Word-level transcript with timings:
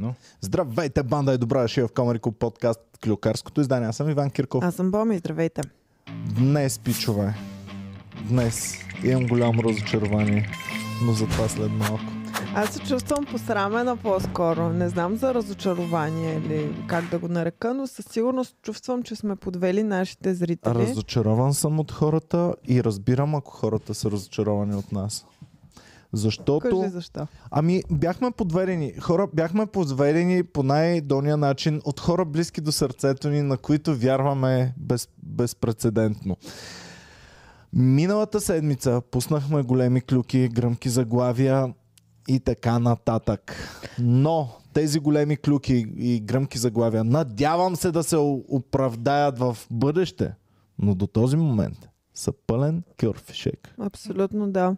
Заедно. 0.00 0.14
Здравейте, 0.40 1.02
банда 1.02 1.34
и 1.34 1.38
добра 1.38 1.62
дошли 1.62 1.82
в 1.82 1.88
Комарико 1.94 2.32
подкаст 2.32 2.80
Клюкарското 3.04 3.60
издание. 3.60 3.88
Аз 3.88 3.96
съм 3.96 4.10
Иван 4.10 4.30
Кирков. 4.30 4.64
Аз 4.64 4.74
съм 4.74 4.90
Боми, 4.90 5.18
здравейте. 5.18 5.62
Днес, 6.38 6.78
пичове, 6.78 7.34
днес 8.28 8.74
имам 9.04 9.26
голямо 9.26 9.62
разочарование, 9.62 10.48
но 11.04 11.12
за 11.12 11.26
това 11.26 11.48
след 11.48 11.70
малко. 11.70 12.04
Аз 12.54 12.70
се 12.70 12.80
чувствам 12.80 13.24
посрамена 13.24 13.96
по-скоро. 13.96 14.68
Не 14.68 14.88
знам 14.88 15.16
за 15.16 15.34
разочарование 15.34 16.36
или 16.36 16.84
как 16.86 17.10
да 17.10 17.18
го 17.18 17.28
нарека, 17.28 17.74
но 17.74 17.86
със 17.86 18.06
сигурност 18.06 18.56
чувствам, 18.62 19.02
че 19.02 19.16
сме 19.16 19.36
подвели 19.36 19.82
нашите 19.82 20.34
зрители. 20.34 20.74
Разочарован 20.74 21.54
съм 21.54 21.80
от 21.80 21.92
хората 21.92 22.54
и 22.68 22.84
разбирам, 22.84 23.34
ако 23.34 23.50
хората 23.52 23.94
са 23.94 24.10
разочаровани 24.10 24.74
от 24.74 24.92
нас. 24.92 25.26
Защото... 26.12 26.80
Кажи 26.80 26.90
защо. 26.90 27.26
Ами, 27.50 27.82
бяхме 27.90 28.30
подведени. 28.30 28.92
Хора, 29.00 29.28
бяхме 29.34 29.66
подведени 29.66 30.42
по 30.42 30.62
най-долния 30.62 31.36
начин 31.36 31.80
от 31.84 32.00
хора 32.00 32.24
близки 32.24 32.60
до 32.60 32.72
сърцето 32.72 33.28
ни, 33.28 33.42
на 33.42 33.56
които 33.56 33.96
вярваме 33.96 34.74
без, 34.76 35.08
безпредседентно. 35.22 36.36
Миналата 37.72 38.40
седмица 38.40 39.02
пуснахме 39.10 39.62
големи 39.62 40.00
клюки, 40.00 40.48
гръмки 40.48 40.88
заглавия 40.88 41.74
и 42.28 42.40
така 42.40 42.78
нататък. 42.78 43.56
Но 43.98 44.48
тези 44.72 44.98
големи 45.00 45.36
клюки 45.36 45.86
и 45.96 46.20
гръмки 46.20 46.58
заглавия 46.58 47.04
надявам 47.04 47.76
се 47.76 47.90
да 47.90 48.02
се 48.02 48.16
оправдаят 48.48 49.38
в 49.38 49.56
бъдеще. 49.70 50.34
Но 50.78 50.94
до 50.94 51.06
този 51.06 51.36
момент 51.36 51.88
са 52.14 52.32
пълен 52.46 52.82
кюрфишек. 53.00 53.74
Абсолютно 53.78 54.50
да. 54.50 54.76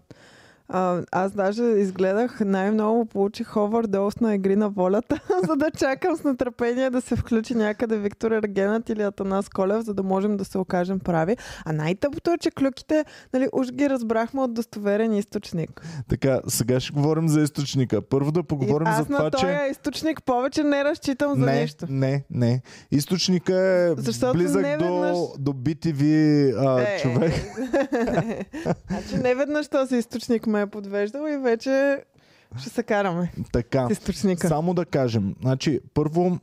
А, 0.74 1.02
аз 1.12 1.32
даже 1.32 1.62
изгледах, 1.62 2.40
най-много 2.40 3.06
получих 3.06 3.56
овърдоз 3.56 4.20
на 4.20 4.34
игри 4.34 4.56
на 4.56 4.68
волята, 4.68 5.20
за 5.48 5.56
да 5.56 5.70
чакам 5.70 6.16
с 6.16 6.24
нетърпение 6.24 6.90
да 6.90 7.00
се 7.00 7.16
включи 7.16 7.54
някъде 7.54 7.98
Виктор 7.98 8.30
Ергенът 8.30 8.88
или 8.88 9.02
Атанас 9.02 9.48
Колев, 9.48 9.84
за 9.84 9.94
да 9.94 10.02
можем 10.02 10.36
да 10.36 10.44
се 10.44 10.58
окажем 10.58 11.00
прави. 11.00 11.36
А 11.64 11.72
най-тъпото 11.72 12.30
е, 12.30 12.38
че 12.38 12.50
клюките, 12.50 13.04
нали, 13.32 13.48
уж 13.52 13.72
ги 13.72 13.90
разбрахме 13.90 14.40
от 14.40 14.54
достоверен 14.54 15.12
източник. 15.12 15.86
Така, 16.08 16.40
сега 16.48 16.80
ще 16.80 16.92
говорим 16.92 17.28
за 17.28 17.40
източника. 17.40 18.02
Първо 18.02 18.32
да 18.32 18.42
поговорим 18.42 18.86
аз 18.86 18.98
за 18.98 19.04
това, 19.04 19.22
на 19.22 19.30
този 19.30 19.44
че... 19.44 19.68
източник 19.70 20.22
повече 20.22 20.64
не 20.64 20.84
разчитам 20.84 21.34
за 21.34 21.46
не, 21.46 21.60
нищо. 21.60 21.86
не, 21.88 22.24
не. 22.30 22.62
Източника 22.90 23.54
е 23.54 23.94
Защото 23.96 24.38
близък 24.38 24.62
не 24.62 24.76
до, 24.76 25.28
до 25.38 25.52
BTV 25.52 26.02
а, 26.58 26.82
Е, 26.82 26.98
човек. 26.98 27.32
значи 28.90 29.16
не 29.22 29.34
веднъж 29.34 29.68
този 29.68 29.96
източник 29.96 30.46
ме 30.46 30.61
е 30.62 30.66
подвеждал 30.70 31.26
и 31.28 31.36
вече 31.36 32.02
ще 32.58 32.70
се 32.70 32.82
караме 32.82 33.32
Така, 33.52 33.86
с 33.88 33.92
източника. 33.92 34.48
само 34.48 34.74
да 34.74 34.84
кажем. 34.84 35.34
Значи, 35.42 35.80
първо, 35.94 36.38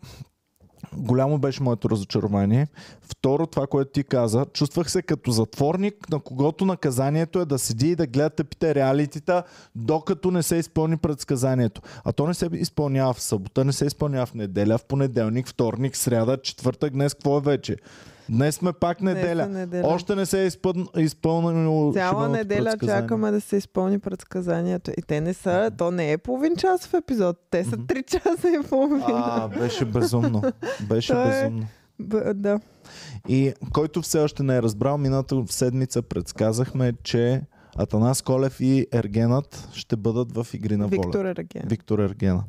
голямо 0.93 1.37
беше 1.37 1.63
моето 1.63 1.89
разочарование. 1.89 2.67
Второ, 3.01 3.47
това, 3.47 3.67
което 3.67 3.91
ти 3.91 4.03
каза, 4.03 4.45
чувствах 4.53 4.91
се 4.91 5.01
като 5.01 5.31
затворник, 5.31 6.09
на 6.09 6.19
когото 6.19 6.65
наказанието 6.65 7.39
е 7.39 7.45
да 7.45 7.59
седи 7.59 7.87
и 7.87 7.95
да 7.95 8.07
гледа 8.07 8.29
тъпите 8.29 8.75
реалитита, 8.75 9.43
докато 9.75 10.31
не 10.31 10.43
се 10.43 10.55
изпълни 10.55 10.97
предсказанието. 10.97 11.81
А 12.03 12.11
то 12.11 12.27
не 12.27 12.33
се 12.33 12.49
изпълнява 12.53 13.13
в 13.13 13.21
събота, 13.21 13.65
не 13.65 13.73
се 13.73 13.85
изпълнява 13.85 14.25
в 14.25 14.33
неделя, 14.33 14.77
в 14.77 14.85
понеделник, 14.85 15.47
вторник, 15.47 15.97
сряда, 15.97 16.41
четвъртък. 16.41 16.93
Днес 16.93 17.13
какво 17.13 17.37
е 17.37 17.41
вече? 17.41 17.77
Днес 18.29 18.55
сме 18.55 18.73
пак 18.73 19.01
неделя. 19.01 19.43
е 19.43 19.47
неделя. 19.47 19.83
Още 19.85 20.15
не 20.15 20.25
се 20.25 20.43
е 20.43 20.45
изпълн... 20.45 20.87
изпълнено 20.97 21.91
Цяла 21.93 22.09
шибаното 22.09 22.31
неделя 22.31 22.77
чакаме 22.85 23.31
да 23.31 23.41
се 23.41 23.57
изпълни 23.57 23.99
предсказанието. 23.99 24.91
И 24.91 25.01
те 25.01 25.21
не 25.21 25.33
са, 25.33 25.71
то 25.77 25.91
не 25.91 26.11
е 26.11 26.17
половин 26.17 26.55
часов 26.55 26.93
епизод. 26.93 27.37
Те 27.51 27.63
са 27.63 27.77
3 27.77 28.05
часа 28.07 28.49
и 28.49 28.67
половина. 28.69 29.05
А, 29.07 29.47
беше 29.47 29.85
безумно. 29.85 30.41
Беше 30.89 31.13
То 31.13 31.21
е- 31.21 31.25
безумно. 31.43 31.67
Б- 31.99 32.33
да. 32.33 32.59
И 33.27 33.53
който 33.73 34.01
все 34.01 34.19
още 34.19 34.43
не 34.43 34.57
е 34.57 34.61
разбрал, 34.61 34.97
миналата 34.97 35.43
седмица 35.49 36.01
предсказахме, 36.01 36.93
че 37.03 37.41
Атанас 37.77 38.21
Колев 38.21 38.59
и 38.59 38.87
Ергенът 38.93 39.69
ще 39.73 39.95
бъдат 39.95 40.31
в 40.31 40.47
игри 40.53 40.77
на 40.77 40.87
воля. 40.87 41.01
Виктор 41.03 41.25
Ераген. 41.25 41.63
Виктор 41.65 41.99
Ергена. 41.99 42.43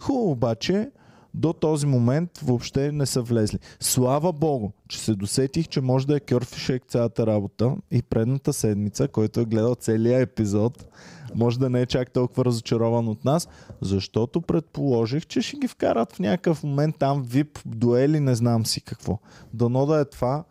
Хубаво 0.00 0.30
обаче, 0.30 0.90
до 1.34 1.52
този 1.52 1.86
момент 1.86 2.38
въобще 2.38 2.92
не 2.92 3.06
са 3.06 3.22
влезли. 3.22 3.58
Слава 3.80 4.32
Богу, 4.32 4.70
че 4.88 4.98
се 4.98 5.14
досетих, 5.14 5.68
че 5.68 5.80
може 5.80 6.06
да 6.06 6.16
е 6.16 6.20
кьорфишек 6.20 6.82
цялата 6.88 7.26
работа 7.26 7.76
и 7.90 8.02
предната 8.02 8.52
седмица, 8.52 9.08
който 9.08 9.40
е 9.40 9.44
гледал 9.44 9.74
целия 9.74 10.20
епизод, 10.20 10.86
може 11.34 11.58
да 11.58 11.70
не 11.70 11.80
е 11.80 11.86
чак 11.86 12.10
толкова 12.10 12.44
разочарован 12.44 13.08
от 13.08 13.24
нас, 13.24 13.48
защото 13.80 14.40
предположих, 14.40 15.26
че 15.26 15.42
ще 15.42 15.56
ги 15.56 15.68
вкарат 15.68 16.12
в 16.12 16.18
някакъв 16.18 16.62
момент 16.62 16.96
там 16.98 17.22
вип, 17.22 17.58
дуели, 17.66 18.20
не 18.20 18.34
знам 18.34 18.66
си 18.66 18.80
какво. 18.80 19.18
Дано 19.54 19.86
да 19.86 20.00
е 20.00 20.04
това, 20.04 20.44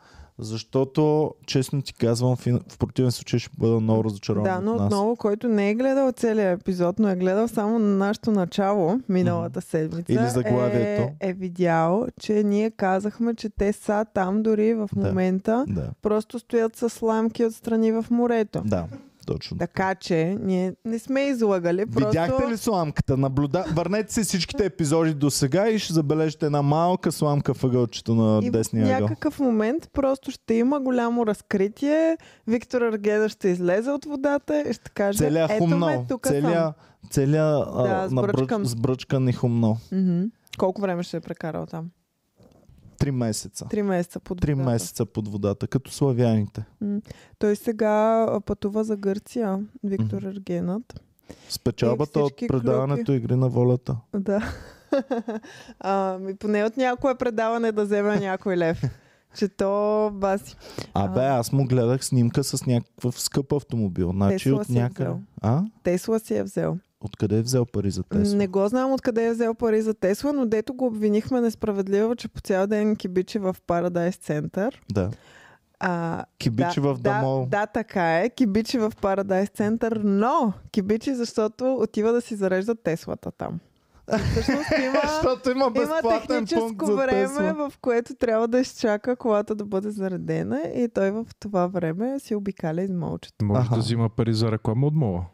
защото, 0.43 1.31
честно 1.45 1.81
ти 1.81 1.93
казвам, 1.93 2.35
в, 2.35 2.47
противен 2.79 3.11
случай 3.11 3.39
ще 3.39 3.49
бъда 3.57 3.79
много 3.79 4.03
разочарован 4.03 4.43
Да, 4.45 4.57
от 4.57 4.63
но 4.65 4.73
нас. 4.73 4.85
отново, 4.85 5.15
който 5.15 5.47
не 5.47 5.69
е 5.69 5.75
гледал 5.75 6.11
целият 6.11 6.61
епизод, 6.61 6.99
но 6.99 7.09
е 7.09 7.15
гледал 7.15 7.47
само 7.47 7.79
на 7.79 7.95
нашето 7.97 8.31
начало, 8.31 8.99
миналата 9.09 9.61
седмица, 9.61 10.13
Или 10.13 10.27
заглавието. 10.27 11.01
е, 11.01 11.15
е 11.21 11.33
видял, 11.33 12.07
че 12.19 12.33
ние 12.35 12.71
казахме, 12.71 13.35
че 13.35 13.49
те 13.49 13.73
са 13.73 14.05
там 14.05 14.43
дори 14.43 14.73
в 14.73 14.89
Да. 14.95 15.07
момента, 15.07 15.65
Да, 15.67 15.89
просто 16.01 16.39
стоят 16.39 16.75
с 16.75 16.89
сламки 16.89 17.45
отстрани 17.45 17.91
в 17.91 18.05
морето. 18.09 18.61
да, 18.65 18.85
точно. 19.23 19.57
Така 19.57 19.95
че 19.95 20.37
ние 20.41 20.73
не 20.85 20.99
сме 20.99 21.21
излагали. 21.21 21.85
Просто... 21.85 22.07
Видяхте 22.07 22.47
ли 22.47 22.57
сламката? 22.57 23.17
Наблюда... 23.17 23.65
Върнете 23.73 24.13
се 24.13 24.23
всичките 24.23 24.65
епизоди 24.65 25.13
до 25.13 25.29
сега 25.29 25.69
и 25.69 25.79
ще 25.79 25.93
забележите 25.93 26.45
една 26.45 26.61
малка 26.61 27.11
сламка 27.11 27.53
в 27.53 27.63
ъгълчето 27.63 28.15
на 28.15 28.39
И 28.43 28.49
в 28.49 28.51
десния 28.51 28.85
ъгъл. 28.87 28.99
някакъв 28.99 29.39
момент 29.39 29.89
просто 29.93 30.31
ще 30.31 30.53
има 30.53 30.79
голямо 30.79 31.27
разкритие. 31.27 32.17
Виктор 32.47 32.81
Аргеда 32.81 33.29
ще 33.29 33.47
излезе 33.49 33.91
от 33.91 34.05
водата 34.05 34.61
и 34.61 34.73
ще 34.73 34.91
каже, 34.91 35.17
Целият 35.17 35.51
ето 35.51 35.63
ме, 35.63 35.71
хумнал. 35.71 36.05
тук 36.09 36.27
съм. 36.27 36.35
Целият 36.35 36.73
целия, 37.09 37.45
Да, 37.77 38.05
сбръчкан. 38.09 38.65
сбръчкан 38.65 39.27
и 39.27 39.33
хумнал. 39.33 39.77
Мгм. 39.91 40.21
Колко 40.57 40.81
време 40.81 41.03
ще 41.03 41.17
е 41.17 41.21
прекарал 41.21 41.65
там? 41.65 41.89
Три 43.03 43.11
месеца. 43.11 43.65
Три 43.69 43.83
месеца 43.83 44.19
под 44.19 44.41
Три 44.41 44.53
водата. 44.53 44.71
месеца 44.71 45.05
под 45.05 45.27
водата, 45.27 45.67
като 45.67 45.91
славяните. 45.91 46.65
М. 46.81 46.99
Той 47.39 47.55
сега 47.55 48.27
пътува 48.45 48.83
за 48.83 48.97
Гърция, 48.97 49.59
Виктор 49.83 50.21
Ергенът. 50.21 51.01
С 51.49 51.59
печалбата 51.59 52.19
И 52.19 52.23
от 52.23 52.33
предаването 52.47 53.11
Игри 53.11 53.35
на 53.35 53.49
волята. 53.49 53.97
Да. 54.15 54.53
а, 55.79 56.17
ми 56.21 56.35
поне 56.35 56.63
от 56.63 56.77
някое 56.77 57.15
предаване 57.15 57.71
да 57.71 57.85
вземе 57.85 58.19
някой 58.19 58.57
лев. 58.57 58.81
че 59.37 59.47
то 59.47 60.11
баси. 60.13 60.55
Абе, 60.93 61.25
аз 61.25 61.51
му 61.51 61.65
гледах 61.65 62.05
снимка 62.05 62.43
с 62.43 62.65
някакъв 62.65 63.21
скъп 63.21 63.53
автомобил. 63.53 64.11
Значи 64.11 64.43
Тесла 64.43 64.61
от 64.61 64.69
е 64.69 64.73
някъде. 64.73 65.11
А? 65.41 65.63
Тесла 65.83 66.19
си 66.19 66.35
е 66.35 66.43
взел. 66.43 66.77
Откъде 67.03 67.37
е 67.37 67.41
взел 67.41 67.65
пари 67.65 67.91
за 67.91 68.03
Тесла? 68.03 68.37
Не 68.37 68.47
го 68.47 68.67
знам 68.67 68.91
откъде 68.91 69.25
е 69.25 69.31
взел 69.31 69.53
пари 69.53 69.81
за 69.81 69.93
Тесла, 69.93 70.33
но 70.33 70.45
дето 70.45 70.73
го 70.73 70.85
обвинихме 70.85 71.41
несправедливо, 71.41 72.15
че 72.15 72.27
по 72.27 72.41
цял 72.41 72.67
ден 72.67 72.95
кибичи 72.95 73.39
в 73.39 73.55
Парадайс 73.67 74.15
център. 74.15 74.81
Да. 74.91 75.09
А, 75.79 76.25
Кибичи 76.37 76.81
да, 76.81 76.93
в 76.93 76.99
Дамол. 76.99 77.45
Да, 77.45 77.59
да, 77.59 77.65
така 77.65 78.19
е. 78.19 78.29
Кибичи 78.29 78.79
в 78.79 78.91
Парадайс 79.01 79.49
център, 79.49 80.01
но 80.03 80.53
кибичи, 80.71 81.15
защото 81.15 81.75
отива 81.75 82.11
да 82.11 82.21
си 82.21 82.35
зарежда 82.35 82.75
Теслата 82.75 83.31
там. 83.31 83.59
И 84.15 84.17
Всъщност 84.17 84.69
има, 84.83 85.01
Защото 85.13 85.51
има 85.51 85.59
има 85.59 85.71
безплатен 85.71 86.01
пункт 86.09 86.27
техническо 86.27 86.85
за 86.85 86.95
време, 86.95 87.27
Тесла. 87.27 87.53
в 87.53 87.73
което 87.81 88.15
трябва 88.15 88.47
да 88.47 88.59
изчака 88.59 89.15
колата 89.15 89.55
да 89.55 89.65
бъде 89.65 89.91
заредена 89.91 90.61
и 90.75 90.89
той 90.93 91.11
в 91.11 91.25
това 91.39 91.67
време 91.67 92.19
си 92.19 92.35
обикаля 92.35 92.81
измолчето. 92.81 93.45
Може 93.45 93.61
Аха. 93.61 93.75
да 93.75 93.81
взима 93.81 94.09
пари 94.09 94.33
за 94.33 94.51
реклама 94.51 94.87
от 94.87 94.93
мола. 94.95 95.25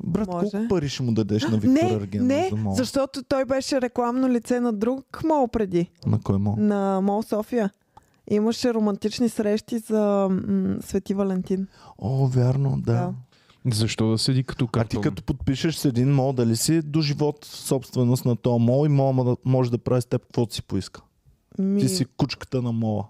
Брат, 0.00 0.28
Може. 0.28 0.50
колко 0.50 0.68
пари 0.68 0.88
ще 0.88 1.02
му 1.02 1.12
дадеш 1.12 1.42
на 1.42 1.56
Виктор 1.58 1.68
Не, 1.84 1.94
Арген? 1.94 2.26
не, 2.26 2.48
за 2.50 2.56
мол? 2.56 2.74
защото 2.74 3.22
той 3.22 3.44
беше 3.44 3.80
рекламно 3.80 4.28
лице 4.28 4.60
на 4.60 4.72
друг 4.72 5.24
мол 5.24 5.48
преди. 5.48 5.90
На 6.06 6.20
кой 6.20 6.38
мол? 6.38 6.54
на 6.58 7.00
Мол 7.00 7.22
София. 7.22 7.70
Имаше 8.28 8.74
романтични 8.74 9.28
срещи 9.28 9.78
за 9.78 10.28
м- 10.30 10.76
Свети 10.80 11.14
Валентин. 11.14 11.66
О, 11.98 12.26
вярно, 12.26 12.76
да. 12.76 12.92
Да. 12.92 13.12
Защо 13.68 14.10
да 14.10 14.18
седи 14.18 14.44
като 14.44 14.64
А 14.64 14.68
ти 14.68 14.72
картон? 14.72 15.02
като 15.02 15.22
подпишеш 15.22 15.74
с 15.76 15.84
един 15.84 16.14
мол, 16.14 16.32
дали 16.32 16.56
си 16.56 16.82
до 16.82 17.00
живот 17.00 17.44
собственост 17.44 18.24
на 18.24 18.36
този 18.36 18.64
мол 18.64 18.86
и 18.86 18.88
мол 18.88 19.26
може 19.44 19.70
да 19.70 19.78
прави 19.78 20.02
с 20.02 20.06
теб 20.06 20.22
каквото 20.22 20.54
си 20.54 20.62
поиска. 20.62 21.00
Ми... 21.58 21.80
Ти 21.80 21.88
си 21.88 22.04
кучката 22.06 22.62
на 22.62 22.72
мола. 22.72 23.04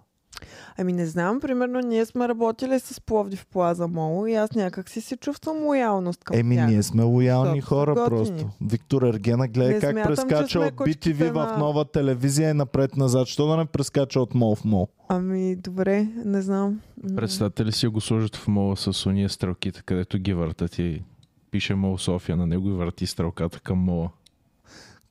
Ами 0.78 0.92
не 0.92 1.06
знам, 1.06 1.40
примерно 1.40 1.80
ние 1.80 2.06
сме 2.06 2.28
работили 2.28 2.80
с 2.80 3.00
Пловдив 3.00 3.46
Плаза 3.46 3.86
Мол 3.86 4.26
и 4.26 4.34
аз 4.34 4.52
някак 4.52 4.88
си 4.88 5.00
си 5.00 5.16
чувствам 5.16 5.56
лоялност 5.58 6.24
към 6.24 6.36
Еми, 6.36 6.56
тях. 6.56 6.68
ние 6.68 6.82
сме 6.82 7.02
лоялни 7.02 7.60
са 7.60 7.66
хора 7.66 7.94
готини. 7.94 8.08
просто. 8.08 8.50
Виктор 8.62 9.02
Ергена, 9.04 9.48
гледай 9.48 9.74
Не 9.74 9.80
как 9.80 9.90
смятам, 9.90 10.14
прескача 10.14 10.60
от 10.60 10.74
BTV 10.74 11.30
в 11.30 11.34
на- 11.34 11.58
нова 11.58 11.84
телевизия 11.84 12.50
и 12.50 12.54
напред-назад. 12.54 13.26
Що 13.26 13.46
да 13.46 13.56
не 13.56 13.64
прескача 13.66 14.20
от 14.20 14.34
мол 14.34 14.54
в 14.54 14.64
мол? 14.64 14.88
Ами 15.08 15.56
добре, 15.56 16.08
не 16.16 16.42
знам. 16.42 16.80
Представете 17.16 17.64
ли 17.64 17.72
си 17.72 17.86
го 17.86 18.00
сложат 18.00 18.36
в 18.36 18.48
мола 18.48 18.76
с 18.76 19.06
уния 19.06 19.28
стрелките, 19.28 19.82
където 19.82 20.18
ги 20.18 20.32
въртат 20.34 20.78
и 20.78 21.02
пише 21.50 21.74
мол 21.74 21.98
София 21.98 22.36
на 22.36 22.46
него 22.46 22.68
и 22.68 22.72
върти 22.72 23.06
стрелката 23.06 23.60
към 23.60 23.78
мола. 23.78 24.08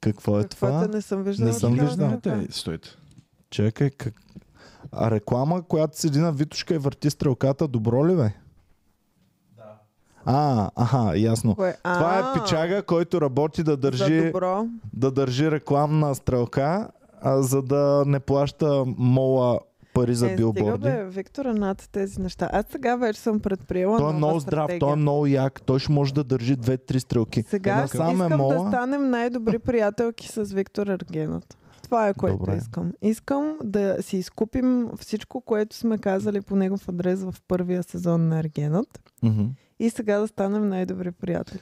Какво 0.01 0.39
е 0.39 0.41
Какво 0.41 0.67
това? 0.67 0.83
е? 0.83 0.87
Не 0.87 1.01
съм 1.01 1.23
виждала. 1.23 1.47
Не 1.47 1.53
съм 1.53 1.73
виждал. 1.73 2.19
стойте. 2.49 2.89
Чакай, 3.49 3.89
как... 3.89 4.13
А 4.91 5.11
реклама, 5.11 5.61
която 5.61 5.99
седи 5.99 6.19
на 6.19 6.31
Витушка 6.31 6.75
и 6.75 6.77
върти 6.77 7.09
стрелката, 7.09 7.67
добро 7.67 8.07
ли 8.07 8.15
бе? 8.15 8.31
Да. 9.57 9.63
А, 10.25 10.69
аха, 10.75 11.17
ясно. 11.17 11.55
Кое? 11.55 11.75
Това 11.83 12.19
е 12.19 12.41
пичага, 12.41 12.83
който 12.83 13.21
работи 13.21 13.63
да 13.63 13.71
За 13.71 13.77
държи, 13.77 14.25
добро. 14.25 14.65
да 14.93 15.11
държи 15.11 15.51
рекламна 15.51 16.15
стрелка, 16.15 16.87
а, 17.21 17.41
за 17.41 17.61
да 17.61 18.03
не 18.07 18.19
плаща 18.19 18.83
мола 18.87 19.59
пари 19.93 20.15
за 20.15 20.25
е, 20.25 20.29
стига 20.29 20.37
билборди. 20.53 20.83
бе, 20.83 21.03
Виктора, 21.03 21.53
над 21.53 21.89
тези 21.91 22.21
неща. 22.21 22.49
Аз 22.53 22.65
сега 22.71 22.95
вече 22.95 23.19
съм 23.19 23.39
предприела 23.39 23.97
Той 23.97 24.03
е 24.03 24.13
нова 24.13 24.17
много 24.17 24.39
здрав, 24.39 24.53
стратегия. 24.57 24.79
той 24.79 24.93
е 24.93 24.95
много 24.95 25.27
як, 25.27 25.61
той 25.61 25.79
ще 25.79 25.91
може 25.91 26.13
да 26.13 26.23
държи 26.23 26.55
две-три 26.55 26.99
стрелки. 26.99 27.43
Сега 27.43 27.75
Насам 27.75 28.09
е 28.09 28.13
искам 28.13 28.37
мола. 28.37 28.63
да 28.63 28.69
станем 28.69 29.09
най-добри 29.09 29.59
приятелки 29.59 30.27
с 30.27 30.43
Виктор 30.43 30.87
Ергенът. 30.87 31.57
Това 31.93 32.07
е 32.07 32.13
което 32.13 32.37
Добре. 32.37 32.55
искам. 32.57 32.93
Искам 33.01 33.57
да 33.63 33.97
си 34.01 34.17
изкупим 34.17 34.89
всичко, 34.99 35.41
което 35.41 35.75
сме 35.75 35.97
казали 35.97 36.41
по 36.41 36.55
негов 36.55 36.89
адрес 36.89 37.23
в 37.23 37.35
първия 37.47 37.83
сезон 37.83 38.27
на 38.27 38.39
Ергенът 38.39 39.01
Мгм. 39.23 39.43
и 39.79 39.89
сега 39.89 40.19
да 40.19 40.27
станем 40.27 40.69
най-добри 40.69 41.11
приятели. 41.11 41.61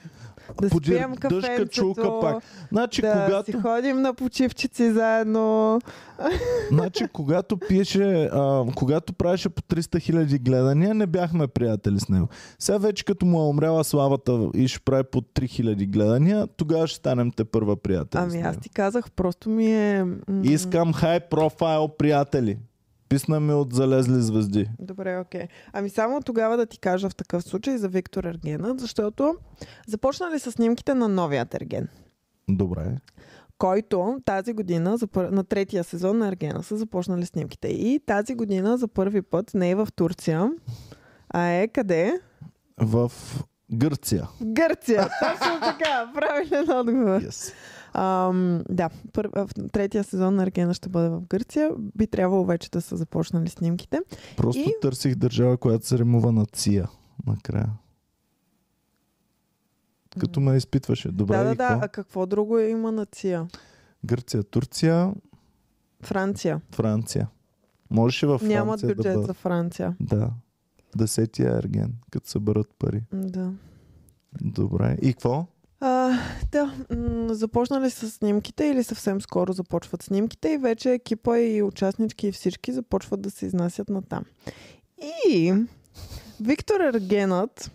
Да 0.61 0.69
си 0.69 0.71
Подир 0.71 0.97
пием 0.97 1.15
кафенцето, 1.15 2.19
пак. 2.21 2.43
Значи, 2.71 3.01
да 3.01 3.25
когато 3.25 3.51
си 3.51 3.57
ходим 3.57 4.01
на 4.01 4.13
почивчици 4.13 4.91
заедно. 4.91 5.79
Значи, 6.71 7.07
когато 7.13 7.57
пиеше, 7.57 8.23
а, 8.23 8.65
когато 8.75 9.13
правеше 9.13 9.49
по 9.49 9.61
300 9.61 9.99
хиляди 9.99 10.39
гледания, 10.39 10.93
не 10.93 11.07
бяхме 11.07 11.47
приятели 11.47 11.99
с 11.99 12.09
него. 12.09 12.27
Сега 12.59 12.77
вече 12.77 13.05
като 13.05 13.25
му 13.25 13.39
е 13.39 13.47
умряла 13.47 13.83
славата 13.83 14.49
и 14.55 14.67
ще 14.67 14.79
прави 14.79 15.03
по 15.11 15.21
3000 15.21 15.87
гледания, 15.87 16.47
тогава 16.57 16.87
ще 16.87 16.97
станем 16.97 17.31
те 17.31 17.43
първа 17.43 17.77
приятели 17.77 18.21
Ами 18.23 18.41
аз 18.41 18.57
ти 18.57 18.69
казах, 18.69 19.11
просто 19.11 19.49
ми 19.49 19.65
е... 19.65 20.05
Искам 20.43 20.93
хай 20.93 21.19
профайл 21.19 21.87
приятели. 21.87 22.57
Писна 23.11 23.39
ми 23.39 23.53
от 23.53 23.73
залезли 23.73 24.21
звезди. 24.21 24.69
Добре, 24.79 25.19
окей. 25.19 25.47
Ами 25.73 25.89
само 25.89 26.21
тогава 26.21 26.57
да 26.57 26.65
ти 26.65 26.79
кажа 26.79 27.09
в 27.09 27.15
такъв 27.15 27.43
случай 27.43 27.77
за 27.77 27.87
Виктор 27.89 28.23
Ергенът, 28.23 28.79
защото 28.79 29.35
започнали 29.87 30.39
са 30.39 30.51
снимките 30.51 30.93
на 30.93 31.07
новият 31.07 31.53
Ерген, 31.53 31.87
Добре. 32.49 32.97
който 33.57 34.19
тази 34.25 34.53
година, 34.53 34.97
на 35.15 35.43
третия 35.43 35.83
сезон 35.83 36.17
на 36.17 36.27
Ергена 36.27 36.63
са 36.63 36.77
започнали 36.77 37.25
снимките. 37.25 37.67
И 37.67 37.99
тази 38.05 38.35
година 38.35 38.77
за 38.77 38.87
първи 38.87 39.21
път 39.21 39.53
не 39.53 39.69
е 39.69 39.75
в 39.75 39.87
Турция, 39.95 40.51
а 41.29 41.45
е 41.47 41.67
къде? 41.67 42.19
В 42.77 43.11
Гърция. 43.73 44.27
Гърция. 44.41 45.09
Точно 45.19 45.59
така. 45.59 46.11
Правилен 46.13 46.69
отговор. 46.69 47.21
Yes. 47.21 47.53
Ам, 47.93 48.63
да, 48.69 48.89
пър... 49.13 49.29
третия 49.71 50.03
сезон 50.03 50.35
на 50.35 50.43
Ергена 50.43 50.73
ще 50.73 50.89
бъде 50.89 51.09
в 51.09 51.21
Гърция. 51.21 51.71
Би 51.77 52.07
трябвало 52.07 52.45
вече 52.45 52.69
да 52.69 52.81
са 52.81 52.97
започнали 52.97 53.49
снимките. 53.49 53.99
Просто 54.37 54.59
И- 54.61 54.73
търсих 54.81 55.15
държава, 55.15 55.57
която 55.57 55.87
се 55.87 55.97
ремува 55.99 56.31
на 56.31 56.45
Ция. 56.45 56.89
Накрая. 57.27 57.69
Като 60.19 60.39
ме 60.39 60.57
изпитваше. 60.57 61.11
Добре, 61.11 61.37
да, 61.37 61.43
да, 61.43 61.55
да. 61.55 61.79
А 61.83 61.87
какво 61.87 62.25
друго 62.25 62.59
има 62.59 62.91
на 62.91 63.05
Ция? 63.05 63.47
Гърция, 64.05 64.43
Турция, 64.43 65.13
Франция. 66.03 66.61
Франция. 66.71 67.27
Можеше 67.91 68.27
във 68.27 68.41
Франция 68.41 68.59
Нямат 68.59 68.81
да 68.81 68.95
бюджет 68.95 69.13
бъде. 69.13 69.25
за 69.25 69.33
Франция. 69.33 69.95
Да. 69.99 70.29
Десетия 70.97 71.57
ерген, 71.57 71.93
като 72.11 72.29
съберат 72.29 72.67
пари. 72.79 73.03
Да. 73.13 73.51
Добре. 74.41 74.97
И 75.01 75.13
какво? 75.13 75.45
А, 75.81 76.19
да, 76.51 76.73
м- 76.89 77.33
започнали 77.33 77.89
с 77.89 78.11
снимките 78.11 78.65
или 78.65 78.83
съвсем 78.83 79.21
скоро 79.21 79.53
започват 79.53 80.03
снимките 80.03 80.49
и 80.49 80.57
вече 80.57 80.91
екипа 80.91 81.39
и 81.39 81.63
участнички 81.63 82.27
и 82.27 82.31
всички 82.31 82.71
започват 82.73 83.21
да 83.21 83.31
се 83.31 83.45
изнасят 83.45 83.89
на 83.89 84.01
там. 84.01 84.23
И 85.29 85.53
Виктор 86.41 86.79
Ергенът 86.79 87.71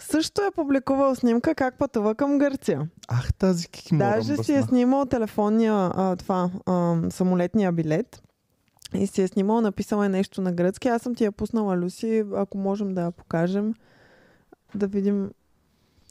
също 0.00 0.42
е 0.42 0.50
публикувал 0.50 1.14
снимка 1.14 1.54
как 1.54 1.78
пътува 1.78 2.14
към 2.14 2.38
Гърция. 2.38 2.88
Ах, 3.08 3.34
тази 3.34 3.68
кикимора 3.68 4.10
Даже 4.10 4.36
си 4.36 4.52
е 4.52 4.62
снимал 4.62 5.06
телефонния, 5.06 5.90
а, 5.94 6.16
това, 6.16 6.50
а, 6.66 6.96
самолетния 7.10 7.72
билет 7.72 8.22
и 8.94 9.06
си 9.06 9.22
е 9.22 9.28
снимал, 9.28 9.60
написал 9.60 10.02
е 10.02 10.08
нещо 10.08 10.40
на 10.40 10.52
гръцки. 10.52 10.88
Аз 10.88 11.02
съм 11.02 11.14
ти 11.14 11.24
я 11.24 11.32
пуснала, 11.32 11.76
Люси, 11.76 12.24
ако 12.34 12.58
можем 12.58 12.94
да 12.94 13.02
я 13.02 13.10
покажем, 13.10 13.74
да 14.74 14.86
видим 14.86 15.30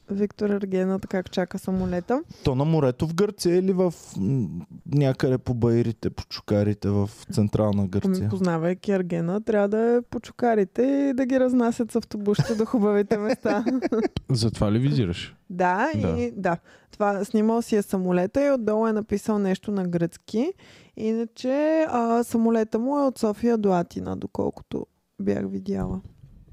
Виктор 0.10 0.50
Ергенът 0.50 1.08
как 1.08 1.32
чака 1.32 1.60
самолета. 1.60 2.24
То 2.44 2.56
на 2.56 2.66
морето 2.66 3.08
в 3.08 3.14
Гърция 3.14 3.58
или 3.58 3.74
в 3.74 3.94
м, 4.18 4.48
някъде 4.86 5.38
по 5.38 5.54
баирите, 5.54 6.10
по 6.10 6.24
чукарите 6.26 6.90
в 6.90 7.10
централна 7.34 7.82
Ами, 7.82 7.90
Гърция? 7.90 8.30
Познавайки 8.30 8.92
Ергена, 8.92 9.42
трябва 9.42 9.68
да 9.68 9.96
е 9.96 10.02
по 10.02 10.20
чукарите 10.20 10.82
и 10.84 11.14
да 11.14 11.26
ги 11.26 11.40
разнасят 11.40 11.92
с 11.92 11.96
автобусите 11.96 12.56
до 12.56 12.66
хубавите 12.66 13.18
места. 13.18 13.66
Затова 14.32 14.72
ли 14.72 14.80
визираш? 14.80 15.36
да, 15.50 15.90
Да. 15.96 16.08
и 16.10 16.32
да. 16.32 16.58
Това 16.92 17.24
снимал 17.26 17.62
си 17.62 17.76
е 17.76 17.82
самолета 17.82 18.46
и 18.48 18.52
отдолу 18.52 18.88
е 18.88 18.94
написал 18.94 19.40
нещо 19.40 19.72
на 19.72 19.88
гръцки. 19.88 20.54
Иначе 20.98 21.86
а, 21.90 22.24
самолета 22.24 22.80
му 22.80 23.00
е 23.00 23.04
от 23.04 23.18
София 23.18 23.58
до 23.58 23.72
Атина, 23.72 24.16
доколкото 24.16 24.86
бях 25.22 25.50
видяла. 25.50 26.02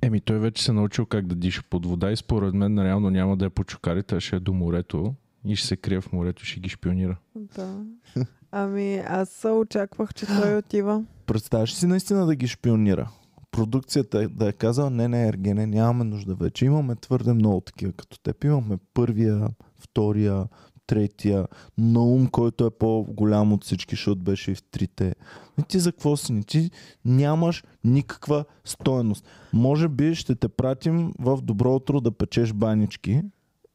Еми, 0.03 0.21
той 0.21 0.39
вече 0.39 0.65
се 0.65 0.73
научил 0.73 1.07
как 1.07 1.27
да 1.27 1.35
диша 1.35 1.63
под 1.71 1.87
вода 1.87 2.11
и 2.11 2.17
според 2.17 2.55
мен 2.55 2.79
реално 2.79 3.11
няма 3.11 3.37
да 3.37 3.45
е 3.45 3.51
по 3.51 3.65
чукарите, 3.65 4.17
а 4.17 4.21
ще 4.21 4.37
е 4.37 4.41
до 4.41 4.53
морето 4.53 5.15
и 5.45 5.57
ще 5.57 5.67
се 5.67 5.77
крие 5.77 6.01
в 6.01 6.13
морето 6.13 6.43
и 6.43 6.47
ще 6.47 6.61
ги 6.61 6.69
шпионира. 6.69 7.17
Да. 7.37 7.85
Ами 8.53 8.97
аз 8.97 9.47
очаквах, 9.61 10.15
че 10.15 10.27
той 10.27 10.57
отива. 10.59 11.05
Представяш 11.27 11.75
си 11.75 11.87
наистина 11.87 12.27
да 12.27 12.35
ги 12.37 12.47
шпионира. 12.49 13.11
Продукцията 13.51 14.23
е- 14.23 14.29
да 14.29 14.49
е 14.49 14.53
казала, 14.53 14.91
не, 14.91 15.09
не, 15.09 15.29
Ергене, 15.29 15.67
нямаме 15.67 16.05
нужда 16.05 16.35
вече. 16.35 16.65
Имаме 16.65 16.97
твърде 16.97 17.33
много 17.33 17.61
такива 17.61 17.93
като 17.93 18.19
теб. 18.19 18.45
Имаме 18.45 18.79
първия, 18.95 19.49
втория, 19.79 20.45
третия, 20.93 21.47
Наум, 21.79 22.27
който 22.27 22.67
е 22.67 22.71
по-голям 22.71 23.53
от 23.53 23.65
всички, 23.65 23.95
защото 23.95 24.21
беше 24.21 24.51
и 24.51 24.55
в 24.55 24.63
трите. 24.63 25.15
И 25.61 25.63
ти 25.63 25.79
за 25.79 25.93
какво 25.93 26.17
си 26.17 26.33
ни? 26.33 26.45
Ти 26.45 26.71
нямаш 27.05 27.65
никаква 27.85 28.45
стоеност. 28.65 29.25
Може 29.53 29.89
би 29.89 30.15
ще 30.15 30.35
те 30.35 30.49
пратим 30.49 31.13
в 31.19 31.39
добро 31.43 31.75
утро 31.75 32.01
да 32.01 32.11
печеш 32.11 32.53
банички 32.53 33.23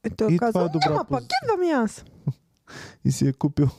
И 0.07 0.09
той 0.09 0.33
И 0.33 0.37
каза, 0.39 0.59
е 0.61 0.69
добра 0.69 0.89
няма 0.89 1.05
позиция. 1.05 1.37
идвам 1.43 1.67
и 1.67 1.71
аз. 1.71 2.05
и 3.05 3.11
си 3.11 3.27
е 3.27 3.33
купил. 3.33 3.69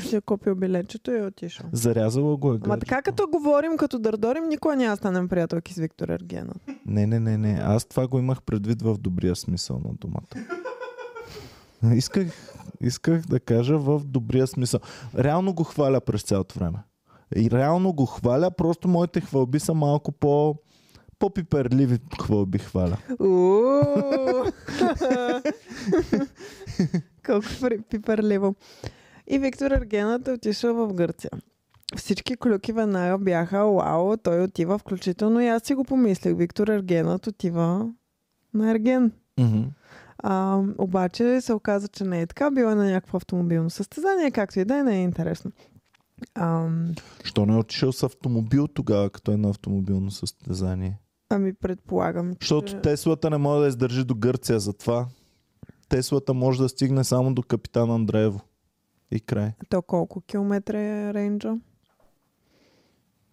Си 0.00 0.16
е 0.16 0.20
купил 0.20 0.54
билетчето 0.54 1.10
и 1.10 1.18
е 1.18 1.22
отишъл. 1.22 1.66
Зарязала 1.72 2.36
го 2.36 2.52
е. 2.52 2.58
Гаджето. 2.58 2.78
така 2.80 3.02
като 3.02 3.28
говорим, 3.32 3.76
като 3.76 3.98
дърдорим, 3.98 4.48
никога 4.48 4.76
няма 4.76 4.96
станем 4.96 5.28
приятелки 5.28 5.74
с 5.74 5.76
Виктор 5.76 6.08
Ергена. 6.08 6.54
Не, 6.86 7.06
не, 7.06 7.20
не, 7.20 7.36
не. 7.38 7.60
Аз 7.62 7.84
това 7.84 8.08
го 8.08 8.18
имах 8.18 8.42
предвид 8.42 8.82
в 8.82 8.96
добрия 8.98 9.36
смисъл 9.36 9.80
на 9.84 9.94
думата. 9.94 10.48
Исках, 11.94 12.26
исках 12.80 13.20
да 13.20 13.40
кажа 13.40 13.78
в 13.78 14.00
добрия 14.04 14.46
смисъл. 14.46 14.80
Реално 15.18 15.54
го 15.54 15.64
хваля 15.64 16.00
през 16.00 16.22
цялото 16.22 16.58
време. 16.58 16.78
И 17.36 17.50
реално 17.50 17.92
го 17.92 18.06
хваля, 18.06 18.50
просто 18.50 18.88
моите 18.88 19.20
хвалби 19.20 19.60
са 19.60 19.74
малко 19.74 20.12
по 20.12 20.54
по-пиперливи 21.18 21.98
хвалби 22.20 22.58
хваля. 22.58 22.96
Колко 27.26 27.46
пипърливо. 27.90 28.54
И 29.26 29.38
Виктор 29.38 29.70
Ергенът 29.70 30.28
е 30.28 30.32
отишъл 30.32 30.74
в 30.74 30.94
Гърция. 30.94 31.30
Всички 31.96 32.36
клюки 32.36 32.72
веднага 32.72 33.18
бяха, 33.18 33.66
вау, 33.66 34.16
той 34.16 34.42
отива, 34.42 34.78
включително 34.78 35.40
и 35.40 35.48
аз 35.48 35.62
си 35.62 35.74
го 35.74 35.84
помислих. 35.84 36.36
Виктор 36.36 36.68
Ергенът 36.68 37.26
отива 37.26 37.90
на 38.54 38.70
Ерген. 38.70 39.12
Мгм. 39.38 39.62
А, 40.18 40.62
обаче 40.78 41.40
се 41.40 41.52
оказа, 41.52 41.88
че 41.88 42.04
не 42.04 42.20
е 42.20 42.26
така. 42.26 42.50
Било 42.50 42.70
е 42.70 42.74
на 42.74 42.90
някакво 42.90 43.16
автомобилно 43.16 43.70
състезание, 43.70 44.30
както 44.30 44.60
и 44.60 44.64
да 44.64 44.76
е, 44.76 44.82
не 44.82 44.98
е 44.98 45.02
интересно. 45.02 45.52
Ам, 46.34 46.94
Що 47.24 47.46
не 47.46 47.52
е 47.52 47.56
отишъл 47.56 47.92
с 47.92 48.02
автомобил 48.02 48.68
тогава, 48.68 49.10
като 49.10 49.32
е 49.32 49.36
на 49.36 49.48
автомобилно 49.48 50.10
състезание? 50.10 50.98
ами 51.30 51.54
предполагам, 51.54 52.30
че... 52.30 52.36
Защото 52.40 52.80
Теслата 52.80 53.30
не 53.30 53.38
може 53.38 53.60
да 53.62 53.68
издържи 53.68 54.04
до 54.04 54.14
Гърция, 54.14 54.60
затова 54.60 55.06
Теслата 55.88 56.34
може 56.34 56.62
да 56.62 56.68
стигне 56.68 57.04
само 57.04 57.34
до 57.34 57.42
капитан 57.42 57.90
Андреево. 57.90 58.40
И 59.10 59.20
край. 59.20 59.52
То 59.68 59.82
колко 59.82 60.20
километра 60.20 60.80
е 60.80 61.14
рейнджа? 61.14 61.54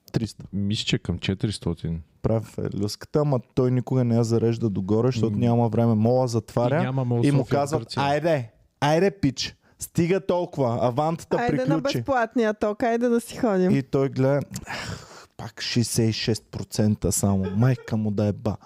300. 0.08 0.36
Мисля, 0.54 0.86
че 0.86 0.98
към 0.98 1.20
400. 1.20 1.98
Прав 2.22 2.58
е 2.58 2.78
люската, 2.78 3.20
ама 3.20 3.40
той 3.56 3.72
никога 3.72 4.04
не 4.04 4.16
я 4.16 4.24
зарежда 4.24 4.70
догоре, 4.70 5.08
защото 5.08 5.32
няма 5.32 5.70
време. 5.70 5.96
Мола 5.96 6.28
затваря 6.28 6.76
И 6.76 6.80
няма 6.80 7.06
мол 7.06 7.22
и 7.24 7.32
му 7.32 7.38
София 7.38 7.46
в 7.46 7.50
казват, 7.52 7.80
Гърция. 7.80 8.04
айде, 8.04 8.50
айде 8.82 9.12
пич, 9.12 9.56
стига 9.80 10.20
толкова, 10.22 10.80
авантата 10.82 11.38
Айде 11.38 11.58
на 11.58 11.76
приключи. 11.76 11.98
безплатния 11.98 12.54
ток, 12.54 12.84
айде 12.84 13.10
да 13.10 13.22
си 13.22 13.38
ходим. 13.38 13.72
И 13.72 13.84
той 13.84 14.10
гледа, 14.10 14.40
«Ах, 14.68 15.28
пак 15.38 15.54
66% 15.54 17.10
само, 17.10 17.46
майка 17.52 17.98
му 17.98 18.12
да 18.12 18.26
е 18.26 18.34
ба. 18.34 18.58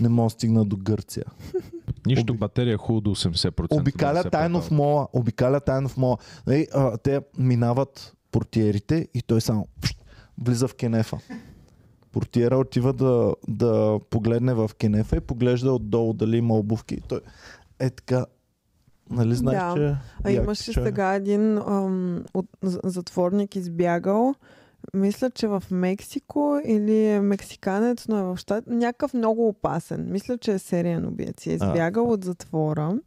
Не 0.00 0.08
мога 0.08 0.26
да 0.26 0.30
стигна 0.30 0.64
до 0.64 0.76
Гърция. 0.76 1.24
Нищо 2.06 2.32
Оби- 2.32 2.38
батерия 2.38 2.74
е 2.74 2.78
хубаво 2.78 3.00
до 3.00 3.10
80%. 3.10 3.72
Обикаля 3.72 4.14
да 4.14 4.22
се 4.22 4.30
тайно 4.30 4.60
в 4.60 4.70
мола. 4.70 5.08
Обикаля 5.12 5.60
тайно 5.60 5.88
в 5.88 5.96
мола. 5.96 6.16
Нали, 6.46 6.66
а, 6.74 6.96
те 6.96 7.20
минават 7.38 8.14
портиерите 8.30 9.08
и 9.14 9.22
той 9.22 9.40
само 9.40 9.68
пшт, 9.80 10.04
влиза 10.38 10.68
в 10.68 10.74
кенефа. 10.74 11.18
Портиера 12.12 12.58
отива 12.58 12.92
да, 12.92 13.34
да 13.48 14.00
погледне 14.10 14.54
в 14.54 14.70
кенефа 14.78 15.16
и 15.16 15.20
поглежда 15.20 15.72
отдолу 15.72 16.12
дали 16.12 16.36
има 16.36 16.54
обувки. 16.54 17.00
Той 17.08 17.20
е 17.78 17.90
така. 17.90 18.26
Нали 19.10 19.34
знаеш, 19.34 19.58
Да. 19.58 19.74
че... 19.74 19.96
А 20.24 20.30
як 20.30 20.44
имаше 20.44 20.72
сега 20.72 21.14
един 21.14 21.58
ам, 21.58 22.24
от, 22.34 22.46
затворник 22.62 23.56
избягал. 23.56 24.34
Мисля, 24.94 25.30
че 25.30 25.48
в 25.48 25.62
Мексико 25.70 26.60
или 26.64 27.06
е 27.06 27.20
мексиканец, 27.20 28.08
но 28.08 28.18
е 28.18 28.22
в 28.22 28.36
щат. 28.36 28.66
Някакъв 28.66 29.14
много 29.14 29.48
опасен. 29.48 30.06
Мисля, 30.10 30.38
че 30.38 30.52
е 30.52 30.58
сериен 30.58 31.06
убиец. 31.06 31.46
Е 31.46 31.52
избягал 31.52 32.10
от 32.10 32.24
затвора. 32.24 32.98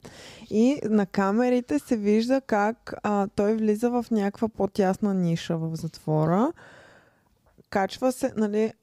И 0.50 0.80
на 0.90 1.06
камерите 1.06 1.80
се 1.80 1.98
вижда 1.98 2.42
как 2.42 2.94
а, 3.04 3.28
той 3.36 3.56
влиза 3.56 3.90
в 3.90 4.06
някаква 4.12 4.48
по-тясна 4.48 5.14
ниша 5.14 5.58
в 5.58 5.76
затвора. 5.76 6.52
Качва 7.70 8.12
се, 8.12 8.34
нали, 8.38 8.74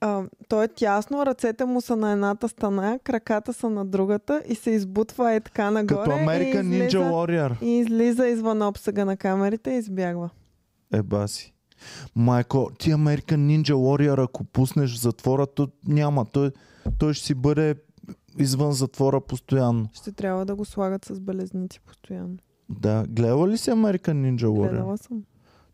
а, 0.00 0.22
той 0.48 0.64
е 0.64 0.68
тясно, 0.68 1.26
ръцете 1.26 1.64
му 1.64 1.80
са 1.80 1.96
на 1.96 2.12
едната 2.12 2.48
стана, 2.48 2.98
краката 3.04 3.52
са 3.52 3.70
на 3.70 3.84
другата 3.84 4.42
и 4.48 4.54
се 4.54 4.70
избутва 4.70 5.32
е 5.32 5.40
така 5.40 5.70
нагоре. 5.70 5.98
Като 5.98 6.10
и 6.10 6.14
American 6.14 6.62
Ninja 6.62 6.86
излиза, 6.86 6.98
Warrior. 6.98 7.62
и 7.62 7.78
излиза 7.78 8.28
извън 8.28 8.62
обсъга 8.62 9.04
на 9.04 9.16
камерите 9.16 9.70
и 9.70 9.76
избягва. 9.76 10.30
Е, 10.92 11.02
баси. 11.02 11.54
Майко, 12.16 12.70
ти 12.78 12.92
American 12.92 13.36
Ninja 13.36 13.72
Warrior, 13.74 14.24
ако 14.24 14.44
пуснеш 14.44 14.94
в 14.94 15.00
затвора, 15.00 15.46
то 15.46 15.68
няма. 15.86 16.24
Той, 16.24 16.50
той 16.98 17.14
ще 17.14 17.26
си 17.26 17.34
бъде 17.34 17.74
извън 18.38 18.72
затвора 18.72 19.20
постоянно. 19.20 19.88
Ще 19.92 20.12
трябва 20.12 20.46
да 20.46 20.54
го 20.54 20.64
слагат 20.64 21.04
с 21.04 21.20
белезници 21.20 21.80
постоянно. 21.80 22.36
Да, 22.68 23.04
гледала 23.08 23.48
ли 23.48 23.58
си 23.58 23.70
American 23.70 23.98
Ninja 24.14 24.46
Warrior? 24.46 24.70
Гледала 24.70 24.98
съм. 24.98 25.22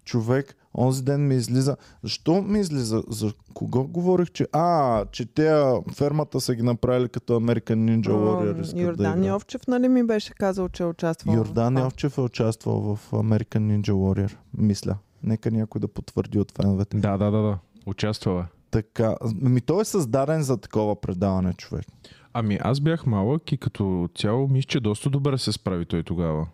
човек, 0.05 0.57
онзи 0.79 1.05
ден 1.05 1.27
ми 1.27 1.35
излиза. 1.35 1.77
Защо 2.03 2.43
ми 2.43 2.61
излиза? 2.61 3.03
За 3.09 3.33
кого 3.55 3.87
говорих, 3.87 4.31
че... 4.31 4.47
А, 4.53 5.05
че 5.05 5.27
те 5.27 5.75
фермата 5.95 6.41
са 6.41 6.55
ги 6.55 6.63
направили 6.63 7.09
като 7.09 7.41
American 7.41 8.01
Ninja 8.01 8.09
Warrior. 8.09 8.81
Йордан 8.81 9.21
да. 9.21 9.27
Йовчев, 9.27 9.67
нали 9.69 9.89
ми 9.89 10.03
беше 10.03 10.35
казал, 10.35 10.69
че 10.69 10.83
е 10.83 10.87
участвал 10.87 11.35
Йордан? 11.35 11.79
Йовчев 11.79 12.19
е 12.19 12.21
участвал 12.21 12.81
в 12.81 13.11
American 13.13 13.81
Ninja 13.81 13.93
Warrior. 13.93 14.37
Мисля. 14.59 14.97
Нека 15.23 15.51
някой 15.51 15.81
да 15.81 15.89
потвърди 15.89 16.39
от 16.39 16.53
феновете. 16.53 16.97
Да, 16.97 17.17
да, 17.17 17.31
да, 17.31 17.43
да. 17.43 17.59
Участвала. 17.87 18.47
Така. 18.71 19.17
Ми 19.35 19.61
той 19.61 19.83
е 19.83 19.85
създаден 19.85 20.43
за 20.43 20.57
такова 20.57 21.01
предаване, 21.01 21.53
човек. 21.53 21.87
Ами 22.33 22.59
аз 22.63 22.81
бях 22.81 23.07
малък 23.07 23.53
и 23.53 23.59
като 23.59 24.09
цяло 24.15 24.49
мисля, 24.49 24.67
че 24.67 24.81
доста 24.81 25.11
добре 25.11 25.39
се 25.39 25.53
справи 25.53 25.87
той 25.87 26.03
тогава. 26.03 26.47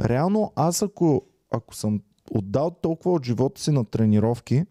Реално, 0.00 0.52
аз 0.56 0.82
ако, 0.82 1.22
ако 1.50 1.74
съм 1.74 2.00
отдал 2.30 2.70
толкова 2.70 3.14
от 3.14 3.24
живота 3.24 3.60
си 3.60 3.70
на 3.70 3.84
тренировки, 3.84 4.64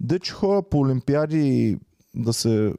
да 0.00 0.18
че 0.18 0.32
ходя 0.32 0.62
по 0.62 0.78
олимпиади 0.80 1.78
да 2.14 2.32
се 2.32 2.74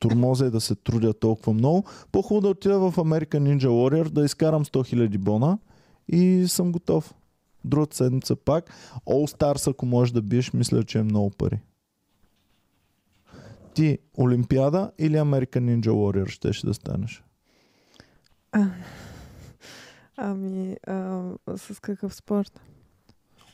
турмозя 0.00 0.46
и 0.46 0.50
да 0.50 0.60
се 0.60 0.74
трудя 0.74 1.14
толкова 1.14 1.52
много, 1.52 1.84
по-хубаво 2.12 2.40
да 2.40 2.48
отида 2.48 2.78
в 2.78 2.96
American 2.96 3.26
Ninja 3.26 3.66
Warrior, 3.66 4.08
да 4.08 4.24
изкарам 4.24 4.64
100 4.64 4.94
000 4.94 5.18
бона 5.18 5.58
и 6.08 6.44
съм 6.48 6.72
готов. 6.72 7.14
Другата 7.64 7.96
седмица 7.96 8.36
пак. 8.36 8.70
All 9.06 9.36
Stars, 9.36 9.70
ако 9.70 9.86
можеш 9.86 10.12
да 10.12 10.22
биеш, 10.22 10.52
мисля, 10.52 10.84
че 10.84 10.98
е 10.98 11.02
много 11.02 11.30
пари. 11.30 11.60
Ти 13.74 13.98
Олимпиада 14.18 14.92
или 14.98 15.16
American 15.16 15.46
Ninja 15.46 15.90
Warrior 15.90 16.28
ще, 16.28 16.52
ще 16.52 16.66
да 16.66 16.74
станеш? 16.74 17.24
Ами, 20.16 20.76
а, 20.86 21.30
с 21.56 21.80
какъв 21.80 22.14
спорт? 22.14 22.60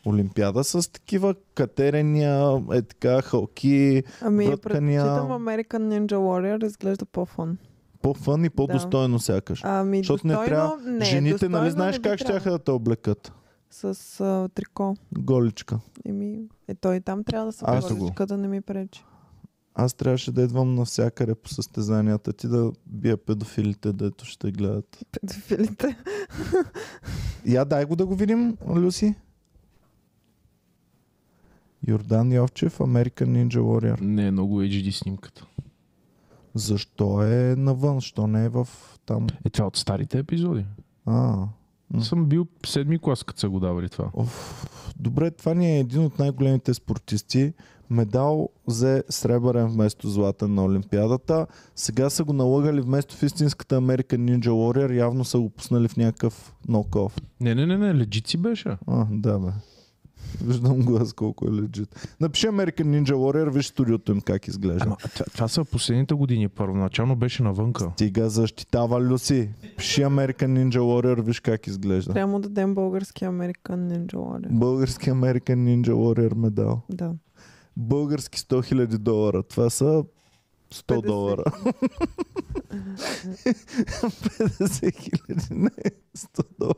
Олимпиада 0.08 0.64
с 0.64 0.92
такива 0.92 1.34
катерения, 1.54 2.62
е 2.72 2.82
така, 2.82 3.22
халки, 3.22 4.02
Ами, 4.20 4.46
Връткания. 4.46 5.02
предпочитам 5.02 5.28
American 5.28 5.98
Ninja 5.98 6.16
Warrior, 6.16 6.66
изглежда 6.66 7.04
по-фън. 7.04 7.58
по-фън 8.02 8.44
и 8.44 8.50
по-достойно 8.50 9.18
сякаш. 9.18 9.60
Ами, 9.64 9.98
Защото 9.98 10.26
не 10.26 10.32
достойно, 10.32 10.48
трябва. 10.48 10.90
не, 10.90 11.04
Жените, 11.04 11.48
нали 11.48 11.70
знаеш 11.70 11.96
не 11.96 12.02
как 12.02 12.18
ще 12.18 12.40
да 12.40 12.58
те 12.58 12.70
облекат? 12.70 13.32
С 13.70 14.20
а, 14.20 14.48
трико. 14.54 14.96
Голичка. 15.18 15.78
Еми, 16.04 16.40
е, 16.68 16.74
той 16.74 17.00
там 17.00 17.24
трябва 17.24 17.46
да 17.46 17.52
се 17.52 17.94
голичка, 17.94 18.26
да 18.26 18.36
не 18.36 18.48
ми 18.48 18.60
пречи. 18.60 19.04
Аз 19.80 19.94
трябваше 19.94 20.32
да 20.32 20.42
идвам 20.42 20.74
навсякъде 20.74 21.34
по 21.34 21.48
състезанията 21.48 22.32
ти 22.32 22.48
да 22.48 22.72
бия 22.86 23.16
педофилите, 23.16 23.92
дето 23.92 24.24
ще 24.24 24.52
гледат. 24.52 24.98
Педофилите. 25.12 25.96
Я 27.46 27.64
дай 27.64 27.84
го 27.84 27.96
да 27.96 28.06
го 28.06 28.14
видим, 28.14 28.56
Люси. 28.68 29.14
Йордан 31.88 32.32
Йовчев, 32.32 32.78
American 32.78 33.28
Ninja 33.28 33.58
Warrior. 33.58 34.00
Не 34.00 34.26
е 34.26 34.30
много 34.30 34.62
HD 34.62 34.90
снимката. 34.90 35.46
Защо 36.54 37.22
е 37.22 37.54
навън? 37.56 37.94
Защо 37.94 38.26
не 38.26 38.44
е 38.44 38.48
в 38.48 38.68
там? 39.06 39.26
Е, 39.46 39.50
това 39.50 39.66
от 39.66 39.76
старите 39.76 40.18
епизоди. 40.18 40.64
А, 41.06 41.46
М. 41.90 42.04
Съм 42.04 42.26
бил 42.26 42.46
седми 42.66 42.98
клас, 42.98 43.22
като 43.22 43.40
са 43.40 43.48
го 43.48 43.60
давали 43.60 43.88
това. 43.88 44.10
Оф, 44.14 44.66
добре, 44.98 45.30
това 45.30 45.54
ни 45.54 45.76
е 45.76 45.78
един 45.78 46.04
от 46.04 46.18
най-големите 46.18 46.74
спортисти. 46.74 47.52
Медал 47.90 48.48
взе 48.66 49.04
сребърен 49.08 49.66
вместо 49.66 50.08
златен 50.08 50.54
на 50.54 50.64
Олимпиадата. 50.64 51.46
Сега 51.76 52.10
са 52.10 52.24
го 52.24 52.32
налагали 52.32 52.80
вместо 52.80 53.16
в 53.16 53.22
истинската 53.22 53.80
American 53.80 54.38
Ninja 54.38 54.48
Warrior. 54.48 54.94
Явно 54.94 55.24
са 55.24 55.38
го 55.38 55.50
пуснали 55.50 55.88
в 55.88 55.96
някакъв 55.96 56.54
ноков. 56.68 57.16
Не, 57.40 57.54
не, 57.54 57.66
не, 57.66 57.78
не, 57.78 57.94
легит 57.94 58.26
си 58.26 58.36
беше. 58.36 58.76
А, 58.86 59.06
да 59.10 59.38
бе. 59.38 59.50
Виждам 60.44 60.84
го 60.84 60.96
аз 60.96 61.12
колко 61.12 61.48
е 61.48 61.52
легит. 61.52 62.16
Напиши 62.20 62.46
American 62.46 62.84
Ninja 62.84 63.12
Warrior, 63.12 63.50
виж 63.50 63.66
студиото 63.66 64.12
им 64.12 64.20
как 64.20 64.48
изглежда. 64.48 64.84
Ама, 64.86 64.96
това, 64.96 65.24
това 65.24 65.48
са 65.48 65.64
последните 65.64 66.14
години. 66.14 66.48
Първоначално 66.48 67.16
беше 67.16 67.42
навънка. 67.42 67.90
Стига 67.94 68.30
защитава 68.30 69.00
Люси. 69.00 69.50
Пиши 69.76 70.02
American 70.02 70.46
Ninja 70.46 70.78
Warrior, 70.78 71.22
виж 71.22 71.40
как 71.40 71.66
изглежда. 71.66 72.12
Трябва 72.12 72.32
му 72.32 72.40
дадем 72.40 72.74
български 72.74 73.24
American 73.24 73.76
Ninja 73.76 74.14
Warrior. 74.14 74.48
Български 74.50 75.10
American 75.10 75.56
Ninja 75.56 75.92
Warrior 75.92 76.34
медал. 76.34 76.82
Да. 76.90 77.12
Български 77.76 78.38
100 78.38 78.74
000 78.74 78.86
долара. 78.98 79.42
Това 79.42 79.70
са 79.70 79.84
100 79.84 80.06
50. 80.72 81.06
долара. 81.06 81.42
50 82.70 84.94
хиляди, 85.00 85.46
не, 85.50 85.70
100 86.16 86.44
долара. 86.58 86.74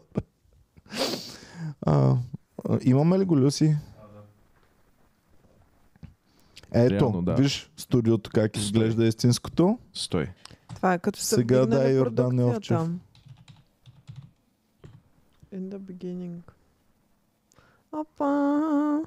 А, 1.83 2.17
имаме 2.83 3.19
ли 3.19 3.25
го, 3.25 3.37
Люси? 3.39 3.77
Ето, 6.73 6.95
Реално, 6.95 7.23
да. 7.23 7.35
виж 7.35 7.71
студиото 7.77 8.31
как 8.35 8.57
изглежда 8.57 9.07
истинското. 9.07 9.79
Стой. 9.95 10.29
Това 10.75 10.95
е 10.95 10.99
като 10.99 11.19
са 11.21 11.35
Сега 11.35 11.63
вдигнали 11.63 11.83
дай 11.83 11.95
Йордан. 11.95 12.39
Йовчев. 12.39 12.79
In 15.55 15.69
the 15.69 15.79
beginning. 15.79 16.41
Опа! 17.93 19.01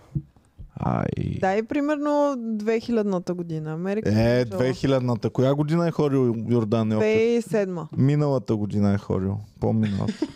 Ай. 0.76 1.38
Дай 1.40 1.64
примерно 1.64 2.10
2000-та 2.38 3.34
година. 3.34 3.74
Америка. 3.74 4.10
Е, 4.10 4.46
2000-та. 4.46 5.30
Коя 5.30 5.56
година 5.56 5.88
е 5.88 5.92
ходил 5.92 6.36
Йордан 6.50 6.92
Йовчев? 6.92 7.46
2007. 7.46 7.88
Миналата 7.98 8.56
година 8.56 8.94
е 8.94 8.98
ходил. 8.98 9.40
По-миналата. 9.60 10.28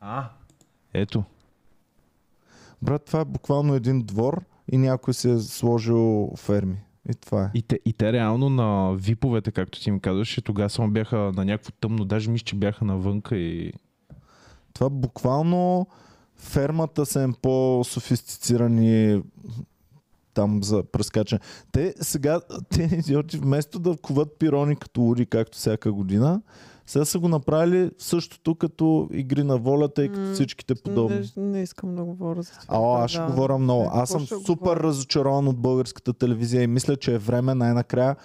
А. 0.00 0.30
Ето. 0.94 1.24
Брат, 2.84 3.04
това 3.04 3.20
е 3.20 3.24
буквално 3.24 3.74
един 3.74 4.02
двор 4.02 4.44
и 4.72 4.78
някой 4.78 5.14
си 5.14 5.30
е 5.30 5.38
сложил 5.38 6.30
ферми. 6.36 6.76
И 7.10 7.14
това 7.14 7.44
е. 7.44 7.50
И 7.54 7.62
те, 7.62 7.80
и 7.84 7.92
те 7.92 8.12
реално 8.12 8.48
на 8.48 8.94
виповете, 8.96 9.50
както 9.50 9.80
ти 9.80 9.90
ми 9.90 10.00
казваше, 10.00 10.42
тогава 10.42 10.70
само 10.70 10.90
бяха 10.90 11.16
на 11.16 11.44
някакво 11.44 11.70
тъмно, 11.80 12.04
даже 12.04 12.30
мисля, 12.30 12.44
че 12.44 12.56
бяха 12.56 12.84
навънка 12.84 13.36
и... 13.36 13.72
Това 14.72 14.90
буквално 14.90 15.86
фермата 16.36 17.06
са 17.06 17.22
им 17.22 17.34
по-софистицирани 17.42 19.22
там 20.34 20.62
за 20.62 20.82
прескачане. 20.82 21.40
Те 21.72 21.94
сега, 22.00 22.40
те 22.70 22.82
идиоти, 22.82 23.38
вместо 23.38 23.78
да 23.78 23.96
куват 23.96 24.38
пирони 24.38 24.76
като 24.76 25.00
луди, 25.00 25.26
както 25.26 25.58
всяка 25.58 25.92
година, 25.92 26.42
сега 26.86 27.04
са 27.04 27.18
го 27.18 27.28
направили 27.28 27.90
същото 27.98 28.54
като 28.54 29.08
игри 29.12 29.42
на 29.42 29.58
волята 29.58 30.04
и 30.04 30.08
като 30.08 30.32
всичките 30.32 30.74
подобни. 30.74 31.30
Не, 31.36 31.42
не 31.44 31.62
искам 31.62 31.94
да 31.96 32.04
говоря 32.04 32.42
за 32.42 32.50
това. 32.50 32.98
А, 33.00 33.04
аз 33.04 33.10
ще 33.10 33.20
да. 33.20 33.26
говоря 33.26 33.58
много. 33.58 33.84
Какво 33.84 33.98
Аз 34.00 34.08
съм 34.10 34.26
супер 34.26 34.54
говоря? 34.54 34.80
разочарован 34.80 35.48
от 35.48 35.58
българската 35.58 36.12
телевизия 36.12 36.62
и 36.62 36.66
мисля, 36.66 36.96
че 36.96 37.14
е 37.14 37.18
време 37.18 37.54
най-накрая 37.54 38.16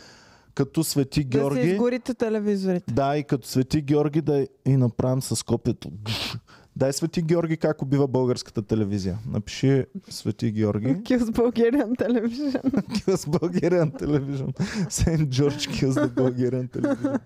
като 0.55 0.83
Свети 0.83 1.23
Да 1.23 1.37
си 1.37 1.39
Георги. 1.39 1.69
изгорите 1.69 2.13
телевизорите. 2.13 2.93
Да, 2.93 3.17
и 3.17 3.23
като 3.23 3.47
Свети 3.47 3.81
Георги 3.81 4.21
да 4.21 4.47
и 4.65 4.77
направим 4.77 5.21
с 5.21 5.45
копието. 5.45 5.91
Дай 6.75 6.93
Свети 6.93 7.21
Георги 7.21 7.57
как 7.57 7.81
убива 7.81 8.07
българската 8.07 8.61
телевизия. 8.61 9.17
Напиши 9.27 9.85
Свети 10.09 10.51
Георги. 10.51 10.87
Kills 10.87 11.19
Bulgarian 11.23 11.97
Television. 11.97 12.83
Kills 12.83 13.29
Bulgarian 13.39 13.91
Television. 14.01 14.49
Saint 14.89 15.29
George 15.29 15.67
kills 15.67 15.95
the 15.95 16.09
Bulgarian 16.09 16.67
Television. 16.67 17.19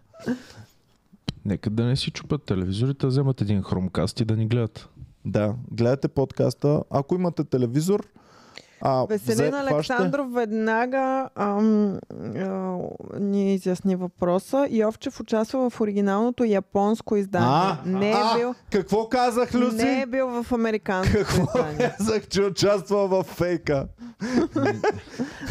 Нека 1.45 1.69
да 1.69 1.85
не 1.85 1.95
си 1.95 2.11
чупат 2.11 2.43
телевизорите, 2.43 3.07
вземат 3.07 3.41
един 3.41 3.61
хромкаст 3.61 4.19
и 4.19 4.25
да 4.25 4.37
ни 4.37 4.47
гледат. 4.47 4.89
Да, 5.25 5.55
гледате 5.71 6.07
подкаста. 6.07 6.83
Ако 6.89 7.15
имате 7.15 7.43
телевизор, 7.43 8.07
а, 8.81 9.05
Веселин 9.05 9.53
Александров 9.53 10.33
веднага 10.33 11.29
ам, 11.35 11.99
а, 12.37 12.77
ни 13.19 13.53
изясни 13.53 13.95
въпроса. 13.95 14.67
Йовчев 14.71 15.19
участва 15.19 15.69
в 15.69 15.81
оригиналното 15.81 16.43
японско 16.43 17.15
издание. 17.15 17.47
А, 17.51 17.77
не, 17.85 18.09
е 18.09 18.13
а, 18.15 18.37
бил, 18.37 18.55
Какво 18.71 19.09
казах, 19.09 19.53
Люси? 19.53 19.75
не 19.75 20.01
е 20.01 20.05
бил 20.05 20.43
в 20.43 20.51
американското 20.51 21.17
Какво 21.19 21.41
издание. 21.43 21.95
казах, 21.97 22.27
че 22.27 22.41
участва 22.41 23.07
в 23.07 23.23
фейка? 23.23 23.87
В 24.21 24.49
Дали 24.53 24.77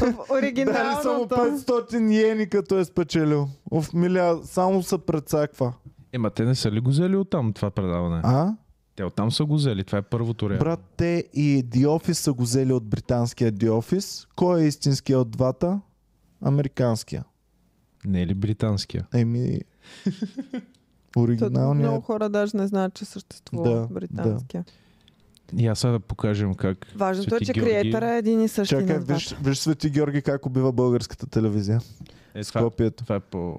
само 0.03 0.25
оригиналното. 0.31 1.35
500 1.35 2.13
йени, 2.13 2.49
като 2.49 2.79
е 2.79 2.85
спечелил. 2.85 3.49
Оф, 3.71 3.93
миля, 3.93 4.41
само 4.45 4.83
се 4.83 4.99
прецаква. 4.99 5.73
Ема 6.13 6.31
те 6.31 6.45
не 6.45 6.55
са 6.55 6.71
ли 6.71 6.81
го 6.81 6.91
взели 6.91 7.17
оттам 7.17 7.53
това 7.53 7.71
предаване? 7.71 8.21
А? 8.25 8.55
Те 8.97 9.05
оттам 9.05 9.33
са 9.33 9.45
го 9.45 9.55
взели. 9.55 9.85
Това 9.85 9.99
е 9.99 10.03
първото 10.03 10.51
реално. 10.51 10.65
Брат, 10.65 10.81
те 10.97 11.25
и 11.35 11.65
The 11.65 11.87
Office 11.87 12.13
са 12.13 12.33
го 12.33 12.43
взели 12.43 12.73
от 12.73 12.85
британския 12.85 13.53
The 13.53 13.69
Office. 13.71 14.29
Кой 14.37 14.63
е 14.63 14.67
истинския 14.67 15.19
от 15.19 15.31
двата? 15.31 15.81
Американския. 16.41 17.25
Не 18.05 18.23
е 18.23 18.27
ли 18.27 18.35
британския? 18.35 19.07
Еми... 19.15 19.61
Оригиналният... 21.17 21.91
Много 21.91 22.01
хора 22.01 22.29
даже 22.29 22.57
не 22.57 22.67
знаят, 22.67 22.95
че 22.95 23.05
съществува 23.05 23.71
Да, 23.71 23.87
британския. 23.87 24.65
И 25.57 25.67
аз 25.67 25.79
сега 25.79 25.91
да 25.91 26.01
покажем 26.01 26.55
как 26.55 26.87
Важното 26.97 27.27
е, 27.27 27.39
Свети 27.39 27.45
че 27.47 27.53
Георги- 27.53 27.63
креатора 27.63 28.15
е 28.15 28.19
един 28.19 28.41
и 28.41 28.49
същи 28.49 28.71
Чакай, 28.71 28.99
виж, 28.99 29.35
виж 29.35 29.59
Свети 29.59 29.91
Георги 29.91 30.23
как 30.23 30.47
убива 30.47 30.73
българската 30.73 31.27
телевизия. 31.27 31.81
Е, 32.35 32.45
С 32.45 32.49
това, 32.49 32.61
копието. 32.61 33.05
това 33.05 33.17
е 33.17 33.21
по... 33.21 33.59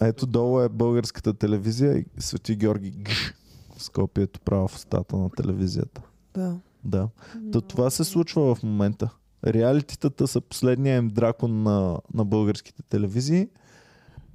Ето 0.00 0.26
долу 0.26 0.60
е 0.60 0.68
българската 0.68 1.34
телевизия 1.34 1.98
и 1.98 2.04
Свети 2.18 2.56
Георги 2.56 2.90
гш, 2.90 3.34
с 3.78 3.88
копието 3.88 4.40
право 4.40 4.68
в 4.68 4.74
устата 4.74 5.16
на 5.16 5.30
телевизията. 5.30 6.02
Да. 6.34 6.56
Да. 6.84 7.08
То 7.52 7.60
това 7.60 7.90
се 7.90 8.04
случва 8.04 8.54
в 8.54 8.62
момента. 8.62 9.10
Реалитетата 9.46 10.28
са 10.28 10.40
последния 10.40 10.96
им 10.96 11.08
дракон 11.08 11.62
на, 11.62 11.98
на 12.14 12.24
българските 12.24 12.82
телевизии 12.82 13.48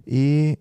и 0.08 0.58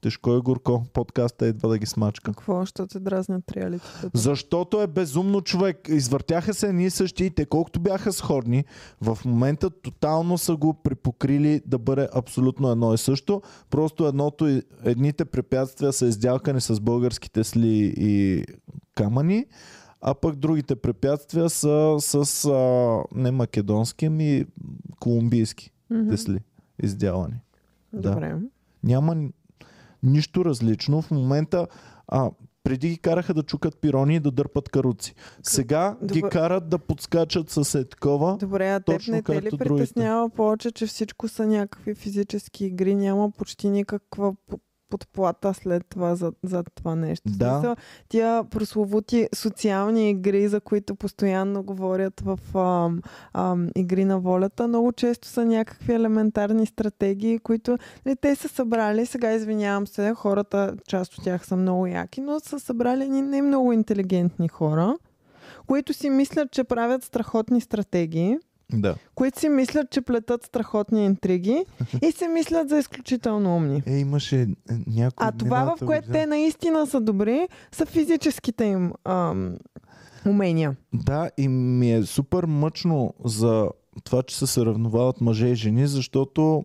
тежко 0.00 0.30
и 0.30 0.40
горко. 0.40 0.84
Подкаста 0.92 1.46
идва 1.46 1.68
да 1.68 1.78
ги 1.78 1.86
смачка. 1.86 2.32
Какво? 2.32 2.66
Що 2.66 2.86
те 2.86 3.00
дразнят 3.00 3.52
реалитетата? 3.52 4.10
Защото 4.14 4.82
е 4.82 4.86
безумно 4.86 5.40
човек. 5.40 5.88
Извъртяха 5.88 6.54
се 6.54 6.72
ние 6.72 6.90
същи 6.90 7.24
и 7.24 7.30
те 7.30 7.46
колкото 7.46 7.80
бяха 7.80 8.12
сходни, 8.12 8.64
в 9.00 9.18
момента 9.24 9.70
тотално 9.72 10.38
са 10.38 10.56
го 10.56 10.74
припокрили 10.74 11.60
да 11.66 11.78
бъде 11.78 12.08
абсолютно 12.14 12.70
едно 12.70 12.94
и 12.94 12.98
също. 12.98 13.42
Просто 13.70 14.06
едното, 14.06 14.60
едните 14.84 15.24
препятствия 15.24 15.92
са 15.92 16.06
издялкани 16.06 16.60
с 16.60 16.80
българските 16.80 17.44
сли 17.44 17.94
и 17.96 18.44
камъни, 18.94 19.46
а 20.00 20.14
пък 20.14 20.36
другите 20.36 20.76
препятствия 20.76 21.50
са 21.50 21.96
с 21.98 22.14
а, 22.44 22.58
не 23.14 23.30
македонски, 23.30 24.06
ами 24.06 24.44
колумбийски 25.00 25.72
Мгм. 25.90 26.08
тесли 26.08 26.38
издялани. 26.82 27.34
да. 27.92 28.10
Добре. 28.10 28.36
Няма 28.82 29.14
н- 29.14 29.28
нищо 30.02 30.44
различно. 30.44 31.02
В 31.02 31.10
момента 31.10 31.66
а, 32.08 32.30
преди 32.62 32.88
ги 32.88 32.98
караха 32.98 33.34
да 33.34 33.42
чукат 33.42 33.80
пирони 33.80 34.14
и 34.14 34.20
да 34.20 34.30
дърпат 34.30 34.68
каруци. 34.68 35.14
Сега 35.42 35.96
ги 36.04 36.20
Добре. 36.20 36.30
карат 36.30 36.68
да 36.68 36.78
подскачат 36.78 37.50
с 37.50 37.78
е 37.78 37.88
такова. 37.88 38.36
Добре, 38.36 38.70
а 38.70 38.80
теб 38.80 38.96
Точно 38.96 39.14
не 39.14 39.22
те 39.22 39.42
ли 39.42 39.50
притеснява 39.58 40.30
повече, 40.30 40.70
че 40.70 40.86
всичко 40.86 41.28
са 41.28 41.46
някакви 41.46 41.94
физически 41.94 42.64
игри, 42.64 42.94
няма 42.94 43.30
почти 43.30 43.68
никаква 43.68 44.34
подплата 44.88 45.54
след 45.54 45.86
това, 45.86 46.14
за, 46.14 46.32
за 46.42 46.62
това 46.74 46.94
нещо. 46.94 47.28
Да. 47.28 47.54
смисъл, 47.54 47.76
Тия 48.08 48.44
прословути 48.44 49.28
социални 49.34 50.10
игри, 50.10 50.48
за 50.48 50.60
които 50.60 50.94
постоянно 50.94 51.62
говорят 51.62 52.20
в 52.20 52.38
ам, 52.58 53.02
ам, 53.32 53.68
игри 53.76 54.04
на 54.04 54.20
волята, 54.20 54.68
много 54.68 54.92
често 54.92 55.28
са 55.28 55.44
някакви 55.44 55.92
елементарни 55.92 56.66
стратегии, 56.66 57.38
които 57.38 57.78
нали, 58.06 58.16
те 58.16 58.36
са 58.36 58.48
събрали, 58.48 59.06
сега 59.06 59.32
извинявам 59.32 59.86
се, 59.86 60.12
хората, 60.16 60.74
част 60.88 61.18
от 61.18 61.24
тях 61.24 61.46
са 61.46 61.56
много 61.56 61.86
яки, 61.86 62.20
но 62.20 62.40
са 62.40 62.60
събрали 62.60 63.04
едни 63.04 63.22
не 63.22 63.42
много 63.42 63.72
интелигентни 63.72 64.48
хора, 64.48 64.96
които 65.66 65.92
си 65.92 66.10
мислят, 66.10 66.50
че 66.50 66.64
правят 66.64 67.04
страхотни 67.04 67.60
стратегии, 67.60 68.38
Да. 68.72 68.94
които 69.14 69.40
си 69.40 69.48
мислят, 69.48 69.90
че 69.90 70.00
плетат 70.00 70.44
страхотни 70.44 71.04
интриги 71.04 71.64
и 72.02 72.12
се 72.12 72.28
мислят 72.28 72.68
за 72.68 72.78
изключително 72.78 73.56
умни. 73.56 73.82
Е, 73.86 73.98
имаше 73.98 74.40
е, 74.40 74.46
някой. 74.86 75.26
А 75.26 75.32
това, 75.32 75.76
в 75.76 75.86
което 75.86 76.10
те 76.10 76.26
наистина 76.26 76.86
са 76.86 77.00
добри, 77.00 77.48
са 77.72 77.86
физическите 77.86 78.64
им 78.64 78.92
ам, 79.04 79.56
умения. 80.26 80.76
Да, 80.94 81.30
и 81.36 81.48
ми 81.48 81.92
е 81.92 82.02
супер 82.02 82.44
мъчно 82.44 83.14
за 83.24 83.68
това, 84.04 84.22
че 84.22 84.38
се 84.38 84.46
съревновават 84.46 85.20
мъже 85.20 85.46
и 85.46 85.54
жени, 85.54 85.86
защото 85.86 86.64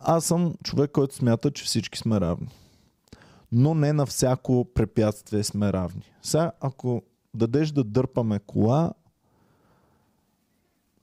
аз 0.00 0.24
съм 0.24 0.54
човек, 0.64 0.90
който 0.90 1.14
смята, 1.14 1.50
че 1.50 1.64
всички 1.64 1.98
сме 1.98 2.20
равни. 2.20 2.48
Но 3.52 3.74
не 3.74 3.92
на 3.92 4.06
всяко 4.06 4.66
препятствие 4.74 5.44
сме 5.44 5.72
равни. 5.72 6.02
Сега, 6.22 6.52
ако 6.60 7.02
дадеш 7.34 7.70
да 7.70 7.84
дърпаме 7.84 8.38
кола, 8.38 8.92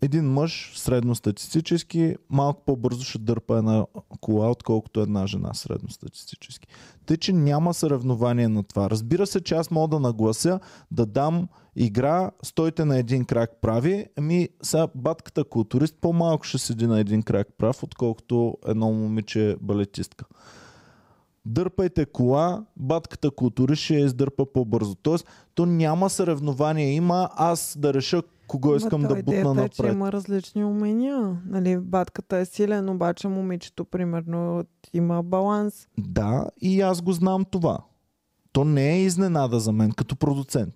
един 0.01 0.25
мъж 0.25 0.71
средностатистически 0.75 2.15
малко 2.29 2.63
по-бързо 2.65 3.03
ще 3.03 3.19
дърпа 3.19 3.57
една 3.57 3.85
кола, 4.21 4.51
отколкото 4.51 5.01
една 5.01 5.27
жена 5.27 5.53
средностатистически. 5.53 6.67
Тъй, 7.05 7.17
че 7.17 7.33
няма 7.33 7.73
съревнование 7.73 8.47
на 8.47 8.63
това. 8.63 8.89
Разбира 8.89 9.27
се, 9.27 9.41
че 9.41 9.55
аз 9.55 9.71
мога 9.71 9.87
да 9.87 9.99
наглася 9.99 10.59
да 10.91 11.05
дам 11.05 11.47
игра, 11.75 12.31
стойте 12.43 12.85
на 12.85 12.97
един 12.97 13.25
крак 13.25 13.51
прави, 13.61 14.05
ами 14.17 14.49
сега 14.61 14.87
батката 14.95 15.43
културист 15.43 15.95
по-малко 16.01 16.43
ще 16.43 16.57
седи 16.57 16.87
на 16.87 16.99
един 16.99 17.23
крак 17.23 17.47
прав, 17.57 17.83
отколкото 17.83 18.57
едно 18.67 18.91
момиче 18.91 19.55
балетистка. 19.61 20.25
Дърпайте 21.45 22.05
кола, 22.05 22.65
батката 22.77 23.31
културист 23.31 23.81
ще 23.81 23.93
я 23.93 24.05
издърпа 24.05 24.45
по-бързо. 24.53 24.95
Тоест, 24.95 25.27
то 25.55 25.65
няма 25.65 26.09
съревнование. 26.09 26.91
Има 26.91 27.29
аз 27.35 27.75
да 27.79 27.93
реша 27.93 28.21
кого 28.47 28.75
искам 28.75 29.01
да 29.01 29.07
бутна 29.07 29.19
идеята 29.19 29.63
е, 29.63 29.69
че 29.69 29.81
напред. 29.81 29.95
има 29.95 30.11
различни 30.11 30.65
умения. 30.65 31.37
Нали, 31.45 31.77
батката 31.77 32.37
е 32.37 32.45
силен, 32.45 32.89
обаче 32.89 33.27
момичето, 33.27 33.85
примерно, 33.85 34.63
има 34.93 35.23
баланс. 35.23 35.87
Да, 35.97 36.49
и 36.61 36.81
аз 36.81 37.01
го 37.01 37.11
знам 37.11 37.45
това. 37.51 37.77
То 38.51 38.63
не 38.65 38.93
е 38.93 39.01
изненада 39.01 39.59
за 39.59 39.71
мен 39.71 39.91
като 39.91 40.15
продуцент. 40.15 40.73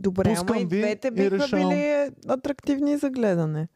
Добре, 0.00 0.34
Пускам 0.34 0.56
ама 0.56 0.62
и 0.62 0.66
двете 0.66 1.10
биха 1.10 1.30
решавам. 1.30 1.68
били 1.68 2.08
атрактивни 2.28 2.96
за 2.96 3.10
гледане. 3.10 3.68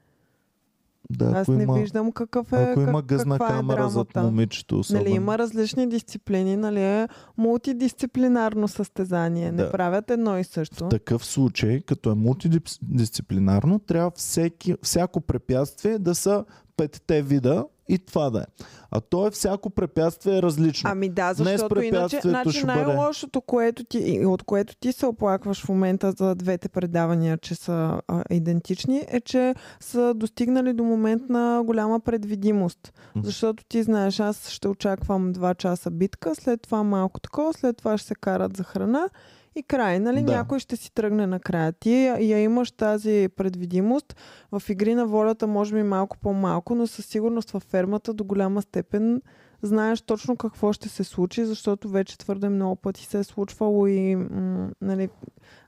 Да, 1.10 1.24
Аз 1.26 1.48
не 1.48 1.62
има, 1.62 1.74
виждам 1.74 2.12
какъв 2.12 2.52
е, 2.52 2.56
ако 2.56 2.80
има 2.80 3.02
гъзна 3.02 3.34
е 3.34 3.38
камера 3.38 3.88
зад 3.88 4.08
драмата. 4.08 4.22
момичето, 4.22 4.78
особено. 4.78 5.04
Нали, 5.04 5.14
има 5.14 5.38
различни 5.38 5.88
дисциплини, 5.88 6.56
нали, 6.56 6.82
е 6.82 7.08
мултидисциплинарно 7.38 8.68
състезание. 8.68 9.52
Не 9.52 9.62
Да. 9.62 9.70
правят 9.70 10.10
едно 10.10 10.38
и 10.38 10.44
също. 10.44 10.84
В 10.84 10.88
такъв 10.88 11.24
случай, 11.24 11.80
като 11.80 12.10
е 12.10 12.14
мултидисциплинарно, 12.14 13.78
трябва 13.78 14.10
всеки, 14.10 14.74
всяко 14.82 15.20
препятствие 15.20 15.98
да 15.98 16.14
са 16.14 16.44
петте 16.76 17.22
вида 17.22 17.64
и 17.88 17.98
това 17.98 18.30
да 18.30 18.38
е. 18.38 18.64
А 18.90 19.00
то 19.00 19.26
е 19.26 19.30
всяко 19.30 19.70
препятствие 19.70 20.38
е 20.38 20.42
различно. 20.42 20.90
Ами 20.90 21.08
да, 21.08 21.34
Днес 21.34 21.36
защото 21.36 21.80
иначе 21.80 22.16
препятствието 22.16 22.28
значи 22.28 22.66
най-лошото, 22.66 23.40
което 23.40 23.84
ти, 23.84 24.22
от 24.26 24.42
което 24.42 24.76
ти 24.76 24.92
се 24.92 25.06
оплакваш 25.06 25.64
в 25.64 25.68
момента 25.68 26.12
за 26.12 26.34
двете 26.34 26.68
предавания, 26.68 27.38
че 27.38 27.54
са 27.54 28.00
а, 28.08 28.24
идентични, 28.30 29.04
е, 29.08 29.20
че 29.20 29.54
са 29.80 30.14
достигнали 30.14 30.72
до 30.72 30.84
момент 30.84 31.22
на 31.28 31.62
голяма 31.64 32.00
предвидимост. 32.00 32.92
Мгм. 33.16 33.26
Защото 33.26 33.64
ти 33.68 33.82
знаеш, 33.82 34.20
аз 34.20 34.48
ще 34.48 34.68
очаквам 34.68 35.34
2 35.34 35.56
часа 35.56 35.90
битка, 35.90 36.34
след 36.34 36.62
това 36.62 36.82
малко 36.82 37.20
такова, 37.20 37.52
след 37.52 37.76
това 37.76 37.98
ще 37.98 38.08
се 38.08 38.14
карат 38.14 38.56
за 38.56 38.64
храна 38.64 39.08
и 39.56 39.62
край, 39.62 40.00
нали? 40.00 40.22
Да. 40.22 40.32
Някой 40.32 40.58
ще 40.58 40.76
си 40.76 40.94
тръгне 40.94 41.26
накрая. 41.26 41.72
Ти 41.72 42.06
я, 42.06 42.38
имаш 42.38 42.70
тази 42.70 43.28
предвидимост. 43.36 44.16
В 44.52 44.62
игри 44.68 44.94
на 44.94 45.06
волята 45.06 45.46
може 45.46 45.74
би 45.74 45.82
малко 45.82 46.18
по-малко, 46.18 46.74
но 46.74 46.86
със 46.86 47.06
сигурност 47.06 47.50
във 47.50 47.62
фермата 47.62 48.14
до 48.14 48.24
голяма 48.24 48.62
степен 48.62 49.22
знаеш 49.62 50.00
точно 50.00 50.36
какво 50.36 50.72
ще 50.72 50.88
се 50.88 51.04
случи, 51.04 51.44
защото 51.44 51.88
вече 51.88 52.18
твърде 52.18 52.48
много 52.48 52.76
пъти 52.76 53.04
се 53.04 53.18
е 53.18 53.24
случвало 53.24 53.86
и 53.86 54.16
м- 54.16 54.70
нали, 54.80 55.08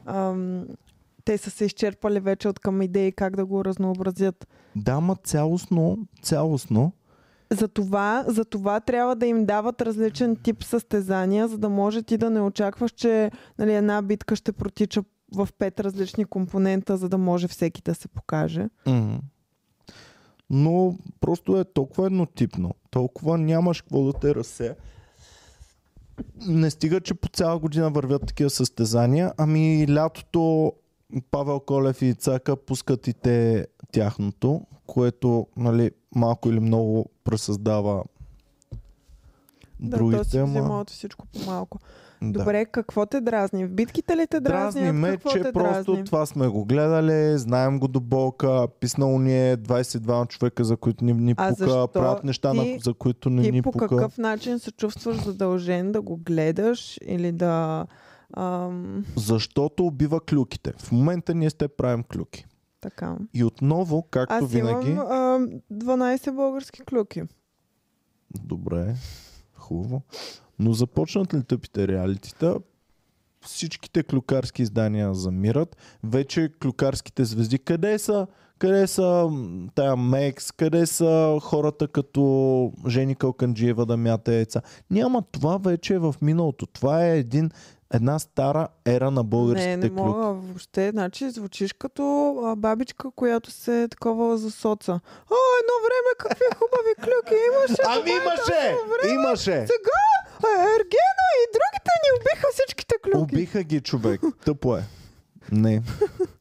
ам, 0.06 0.66
те 1.24 1.38
са 1.38 1.50
се 1.50 1.64
изчерпали 1.64 2.20
вече 2.20 2.48
от 2.48 2.58
към 2.58 2.82
идеи 2.82 3.12
как 3.12 3.36
да 3.36 3.46
го 3.46 3.64
разнообразят. 3.64 4.48
Да, 4.76 5.00
ма 5.00 5.16
цялостно, 5.16 5.98
цялостно 6.22 6.92
За 7.52 7.68
това, 7.68 8.24
за 8.28 8.44
това 8.44 8.80
трябва 8.80 9.16
да 9.16 9.26
им 9.26 9.44
дават 9.44 9.82
различен 9.82 10.36
тип 10.36 10.64
състезания, 10.64 11.48
за 11.48 11.58
да 11.58 11.68
може 11.68 12.02
ти 12.02 12.16
да 12.16 12.30
не 12.30 12.40
очакваш, 12.40 12.90
че 12.90 13.30
нали, 13.58 13.74
една 13.74 14.02
битка 14.02 14.36
ще 14.36 14.52
протича 14.52 15.02
в 15.34 15.48
пет 15.58 15.80
различни 15.80 16.24
компонента, 16.24 16.96
за 16.96 17.08
да 17.08 17.18
може 17.18 17.48
всеки 17.48 17.82
да 17.82 17.94
се 17.94 18.08
покаже. 18.08 18.68
Мгм. 18.86 19.16
Но 20.50 20.94
просто 21.20 21.56
е 21.56 21.64
толкова 21.64 22.06
еднотипно. 22.06 22.74
Толкова 22.90 23.38
нямаш 23.38 23.82
какво 23.82 24.02
да 24.04 24.12
те 24.12 24.34
разсея. 24.34 24.76
Не 26.46 26.70
стига, 26.70 27.00
че 27.00 27.14
по 27.14 27.28
цяла 27.28 27.58
година 27.58 27.90
вървят 27.90 28.26
такива 28.26 28.50
състезания, 28.50 29.32
ами 29.38 29.86
лятото 29.94 30.72
Павел 31.30 31.60
Колев 31.60 32.02
и 32.02 32.14
Цака 32.14 32.56
пускат 32.56 33.06
и 33.06 33.12
те 33.12 33.66
тяхното, 33.92 34.60
което 34.86 35.46
нали, 35.56 35.90
малко 36.14 36.48
или 36.48 36.60
много 36.60 37.10
пресъздава 37.24 38.04
Да, 39.80 39.90
то 39.90 40.04
си 40.04 40.12
другите. 40.12 40.38
ама- 40.38 40.50
взема 40.50 40.80
от 40.80 40.90
всичко 40.90 41.26
по-малко. 41.28 41.78
да. 42.22 42.38
Добре, 42.38 42.64
какво 42.64 43.06
те 43.06 43.20
дразни? 43.20 43.66
В 43.66 43.70
битките 43.70 44.16
ли 44.16 44.26
те 44.26 44.40
дразни? 44.40 44.80
Дразни 44.82 44.98
ме, 45.00 45.18
че 45.28 45.42
те 45.42 45.52
просто 45.52 45.84
дразни? 45.84 46.04
това 46.04 46.26
сме 46.26 46.48
го 46.48 46.64
гледали, 46.64 47.38
знаем 47.38 47.78
го 47.78 47.88
до 47.88 48.00
болка, 48.00 48.66
писнало 48.70 49.18
ни 49.18 49.50
е 49.50 49.56
22 49.56 49.98
човека, 50.28 50.64
за 50.64 50.76
които 50.76 51.04
ни, 51.04 51.12
ни 51.12 51.34
А 51.36 51.48
пука, 51.50 51.88
правят 51.88 52.24
неща, 52.24 52.50
ти- 52.52 52.56
на, 52.58 52.78
за 52.80 52.94
които 52.94 53.30
не 53.30 53.42
Ти 53.42 53.52
ни 53.52 53.62
по 53.62 53.72
пука. 53.72 53.88
какъв 53.88 54.18
начин 54.18 54.58
се 54.58 54.72
чувстваш 54.72 55.16
задължен 55.16 55.92
да 55.92 56.02
го 56.02 56.16
гледаш 56.16 56.98
или 57.02 57.32
да... 57.32 57.86
Ам, 58.36 59.04
Защото 59.16 59.86
убива 59.86 60.20
клюките. 60.20 60.72
В 60.78 60.92
момента 60.92 61.34
ние 61.34 61.50
сте 61.50 61.68
правим 61.68 62.02
клюки. 62.04 62.46
така. 62.80 63.16
И 63.34 63.44
отново, 63.44 64.02
както 64.10 64.34
Аз 64.34 64.50
винаги... 64.50 64.90
имам 64.90 65.06
ам, 65.12 65.48
12 65.72 66.34
български 66.34 66.82
клюки. 66.90 67.22
Добре, 68.44 68.94
хубаво. 69.54 70.02
Но 70.58 70.72
започнат 70.72 71.34
ли 71.34 71.42
тъпите 71.44 71.88
реалитита, 71.88 72.56
всичките 73.40 74.02
клюкарски 74.02 74.62
издания 74.62 75.14
замират. 75.14 75.76
Вече 76.04 76.50
клюкарските 76.62 77.24
звезди, 77.24 77.58
къде 77.58 77.98
са? 77.98 78.26
Къде 78.58 78.86
са 78.86 79.30
тая 79.74 79.96
Мекс? 79.96 80.52
Къде 80.52 80.86
са 80.86 81.38
хората 81.42 81.88
като 81.88 82.22
Жени 82.88 83.14
Калканджиева 83.14 83.86
да 83.86 83.96
мята 83.96 84.34
яйца? 84.34 84.62
Няма. 84.90 85.22
Това 85.32 85.56
вече 85.56 85.94
е 85.94 85.98
в 85.98 86.14
миналото. 86.22 86.66
Това 86.66 87.06
е 87.06 87.18
един, 87.18 87.50
една 87.94 88.18
стара 88.18 88.68
ера 88.86 89.10
на 89.10 89.24
българските 89.24 89.68
Не, 89.68 89.76
не 89.76 89.88
клюки. 89.88 90.02
мога 90.02 90.26
въобще. 90.26 90.90
Значи 90.90 91.30
звучиш 91.30 91.72
като 91.72 92.34
а, 92.44 92.56
бабичка, 92.56 93.10
която 93.10 93.50
се 93.50 93.82
е 93.82 93.88
такова 93.88 94.38
за 94.38 94.50
соца. 94.50 94.92
О, 95.30 95.36
едно 95.60 95.74
време 95.84 96.10
какви 96.18 96.44
хубави 96.54 96.94
клюки 96.96 97.40
имаше. 97.48 97.82
Ами 97.86 98.10
имаше! 98.10 98.76
време. 99.02 99.14
Имаше! 99.14 99.66
Сега 99.66 100.00
Ергена 100.54 101.28
и 101.36 101.44
другите 101.52 101.92
ни 102.02 102.20
убиха 102.20 102.46
всичките 102.52 102.94
клюки. 103.04 103.18
Убиха 103.18 103.62
ги 103.62 103.80
човек. 103.80 104.20
Тъпо 104.44 104.76
е. 104.76 104.82
Не. 105.52 105.82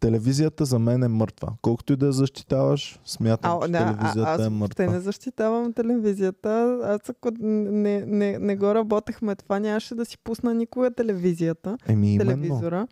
Телевизията 0.00 0.64
за 0.64 0.78
мен 0.78 1.02
е 1.02 1.08
мъртва. 1.08 1.52
Колкото 1.62 1.92
и 1.92 1.96
да 1.96 2.06
я 2.06 2.12
защитаваш, 2.12 3.00
смятам, 3.04 3.52
А, 3.52 3.60
че 3.62 3.68
да, 3.68 3.78
а, 3.78 3.84
телевизията 3.86 4.30
аз 4.32 4.40
е 4.40 4.48
мъртва. 4.48 4.86
не 4.86 5.00
защитавам 5.00 5.72
телевизията. 5.72 6.50
Аз 6.84 7.08
ако 7.10 7.30
не, 7.40 8.00
не, 8.00 8.38
не 8.38 8.56
го 8.56 8.74
работехме 8.74 9.34
това, 9.36 9.58
нямаше 9.58 9.94
да 9.94 10.04
си 10.04 10.18
пусна 10.18 10.54
никога 10.54 10.90
телевизията, 10.90 11.78
Еми 11.86 12.14
именно. 12.14 12.30
телевизора 12.30 12.86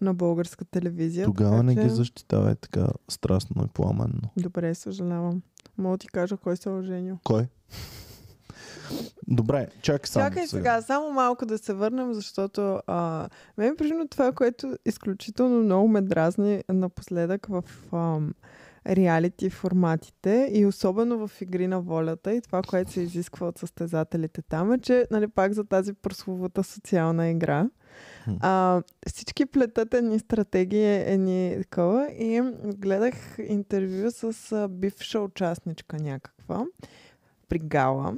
на 0.00 0.14
българска 0.14 0.64
телевизия. 0.64 1.24
Тогава 1.24 1.50
така 1.50 1.62
не 1.62 1.74
че- 1.74 1.82
ги 1.82 1.88
защитавай 1.88 2.54
така 2.54 2.86
страстно 3.08 3.64
и 3.64 3.68
пламенно. 3.68 4.22
Добре, 4.36 4.74
съжалявам. 4.74 5.42
Мога 5.78 5.98
ти 5.98 6.06
кажа 6.08 6.36
кой 6.36 6.56
се 6.56 6.68
е 6.68 6.72
оженил. 6.72 7.18
Кой? 7.24 7.46
Добре, 9.28 9.68
чакай 9.82 10.06
само 10.06 10.30
Чакай 10.30 10.46
сега, 10.46 10.82
само 10.82 11.10
малко 11.10 11.46
да 11.46 11.58
се 11.58 11.72
върнем, 11.72 12.14
защото 12.14 12.80
а, 12.86 13.28
мен 13.58 13.76
примерно 13.76 14.08
това, 14.08 14.32
което 14.32 14.76
изключително 14.86 15.62
много 15.62 15.88
ме 15.88 16.00
дразни 16.00 16.62
напоследък 16.68 17.46
в 17.46 17.64
ам, 17.92 18.34
реалити 18.86 19.50
форматите 19.50 20.50
и 20.52 20.66
особено 20.66 21.28
в 21.28 21.40
игри 21.40 21.66
на 21.66 21.80
волята 21.80 22.34
и 22.34 22.40
това, 22.40 22.62
което 22.62 22.92
се 22.92 23.00
изисква 23.00 23.48
от 23.48 23.58
състезателите 23.58 24.42
там 24.42 24.72
е, 24.72 24.78
че 24.78 25.06
нали, 25.10 25.28
пак 25.28 25.52
за 25.52 25.64
тази 25.64 25.92
прословута 25.92 26.64
социална 26.64 27.28
игра 27.28 27.66
а, 28.40 28.82
всички 29.06 29.46
плетат 29.46 29.94
едни 29.94 30.18
стратегии, 30.18 31.12
едни 31.12 31.56
такова 31.62 32.08
и 32.12 32.42
гледах 32.64 33.14
интервю 33.48 34.10
с 34.10 34.52
а, 34.52 34.68
бивша 34.68 35.20
участничка 35.20 35.96
някаква 35.96 36.64
при 37.48 37.58
Гала 37.58 38.16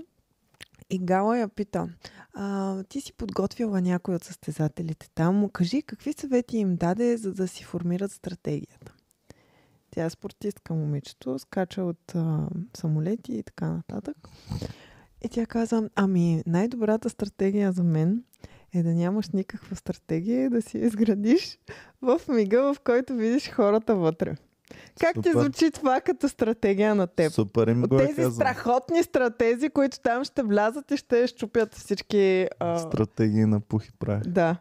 и 0.90 0.98
Гала 0.98 1.38
я 1.38 1.48
пита, 1.48 1.88
а, 2.34 2.82
ти 2.82 3.00
си 3.00 3.12
подготвила 3.12 3.80
някой 3.80 4.14
от 4.14 4.24
състезателите 4.24 5.10
там, 5.14 5.48
кажи 5.52 5.82
какви 5.82 6.12
съвети 6.12 6.58
им 6.58 6.76
даде, 6.76 7.16
за 7.16 7.32
да 7.32 7.48
си 7.48 7.64
формират 7.64 8.12
стратегията. 8.12 8.94
Тя 9.90 10.04
е 10.04 10.10
спортистка 10.10 10.74
момичето, 10.74 11.38
скача 11.38 11.82
от 11.82 12.14
а, 12.14 12.48
самолети 12.76 13.32
и 13.32 13.42
така 13.42 13.70
нататък. 13.70 14.16
И 15.24 15.28
тя 15.28 15.46
каза, 15.46 15.90
ами 15.94 16.42
най-добрата 16.46 17.10
стратегия 17.10 17.72
за 17.72 17.84
мен 17.84 18.24
е 18.72 18.82
да 18.82 18.94
нямаш 18.94 19.28
никаква 19.28 19.76
стратегия 19.76 20.44
и 20.44 20.48
да 20.48 20.62
си 20.62 20.78
изградиш 20.78 21.58
в 22.02 22.20
мига, 22.28 22.74
в 22.74 22.80
който 22.80 23.14
видиш 23.14 23.50
хората 23.50 23.96
вътре. 23.96 24.36
Как 25.00 25.14
ти 25.22 25.28
Супер. 25.28 25.40
звучи 25.40 25.70
това 25.70 26.00
като 26.00 26.28
стратегия 26.28 26.94
на 26.94 27.06
теб? 27.06 27.32
Супер 27.32 27.66
им 27.66 27.82
го 27.82 28.00
е 28.00 28.06
тези 28.06 28.16
казал. 28.16 28.32
страхотни 28.32 29.02
стратези, 29.02 29.70
които 29.70 30.00
там 30.00 30.24
ще 30.24 30.42
влязат 30.42 30.90
и 30.90 30.96
ще 30.96 31.26
щупят 31.26 31.74
всички... 31.74 32.46
А... 32.60 32.78
Стратегии 32.78 33.44
на 33.44 33.60
пухи 33.60 33.90
прави. 33.98 34.22
Да. 34.26 34.56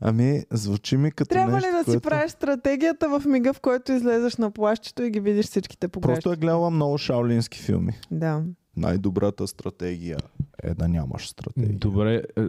Ами, 0.00 0.42
звучи 0.50 0.96
ми 0.96 1.12
като 1.12 1.28
Трябва 1.28 1.52
нещо, 1.52 1.68
ли 1.68 1.72
да 1.72 1.78
си 1.78 1.84
което... 1.84 2.00
правиш 2.00 2.30
стратегията 2.30 3.08
в 3.08 3.26
мига, 3.26 3.52
в 3.52 3.60
който 3.60 3.92
излезеш 3.92 4.36
на 4.36 4.50
плащето 4.50 5.02
и 5.02 5.10
ги 5.10 5.20
видиш 5.20 5.46
всичките 5.46 5.88
погрешки? 5.88 6.14
Просто 6.14 6.32
е 6.32 6.36
гледала 6.36 6.70
много 6.70 6.98
шаолински 6.98 7.58
филми. 7.58 7.92
Да. 8.10 8.42
Най-добрата 8.76 9.46
стратегия 9.46 10.18
е 10.62 10.74
да 10.74 10.88
нямаш 10.88 11.28
стратегия. 11.28 11.78
Добре, 11.78 12.14
е, 12.14 12.42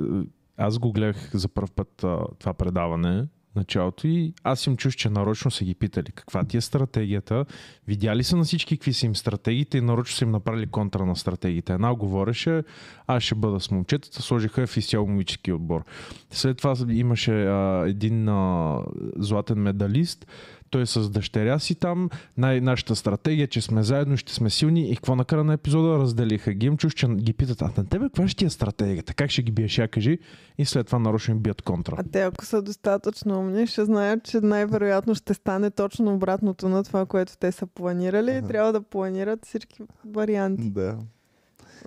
аз 0.57 0.79
го 0.79 0.91
гледах 0.91 1.29
за 1.33 1.47
първ 1.47 1.67
път 1.75 2.05
това 2.39 2.53
предаване, 2.53 3.27
началото 3.55 4.07
и 4.07 4.33
аз 4.43 4.67
им 4.67 4.77
чуш, 4.77 4.95
че 4.95 5.09
нарочно 5.09 5.51
са 5.51 5.65
ги 5.65 5.75
питали 5.75 6.11
каква 6.11 6.43
ти 6.43 6.57
е 6.57 6.61
стратегията. 6.61 7.45
Видяли 7.87 8.23
са 8.23 8.37
на 8.37 8.43
всички 8.43 8.77
какви 8.77 8.93
са 8.93 9.05
им 9.05 9.15
стратегиите 9.15 9.77
и 9.77 9.81
нарочно 9.81 10.15
са 10.15 10.25
им 10.25 10.31
направили 10.31 10.67
контра 10.67 11.05
на 11.05 11.15
стратегиите. 11.15 11.73
Една 11.73 11.95
говореше, 11.95 12.63
аз 13.07 13.23
ще 13.23 13.35
бъда 13.35 13.59
с 13.59 13.71
момчетата, 13.71 14.21
сложиха 14.21 14.67
в 14.67 14.77
изцяло 14.77 15.07
момически 15.07 15.51
отбор. 15.51 15.83
След 16.29 16.57
това 16.57 16.75
имаше 16.89 17.45
а, 17.45 17.85
един 17.87 18.29
а, 18.29 18.77
златен 19.15 19.57
медалист, 19.57 20.25
той 20.73 20.81
е 20.81 20.85
с 20.85 21.09
дъщеря 21.09 21.59
си 21.59 21.75
там. 21.75 22.09
Най- 22.37 22.61
нашата 22.61 22.95
стратегия, 22.95 23.47
че 23.47 23.61
сме 23.61 23.83
заедно, 23.83 24.17
ще 24.17 24.33
сме 24.33 24.49
силни. 24.49 24.91
И 24.91 24.95
какво 24.95 25.15
накара 25.15 25.43
на 25.43 25.53
епизода? 25.53 25.97
Разделиха 25.97 26.53
ги. 26.53 26.65
Им 26.65 26.77
чуш, 26.77 26.93
че 26.93 27.07
ги 27.07 27.33
питат, 27.33 27.61
а 27.61 27.69
на 27.77 27.85
тебе 27.85 28.05
каква 28.05 28.27
ще 28.27 28.37
ти 28.37 28.45
е 28.45 28.49
стратегията? 28.49 29.13
Как 29.13 29.29
ще 29.29 29.41
ги 29.41 29.51
биеш? 29.51 29.77
Я 29.77 29.87
кажи. 29.87 30.19
И 30.57 30.65
след 30.65 30.85
това 30.85 30.99
нарочно 30.99 31.33
им 31.33 31.39
бият 31.39 31.61
контра. 31.61 31.95
А 31.97 32.03
те, 32.03 32.21
ако 32.21 32.45
са 32.45 32.61
достатъчно 32.61 33.39
умни, 33.39 33.67
ще 33.67 33.85
знаят, 33.85 34.23
че 34.23 34.39
най-вероятно 34.39 35.15
ще 35.15 35.33
стане 35.33 35.71
точно 35.71 36.13
обратното 36.13 36.69
на 36.69 36.83
това, 36.83 37.05
което 37.05 37.37
те 37.37 37.51
са 37.51 37.67
планирали 37.67 38.37
и 38.37 38.47
трябва 38.47 38.73
да 38.73 38.81
планират 38.81 39.45
всички 39.45 39.83
варианти. 40.05 40.69
Да. 40.69 40.97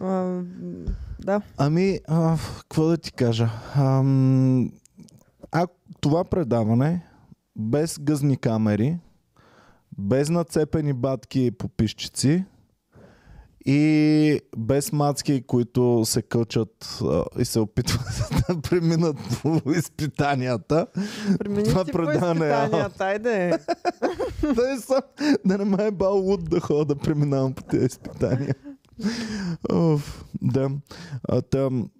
А, 0.01 0.41
да. 1.21 1.41
Ами, 1.59 2.01
а, 2.09 2.37
какво 2.61 2.87
да 2.87 2.97
ти 2.97 3.13
кажа? 3.13 3.49
Ам, 3.77 4.71
а 5.53 5.67
това 6.01 6.25
предаване, 6.25 7.06
без 7.57 7.99
гъзни 7.99 8.37
камери, 8.37 8.99
без 9.99 10.31
нацепени 10.31 10.93
батки 10.93 11.51
по 11.51 11.69
пищици 11.69 12.45
и 13.67 14.41
без 14.57 14.93
мацки, 14.93 15.43
които 15.47 16.03
се 16.05 16.23
кълчат 16.23 16.99
а, 17.03 17.25
и 17.39 17.45
се 17.45 17.61
опитват 17.61 18.31
да 18.49 18.61
преминат 18.61 19.17
по 19.43 19.61
изпитанията. 19.71 20.87
Премини 21.39 21.69
Това 21.69 21.85
по 21.85 21.93
предаване 21.93 22.47
е 22.47 22.49
изпитанията. 22.49 23.05
Айде. 23.05 23.51
да, 24.43 24.81
сам, 24.81 25.01
да 25.45 25.59
не 25.59 25.65
ме 25.65 25.87
е 25.87 25.91
бал 25.91 26.19
луд 26.19 26.51
да 26.51 26.61
ходя 26.61 26.85
да 26.85 26.97
преминавам 26.97 27.53
по 27.53 27.63
тези 27.63 27.87
изпитания. 27.87 28.55
Оф, 29.73 30.25
да. 30.43 30.71
А, 31.29 31.43
там, 31.43 31.91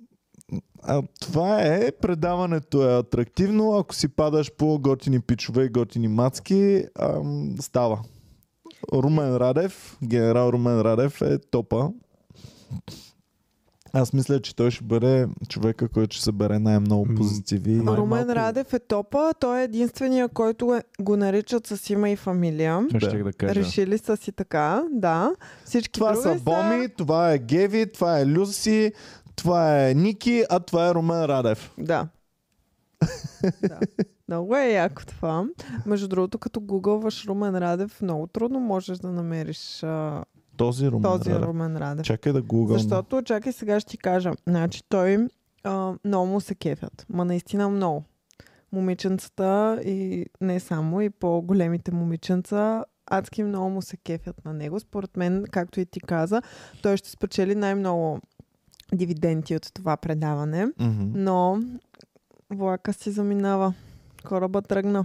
а, 0.83 1.03
това 1.21 1.63
е, 1.63 1.93
предаването 1.93 2.91
е 2.91 2.99
атрактивно, 2.99 3.73
ако 3.73 3.95
си 3.95 4.09
падаш 4.09 4.53
по 4.53 4.79
готини 4.79 5.21
пичове 5.21 5.65
и 5.65 5.69
готини 5.69 6.09
мацки, 6.09 6.85
ам, 7.01 7.55
става. 7.61 8.01
Румен 8.93 9.37
Радев, 9.37 9.99
генерал 10.05 10.49
Румен 10.49 10.81
Радев 10.81 11.23
е 11.23 11.39
топа. 11.39 11.91
Аз 13.93 14.13
мисля, 14.13 14.41
че 14.41 14.57
той 14.57 14.71
ще 14.71 14.85
бъде 14.85 15.27
човека, 15.49 15.89
който 15.89 16.15
ще 16.17 16.25
събере 16.25 16.59
най-много 16.59 17.07
позитиви. 17.17 17.79
Ама- 17.79 17.97
Румен 17.97 18.31
Радев 18.31 18.73
е 18.73 18.79
топа. 18.79 19.33
Той 19.41 19.61
е 19.61 19.65
единствения, 19.65 20.29
който 20.29 20.75
е- 20.75 20.83
го 21.01 21.17
наричат 21.17 21.67
с 21.67 21.91
име 21.91 22.13
и 22.13 22.17
фамилия. 22.17 22.87
Да. 22.93 23.01
ще 23.01 23.23
да 23.23 23.33
кажа. 23.33 23.55
Решили 23.55 23.99
са 23.99 24.17
си 24.17 24.33
така, 24.33 24.85
да. 24.93 25.31
Всички 25.65 25.93
Това 25.93 26.13
други 26.13 26.23
са 26.23 26.45
Боми, 26.45 26.89
това 26.89 27.33
е 27.33 27.39
Геви, 27.39 27.93
това 27.93 28.21
е 28.21 28.27
Люси, 28.27 28.93
това 29.37 29.89
е 29.89 29.95
Ники, 29.95 30.45
а 30.51 30.61
това 30.61 30.89
е 30.89 30.95
Румен 30.95 31.25
Радев. 31.25 31.75
Да. 31.79 32.09
да. 33.69 33.81
Много 34.29 34.57
е 34.57 34.73
яко 34.73 35.07
това. 35.07 35.45
Между 35.87 36.09
другото, 36.09 36.39
като 36.39 36.61
гугълваш 36.61 37.27
Румен 37.27 37.59
Радев, 37.59 38.03
много 38.03 38.27
трудно 38.27 38.61
можеш 38.61 38.99
да 38.99 39.13
намериш 39.13 39.83
а, 39.83 40.25
Този 40.57 40.91
Румен 40.91 41.03
този 41.03 41.31
Радев. 41.31 41.49
Румен 41.49 41.77
Радев. 41.77 42.07
Чакай 42.07 42.33
да 42.33 42.43
гугълна. 42.43 42.83
Защото, 42.83 43.23
чакай 43.23 43.53
сега 43.53 43.81
ще 43.81 43.91
ти 43.91 43.99
кажа. 43.99 44.33
Значи 44.47 44.83
той 44.89 45.29
а, 45.65 45.95
много 46.05 46.27
му 46.27 46.41
се 46.41 46.55
кефят. 46.55 47.07
Ма 47.09 47.25
наистина 47.25 47.69
много. 47.69 48.05
Момиченцата 48.73 49.81
и 49.85 50.27
не 50.41 50.61
само, 50.61 51.01
и 51.01 51.11
по-големите 51.11 51.93
момиченца 51.95 52.85
адски 53.11 53.43
много 53.43 53.71
му 53.71 53.83
се 53.83 53.97
кефят 53.97 54.45
на 54.45 54.53
него. 54.53 54.81
Според 54.81 55.17
мен, 55.17 55.45
както 55.51 55.81
и 55.81 55.87
ти 55.87 56.01
каза, 56.01 56.43
той 56.83 56.97
ще 56.97 57.11
спечели 57.11 57.55
най-много 57.55 58.21
дивиденти 58.93 59.57
от 59.57 59.71
това 59.75 59.97
предаване. 59.97 60.67
Мгм. 60.81 61.05
Но 61.15 61.59
влака 62.51 62.93
си 62.93 63.11
заминава. 63.11 63.75
Кораба 64.25 64.63
тръгна. 64.63 65.05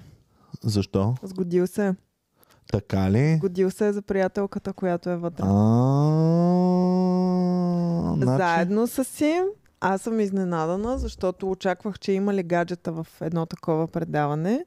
Защо? 0.63 1.15
Сгодил 1.23 1.67
се. 1.67 1.95
Така 2.71 3.11
ли? 3.11 3.35
Сгодил 3.35 3.71
се 3.71 3.93
за 3.93 4.01
приятелката, 4.01 4.73
която 4.73 5.09
е 5.09 5.17
вътре. 5.17 5.43
А, 5.47 5.51
значи- 8.15 8.37
Заедно 8.37 8.87
с 8.87 9.03
Сим. 9.03 9.43
Аз 9.81 10.01
съм 10.01 10.19
изненадана, 10.19 10.97
защото 10.97 11.51
очаквах, 11.51 11.99
че 11.99 12.11
има 12.11 12.33
ли 12.33 12.43
гаджета 12.43 12.91
в 12.93 13.07
едно 13.21 13.45
такова 13.45 13.87
предаване. 13.87 14.65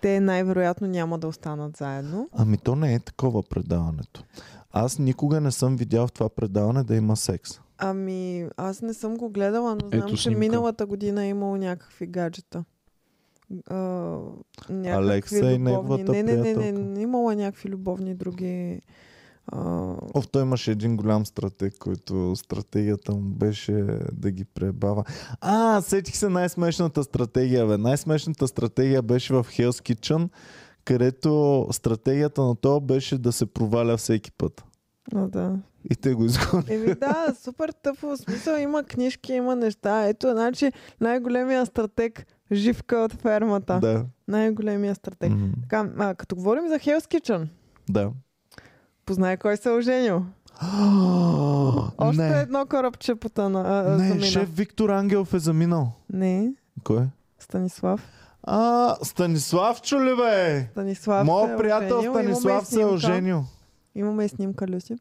Те 0.00 0.20
най-вероятно 0.20 0.86
няма 0.86 1.18
да 1.18 1.26
останат 1.28 1.76
заедно. 1.76 2.28
Ами 2.32 2.58
то 2.58 2.76
не 2.76 2.94
е 2.94 2.98
такова 2.98 3.42
предаването. 3.42 4.24
Аз 4.72 4.98
никога 4.98 5.40
не 5.40 5.50
съм 5.50 5.76
видял 5.76 6.06
в 6.06 6.12
това 6.12 6.28
предаване 6.28 6.82
да 6.84 6.96
има 6.96 7.16
секс. 7.16 7.50
Ами, 7.78 8.48
аз 8.56 8.82
не 8.82 8.94
съм 8.94 9.16
го 9.16 9.30
гледала, 9.30 9.74
но 9.74 9.88
знам, 9.88 10.00
Ето 10.00 10.16
че 10.16 10.22
снимка. 10.22 10.38
миналата 10.38 10.86
година 10.86 11.24
е 11.24 11.28
имало 11.28 11.56
някакви 11.56 12.06
гаджета. 12.06 12.64
А, 13.66 13.76
някакви 14.70 14.88
Алекса 14.88 15.50
и 15.50 15.58
неговата 15.58 16.12
не, 16.12 16.22
не, 16.22 16.36
не, 16.36 16.54
не, 16.54 16.72
не, 16.72 17.00
имало 17.00 17.30
е 17.30 17.36
някакви 17.36 17.68
любовни 17.68 18.14
други... 18.14 18.80
А, 19.46 19.92
Оф, 20.14 20.28
той 20.28 20.42
имаше 20.42 20.70
един 20.70 20.96
голям 20.96 21.26
стратег, 21.26 21.74
който 21.78 22.36
стратегията 22.36 23.12
му 23.12 23.20
беше 23.20 23.72
да 24.12 24.30
ги 24.30 24.44
пребава. 24.44 25.04
А, 25.40 25.80
сетих 25.80 26.16
се 26.16 26.28
най-смешната 26.28 27.04
стратегия, 27.04 27.66
бе. 27.66 27.76
Най-смешната 27.78 28.48
стратегия 28.48 29.02
беше 29.02 29.34
в 29.34 29.44
Hell's 29.44 29.94
Kitchen, 29.94 30.28
където 30.84 31.66
стратегията 31.70 32.42
на 32.42 32.56
то 32.56 32.80
беше 32.80 33.18
да 33.18 33.32
се 33.32 33.46
проваля 33.46 33.96
всеки 33.96 34.32
път. 34.32 34.64
а, 35.14 35.28
да. 35.28 35.58
И 35.90 35.96
те 35.96 36.14
го 36.14 36.24
изгониха. 36.24 36.74
Еми 36.74 36.94
да, 36.94 37.34
супер 37.42 37.68
тъпо. 37.82 38.06
В 38.06 38.16
смисъл 38.16 38.56
има 38.56 38.84
книжки, 38.84 39.32
има 39.32 39.56
неща. 39.56 40.06
Ето, 40.06 40.30
значи 40.30 40.72
най-големия 41.00 41.66
стратег 41.66 42.26
Живка 42.52 42.96
от 42.96 43.12
фермата. 43.12 43.78
Да. 43.80 44.04
Най-големия 44.28 44.94
стратег. 44.94 45.30
М, 45.32 45.48
Така, 45.62 45.90
а, 45.98 46.14
като 46.14 46.36
говорим 46.36 46.68
за 46.68 46.74
Hell's 46.74 47.14
Kitchen, 47.14 47.46
Да. 47.90 48.10
познай 49.06 49.36
кой 49.36 49.56
се 49.56 49.68
е 49.68 49.72
оженил. 49.72 50.24
Още 51.98 52.22
не, 52.22 52.40
едно 52.40 52.66
корабче 52.66 53.14
потъна. 53.14 53.64
А, 53.66 53.90
не, 53.90 54.08
замина. 54.08 54.26
шеф 54.26 54.48
Виктор 54.50 54.88
Ангелов 54.88 55.34
е 55.34 55.38
заминал. 55.38 55.92
Не, 56.12 56.52
Кой? 56.84 57.04
Станислав. 57.38 58.08
А, 58.42 58.94
Станислав 59.02 59.82
чули 59.82 60.16
бе! 60.16 60.68
Станислав 60.72 61.26
Моят 61.26 61.50
е 61.50 61.56
приятел 61.56 61.98
оженил. 61.98 62.14
Станислав 62.14 62.66
се 62.66 62.80
е 62.80 62.86
оженил. 62.86 63.44
Имаме 63.94 64.24
и 64.24 64.28
снимка, 64.28 64.66
Люси. 64.66 64.94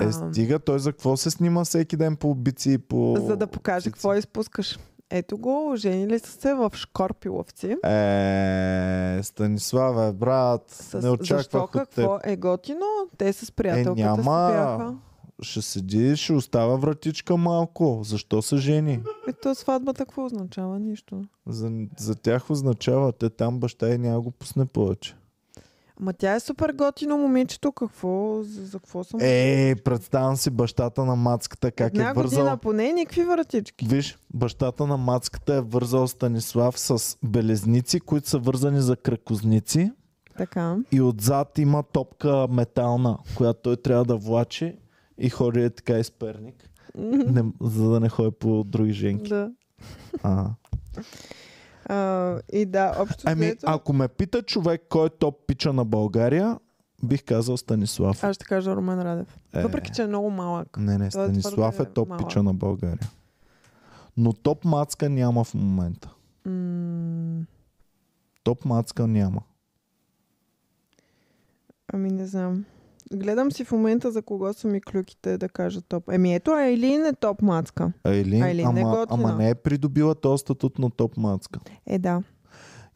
Е, 0.00 0.12
стига, 0.12 0.58
той 0.58 0.78
за 0.78 0.92
какво 0.92 1.16
се 1.16 1.30
снима 1.30 1.64
всеки 1.64 1.96
ден 1.96 2.16
по 2.16 2.30
убици 2.30 2.72
и 2.72 2.78
по... 2.78 3.16
За 3.20 3.36
да 3.36 3.46
покаже 3.46 3.90
какво 3.90 4.14
изпускаш. 4.14 4.78
Ето 5.10 5.38
го, 5.38 5.70
оженили 5.70 6.18
са 6.18 6.30
се 6.32 6.54
в 6.54 6.70
Шкорпиловци. 6.74 7.66
Е, 7.84 9.20
Станиславе, 9.22 10.12
брат, 10.12 10.64
С... 10.68 10.94
не 10.94 11.00
Защо 11.00 11.12
очаквах 11.14 11.70
теб. 11.70 11.72
какво 11.72 12.18
е 12.24 12.36
готино? 12.36 12.86
Те 13.18 13.32
с 13.32 13.52
приятелката 13.52 14.00
Е, 14.00 14.04
няма. 14.04 14.22
си 14.22 14.28
бяха. 14.28 14.94
Ще 15.42 15.62
седи, 15.62 16.16
ще 16.16 16.32
остава 16.32 16.76
вратичка 16.76 17.36
малко. 17.36 18.00
Защо 18.04 18.42
са 18.42 18.56
жени? 18.56 19.00
И 19.28 19.32
то 19.42 19.54
сватбата 19.54 19.98
какво 20.06 20.24
означава? 20.24 20.78
Нищо. 20.78 21.22
За, 21.46 21.72
за 21.98 22.14
тях 22.14 22.50
означава, 22.50 23.12
те 23.12 23.30
там 23.30 23.58
баща 23.60 23.88
и 23.88 23.98
няма 23.98 24.20
го 24.20 24.30
пусне 24.30 24.66
повече. 24.66 25.16
Ама 26.00 26.12
тя 26.12 26.34
е 26.34 26.40
супер 26.40 26.72
готино 26.72 27.18
момичето. 27.18 27.72
Какво? 27.72 28.42
За, 28.42 28.66
за 28.66 28.78
какво 28.78 29.04
съм? 29.04 29.20
Е, 29.22 29.74
представям 29.84 30.36
си 30.36 30.50
бащата 30.50 31.04
на 31.04 31.16
мацката 31.16 31.70
как 31.70 31.94
Една 31.94 32.10
е 32.10 32.12
вързал. 32.12 32.38
година 32.40 32.56
поне 32.56 32.92
никакви 32.92 33.24
вратички. 33.24 33.86
Виж, 33.88 34.18
бащата 34.34 34.86
на 34.86 34.96
мацката 34.96 35.54
е 35.54 35.60
вързал 35.60 36.08
Станислав 36.08 36.78
с 36.78 37.16
белезници, 37.24 38.00
които 38.00 38.28
са 38.28 38.38
вързани 38.38 38.80
за 38.80 38.96
кракозници. 38.96 39.92
Така. 40.38 40.76
И 40.92 41.00
отзад 41.00 41.58
има 41.58 41.82
топка 41.82 42.46
метална, 42.50 43.18
която 43.36 43.60
той 43.62 43.76
трябва 43.76 44.04
да 44.04 44.16
влачи 44.16 44.76
и 45.18 45.30
ходи 45.30 45.64
е 45.64 45.70
така 45.70 45.98
из 45.98 46.10
перник, 46.10 46.70
не, 46.98 47.44
за 47.60 47.90
да 47.90 48.00
не 48.00 48.08
ходи 48.08 48.30
по 48.30 48.64
други 48.64 48.92
женки. 48.92 49.28
да. 49.28 49.50
А. 50.22 50.46
А, 51.88 52.38
и 52.52 52.66
да, 52.66 52.94
общо 52.98 53.22
Ами, 53.26 53.46
взето, 53.46 53.66
ако 53.66 53.92
ме 53.92 54.08
пита 54.08 54.42
човек 54.42 54.82
кой 54.88 55.06
е 55.06 55.10
топ 55.10 55.46
пича 55.46 55.72
на 55.72 55.84
България, 55.84 56.58
бих 57.02 57.24
казал 57.24 57.56
Станислав. 57.56 58.24
аз 58.24 58.36
ще 58.36 58.44
кажа 58.44 58.76
Румен 58.76 59.02
Радев. 59.02 59.38
Е, 59.54 59.62
Въпреки, 59.62 59.90
че 59.92 60.02
е 60.02 60.06
много 60.06 60.30
малък. 60.30 60.76
Не, 60.76 60.92
не, 60.92 61.10
той 61.10 61.24
е 61.24 61.26
Станислав 61.26 61.70
е 61.70 61.76
твърде 61.76 61.92
топ 61.92 62.08
малък. 62.08 62.26
пича 62.26 62.42
на 62.42 62.54
България. 62.54 63.10
Но 64.16 64.32
топ 64.32 64.64
мацка 64.64 65.08
няма 65.08 65.44
в 65.44 65.54
момента. 65.54 66.14
М- 66.44 67.44
Топ 68.42 68.64
мацка 68.64 69.06
няма. 69.06 69.40
ами 71.92 72.10
не 72.10 72.26
знам. 72.26 72.64
Гледам 73.12 73.52
си 73.52 73.64
в 73.64 73.72
момента 73.72 74.10
за 74.10 74.22
кого 74.22 74.52
са 74.52 74.68
ми 74.68 74.80
клюките 74.80 75.38
да 75.38 75.48
кажа 75.48 75.82
топ. 75.82 76.08
Еми 76.10 76.34
ето 76.34 76.50
Айлин 76.50 77.06
е 77.06 77.12
топ 77.12 77.42
мацка. 77.42 77.92
Айлин, 78.04 78.42
Айлин 78.42 78.66
е 78.66 78.80
ама, 78.80 78.90
готина. 78.90 79.06
ама 79.22 79.34
не 79.34 79.50
е 79.50 79.54
придобила 79.54 80.14
този 80.14 80.40
статут 80.40 80.78
на 80.78 80.90
топ 80.90 81.16
мацка. 81.16 81.60
Е 81.86 81.98
да. 81.98 82.22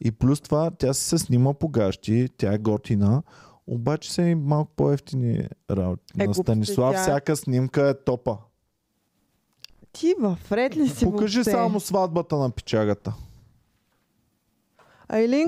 И 0.01 0.11
плюс 0.13 0.41
това, 0.41 0.71
тя 0.71 0.95
се 0.95 1.19
снима 1.19 1.55
по 1.55 1.69
гащи, 1.69 2.29
тя 2.37 2.53
е 2.53 2.59
готина, 2.59 3.23
обаче 3.67 4.13
са 4.13 4.23
и 4.23 4.35
малко 4.35 4.71
по-ефтини 4.77 5.49
работи. 5.71 6.03
Е, 6.19 6.27
на 6.27 6.35
Станислав 6.35 6.95
тя- 6.95 7.03
всяка 7.03 7.37
снимка 7.37 7.89
е 7.89 7.95
топа. 7.95 8.37
Ти 9.93 10.15
в 10.21 10.39
ред 10.53 10.77
ли 10.77 10.89
си 10.89 11.05
Покажи 11.05 11.39
въобще? 11.39 11.51
само 11.51 11.81
сватбата 11.81 12.37
на 12.37 12.51
пичагата. 12.51 13.15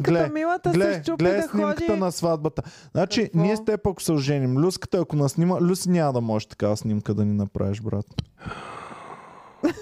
Гле, 0.00 0.28
милата 0.28 0.70
се 0.70 0.76
Гледай, 0.76 1.02
щупи 1.02 1.24
гледай 1.24 1.40
да 1.40 1.48
снимката 1.48 1.86
ходи. 1.86 2.00
на 2.00 2.12
сватбата. 2.12 2.62
Значи, 2.92 3.22
Какво? 3.22 3.40
ние 3.40 3.56
с 3.56 3.64
теб 3.64 3.86
ако 3.86 4.02
се 4.02 4.12
оженим, 4.12 4.58
Люската 4.58 4.98
ако 4.98 5.16
нас 5.16 5.32
снима, 5.32 5.60
Люси 5.60 5.90
няма 5.90 6.12
да 6.12 6.20
може 6.20 6.48
такава 6.48 6.76
снимка 6.76 7.14
да 7.14 7.24
ни 7.24 7.34
направиш, 7.34 7.80
брат. 7.80 8.06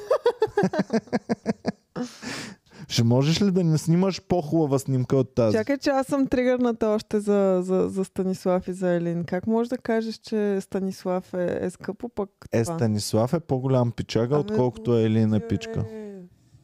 Ще 2.88 3.04
можеш 3.04 3.42
ли 3.42 3.50
да 3.50 3.64
не 3.64 3.78
снимаш 3.78 4.22
по-хубава 4.22 4.78
снимка 4.78 5.16
от 5.16 5.34
тази? 5.34 5.56
Чакай, 5.56 5.78
че 5.78 5.90
аз 5.90 6.06
съм 6.06 6.26
тригърната 6.26 6.86
още 6.86 7.20
за, 7.20 7.60
за, 7.62 7.88
за 7.88 8.04
Станислав 8.04 8.68
и 8.68 8.72
за 8.72 8.90
Елин. 8.90 9.24
Как 9.24 9.46
можеш 9.46 9.68
да 9.68 9.78
кажеш, 9.78 10.14
че 10.14 10.58
Станислав 10.60 11.34
е, 11.34 11.58
е 11.60 11.70
скъпо 11.70 12.08
пък 12.08 12.30
Е, 12.52 12.62
това? 12.64 12.74
Станислав 12.74 13.32
е 13.32 13.40
по-голям 13.40 13.92
пичага, 13.92 14.34
Абе, 14.34 14.40
отколкото 14.40 14.98
Елин 14.98 15.34
е 15.34 15.40
пичка. 15.40 15.84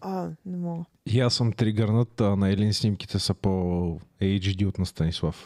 А, 0.01 0.29
не 0.47 0.57
мога. 0.57 0.85
И 1.11 1.21
аз 1.21 1.35
съм 1.35 1.53
тригърнат, 1.53 2.21
а 2.21 2.37
на 2.37 2.51
Елин 2.51 2.75
снимките 2.75 3.19
са 3.19 3.35
по 3.35 3.51
HD 4.23 4.67
от 4.67 4.79
на 4.79 4.87
Станислав. 4.87 5.43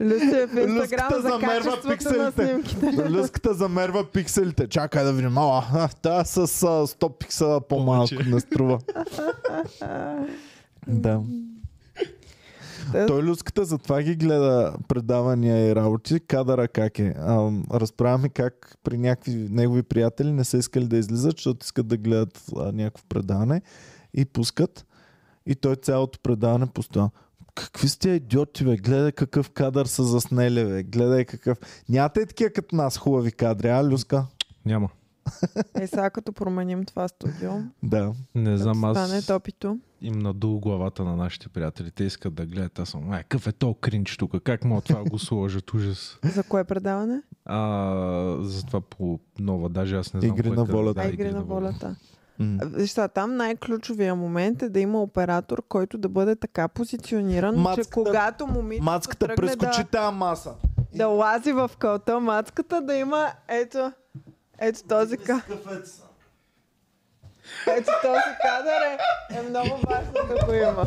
Люси 0.00 0.36
е 0.36 0.46
в 0.46 0.58
Инстаграм 0.58 0.76
Люската 0.76 1.22
за 1.22 1.28
замерва 1.28 1.78
на 1.84 1.90
пикселите. 1.90 2.46
снимките. 2.46 3.10
Люската 3.10 3.54
замерва 3.54 4.04
пикселите. 4.04 4.68
Чакай 4.68 5.04
да 5.04 5.12
видим. 5.12 5.38
Ала, 5.38 5.88
та 6.02 6.24
с 6.24 6.38
а, 6.38 6.42
100 6.42 7.18
пиксела 7.18 7.60
по-малко 7.60 8.14
не 8.26 8.40
струва. 8.40 8.78
да. 10.86 11.20
Те- 12.92 13.06
Той 13.06 13.22
люската 13.22 13.64
затова 13.64 14.02
ги 14.02 14.16
гледа 14.16 14.74
предавания 14.88 15.66
и 15.66 15.74
работи. 15.74 16.20
Кадъра 16.20 16.68
как 16.68 16.98
е. 16.98 17.14
А, 17.18 17.50
разправя 17.72 18.18
ми 18.18 18.30
как 18.30 18.78
при 18.84 18.98
някакви 18.98 19.34
негови 19.50 19.82
приятели 19.82 20.32
не 20.32 20.44
са 20.44 20.58
искали 20.58 20.86
да 20.86 20.96
излизат, 20.96 21.32
защото 21.32 21.64
искат 21.64 21.86
да 21.86 21.96
гледат 21.96 22.44
а, 22.56 22.72
някакво 22.72 23.04
предаване 23.08 23.62
и 24.14 24.24
пускат. 24.24 24.86
И 25.46 25.54
той 25.54 25.76
цялото 25.76 26.18
предаване 26.22 26.66
постоянно. 26.66 27.10
Какви 27.54 27.88
сте 27.88 28.10
идиоти, 28.10 28.64
бе? 28.64 28.76
Гледай 28.76 29.12
какъв 29.12 29.50
кадър 29.50 29.86
са 29.86 30.04
заснели, 30.04 30.64
бе. 30.64 30.82
Гледай 30.82 31.24
какъв... 31.24 31.58
Нямате 31.88 32.26
такива 32.26 32.50
като 32.50 32.76
нас 32.76 32.96
хубави 32.96 33.32
кадри, 33.32 33.68
а, 33.68 33.84
Люска? 33.84 34.26
Няма. 34.66 34.88
Е, 35.74 35.86
сега 35.86 36.10
като 36.10 36.32
променим 36.32 36.84
това 36.84 37.08
студио, 37.08 37.50
Да. 37.82 38.12
Не 38.34 38.56
знам, 38.56 38.82
като 38.82 38.94
стане 38.94 39.18
аз 39.18 39.26
топито. 39.26 39.78
Им 40.04 40.18
надул 40.18 40.60
главата 40.60 41.04
на 41.04 41.16
нашите 41.16 41.48
приятели. 41.48 41.90
Те 41.90 42.04
искат 42.04 42.34
да 42.34 42.46
гледат. 42.46 42.78
Аз 42.78 42.88
съм, 42.88 43.12
ай, 43.12 43.22
какъв 43.22 43.46
е 43.46 43.52
то 43.52 43.74
кринч 43.74 44.16
тук? 44.16 44.42
Как 44.42 44.64
мога 44.64 44.80
това 44.80 45.04
го 45.04 45.18
сложат? 45.18 45.74
Ужас. 45.74 46.18
За 46.24 46.42
кое 46.42 46.64
предаване? 46.64 47.22
А, 47.44 48.36
за 48.40 48.66
това 48.66 48.80
по 48.80 49.20
нова, 49.38 49.68
даже 49.68 49.96
аз 49.96 50.14
не 50.14 50.20
знам. 50.20 50.32
Игри 50.36 50.50
на 50.50 50.64
волята. 50.64 51.02
Да, 51.02 51.08
игри 51.08 51.30
на 51.30 51.42
волята. 51.42 51.96
М. 52.38 52.58
Виж 52.64 52.94
там 53.14 53.36
най-ключовия 53.36 54.14
момент 54.14 54.62
е 54.62 54.68
да 54.68 54.80
има 54.80 55.02
оператор, 55.02 55.62
който 55.68 55.98
да 55.98 56.08
бъде 56.08 56.36
така 56.36 56.68
позициониран, 56.68 57.54
че 57.54 57.60
Мацката- 57.60 57.90
когато 57.92 58.46
момичето 58.46 58.84
Мацката 58.84 59.26
тръгне 59.26 59.36
прескочи 59.36 59.82
да, 59.82 59.88
тази 59.88 60.16
маса. 60.16 60.54
да 60.94 61.06
лази 61.06 61.52
в 61.52 61.70
кълта, 61.78 62.20
мацката 62.20 62.82
да 62.82 62.94
има 62.94 63.26
ето, 63.48 63.92
ето 64.58 64.80
този, 64.88 65.16
ка... 65.16 65.42
ето 67.66 67.92
този 68.02 68.30
кадър 68.42 68.80
е, 68.90 68.98
е 69.38 69.42
много 69.42 69.80
важно 69.88 70.12
да 70.28 70.46
го 70.46 70.52
има. 70.52 70.86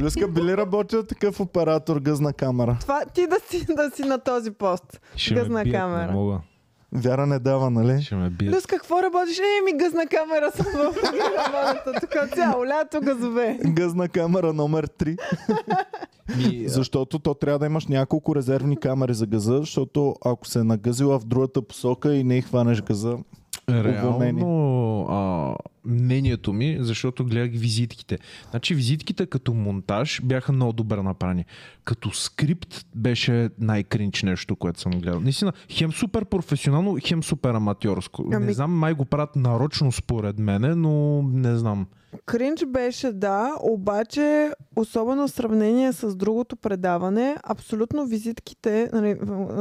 Люска, 0.00 0.28
би 0.28 0.42
ли 0.42 0.56
работил 0.56 1.02
такъв 1.02 1.40
оператор 1.40 2.00
гъзна 2.00 2.32
камера? 2.32 2.76
Това 2.80 3.04
ти 3.14 3.26
да 3.26 3.36
си, 3.48 3.66
да 3.74 3.90
си 3.90 4.02
на 4.02 4.18
този 4.18 4.50
пост. 4.50 5.00
Ще 5.16 5.34
ме 5.34 5.40
Гъзна 5.40 5.62
бият, 5.64 5.76
камера. 5.76 6.06
Не 6.06 6.12
мога. 6.12 6.40
Вяра 6.92 7.26
не 7.26 7.38
дава, 7.38 7.70
нали? 7.70 8.02
Ще 8.02 8.14
ме 8.14 8.30
бият. 8.30 8.54
Люс, 8.54 8.66
какво 8.66 9.02
работиш? 9.02 9.38
Е, 9.38 9.64
ми 9.64 9.78
гъзна 9.78 10.06
камера 10.06 10.50
съм 10.50 10.66
в 10.66 10.96
работата. 10.96 12.00
Тук 12.00 12.34
цяло 12.34 12.66
лято 12.66 13.00
газове. 13.00 13.58
Гъзна 13.66 14.08
камера 14.08 14.52
номер 14.52 14.86
3. 14.86 15.18
Ми, 16.36 16.68
Защото 16.68 17.18
то 17.18 17.34
трябва 17.34 17.58
да 17.58 17.66
имаш 17.66 17.86
няколко 17.86 18.34
резервни 18.34 18.76
камери 18.76 19.14
за 19.14 19.26
газа, 19.26 19.58
защото 19.58 20.14
ако 20.24 20.46
се 20.46 20.58
е 20.58 20.64
нагъзила 20.64 21.18
в 21.18 21.24
другата 21.24 21.62
посока 21.62 22.14
и 22.14 22.24
не 22.24 22.42
хванеш 22.42 22.82
газа. 22.82 23.16
Реално 23.74 25.02
а, 25.02 25.54
мнението 25.84 26.52
ми, 26.52 26.76
защото 26.80 27.24
гледах 27.24 27.50
визитките. 27.50 28.18
Значи 28.50 28.74
визитките 28.74 29.26
като 29.26 29.54
монтаж 29.54 30.20
бяха 30.24 30.52
много 30.52 30.72
добре 30.72 31.02
направени. 31.02 31.44
Като 31.84 32.10
скрипт 32.10 32.86
беше 32.94 33.50
най-кринч 33.58 34.22
нещо, 34.22 34.56
което 34.56 34.80
съм 34.80 34.92
гледал. 34.92 35.20
Наистина, 35.20 35.52
хем 35.70 35.92
супер 35.92 36.24
професионално, 36.24 36.96
хем 37.06 37.22
супер 37.22 37.50
аматьорско. 37.50 38.24
Ами- 38.32 38.46
Не 38.46 38.52
знам, 38.52 38.72
май 38.72 38.92
го 38.92 39.04
правят 39.04 39.36
нарочно 39.36 39.92
според 39.92 40.38
мене, 40.38 40.74
но 40.74 41.22
не 41.22 41.56
знам. 41.56 41.86
Кринч 42.26 42.64
беше, 42.64 43.12
да, 43.12 43.54
обаче, 43.62 44.50
особено 44.76 45.28
в 45.28 45.30
сравнение 45.30 45.92
с 45.92 46.16
другото 46.16 46.56
предаване, 46.56 47.36
абсолютно 47.44 48.06
визитките, 48.06 48.90
нали, 48.92 49.16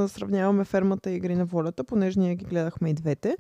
сравняваме 0.08 0.66
фермата 0.66 1.12
и 1.12 1.16
Игри 1.16 1.36
на 1.36 1.46
волята, 1.46 1.84
понеже 1.84 2.20
ние 2.20 2.36
ги 2.36 2.46
гледахме 2.46 2.90
и 2.90 2.94
двете, 2.94 3.36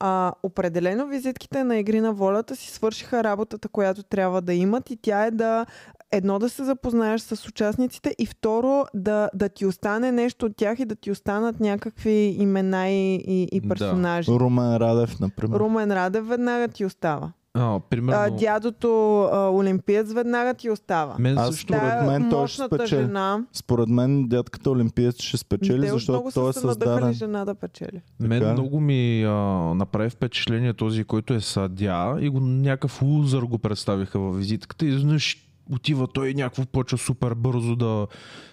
а, 0.00 0.32
определено 0.42 1.06
визитките 1.06 1.64
на 1.64 1.78
Игри 1.78 2.00
на 2.00 2.12
волята 2.12 2.56
си 2.56 2.70
свършиха 2.70 3.24
работата, 3.24 3.68
която 3.68 4.02
трябва 4.02 4.42
да 4.42 4.54
имат 4.54 4.90
и 4.90 4.96
тя 4.96 5.24
е 5.26 5.30
да 5.30 5.66
едно 6.12 6.38
да 6.38 6.48
се 6.48 6.64
запознаеш 6.64 7.20
с 7.20 7.48
участниците 7.48 8.14
и 8.18 8.26
второ 8.26 8.84
да, 8.94 9.28
да 9.34 9.48
ти 9.48 9.66
остане 9.66 10.12
нещо 10.12 10.46
от 10.46 10.56
тях 10.56 10.78
и 10.78 10.84
да 10.84 10.94
ти 10.94 11.10
останат 11.10 11.60
някакви 11.60 12.36
имена 12.38 12.88
и, 12.88 13.14
и, 13.14 13.48
и 13.52 13.60
Да. 13.60 13.68
персонажи. 13.68 14.30
Румен 14.30 14.76
Радев, 14.76 15.20
например. 15.20 15.58
Румен 15.58 15.92
Радев 15.92 16.28
веднага 16.28 16.68
ти 16.68 16.84
остава. 16.84 17.32
А, 17.54 17.80
примерно, 17.80 18.20
А, 18.20 18.30
дядото 18.30 19.20
а, 19.22 19.50
олимпиец 19.50 20.12
веднага 20.12 20.54
ти 20.54 20.70
остава. 20.70 21.16
мен 21.18 21.38
Аз 21.38 21.46
също... 21.46 21.62
според 21.62 21.80
Тая 21.80 22.02
мен 22.10 22.30
той 22.30 22.48
ще 22.48 22.62
спечели. 22.62 23.00
жена. 23.02 23.44
Според 23.52 23.88
мен 23.88 24.28
дядката 24.28 24.70
Олимпиец 24.70 25.22
ще 25.22 25.36
спечели, 25.36 25.80
те 25.80 25.92
защото 25.92 26.12
много 26.12 26.30
той 26.30 26.50
е 26.50 26.52
създаден. 26.52 27.12
жена 27.12 27.44
да 27.44 27.54
печели. 27.54 28.00
Мен 28.20 28.38
Така 28.40 28.50
ли? 28.50 28.52
много 28.52 28.80
ми 28.80 29.24
а, 29.24 29.30
направи 29.74 30.10
впечатление 30.10 30.74
този, 30.74 31.04
който 31.04 31.34
е 31.34 31.40
съдя 31.40 32.16
и 32.20 32.28
го 32.28 32.40
някакъв 32.40 33.02
лузър 33.02 33.42
го 33.42 33.58
представиха 33.58 34.18
във 34.18 34.36
визитката 34.36 34.84
и 34.84 34.88
изведнъж 34.88 35.46
отива 35.72 36.06
той 36.06 36.34
някакво 36.34 36.64
почва 36.64 36.98
супер 36.98 37.34
бързо 37.34 37.76
да 37.76 38.06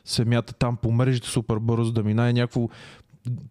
се 0.06 0.26
мята 0.26 0.54
там 0.54 0.78
по 0.78 0.92
мрежите 0.92 1.28
супер 1.28 1.58
бързо 1.58 1.92
да 1.92 2.04
минае 2.04 2.34
някакво 2.34 2.70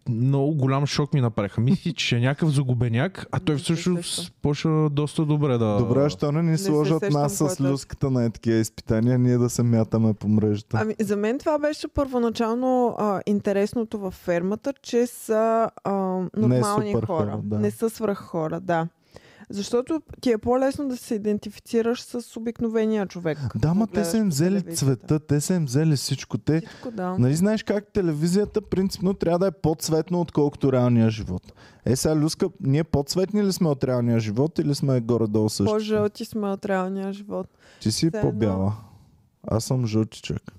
много 0.09 0.55
голям 0.55 0.85
шок 0.85 1.13
ми 1.13 1.21
направиха. 1.21 1.61
Мисли, 1.61 1.93
че 1.93 2.15
е 2.15 2.19
някакъв 2.19 2.49
загубеняк, 2.49 3.25
а 3.31 3.39
той 3.39 3.55
Не 3.55 3.61
всъщност 3.61 4.33
почва 4.41 4.89
доста 4.89 5.25
добре 5.25 5.57
да... 5.57 5.77
Добре, 5.77 6.09
що 6.09 6.31
не 6.31 6.43
ни 6.43 6.57
се 6.57 6.63
сложат 6.63 7.11
нас 7.11 7.33
с 7.33 7.59
е. 7.59 7.63
люската 7.63 8.11
на 8.11 8.31
такива 8.31 8.57
изпитания, 8.57 9.19
ние 9.19 9.37
да 9.37 9.49
се 9.49 9.63
мятаме 9.63 10.13
по 10.13 10.27
мрежата. 10.27 10.79
Ами, 10.81 10.95
за 10.99 11.17
мен 11.17 11.39
това 11.39 11.59
беше 11.59 11.87
първоначално 11.87 12.95
а, 12.99 13.21
интересното 13.25 13.99
във 13.99 14.13
фермата, 14.13 14.73
че 14.81 15.07
са 15.07 15.69
а, 15.83 15.91
нормални 16.37 16.91
супер 16.91 17.05
хора. 17.05 17.31
хора, 17.31 17.39
да. 17.43 17.59
Не 17.59 17.71
са 17.71 17.89
свръх 17.89 18.17
хора, 18.17 18.59
да. 18.59 18.87
Защото 19.49 20.01
ти 20.21 20.31
е 20.31 20.37
по-лесно 20.37 20.87
да 20.87 20.97
се 20.97 21.15
идентифицираш 21.15 22.01
с 22.01 22.37
обикновения 22.37 23.05
човек. 23.05 23.37
Да, 23.55 23.73
ма 23.73 23.87
те 23.87 24.05
са 24.05 24.17
им 24.17 24.29
взели 24.29 24.75
цвета, 24.75 25.19
те 25.19 25.41
са 25.41 25.53
им 25.53 25.65
взели 25.65 25.95
всичко. 25.95 26.37
Те, 26.37 26.61
Всичко, 26.61 26.91
да. 26.91 27.17
Нали 27.17 27.35
знаеш 27.35 27.63
как 27.63 27.93
телевизията 27.93 28.61
принципно 28.61 29.13
трябва 29.13 29.39
да 29.39 29.47
е 29.47 29.51
по-цветно, 29.51 30.21
отколкото 30.21 30.71
реалния 30.71 31.09
живот? 31.09 31.53
Е, 31.85 31.95
сега, 31.95 32.15
Люска, 32.15 32.49
ние 32.61 32.83
по-цветни 32.83 33.43
ли 33.43 33.53
сме 33.53 33.69
от 33.69 33.83
реалния 33.83 34.19
живот 34.19 34.59
или 34.59 34.75
сме 34.75 35.01
горе-долу 35.01 35.49
също? 35.49 35.73
По-жълти 35.73 36.25
сме 36.25 36.47
от 36.47 36.65
реалния 36.65 37.13
живот. 37.13 37.47
Ти 37.81 37.91
си 37.91 38.09
Все 38.09 38.21
по-бяла. 38.21 38.73
Аз 39.47 39.63
съм 39.63 39.87
жълтичък. 39.87 40.56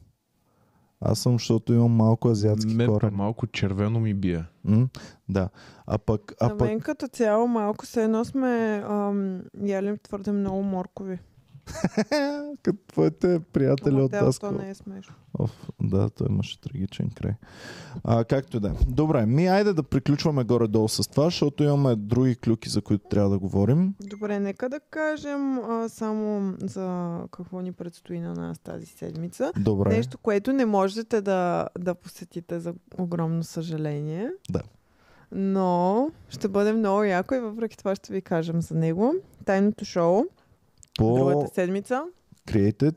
Аз 1.01 1.19
съм, 1.19 1.33
защото 1.33 1.73
имам 1.73 1.93
малко 1.93 2.29
азиатски 2.29 2.75
Мен 2.75 2.87
корен. 2.87 3.15
малко 3.15 3.47
червено 3.47 4.01
ми 4.01 4.15
бие. 4.15 4.45
М? 4.65 4.89
Да. 5.29 5.49
А 5.87 5.99
пък, 5.99 6.33
а 6.41 6.49
На 6.49 6.57
пък 6.59 6.69
мен 6.69 6.81
като 6.81 7.09
цяло 7.09 7.47
малко 7.47 7.87
се 7.87 8.05
едно 8.05 8.25
сме 8.25 8.83
ам, 8.89 9.41
яли 9.65 9.99
твърде 9.99 10.33
много 10.33 10.63
моркови. 10.63 11.19
като 12.63 12.79
твоите 12.87 13.41
приятели 13.53 13.95
Ама 13.95 14.05
от 14.05 14.11
Даскал. 14.11 14.53
не 14.53 14.71
е 14.71 14.75
смешно. 14.75 15.15
Оф, 15.39 15.69
да, 15.83 16.11
той 16.11 16.27
имаше 16.31 16.61
трагичен 16.61 17.11
край. 17.11 17.33
А, 18.05 18.25
както 18.25 18.61
да 18.61 18.69
е. 18.69 18.73
Добре, 18.89 19.27
ми 19.27 19.47
айде 19.47 19.73
да 19.73 19.83
приключваме 19.83 20.45
горе-долу 20.45 20.89
с 20.89 21.11
това, 21.11 21.25
защото 21.25 21.65
имаме 21.65 21.97
други 21.97 22.37
клюки, 22.37 22.69
за 22.69 22.83
които 22.83 23.09
трябва 23.09 23.31
да 23.31 23.39
говорим. 23.39 23.95
Добре, 24.01 24.41
нека 24.41 24.69
да 24.69 24.81
кажем 24.81 25.59
а, 25.59 25.89
само 25.89 26.55
за 26.63 27.19
какво 27.31 27.61
ни 27.61 27.73
предстои 27.73 28.21
на 28.21 28.35
нас 28.35 28.59
тази 28.59 28.87
седмица. 28.87 29.53
Добре. 29.57 29.89
Нещо, 29.89 30.19
което 30.19 30.53
не 30.53 30.67
можете 30.67 31.21
да, 31.21 31.69
да 31.79 31.95
посетите 31.95 32.61
за 32.61 32.75
огромно 32.99 33.45
съжаление. 33.45 34.31
Да. 34.51 34.63
Но 35.33 36.11
ще 36.29 36.49
бъде 36.49 36.73
много 36.73 37.05
яко 37.05 37.35
и 37.35 37.41
въпреки 37.41 37.79
това 37.79 37.95
ще 37.95 38.13
ви 38.13 38.23
кажем 38.23 38.63
за 38.63 38.75
него. 38.75 39.15
Тайното 39.45 39.85
шоу, 39.85 40.25
По 40.99 41.15
другата 41.15 41.55
седмица. 41.55 42.05
Created, 42.47 42.97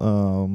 а, 0.00 0.46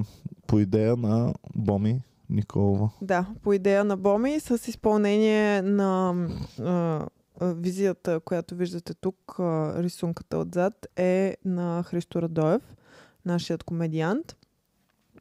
по 0.48 0.60
идея 0.60 0.96
на 0.96 1.34
Боми 1.56 2.02
Николова. 2.30 2.90
Да, 3.02 3.26
по 3.42 3.54
идея 3.54 3.84
на 3.84 3.98
Боми 3.98 4.40
с 4.40 4.68
изпълнение 4.68 5.62
на 5.62 6.16
а, 6.60 7.06
визията, 7.42 8.20
която 8.20 8.56
виждате 8.56 8.94
тук, 8.94 9.36
а, 9.40 9.84
рисунката 9.84 10.38
отзад 10.38 10.88
е 10.96 11.38
на 11.46 11.84
Христо 11.84 12.22
Радоев, 12.22 12.76
нашият 13.26 13.64
комедиант. 13.64 14.36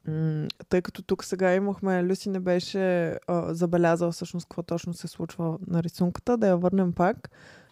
М, 0.07 0.47
тъй 0.69 0.81
като 0.81 1.01
тук 1.01 1.23
сега 1.23 1.53
имахме, 1.53 2.03
Люси 2.03 2.29
не 2.29 2.39
беше 2.39 3.07
а, 3.27 3.53
забелязал 3.53 4.11
всъщност 4.11 4.45
какво 4.45 4.63
точно 4.63 4.93
се 4.93 5.07
случва 5.07 5.57
на 5.67 5.83
рисунката, 5.83 6.37
да 6.37 6.47
я 6.47 6.57
върнем 6.57 6.93
пак. 6.93 7.29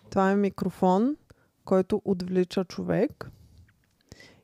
Това 0.09 0.31
е 0.31 0.35
микрофон, 0.35 1.15
който 1.65 2.01
отвлича 2.05 2.65
човек. 2.65 3.29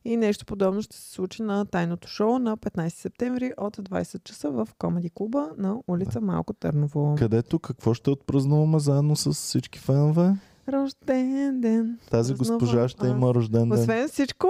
И 0.05 0.17
нещо 0.17 0.45
подобно 0.45 0.81
ще 0.81 0.97
се 0.97 1.11
случи 1.11 1.41
на 1.43 1.65
тайното 1.65 2.07
шоу 2.07 2.39
на 2.39 2.57
15 2.57 2.89
септември 2.89 3.51
от 3.57 3.77
20 3.77 4.23
часа 4.23 4.51
в 4.51 4.67
Комеди 4.77 5.09
клуба 5.09 5.49
на 5.57 5.77
улица 5.87 6.21
Малко 6.21 6.53
Търново. 6.53 7.15
Където 7.17 7.59
какво 7.59 7.93
ще 7.93 8.09
отпразнуваме 8.09 8.79
заедно 8.79 9.15
с 9.15 9.33
всички 9.33 9.79
фенове? 9.79 10.35
Рожден 10.69 11.61
ден. 11.61 11.99
Тази 12.11 12.33
Празнувам 12.33 12.57
госпожа 12.59 12.87
ще 12.89 13.07
аз. 13.07 13.11
има 13.11 13.33
рожден 13.33 13.69
ден. 13.69 13.79
Освен 13.79 14.07
всичко, 14.09 14.47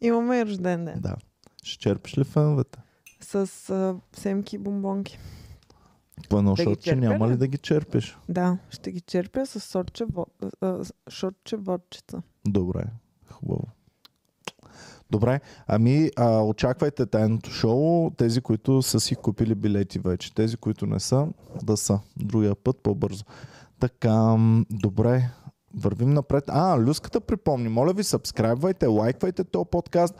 имаме 0.00 0.38
и 0.38 0.44
рожден 0.46 0.84
ден. 0.84 1.00
Да. 1.00 1.16
Ще 1.62 1.78
черпиш 1.78 2.18
ли 2.18 2.24
феновете? 2.24 2.78
С 3.20 3.34
а, 3.70 3.96
семки 4.16 4.56
и 4.56 4.58
бомбонки. 4.58 5.18
По 6.28 6.38
едно 6.38 6.54
Да 6.54 6.62
шотче 6.62 6.96
няма 6.96 7.28
ли? 7.28 7.36
да 7.36 7.46
ги 7.46 7.58
черпиш? 7.58 8.18
Да, 8.28 8.58
ще 8.70 8.92
ги 8.92 9.00
черпя 9.00 9.46
с 9.46 9.60
шотче 11.10 11.56
водчица. 11.56 12.22
Добре, 12.48 12.84
хубаво. 13.30 13.64
Добре, 15.10 15.40
ами 15.66 16.10
а, 16.16 16.42
очаквайте 16.42 17.06
тайното 17.06 17.50
шоу, 17.50 18.10
тези, 18.10 18.40
които 18.40 18.82
са 18.82 19.00
си 19.00 19.16
купили 19.16 19.54
билети 19.54 19.98
вече, 19.98 20.34
тези, 20.34 20.56
които 20.56 20.86
не 20.86 21.00
са, 21.00 21.26
да 21.62 21.76
са. 21.76 22.00
Другия 22.16 22.54
път 22.54 22.76
по-бързо. 22.82 23.24
Така, 23.80 24.36
добре, 24.70 25.30
вървим 25.74 26.10
напред. 26.10 26.44
А, 26.48 26.78
Люската 26.78 27.20
припомни, 27.20 27.68
моля 27.68 27.92
ви, 27.92 28.04
сабскрайбвайте, 28.04 28.86
лайквайте 28.86 29.44
този 29.44 29.68
подкаст, 29.70 30.14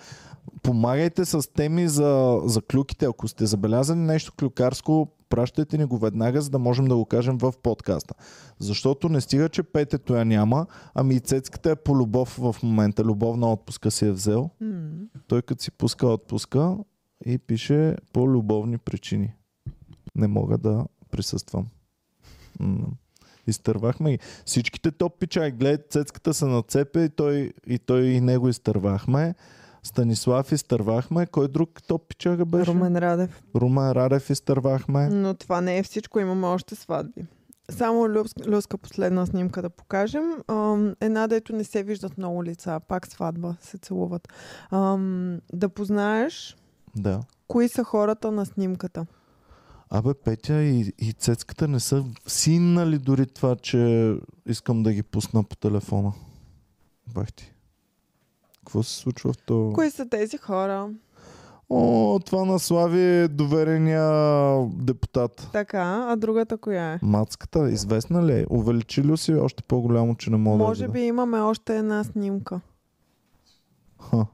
Помагайте 0.62 1.24
с 1.24 1.52
теми 1.52 1.88
за, 1.88 2.40
за 2.44 2.62
клюките. 2.62 3.06
Ако 3.06 3.28
сте 3.28 3.46
забелязали 3.46 3.98
нещо 3.98 4.32
клюкарско, 4.38 5.08
пращайте 5.28 5.78
ни 5.78 5.84
го 5.84 5.98
веднага, 5.98 6.42
за 6.42 6.50
да 6.50 6.58
можем 6.58 6.84
да 6.84 6.96
го 6.96 7.04
кажем 7.04 7.38
в 7.38 7.54
подкаста. 7.62 8.14
Защото 8.58 9.08
не 9.08 9.20
стига, 9.20 9.48
че 9.48 9.62
петето 9.62 10.14
я 10.14 10.24
няма, 10.24 10.66
ами 10.94 11.14
и 11.14 11.20
цецката 11.20 11.70
е 11.70 11.76
по 11.76 11.96
любов 11.96 12.38
в 12.38 12.56
момента. 12.62 13.04
Любовна 13.04 13.52
отпуска 13.52 13.90
си 13.90 14.06
е 14.06 14.12
взел. 14.12 14.50
М. 14.60 14.90
Той 15.26 15.42
като 15.42 15.62
си 15.62 15.70
пуска 15.70 16.06
отпуска 16.06 16.76
и 17.26 17.38
пише 17.38 17.96
по 18.12 18.28
любовни 18.28 18.78
причини. 18.78 19.34
Не 20.14 20.28
мога 20.28 20.58
да 20.58 20.86
присъствам. 21.10 21.66
М. 22.60 22.86
Изтървахме 23.48 24.10
ги. 24.10 24.18
Всичките 24.46 24.90
топ 24.90 25.18
пичай. 25.18 25.50
Гледай, 25.50 25.84
цецката 25.90 26.34
са 26.34 26.46
на 26.46 26.62
цепе 26.62 27.00
и 27.00 27.08
той 27.08 27.52
и, 27.66 27.78
той 27.78 28.04
и 28.04 28.20
него 28.20 28.48
изтървахме. 28.48 29.34
Станислав 29.82 30.52
изтървахме. 30.52 31.26
Кой 31.26 31.48
друг 31.48 31.82
топ 31.86 32.08
пичага 32.08 32.44
беше? 32.44 32.70
Румен 32.70 32.96
Радев. 32.96 33.42
Румен 33.56 33.92
Радев 33.92 34.30
изтървахме. 34.30 35.08
Но 35.08 35.34
това 35.34 35.60
не 35.60 35.78
е 35.78 35.82
всичко, 35.82 36.20
имаме 36.20 36.46
още 36.46 36.74
сватби. 36.74 37.26
Само 37.70 38.08
люска, 38.08 38.50
люска 38.50 38.78
последна 38.78 39.26
снимка 39.26 39.62
да 39.62 39.70
покажем. 39.70 40.32
Ам, 40.48 40.94
една, 41.00 41.26
дето 41.26 41.56
не 41.56 41.64
се 41.64 41.82
виждат 41.82 42.18
много 42.18 42.44
лица, 42.44 42.80
пак 42.88 43.06
сватба 43.06 43.54
се 43.60 43.78
целуват. 43.78 44.28
Ам, 44.70 45.38
да 45.52 45.68
познаеш 45.68 46.56
Да. 46.96 47.20
кои 47.48 47.68
са 47.68 47.84
хората 47.84 48.32
на 48.32 48.46
снимката. 48.46 49.06
Абе, 49.90 50.14
Петя 50.14 50.62
и, 50.62 50.92
и 50.98 51.12
Цецката 51.12 51.68
не 51.68 51.80
са 51.80 52.04
синнали 52.26 52.98
дори 52.98 53.26
това, 53.26 53.56
че 53.56 54.14
искам 54.46 54.82
да 54.82 54.92
ги 54.92 55.02
пусна 55.02 55.44
по 55.44 55.56
телефона. 55.56 56.12
Бах 57.14 57.32
ти. 57.32 57.52
Какво 58.58 58.82
се 58.82 58.96
случва 58.96 59.32
в 59.32 59.38
то? 59.38 59.72
Кои 59.74 59.90
са 59.90 60.08
тези 60.08 60.38
хора? 60.38 60.90
О, 61.70 62.18
това 62.26 62.44
на 62.44 62.58
Слави 62.58 63.02
е 63.02 63.28
доверения 63.28 64.10
депутат. 64.66 65.48
Така, 65.52 66.06
а 66.08 66.16
другата 66.16 66.58
коя 66.58 66.92
е? 66.92 66.98
Мацката, 67.02 67.70
известна 67.70 68.26
ли 68.26 68.32
е? 68.32 68.46
Увеличи 68.50 69.04
ли 69.04 69.16
си 69.16 69.34
още 69.34 69.62
по-голямо, 69.62 70.14
че 70.14 70.30
не 70.30 70.36
мога 70.36 70.64
Може 70.64 70.86
да 70.86 70.92
би 70.92 71.00
имаме 71.00 71.40
още 71.40 71.78
една 71.78 72.04
снимка. 72.04 72.60
Ха. 74.00 74.26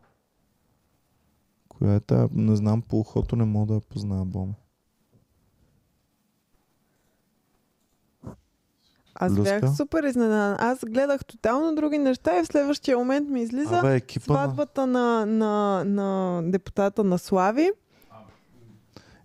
Коя 1.68 1.94
е 1.94 2.00
тая? 2.00 2.28
Не 2.32 2.56
знам, 2.56 2.82
по 2.82 2.98
ухото 2.98 3.36
не 3.36 3.44
мога 3.44 3.66
да 3.66 3.74
я 3.74 3.80
позная, 3.80 4.24
Боми. 4.24 4.54
Аз 9.14 9.32
Люска? 9.32 9.60
бях 9.60 9.76
супер 9.76 10.02
изненадан. 10.02 10.56
Аз 10.60 10.78
гледах 10.80 11.24
тотално 11.24 11.74
други 11.74 11.98
неща 11.98 12.38
и 12.38 12.42
в 12.42 12.46
следващия 12.46 12.98
момент 12.98 13.28
ми 13.30 13.42
излиза 13.42 13.78
Абе, 13.78 13.94
екипа 13.94 14.32
на... 14.32 14.38
сватбата 14.38 14.86
на, 14.86 15.26
на, 15.26 15.84
на 15.84 16.40
депутата 16.44 17.04
на 17.04 17.18
Слави. 17.18 17.70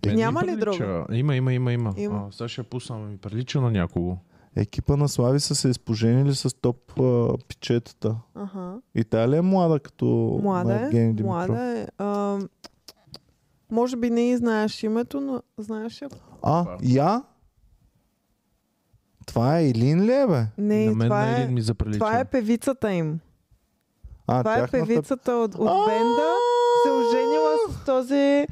Мен 0.06 0.16
Няма 0.16 0.42
ли 0.42 0.46
прилича- 0.50 1.06
Има, 1.12 1.36
има, 1.36 1.52
има, 1.52 1.72
има. 1.72 1.94
Има. 1.96 2.24
А, 2.28 2.32
сега 2.32 2.48
ще 2.48 2.60
я 2.60 2.64
пусна, 2.64 2.98
ми 2.98 3.16
прилича 3.16 3.60
на 3.60 3.70
някого. 3.70 4.16
Екипа 4.56 4.96
на 4.96 5.08
Слави 5.08 5.40
са 5.40 5.54
се 5.54 5.68
изпоженили 5.68 6.34
с 6.34 6.56
топ 6.56 7.00
а, 7.00 7.28
пичетата. 7.48 8.16
Ага. 8.34 8.74
И 8.94 9.04
тая 9.04 9.28
ли 9.28 9.36
е 9.36 9.42
млада 9.42 9.80
като 9.80 10.04
Млада 10.42 10.74
е. 10.74 10.84
Евгений 10.84 11.12
Димитров? 11.12 11.48
Млада 11.48 11.62
е. 11.68 11.86
А, 11.98 12.38
може 13.70 13.96
би 13.96 14.10
не 14.10 14.30
и 14.30 14.36
знаеш 14.36 14.82
името, 14.82 15.20
но 15.20 15.42
знаеш 15.58 16.02
я? 16.02 16.08
А, 16.42 16.66
я? 16.82 17.22
Това 19.30 19.58
е 19.58 19.64
Илин 19.64 20.02
ли 20.02 20.12
е, 20.12 20.26
бе? 20.26 20.46
Не, 20.58 20.86
на 20.86 20.92
мен 20.92 21.08
това, 21.08 21.20
на 21.20 21.40
е, 21.40 21.46
ми 21.46 21.62
заприлича. 21.62 21.98
това 21.98 22.18
е 22.18 22.24
певицата 22.24 22.92
им. 22.92 23.18
А, 24.26 24.38
това 24.38 24.52
е 24.52 24.56
тяхната... 24.56 24.86
певицата 24.86 25.32
от, 25.32 25.54
от 25.54 25.86
бенда. 25.86 26.30
Се 26.84 26.90
оженила 26.90 27.50
с 27.70 27.84
този, 27.84 28.46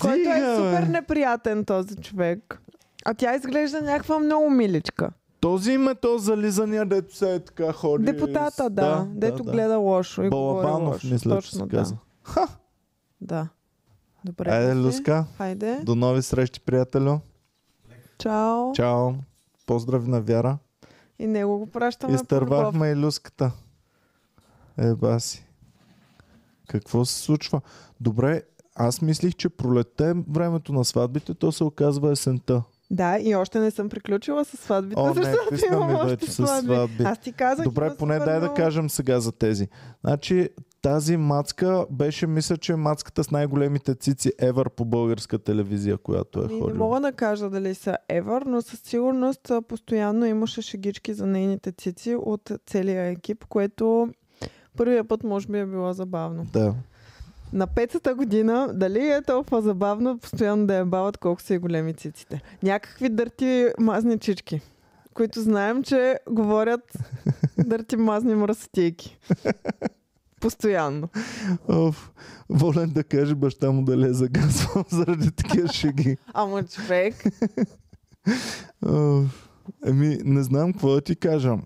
който 0.00 0.20
е 0.20 0.34
Стига, 0.34 0.56
супер 0.56 0.82
неприятен 0.82 1.64
този 1.64 1.96
човек. 1.96 2.60
А 3.04 3.14
тя 3.14 3.34
изглежда 3.34 3.82
някаква 3.82 4.18
много 4.18 4.50
миличка. 4.50 5.10
Този 5.40 5.72
им 5.72 5.88
е 5.88 5.94
то 5.94 6.18
зализания, 6.18 6.86
дето 6.86 7.16
се 7.16 7.34
е 7.34 7.40
така 7.40 7.72
ходи. 7.72 8.04
Депутата, 8.04 8.64
с- 8.64 8.70
да, 8.70 9.06
дето 9.08 9.44
гледа 9.44 9.76
лошо 9.76 10.22
и 10.22 10.28
говори 10.28 10.62
Балабанов, 10.62 10.94
лошо. 10.94 11.06
мисля, 11.06 11.30
че 11.30 11.36
Точно, 11.36 11.58
се 11.58 11.66
да. 11.66 11.76
каза. 11.76 11.96
Да. 13.20 13.48
Добре. 14.24 14.50
Айде. 14.50 14.74
Люска, 14.76 15.24
Хайде. 15.38 15.80
до 15.82 15.94
нови 15.94 16.22
срещи, 16.22 16.60
приятелю. 16.60 17.18
Чао. 18.18 18.72
Чао. 18.72 19.10
Поздрави 19.66 20.08
на 20.08 20.20
Вяра. 20.20 20.58
И 21.18 21.26
него 21.26 21.58
го 21.58 21.66
пращаме. 21.66 22.14
Изтървахме 22.14 22.88
и 22.88 22.96
люската. 22.96 23.52
Еба 24.78 25.20
си. 25.20 25.46
Какво 26.68 27.04
се 27.04 27.18
случва? 27.18 27.60
Добре, 28.00 28.42
аз 28.74 29.02
мислих, 29.02 29.34
че 29.34 29.48
пролетте 29.48 30.10
е 30.10 30.14
времето 30.30 30.72
на 30.72 30.84
сватбите, 30.84 31.34
то 31.34 31.52
се 31.52 31.64
оказва 31.64 32.12
есента. 32.12 32.62
Да, 32.90 33.18
и 33.18 33.34
още 33.34 33.60
не 33.60 33.70
съм 33.70 33.88
приключила 33.88 34.44
с 34.44 34.56
сватбите, 34.56 35.00
О, 35.00 35.06
не, 35.06 35.14
защото 35.14 35.48
писна 35.50 35.76
имам 35.76 35.94
още 35.94 36.30
сватби. 36.30 36.66
сватби. 36.66 37.04
Аз 37.04 37.18
ти 37.18 37.32
казах. 37.32 37.64
Добре, 37.64 37.96
поне 37.96 38.18
дай 38.18 38.40
да 38.40 38.54
кажем 38.54 38.90
сега 38.90 39.20
за 39.20 39.32
тези. 39.32 39.68
Значи, 40.04 40.48
тази 40.82 41.16
мацка 41.16 41.86
беше, 41.90 42.26
мисля, 42.26 42.56
че 42.56 42.76
мацката 42.76 43.24
с 43.24 43.30
най-големите 43.30 43.94
цици 43.94 44.32
ever 44.40 44.68
по 44.68 44.84
българска 44.84 45.38
телевизия, 45.38 45.98
която 45.98 46.40
е 46.40 46.44
Ами, 46.44 46.54
Не, 46.54 46.60
ходила. 46.60 46.78
мога 46.78 47.00
да 47.00 47.12
кажа 47.12 47.50
дали 47.50 47.74
са 47.74 47.96
Евър, 48.08 48.42
но 48.42 48.62
със 48.62 48.80
сигурност 48.80 49.52
постоянно 49.68 50.26
имаше 50.26 50.62
шегички 50.62 51.14
за 51.14 51.26
нейните 51.26 51.72
цици 51.72 52.14
от 52.14 52.50
целия 52.66 53.06
екип, 53.06 53.44
което 53.44 54.08
първия 54.76 55.04
път 55.04 55.24
може 55.24 55.46
би 55.46 55.58
е 55.58 55.66
било 55.66 55.92
забавно. 55.92 56.46
Да. 56.52 56.74
На 57.52 57.66
петата 57.66 58.14
година, 58.14 58.70
дали 58.74 59.08
е 59.08 59.22
толкова 59.22 59.62
забавно 59.62 60.18
постоянно 60.18 60.66
да 60.66 60.74
я 60.74 60.84
бават 60.86 61.18
колко 61.18 61.42
са 61.42 61.54
и 61.54 61.58
големи 61.58 61.94
циците? 61.94 62.42
Някакви 62.62 63.08
дърти 63.08 63.66
мазни 63.78 64.18
чички, 64.18 64.60
които 65.14 65.40
знаем, 65.40 65.82
че 65.82 66.18
говорят 66.30 66.92
дърти 67.58 67.96
мазни 67.96 68.34
мръсотейки. 68.34 69.18
Постоянно. 70.42 71.08
Оф, 71.68 72.12
волен 72.48 72.90
да 72.90 73.04
каже 73.04 73.34
баща 73.34 73.72
му 73.72 73.84
дали 73.84 74.06
е 74.06 74.12
загасвал 74.12 74.84
заради 74.90 75.30
такива 75.30 75.68
шеги. 75.68 76.16
Ама 76.34 76.64
човек, 76.64 77.24
Оф, 78.86 79.48
Еми, 79.86 80.18
не 80.24 80.42
знам 80.42 80.72
какво 80.72 80.88
да 80.88 81.00
ти 81.00 81.16
кажа. 81.16 81.56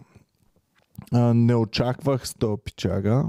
А, 1.13 1.35
не 1.35 1.55
очаквах 1.55 2.29
с 2.29 2.35
този 2.35 2.63
пичага. 2.65 3.29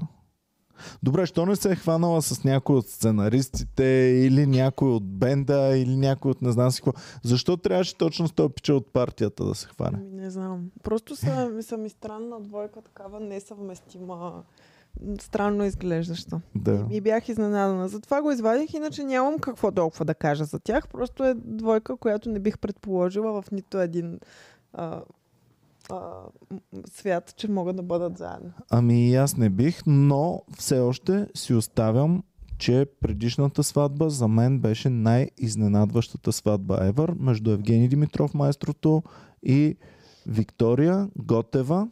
Добре, 1.04 1.26
що 1.26 1.46
не 1.46 1.56
се 1.56 1.72
е 1.72 1.76
хванала 1.76 2.22
с 2.22 2.44
някой 2.44 2.76
от 2.76 2.88
сценаристите 2.88 3.84
или 4.26 4.48
някой 4.48 4.90
от 4.90 5.06
бенда 5.06 5.78
или 5.78 5.96
някой 5.96 6.32
от 6.32 6.42
не 6.42 6.52
знам 6.52 6.72
си 6.72 6.82
какво. 6.82 7.02
Защо 7.24 7.58
трябваше 7.58 7.98
точно 7.98 8.28
с 8.28 8.32
този 8.32 8.54
пича 8.54 8.74
от 8.74 8.94
партията 8.94 9.46
да 9.46 9.56
се 9.56 9.68
хване? 9.68 9.98
Ами, 10.02 10.22
не 10.22 10.30
знам. 10.30 10.72
Просто 10.84 11.16
са, 11.16 11.52
са 11.62 11.78
ми 11.78 11.90
странна 11.90 12.42
двойка, 12.42 12.82
такава 12.82 13.20
несъвместима, 13.20 14.44
странно 15.20 15.66
изглеждаща. 15.66 16.42
Да. 16.56 16.86
И, 16.92 16.98
и 16.98 17.02
бях 17.02 17.30
изненадана. 17.30 17.88
Затова 17.88 18.22
го 18.22 18.32
извадих, 18.32 18.74
иначе 18.74 19.04
нямам 19.04 19.40
какво 19.40 19.72
толкова 19.72 20.06
да 20.06 20.16
кажа 20.16 20.46
за 20.46 20.60
тях. 20.60 20.88
Просто 20.88 21.24
е 21.24 21.34
двойка, 21.34 21.98
която 21.98 22.30
не 22.30 22.40
бих 22.40 22.60
предположила 22.60 23.42
в 23.42 23.52
нито 23.52 23.80
един 23.80 24.20
а, 24.74 25.02
а, 25.90 26.12
свят, 26.94 27.34
че 27.38 27.52
могат 27.52 27.76
да 27.76 27.84
бъдат 27.84 28.18
заедно. 28.18 28.52
Ами 28.70 29.10
и 29.10 29.16
аз 29.16 29.38
не 29.38 29.50
бих, 29.50 29.82
но 29.88 30.42
все 30.58 30.80
още 30.80 31.28
си 31.36 31.54
оставям, 31.54 32.24
че 32.58 32.86
предишната 33.02 33.64
сватба 33.64 34.10
за 34.10 34.28
мен 34.28 34.60
беше 34.60 34.90
най-изненадващата 34.90 36.32
сватба 36.32 36.92
ever 36.92 37.20
между 37.20 37.52
Евгений 37.52 37.88
Димитров, 37.88 38.34
майстрото 38.34 39.04
и 39.44 39.78
Виктория 40.28 41.10
Готева 41.16 41.88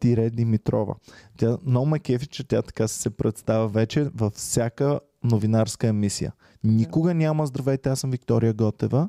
тире 0.00 0.30
Димитрова. 0.30 0.94
Тя 1.36 1.58
много 1.66 1.86
ме 1.86 1.98
кефи, 1.98 2.26
че 2.26 2.44
тя 2.44 2.62
така 2.62 2.88
се 2.88 3.10
представя 3.10 3.68
вече 3.68 4.04
във 4.14 4.32
всяка 4.32 5.00
новинарска 5.24 5.86
емисия. 5.86 6.32
Никога 6.64 7.14
няма 7.14 7.46
здравейте, 7.46 7.88
аз 7.88 8.00
съм 8.00 8.10
Виктория 8.10 8.54
Готева 8.54 9.08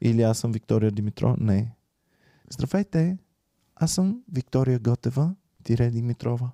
или 0.00 0.22
аз 0.22 0.38
съм 0.38 0.52
Виктория 0.52 0.90
Димитрова. 0.90 1.36
Не. 1.40 1.74
Здравейте, 2.50 3.18
аз 3.76 3.92
съм 3.92 4.22
Виктория 4.32 4.78
Готева, 4.78 5.34
тире 5.64 5.90
Димитрова. 5.90 6.50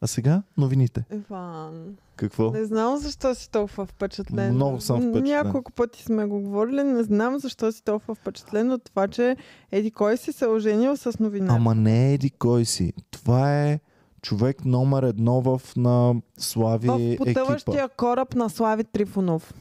А 0.00 0.06
сега 0.06 0.42
новините. 0.56 1.04
Иван, 1.12 1.96
Какво? 2.16 2.50
не 2.50 2.64
знам 2.64 2.96
защо 2.96 3.34
си 3.34 3.50
толкова 3.50 3.86
впечатлен. 3.86 4.54
Много 4.54 4.80
съм 4.80 4.96
впечатлен. 4.96 5.22
Няколко 5.24 5.72
пъти 5.72 6.02
сме 6.02 6.26
го 6.26 6.40
говорили, 6.40 6.82
не 6.82 7.02
знам 7.02 7.38
защо 7.38 7.72
си 7.72 7.84
толкова 7.84 8.14
впечатлен 8.14 8.70
от 8.72 8.84
това, 8.84 9.08
че 9.08 9.36
еди 9.72 9.90
кой 9.90 10.16
си 10.16 10.32
се 10.32 10.46
оженил 10.46 10.96
с 10.96 11.18
новина. 11.20 11.54
Ама 11.54 11.74
не 11.74 12.14
еди 12.14 12.30
кой 12.30 12.64
си. 12.64 12.92
Това 13.10 13.62
е 13.64 13.80
човек 14.22 14.64
номер 14.64 15.02
едно 15.02 15.40
в 15.40 15.60
на 15.76 16.14
Слави 16.38 16.88
в 16.88 16.98
екипа. 17.00 17.24
потъващия 17.24 17.88
кораб 17.88 18.34
на 18.34 18.50
Слави 18.50 18.84
Трифонов. 18.84 19.54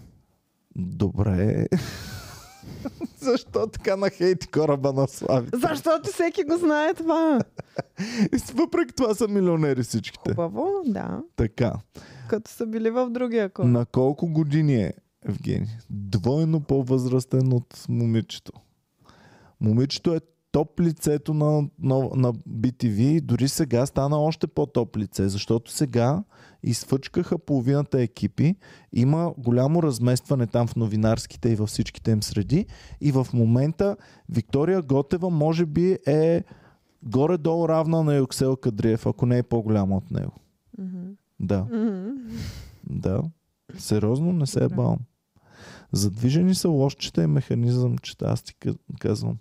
Добре. 0.75 1.67
Защо 3.19 3.67
така 3.67 3.95
на 3.95 4.09
хейти 4.09 4.47
кораба 4.47 4.93
на 4.93 5.07
Слави? 5.07 5.49
Защото 5.53 6.09
всеки 6.11 6.43
го 6.43 6.57
знае 6.57 6.93
това. 6.93 7.39
Въпреки 8.53 8.93
това 8.95 9.13
са 9.13 9.27
милионери 9.27 9.83
всичките. 9.83 10.29
Хубаво, 10.29 10.81
да. 10.85 11.23
Така. 11.35 11.73
Като 12.29 12.51
са 12.51 12.65
били 12.65 12.89
в 12.89 13.09
другия 13.09 13.49
клас. 13.49 13.67
На 13.67 13.85
колко 13.85 14.27
години 14.27 14.75
е 14.75 14.93
Евгений? 15.29 15.67
Двойно 15.89 16.61
по-възрастен 16.61 17.53
от 17.53 17.85
момичето. 17.89 18.51
Момичето 19.61 20.13
е 20.13 20.19
топ 20.57 20.79
лицето 20.79 21.33
на, 21.33 21.45
на, 21.79 21.95
на 22.15 22.33
BTV. 22.33 23.21
Дори 23.21 23.47
сега 23.47 23.85
стана 23.85 24.17
още 24.17 24.47
по-топ 24.47 24.97
лице, 24.97 25.29
защото 25.29 25.71
сега 25.71 26.23
изфъчкаха 26.63 27.37
половината 27.37 28.01
екипи. 28.01 28.55
Има 28.93 29.33
голямо 29.37 29.83
разместване 29.83 30.47
там 30.47 30.67
в 30.67 30.75
новинарските 30.75 31.49
и 31.49 31.55
във 31.55 31.69
всичките 31.69 32.11
им 32.11 32.23
среди. 32.23 32.65
И 33.01 33.11
в 33.11 33.27
момента 33.33 33.97
Виктория 34.29 34.81
Готева 34.81 35.29
може 35.29 35.65
би 35.65 35.97
е 36.07 36.43
горе-долу 37.03 37.69
равна 37.69 38.03
на 38.03 38.15
Юксел 38.15 38.55
Кадриев, 38.55 39.05
ако 39.05 39.25
не 39.25 39.37
е 39.37 39.43
по-голяма 39.43 39.97
от 39.97 40.11
него. 40.11 40.33
Мгм. 40.77 41.03
Да, 41.39 41.63
Мгм. 41.63 42.09
да. 42.83 43.21
Сериозно 43.77 44.33
не 44.33 44.45
се 44.45 44.63
е 44.63 44.67
бавам. 44.67 44.99
Задвижени 45.91 46.55
са 46.55 46.69
лошчета 46.69 47.23
и 47.23 47.27
механизъм, 47.27 47.97
че 47.97 48.15
аз 48.21 48.41
ти 48.41 48.55
ка- 48.55 48.75
казвам. 48.99 49.37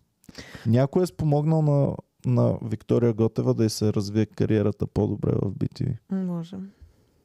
Някой 0.66 1.03
е 1.03 1.07
спомогнал 1.07 1.62
на, 1.62 1.97
на 2.27 2.59
Виктория 2.62 3.12
Готева 3.12 3.55
да 3.55 3.64
й 3.64 3.70
се 3.70 3.93
развие 3.93 4.27
кариерата 4.27 4.87
по-добре 4.87 5.33
в 5.33 5.51
BTV. 5.51 5.97
Може. 6.11 6.57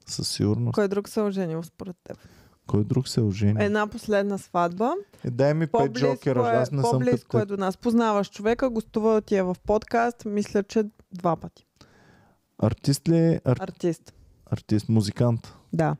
Със 0.06 0.30
сигурност. 0.30 0.76
Кой 0.76 0.88
друг 0.88 1.10
се 1.10 1.20
е 1.20 1.24
оженил 1.24 1.64
според 1.64 1.96
теб? 2.04 2.18
Кой 2.68 2.84
друг 2.84 3.08
се 3.08 3.22
ожени? 3.22 3.66
Една 3.66 3.88
последна 3.88 4.38
сватба. 4.38 4.94
Е, 5.24 5.32
дай 5.32 5.54
ми 5.54 5.68
пет 5.68 5.92
джокера, 5.92 6.50
е, 6.50 6.52
аз 6.52 6.72
не 6.72 6.82
съм 6.82 6.92
по-близко 6.92 7.40
е 7.40 7.46
до 7.46 7.58
нас. 7.58 7.78
Познаваш 7.78 8.30
човека, 8.30 8.70
гостува 8.70 9.22
ти 9.22 9.36
е 9.36 9.44
в 9.44 9.56
подкаст, 9.66 10.26
мисля, 10.26 10.64
че 10.64 10.84
два 11.14 11.36
пъти. 11.36 11.66
Артист 12.58 13.10
ли 13.10 13.18
е? 13.18 13.42
Ар... 13.46 13.58
Артист. 13.60 14.14
Артист, 14.46 14.90
музикант. 14.90 15.56
Да. 15.74 15.96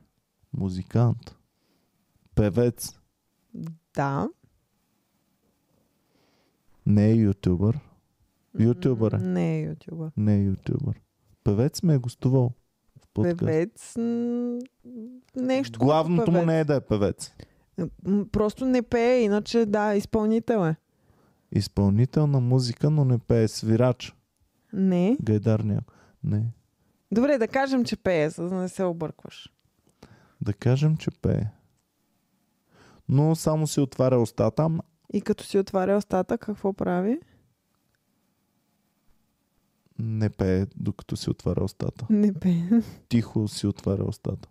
Музикант. 0.52 1.36
Певец. 2.34 2.98
Да. 3.94 4.28
Не 6.86 7.06
е 7.06 7.14
ютубър. 7.14 7.80
Ютубър 8.58 9.12
е. 9.12 9.18
Не 9.18 9.56
е 9.56 9.62
ютубър. 9.62 10.10
Не 10.16 10.34
е 10.34 10.40
ютубър. 10.40 11.00
Певец 11.44 11.82
ме 11.82 11.94
е 11.94 11.98
гостувал 11.98 12.52
в 12.98 13.06
подкаст. 13.08 13.38
Певец. 13.38 13.94
м, 13.96 14.58
Нещо. 15.36 15.72
като 15.72 15.84
Главното 15.84 16.30
му 16.30 16.34
певец. 16.34 16.46
не 16.46 16.60
е 16.60 16.64
да 16.64 16.74
е 16.74 16.80
певец. 16.80 17.32
М, 18.06 18.26
Просто 18.32 18.64
не 18.64 18.82
пее, 18.82 19.20
иначе 19.20 19.66
да, 19.66 19.94
изпълнител 19.94 20.58
е. 20.60 20.76
Изпълнител 21.52 22.26
на 22.26 22.40
музика, 22.40 22.90
но 22.90 23.04
не 23.04 23.18
пее. 23.18 23.48
Свирач. 23.48 24.14
Не. 24.72 25.16
Гайдар 25.22 25.60
някой. 25.60 25.96
Не. 26.24 26.44
Добре, 27.12 27.38
да 27.38 27.48
кажем, 27.48 27.84
че 27.84 27.96
пее, 27.96 28.30
за 28.30 28.48
да 28.48 28.54
не 28.54 28.68
се 28.68 28.84
объркваш. 28.84 29.52
Да 30.40 30.52
кажем, 30.52 30.96
че 30.96 31.10
пее. 31.12 31.42
Но 33.08 33.34
само 33.34 33.66
си 33.66 33.80
отваря 33.80 34.18
устата. 34.18 34.70
И 35.12 35.20
като 35.20 35.44
си 35.44 35.58
отваря 35.58 35.96
устата, 35.96 36.38
какво 36.38 36.72
прави? 36.72 37.20
Не 39.98 40.30
пее, 40.30 40.66
докато 40.76 41.16
си 41.16 41.30
отваря 41.30 41.64
устата. 41.64 42.06
Не 42.10 42.34
пее. 42.34 42.62
Тихо 43.08 43.48
си 43.48 43.66
отваря 43.66 44.04
устата. 44.08 44.48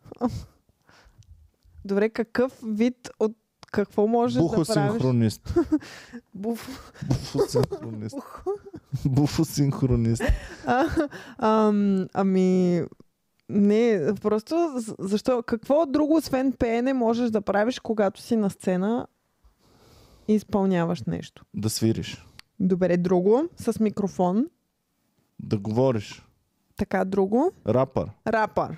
Добре, 1.86 2.10
какъв 2.10 2.60
вид 2.64 3.10
от 3.20 3.38
какво 3.72 4.08
можеш 4.08 4.34
да 4.34 4.40
правиш? 4.40 4.68
Бухосинхронист. 4.68 5.58
Буф. 6.34 6.94
Буфосинхронист. 7.08 8.18
Буфосинхронист. 9.06 10.24
А, 10.66 10.88
ам, 11.38 12.08
ами, 12.14 12.82
не, 13.50 14.14
просто 14.22 14.82
защо, 15.00 15.44
какво 15.44 15.86
друго 15.86 16.16
освен 16.16 16.54
пеене 16.54 16.94
можеш 16.94 17.30
да 17.30 17.42
правиш, 17.42 17.80
когато 17.80 18.22
си 18.22 18.36
на 18.36 18.50
сцена 18.50 19.08
и 20.32 20.36
изпълняваш 20.36 21.04
нещо? 21.04 21.46
Да 21.54 21.70
свириш. 21.70 22.26
Добре, 22.60 22.98
друго, 22.98 23.44
с 23.58 23.80
микрофон, 23.80 24.46
Да 25.40 25.58
говориш. 25.58 26.26
така 26.78 27.06
друго. 27.06 27.52
Рапър. 27.68 28.10
Рапър, 28.28 28.78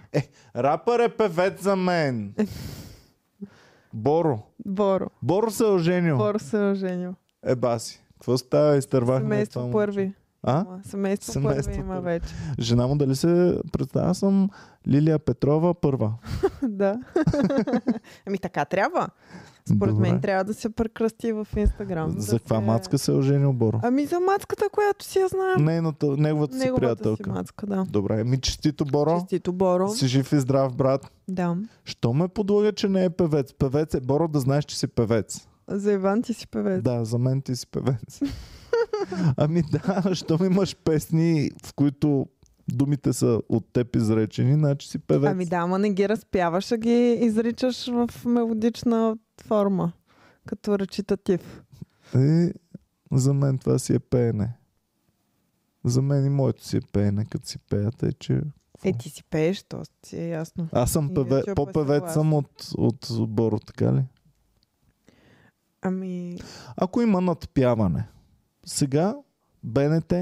Рапър 0.56 0.99
е 0.99 1.10
певец 1.10 1.62
за 1.64 1.76
мен. 1.76 2.34
Боро. 3.93 4.39
Боро. 4.66 5.08
Боро 5.22 5.51
се 5.51 5.64
е 5.64 5.68
оженил. 5.68 6.18
Боро 6.18 6.39
се 6.39 6.58
е 6.58 6.72
оженил. 6.72 7.16
Е, 7.43 7.56
баси. 7.56 8.04
Какво 8.14 8.38
става? 8.38 8.78
Изтървахме 8.78 9.20
това 9.20 9.30
Семейство 9.30 9.60
момче. 9.62 9.74
първи. 9.74 10.14
А? 10.43 10.66
Семейство, 10.84 11.32
Семейство 11.32 11.72
първи 11.72 11.82
има 11.82 12.01
вече. 12.01 12.34
Жена 12.60 12.88
му 12.88 12.97
дали 12.97 13.16
се 13.16 13.60
представя 13.72 14.16
съм 14.16 14.49
Лилия 14.88 15.20
Петрова 15.20 15.74
първа. 15.74 16.14
да. 16.64 16.99
ами 18.28 18.38
така 18.38 18.66
трябва. 18.66 19.08
Според 19.66 19.95
Добре. 19.95 20.11
мен 20.11 20.22
трябва 20.22 20.43
да 20.43 20.53
се 20.53 20.70
прекръсти 20.70 21.32
в 21.32 21.47
Инстаграм. 21.57 22.20
За 22.20 22.34
да 22.34 22.39
каква 22.39 22.59
се... 22.59 22.66
мацка 22.66 22.97
се 22.97 23.11
е 23.11 23.16
оженил 23.16 23.53
Боро? 23.53 23.80
Ами 23.84 24.05
за 24.05 24.20
мацката, 24.20 24.70
която 24.72 25.05
си 25.05 25.20
я 25.20 25.28
знаем. 25.28 25.66
Нейната, 25.66 26.05
неговата 26.18 26.53
си 26.53 26.59
Неговата 26.59 26.97
си 26.97 27.03
приятелка. 27.03 27.30
мацка, 27.30 27.66
да. 27.68 27.86
Добре, 27.89 28.24
ми 28.24 28.38
честито 28.38 28.86
Боро. 28.86 29.20
Честито, 29.20 29.53
Боро. 29.53 29.89
Си 29.89 30.07
жив 30.07 30.32
и 30.32 30.39
здрав, 30.39 30.76
брат. 30.76 31.11
Да. 31.28 31.57
Що 31.86 32.14
ме 32.14 32.28
подлага, 32.28 32.72
че 32.72 32.89
не 32.89 33.05
е 33.05 33.09
певец? 33.09 33.53
Певец 33.53 33.93
е 33.93 34.01
Боро 34.01 34.28
да 34.28 34.39
знаеш, 34.39 34.66
че 34.66 34.78
си 34.78 34.88
певец. 34.88 35.47
За 35.68 35.91
Иван 35.91 36.22
ти 36.22 36.34
си 36.34 36.47
певец. 36.47 36.84
Да, 36.84 37.05
за 37.05 37.18
мен 37.18 37.41
ти 37.41 37.55
си 37.55 37.68
певец. 37.68 38.20
ами 39.38 39.64
да, 39.72 40.16
щом 40.16 40.45
имаш 40.45 40.76
песни, 40.76 41.51
в 41.66 41.74
които 41.74 42.26
думите 42.72 43.14
са 43.14 43.41
от 43.49 43.74
теб 43.74 43.95
изречени, 43.95 44.53
значи 44.53 44.88
си 44.88 44.99
певец. 44.99 45.32
Ами 45.32 45.45
да, 45.45 45.55
ама 45.55 45.80
не 45.80 45.89
ги 45.89 46.09
разпяваш, 46.09 46.72
а 46.72 46.78
ги 46.78 47.18
изричаш 47.22 47.88
в 47.88 48.09
мелодична 48.26 49.18
форма. 49.42 49.92
Като 50.46 50.80
речитатив. 50.80 51.64
И 52.16 52.52
за 53.12 53.34
мен 53.34 53.58
това 53.58 53.80
си 53.80 53.94
е 53.94 54.00
пеене. 54.00 54.54
За 55.86 56.02
мен 56.02 56.26
и 56.26 56.30
моето 56.30 56.66
си 56.66 56.78
е 56.78 56.82
пеене, 56.92 57.26
като 57.26 57.48
си 57.48 57.60
пеят 57.70 58.04
е, 58.04 58.14
че... 58.14 58.42
Е, 58.84 58.94
ти 58.98 59.10
си 59.10 59.24
пееш, 59.24 59.64
то 59.64 59.84
си 60.06 60.18
е 60.18 60.28
ясно. 60.28 60.68
Аз 60.72 60.92
съм 60.92 61.14
певе... 61.14 61.44
По-певец 61.56 62.14
съм 62.14 62.34
от, 62.34 62.70
от 62.78 63.08
Боро, 63.30 63.60
така 63.60 63.94
ли? 63.94 64.04
Ами, 65.82 66.40
Ако 66.78 67.02
има 67.02 67.22
надпяване, 67.22 68.08
сега 68.66 69.16
БНТ 69.64 70.14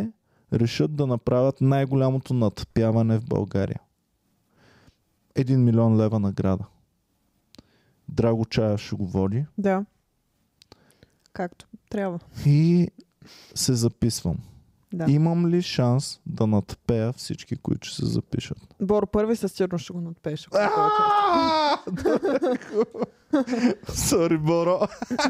решат 0.53 0.95
да 0.95 1.07
направят 1.07 1.61
най-голямото 1.61 2.33
надпяване 2.33 3.19
в 3.19 3.25
България. 3.25 3.79
Един 5.35 5.63
милион 5.63 5.97
лева 5.97 6.19
награда. 6.19 6.65
Драго 8.11 8.45
Чая 8.45 8.77
ще 8.77 8.95
го 8.95 9.07
води 9.07 9.45
да. 9.57 9.85
Както 11.33 11.67
трябва. 11.89 12.19
и 12.45 12.87
се 13.55 13.73
записвам. 13.73 14.37
Да. 14.93 15.05
Имам 15.11 15.47
ли 15.47 15.61
шанс 15.61 16.19
да 16.25 16.47
надпея 16.47 17.13
всички, 17.13 17.55
които 17.55 17.87
ще 17.87 17.95
се 17.95 18.05
запишат? 18.05 18.57
Боро 18.81 19.07
първи 19.07 19.35
със 19.35 19.51
сигурност 19.51 19.83
ще 19.83 19.93
го 19.93 20.01
надпееш. 20.01 20.47
е. 20.47 20.69
Сори, 23.93 24.37
Боро. 24.37 24.79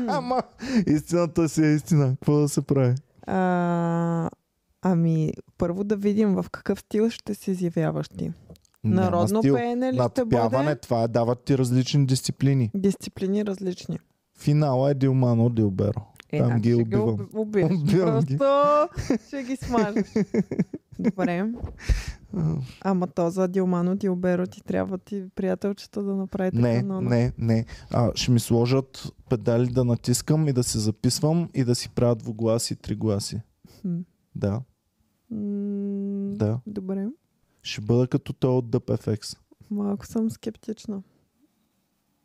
Ама 0.08 0.44
истината 0.88 1.50
си 1.50 1.66
е 1.66 1.74
истина. 1.74 2.10
Какво 2.10 2.40
да 2.40 2.50
се 2.50 2.62
прави? 2.62 2.96
Ами, 4.82 5.32
първо 5.58 5.84
да 5.84 5.96
видим 5.96 6.36
в 6.36 6.46
какъв 6.52 6.80
стил 6.80 7.10
ще 7.10 7.36
се 7.36 7.52
изявяваш 7.52 8.10
ти. 8.10 8.32
Народно 8.86 9.40
стил. 9.40 9.56
пеене 9.56 9.88
ли 9.88 9.94
ще 9.94 9.98
Надпяване, 9.98 10.64
бъде? 10.66 10.76
това 10.76 11.04
е, 11.04 11.08
дават 11.08 11.40
ти 11.40 11.58
различни 11.58 12.06
дисциплини. 12.06 12.72
Дисциплини 12.76 13.46
различни. 13.46 14.00
Финала 14.38 14.92
е 14.92 14.96
Дилмано 14.96 15.50
Дилберо. 15.50 16.02
Е, 16.32 16.38
Там 16.38 16.48
значи 16.48 16.62
ги 16.62 16.72
ще 16.72 16.82
убивам. 16.82 17.08
уби- 17.10 17.28
убиеш. 17.34 17.72
Убивам 17.74 18.20
ги. 18.20 18.38
Просто 18.38 19.28
ще 19.28 19.44
ги 19.44 19.56
смажеш. 19.58 20.06
Добре. 21.00 21.52
Ама 22.82 23.08
то 23.08 23.30
за 23.30 23.48
Дилмано 23.48 23.96
Дилберо 23.96 24.48
ти 24.48 24.62
трябва 24.62 24.98
ти 24.98 25.24
приятелчета 25.36 26.04
да 26.04 26.16
направи 26.16 26.52
така 26.52 26.62
Не, 26.62 26.82
но- 26.82 27.02
не, 27.02 27.32
не. 27.38 27.66
А, 27.92 28.12
ще 28.16 28.32
ми 28.32 28.40
сложат 28.40 29.08
педали 29.30 29.68
да 29.68 29.84
натискам 29.84 30.48
и 30.48 30.54
да 30.54 30.64
се 30.64 30.80
записвам 30.80 31.50
и 31.54 31.64
да 31.64 31.76
си 31.76 31.90
правят 31.90 32.18
двугласи 32.18 32.74
и 32.74 32.78
тригласи. 32.78 33.42
Хм. 33.82 33.98
Да, 34.36 34.62
М, 35.32 36.34
да. 36.34 36.60
Добре. 36.68 37.08
Ще 37.64 37.82
бъда 37.82 38.08
като 38.08 38.34
той 38.34 38.52
от 38.52 38.66
DPFX. 38.66 39.38
Малко 39.72 40.06
съм 40.06 40.30
скептична. 40.30 41.02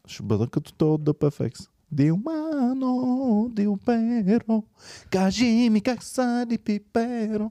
Ще 0.06 0.22
бъда 0.22 0.48
като 0.48 0.72
той 0.72 0.88
от 0.88 1.02
DPFX. 1.02 1.68
Дилмано, 1.92 3.50
Дилберо, 3.50 4.62
кажи 5.10 5.70
ми 5.70 5.80
как 5.80 6.02
сади 6.02 6.58
пиперо. 6.58 7.50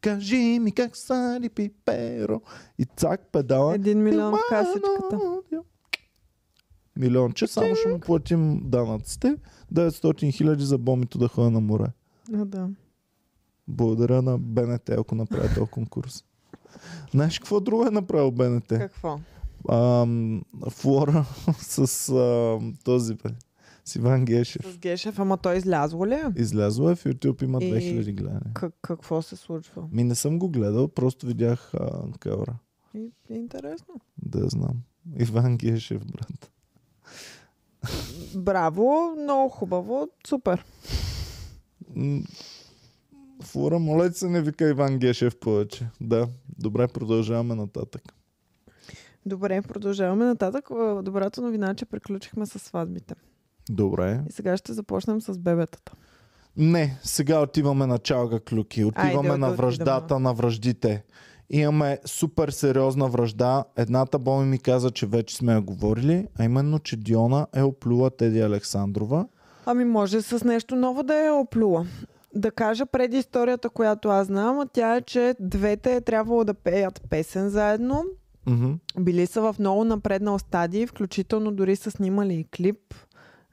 Кажи 0.00 0.58
ми 0.58 0.72
как 0.72 0.96
сади 0.96 1.48
пиперо. 1.48 2.40
И 2.78 2.84
цак 2.86 3.32
педала. 3.32 3.74
Един 3.74 4.02
милион 4.02 4.32
в 4.32 4.38
касичката. 4.48 5.16
Дил- 5.52 5.64
Милионче, 6.96 7.46
само 7.46 7.74
ще 7.74 7.88
му 7.88 8.00
платим 8.00 8.60
данъците. 8.64 9.36
900 9.74 10.32
хиляди 10.32 10.64
за 10.64 10.78
бомито 10.78 11.18
да 11.18 11.28
ходя 11.28 11.50
на 11.50 11.60
море. 11.60 11.86
А, 12.34 12.44
да. 12.44 12.68
Благодаря 13.68 14.22
на 14.22 14.38
БНТ, 14.38 14.90
ако 14.90 15.14
направи 15.14 15.48
този 15.54 15.70
конкурс. 15.70 16.24
Знаеш 17.10 17.38
какво 17.38 17.60
друго 17.60 17.86
е 17.86 17.90
направил 17.90 18.30
БНТ? 18.30 18.68
Какво? 18.68 19.20
Ам, 19.70 20.42
флора 20.70 21.24
с 21.58 22.08
ам, 22.08 22.74
този 22.84 23.14
бе. 23.14 23.30
С 23.84 23.96
Иван 23.96 24.24
Гешев. 24.24 24.66
С 24.66 24.78
Гешев, 24.78 25.18
ама 25.18 25.36
той 25.36 25.56
излязло 25.56 26.06
ли? 26.06 26.14
е? 26.14 26.24
Излязло 26.36 26.90
е 26.90 26.96
в 26.96 27.04
YouTube, 27.04 27.42
има 27.42 27.58
И- 27.58 27.72
2000 27.72 28.12
гледания. 28.12 28.52
Как, 28.54 28.74
какво 28.82 29.22
се 29.22 29.36
случва? 29.36 29.82
Ми 29.92 30.04
не 30.04 30.14
съм 30.14 30.38
го 30.38 30.48
гледал, 30.48 30.88
просто 30.88 31.26
видях 31.26 31.74
а, 31.74 31.90
кавра. 32.20 32.54
И, 32.94 33.10
интересно. 33.30 33.94
Да 34.18 34.48
знам. 34.48 34.74
Иван 35.18 35.56
Гешев, 35.56 36.02
брат. 36.06 36.50
Браво, 38.36 38.92
много 39.18 39.48
хубаво, 39.48 40.08
супер. 40.26 40.64
М, 43.38 43.44
Флора, 43.44 43.78
моля 43.78 44.12
се, 44.12 44.28
не 44.28 44.42
вика 44.42 44.68
Иван 44.68 44.98
Гешев 44.98 45.38
повече. 45.40 45.86
Да, 46.00 46.28
добре, 46.58 46.88
продължаваме 46.88 47.54
нататък. 47.54 48.02
Добре, 49.26 49.62
продължаваме 49.62 50.24
нататък. 50.24 50.68
Е, 50.70 51.02
Добрата 51.02 51.40
новина 51.42 51.70
е, 51.70 51.74
че 51.74 51.84
приключихме 51.84 52.46
с 52.46 52.58
сватбите. 52.58 53.14
Добре. 53.70 54.20
И 54.28 54.32
сега 54.32 54.56
ще 54.56 54.72
започнем 54.72 55.20
с 55.20 55.38
бебетата. 55.38 55.92
Не, 56.56 56.98
сега 57.02 57.40
отиваме 57.40 57.86
на 57.86 57.98
чалга 57.98 58.40
клюки. 58.40 58.84
Отиваме 58.84 59.28
Айде, 59.28 59.38
на 59.38 59.48
да 59.48 59.54
връждата 59.54 59.96
отидем. 60.04 60.22
на 60.22 60.34
връждите. 60.34 61.04
Имаме 61.50 61.98
супер 62.04 62.48
сериозна 62.48 63.08
връжда. 63.08 63.64
Едната 63.76 64.18
Боми 64.18 64.46
ми 64.46 64.58
каза, 64.58 64.90
че 64.90 65.06
вече 65.06 65.36
сме 65.36 65.52
я 65.52 65.60
говорили, 65.60 66.26
а 66.38 66.44
именно, 66.44 66.78
че 66.78 66.96
Диона 66.96 67.46
е 67.54 67.62
оплюла 67.62 68.10
Теди 68.10 68.40
Александрова. 68.40 69.28
Ами 69.66 69.84
може 69.84 70.22
с 70.22 70.44
нещо 70.44 70.76
ново 70.76 71.02
да 71.02 71.14
я 71.14 71.34
оплюла. 71.34 71.86
Да 72.34 72.50
кажа 72.50 72.86
преди 72.86 73.18
историята, 73.18 73.70
която 73.70 74.08
аз 74.08 74.26
знам, 74.26 74.58
а 74.58 74.66
тя 74.66 74.96
е, 74.96 75.00
че 75.00 75.34
двете 75.40 75.96
е 75.96 76.00
трябвало 76.00 76.44
да 76.44 76.54
пеят 76.54 77.02
песен 77.10 77.48
заедно. 77.48 78.04
Мгм. 78.46 78.72
Били 78.98 79.26
са 79.26 79.40
в 79.40 79.56
много 79.58 79.84
напреднал 79.84 80.38
стадий, 80.38 80.86
включително 80.86 81.52
дори 81.52 81.76
са 81.76 81.90
снимали 81.90 82.34
и 82.34 82.44
клип. 82.44 82.94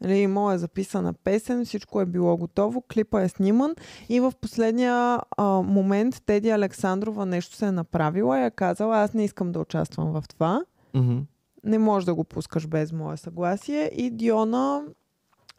Нали, 0.02 0.18
имало 0.18 0.52
е 0.52 0.58
записана 0.58 1.14
песен, 1.14 1.66
всичко 1.66 2.02
е 2.02 2.06
било 2.06 2.38
готово, 2.38 2.82
клипа 2.82 3.22
е 3.22 3.30
сниман 3.30 3.76
и 4.10 4.20
в 4.20 4.34
последния 4.42 5.20
а, 5.38 5.44
момент 5.46 6.22
Теди 6.26 6.50
Александрова 6.50 7.26
нещо 7.26 7.56
се 7.56 7.66
е 7.66 7.72
направила 7.72 8.40
и 8.40 8.44
е 8.44 8.52
казала, 8.52 8.98
аз 8.98 9.14
не 9.14 9.24
искам 9.24 9.52
да 9.52 9.60
участвам 9.60 10.12
в 10.12 10.24
това. 10.28 10.64
Мгм. 10.94 11.18
Не 11.64 11.78
можеш 11.78 12.06
да 12.06 12.16
го 12.16 12.24
пускаш 12.24 12.68
без 12.68 12.92
мое 12.92 13.18
съгласие. 13.18 13.92
И 13.96 14.10
Диона 14.10 14.84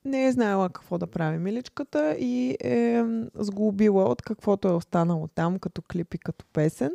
не 0.06 0.26
е 0.26 0.32
знаела 0.32 0.70
какво 0.70 0.98
да 0.98 1.06
прави 1.06 1.38
миличката 1.38 2.16
и 2.18 2.56
е 2.60 3.04
сглобила 3.34 4.04
от 4.04 4.22
каквото 4.22 4.68
е 4.68 4.72
останало 4.72 5.28
там, 5.28 5.58
като 5.58 5.82
клип 5.82 6.14
и 6.14 6.18
като 6.18 6.44
песен. 6.52 6.92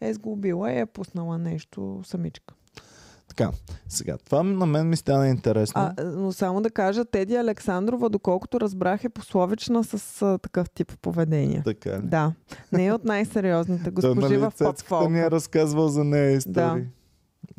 Е 0.00 0.14
сглобила 0.14 0.72
и 0.72 0.78
е 0.78 0.86
пуснала 0.86 1.38
нещо 1.38 2.00
самичка. 2.04 2.54
Така, 3.28 3.50
сега, 3.88 4.16
това 4.18 4.42
на 4.42 4.66
мен 4.66 4.88
ми 4.88 4.96
стана 4.96 5.28
интересно. 5.28 5.80
А, 5.80 6.04
но 6.04 6.32
само 6.32 6.60
да 6.60 6.70
кажа, 6.70 7.04
Теди 7.04 7.36
Александрова, 7.36 8.08
доколкото 8.08 8.60
разбрах, 8.60 9.04
е 9.04 9.08
пословична 9.08 9.84
с 9.84 10.22
а, 10.22 10.38
такъв 10.38 10.70
тип 10.70 10.92
поведение. 11.02 11.62
Така 11.64 11.90
ли? 11.90 12.02
Да, 12.02 12.32
не 12.72 12.86
е 12.86 12.92
от 12.92 13.04
най-сериозните. 13.04 13.90
Госпожи 13.90 14.20
нали, 14.20 14.36
в 14.36 14.52
Цецката 14.54 15.10
ни 15.10 15.20
е 15.20 15.30
разказвал 15.30 15.88
за 15.88 16.04
нея 16.04 16.30
истории. 16.30 16.84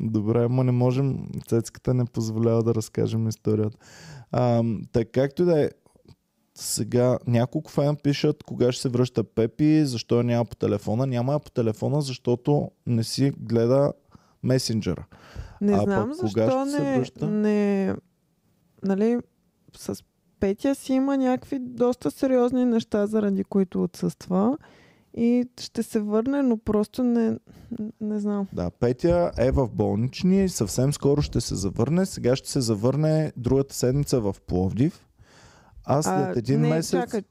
Добре, 0.00 0.44
ама 0.44 0.64
не 0.64 0.72
можем. 0.72 1.28
Цецката 1.48 1.94
не 1.94 2.04
позволява 2.04 2.62
да 2.62 2.74
разкажем 2.74 3.28
историята. 3.28 3.76
А, 4.32 4.62
така 4.92 5.10
както 5.10 5.42
и 5.42 5.44
да 5.44 5.64
е. 5.64 5.70
Сега 6.54 7.18
няколко 7.26 7.70
фена 7.70 7.96
пишат 7.96 8.42
кога 8.42 8.72
ще 8.72 8.82
се 8.82 8.88
връща 8.88 9.24
Пепи, 9.24 9.84
защо 9.84 10.16
я 10.16 10.24
няма 10.24 10.44
по 10.44 10.56
телефона. 10.56 11.06
Няма 11.06 11.32
я 11.32 11.38
по 11.38 11.50
телефона, 11.50 12.00
защото 12.00 12.70
не 12.86 13.04
си 13.04 13.32
гледа 13.38 13.92
месенджера. 14.42 15.06
Не 15.60 15.72
А 15.72 15.80
знам 15.80 16.08
пък 16.08 16.18
кога 16.18 16.44
защо 16.44 16.66
ще 16.66 16.70
се 16.70 16.82
не, 16.82 16.98
връща? 16.98 17.26
не... 17.26 17.94
Нали, 18.82 19.18
с 19.76 20.04
Петя 20.40 20.74
си 20.74 20.92
има 20.92 21.16
някакви 21.16 21.58
доста 21.58 22.10
сериозни 22.10 22.64
неща, 22.64 23.06
заради 23.06 23.44
които 23.44 23.82
отсъства. 23.82 24.58
И 25.16 25.48
ще 25.60 25.82
се 25.82 26.00
върне, 26.00 26.42
но 26.42 26.56
просто 26.56 27.04
не, 27.04 27.38
не 28.00 28.20
знам. 28.20 28.46
Да, 28.52 28.70
Петя 28.70 29.30
е 29.38 29.50
в 29.50 29.68
болнични, 29.68 30.48
съвсем 30.48 30.92
скоро 30.92 31.22
ще 31.22 31.40
се 31.40 31.54
завърне. 31.54 32.06
Сега 32.06 32.36
ще 32.36 32.50
се 32.50 32.60
завърне 32.60 33.32
другата 33.36 33.74
седмица 33.74 34.20
в 34.20 34.36
Пловдив. 34.46 35.06
А 35.84 36.02
след 36.02 36.36
един 36.36 36.60
не, 36.60 36.68
месец... 36.68 37.00
Чакай, 37.00 37.22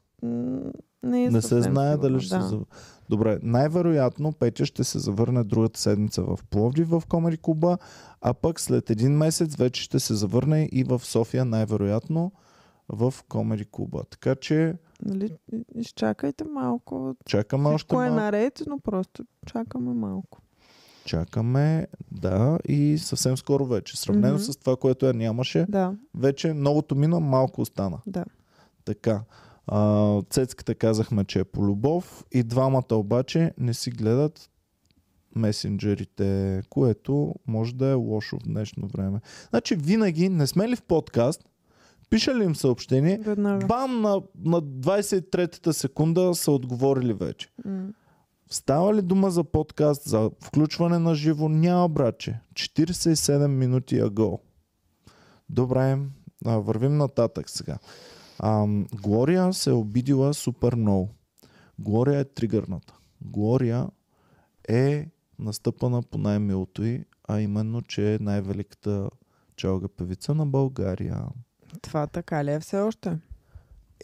не, 1.02 1.24
е 1.24 1.30
Не 1.30 1.42
се 1.42 1.62
знае 1.62 1.92
сигурно, 1.92 2.08
дали 2.10 2.20
ще 2.20 2.36
да. 2.36 2.42
се 2.42 2.48
завърне. 2.48 2.66
Добре, 3.10 3.38
най-вероятно 3.42 4.32
Петя 4.32 4.66
ще 4.66 4.84
се 4.84 4.98
завърне 4.98 5.44
другата 5.44 5.80
седмица 5.80 6.22
в 6.22 6.38
Пловдив 6.50 6.88
в 6.88 7.02
Комери 7.08 7.36
Куба, 7.36 7.78
а 8.20 8.34
пък 8.34 8.60
след 8.60 8.90
един 8.90 9.16
месец 9.16 9.56
вече 9.56 9.82
ще 9.82 10.00
се 10.00 10.14
завърне 10.14 10.68
и 10.72 10.84
в 10.84 11.00
София 11.04 11.44
най-вероятно 11.44 12.32
в 12.88 13.14
Комери 13.28 13.64
Куба. 13.64 14.02
Така 14.10 14.34
че 14.34 14.74
Нали, 15.02 15.30
изчакайте 15.74 16.44
малко. 16.44 17.16
чакаме 17.26 17.64
още 17.64 17.76
Всичко 17.78 18.02
е 18.02 18.06
малко. 18.06 18.14
наред, 18.14 18.62
но 18.66 18.78
просто 18.78 19.24
чакаме 19.46 19.92
малко. 19.94 20.38
Чакаме, 21.04 21.86
да, 22.12 22.58
и 22.64 22.98
съвсем 22.98 23.36
скоро 23.36 23.66
вече. 23.66 23.96
Сравнено 23.96 24.34
Мгм. 24.34 24.42
с 24.42 24.56
това, 24.56 24.76
което 24.76 25.06
я 25.06 25.14
нямаше, 25.14 25.66
Да, 25.68 25.94
вече 26.14 26.54
новото 26.54 26.94
мина, 26.94 27.20
малко 27.20 27.60
остана. 27.60 27.98
да. 28.06 28.24
Така. 28.84 29.22
А, 29.66 30.22
цецката 30.22 30.74
казахме, 30.74 31.24
че 31.24 31.38
е 31.38 31.44
по 31.44 31.62
любов 31.62 32.24
и 32.32 32.42
двамата 32.42 32.84
обаче 32.92 33.52
не 33.58 33.74
си 33.74 33.90
гледат 33.90 34.50
месенджерите, 35.36 36.62
което 36.70 37.34
може 37.46 37.74
да 37.74 37.86
е 37.86 37.94
лошо 37.94 38.36
в 38.36 38.44
днешно 38.44 38.88
време. 38.88 39.20
Значи 39.50 39.76
винаги, 39.76 40.28
не 40.28 40.46
сме 40.46 40.68
ли 40.68 40.76
в 40.76 40.82
подкаст, 40.82 41.44
пиша 42.10 42.34
ли 42.34 42.44
им 42.44 42.56
съобщение, 42.56 43.18
Веднага. 43.18 43.66
бам, 43.66 44.00
на, 44.00 44.22
на 44.44 44.62
23-та 44.62 45.72
секунда 45.72 46.34
са 46.34 46.52
отговорили 46.52 47.12
вече. 47.12 47.48
М. 47.64 47.88
Става 48.50 48.94
ли 48.94 49.02
дума 49.02 49.30
за 49.30 49.44
подкаст, 49.44 50.02
за 50.08 50.30
включване 50.40 50.98
на 50.98 51.14
живо? 51.14 51.48
Няма, 51.48 51.88
братче. 51.88 52.40
47 52.54 53.46
минути 53.46 53.98
аго. 53.98 54.40
Добре, 55.48 55.98
а, 56.44 56.56
вървим 56.56 56.96
нататък 56.96 57.50
сега. 57.50 57.78
Ам, 58.42 58.86
Глория 59.02 59.52
се 59.52 59.70
е 59.70 59.72
обидила 59.72 60.34
супер 60.34 60.74
много. 60.74 61.08
Глория 61.78 62.20
е 62.20 62.24
тригърната. 62.24 62.94
Глория 63.22 63.86
е 64.68 65.08
настъпана 65.38 66.02
по 66.02 66.18
най-милото 66.18 66.82
й, 66.84 67.04
а 67.28 67.40
именно, 67.40 67.82
че 67.82 68.14
е 68.14 68.18
най-великата 68.18 69.10
чалга 69.56 69.88
певица 69.88 70.34
на 70.34 70.46
България. 70.46 71.24
Това 71.82 72.06
така 72.06 72.44
ли 72.44 72.52
е 72.52 72.60
все 72.60 72.78
още? 72.78 73.18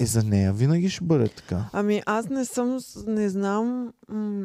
Е, 0.01 0.07
за 0.07 0.23
нея 0.23 0.53
винаги 0.53 0.89
ще 0.89 1.05
бъде 1.05 1.29
така. 1.29 1.65
Ами 1.73 2.03
аз 2.07 2.29
не 2.29 2.45
съм, 2.45 2.79
не 3.07 3.29
знам. 3.29 3.93
М- 4.09 4.43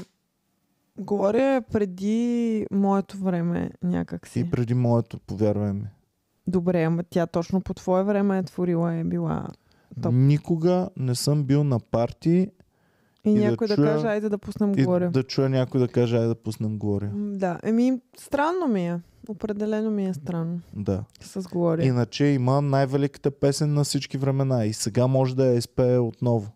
е 1.35 1.61
преди 1.61 2.65
моето 2.71 3.17
време 3.17 3.71
някакси. 3.83 4.39
И 4.39 4.49
преди 4.49 4.73
моето, 4.73 5.19
повярвай 5.19 5.73
ми. 5.73 5.87
Добре, 6.47 6.83
ама 6.83 7.03
тя 7.03 7.27
точно 7.27 7.61
по 7.61 7.73
твое 7.73 8.03
време 8.03 8.37
е 8.37 8.43
творила 8.43 8.93
е 8.93 9.03
била. 9.03 9.47
Топ. 10.01 10.13
Никога 10.13 10.89
не 10.97 11.15
съм 11.15 11.43
бил 11.43 11.63
на 11.63 11.79
парти 11.79 12.47
И, 13.25 13.31
И 13.31 13.33
да 13.33 13.39
някой 13.41 13.67
да, 13.67 13.75
чуя- 13.75 13.93
каже, 13.93 14.07
айде 14.07 14.29
да 14.29 14.37
пуснем 14.37 14.73
и 14.77 14.83
Глория. 14.83 15.11
да 15.11 15.23
чуя 15.23 15.49
някой 15.49 15.81
да 15.81 15.87
каже, 15.87 16.17
ай 16.17 16.27
да 16.27 16.35
пуснем. 16.35 16.79
М, 17.13 17.37
Да, 17.37 17.59
еми 17.63 18.01
странно 18.17 18.67
ми 18.67 18.87
е. 18.87 18.99
Определено 19.31 19.91
ми 19.91 20.05
е 20.05 20.13
странно 20.13 20.59
Да. 20.73 21.03
с 21.21 21.41
Глория. 21.41 21.87
Иначе 21.87 22.25
има 22.25 22.61
най-великата 22.61 23.31
песен 23.31 23.73
на 23.73 23.83
всички 23.83 24.17
времена 24.17 24.65
и 24.65 24.73
сега 24.73 25.07
може 25.07 25.35
да 25.35 25.45
я 25.45 25.53
изпее 25.53 25.97
отново 25.99 26.51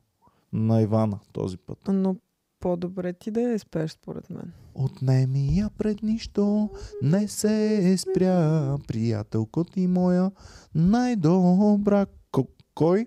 на 0.54 0.82
Ивана 0.82 1.20
този 1.34 1.58
път. 1.58 1.78
Но 1.88 2.16
по-добре 2.60 3.14
ти 3.14 3.32
да 3.32 3.42
я 3.42 3.54
изпееш, 3.54 3.92
според 3.92 4.30
мен. 4.30 4.52
Отнеми 4.76 5.58
я 5.58 5.70
пред 5.70 6.04
нищо, 6.04 6.70
не 7.02 7.28
се 7.28 7.98
спря, 7.98 8.78
приятелко 8.88 9.64
ти 9.64 9.88
моя, 9.88 10.32
най-добра. 10.76 12.06
Ко- 12.32 12.48
кой, 12.76 13.06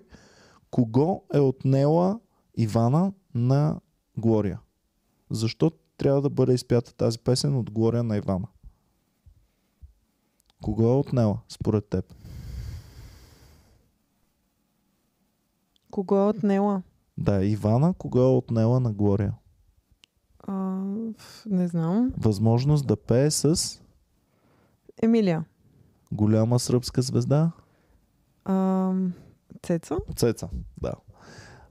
кого 0.71 1.23
е 1.33 1.39
отнела 1.39 2.19
Ивана 2.57 3.13
на 3.35 3.79
Глория? 4.17 4.59
Защо 5.29 5.71
трябва 5.97 6.21
да 6.21 6.29
бъде 6.29 6.53
изпята 6.53 6.93
тази 6.93 7.19
песен 7.19 7.55
от 7.55 7.71
Глория 7.71 8.03
на 8.03 8.17
Ивана? 8.17 8.47
Кого 10.61 10.83
е 10.83 10.95
отнела, 10.95 11.37
според 11.49 11.85
теб? 11.85 12.05
Кого 15.91 16.17
е 16.17 16.29
отнела? 16.29 16.81
Да, 17.17 17.45
Ивана, 17.45 17.93
кого 17.93 18.19
е 18.19 18.35
отнела 18.37 18.79
на 18.79 18.91
Глория? 18.93 19.33
А, 20.39 20.53
не 21.45 21.67
знам. 21.67 22.13
Възможност 22.17 22.87
да 22.87 22.95
пее 22.97 23.31
с 23.31 23.79
Емилия. 25.01 25.45
голяма 26.11 26.59
сръбска 26.59 27.01
звезда? 27.01 27.51
А, 28.45 28.93
Цеца? 29.63 29.97
Цеца, 30.15 30.49
да. 30.81 30.93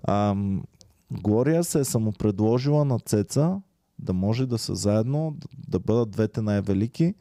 Ам, 0.03 0.65
Глория 1.11 1.65
се 1.65 1.81
е 1.81 1.85
самопредложила 1.85 2.85
на 2.85 2.99
Цеца 2.99 3.61
да 3.99 4.13
може 4.13 4.47
да 4.47 4.59
са 4.59 4.75
заедно, 4.75 5.37
да 5.69 5.79
бъдат 5.79 6.11
двете 6.11 6.43
най-велики 6.43 7.15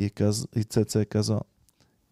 И, 0.00 0.04
е 0.04 0.10
каз... 0.10 0.48
и 0.56 0.64
Цеца 0.64 1.00
е 1.00 1.04
казала, 1.04 1.40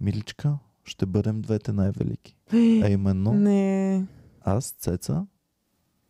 Миличка, 0.00 0.58
ще 0.84 1.06
бъдем 1.06 1.40
двете 1.40 1.72
най-велики. 1.72 2.36
А 2.52 2.88
именно 2.88 3.32
Не. 3.32 4.06
аз, 4.40 4.70
Цеца 4.70 5.26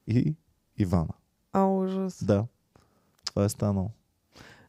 и 0.06 0.36
Ивана. 0.78 1.14
А, 1.52 1.64
ужас. 1.64 2.24
Да. 2.24 2.46
Това 3.24 3.44
е 3.44 3.48
станало. 3.48 3.90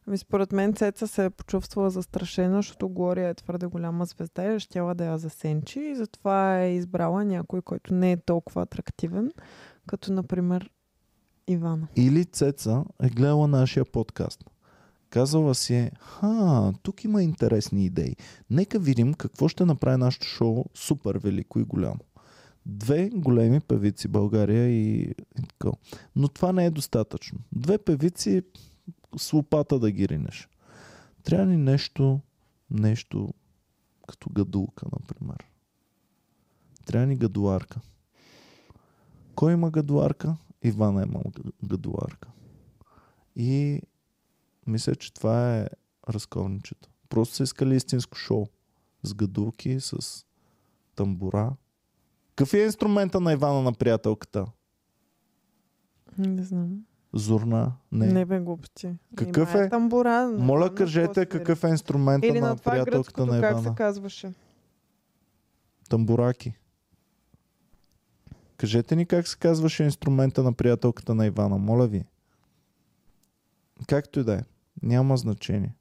Ами 0.06 0.18
според 0.18 0.52
мен 0.52 0.74
Цеца 0.74 1.08
се 1.08 1.24
е 1.24 1.30
почувствала 1.30 1.90
застрашена, 1.90 2.56
защото 2.56 2.88
Глория 2.88 3.28
е 3.28 3.34
твърде 3.34 3.66
голяма 3.66 4.04
звезда 4.04 4.54
и 4.54 4.60
щяла 4.60 4.94
да 4.94 5.04
я 5.04 5.18
засенчи 5.18 5.80
и 5.80 5.96
затова 5.96 6.60
е 6.60 6.74
избрала 6.74 7.24
някой, 7.24 7.62
който 7.62 7.94
не 7.94 8.12
е 8.12 8.16
толкова 8.16 8.62
атрактивен, 8.62 9.32
като 9.86 10.12
например 10.12 10.70
Ивана. 11.46 11.88
Или 11.96 12.24
Цеца 12.24 12.84
е 13.02 13.08
гледала 13.08 13.48
нашия 13.48 13.84
подкаст. 13.84 14.49
Казала 15.10 15.54
си 15.54 15.74
е, 15.74 15.90
ха, 16.00 16.72
тук 16.82 17.04
има 17.04 17.22
интересни 17.22 17.84
идеи. 17.84 18.16
Нека 18.50 18.78
видим 18.78 19.14
какво 19.14 19.48
ще 19.48 19.64
направи 19.64 19.96
нашето 19.96 20.26
шоу 20.26 20.64
супер 20.74 21.18
велико 21.18 21.58
и 21.58 21.64
голямо. 21.64 22.00
Две 22.66 23.10
големи 23.10 23.60
певици 23.60 24.08
България 24.08 24.68
и, 24.68 25.00
и 25.00 25.42
така. 25.48 25.70
Но 26.16 26.28
това 26.28 26.52
не 26.52 26.66
е 26.66 26.70
достатъчно. 26.70 27.38
Две 27.52 27.78
певици 27.78 28.42
с 29.16 29.32
лопата 29.32 29.78
да 29.78 29.90
ги 29.90 30.08
ринеш. 30.08 30.48
Трябва 31.22 31.46
ни 31.46 31.56
нещо, 31.56 32.20
нещо 32.70 33.34
като 34.08 34.30
гадулка, 34.30 34.86
например. 35.00 35.46
Трябва 36.86 37.06
ни 37.06 37.16
гадуарка. 37.16 37.80
Кой 39.34 39.52
има 39.52 39.70
гадуарка? 39.70 40.36
Ивана 40.62 41.02
има 41.02 41.20
гадуарка. 41.64 42.28
И 43.36 43.82
мисля, 44.70 44.94
че 44.94 45.14
това 45.14 45.56
е 45.58 45.66
разковничето. 46.08 46.88
Просто 47.08 47.34
са 47.34 47.42
искали 47.42 47.76
истинско 47.76 48.16
шоу. 48.16 48.46
С 49.02 49.14
гадулки, 49.14 49.80
с 49.80 50.24
тамбура. 50.94 51.52
Какъв 52.36 52.54
е 52.54 52.58
инструмента 52.58 53.20
на 53.20 53.32
Ивана 53.32 53.62
на 53.62 53.72
приятелката? 53.72 54.46
Не 56.18 56.42
знам. 56.42 56.84
Зурна? 57.12 57.72
Не. 57.92 58.06
Не, 58.06 58.24
бе 58.24 58.40
глупости. 58.40 58.94
Какъв 59.16 59.54
Нима 59.54 59.64
е? 59.64 59.68
Тамбура. 59.68 60.28
не 60.28 60.44
Моля, 60.44 60.74
кажете 60.74 61.26
какъв 61.26 61.64
е 61.64 61.68
инструмента 61.68 62.26
Или 62.26 62.40
на, 62.40 62.48
на 62.48 62.56
това 62.56 62.72
приятелката 62.72 63.26
на 63.26 63.40
как 63.40 63.54
се 63.56 63.60
Ивана. 63.60 63.74
казваше. 63.76 64.32
Тамбураки. 65.88 66.54
Кажете 68.56 68.96
ни 68.96 69.06
как 69.06 69.28
се 69.28 69.38
казваше 69.38 69.84
инструмента 69.84 70.42
на 70.42 70.52
приятелката 70.52 71.14
на 71.14 71.26
Ивана, 71.26 71.58
моля 71.58 71.86
ви. 71.86 72.04
Както 73.88 74.20
и 74.20 74.24
да 74.24 74.34
е. 74.34 74.40
Няма 74.82 75.16
значение. 75.16 75.74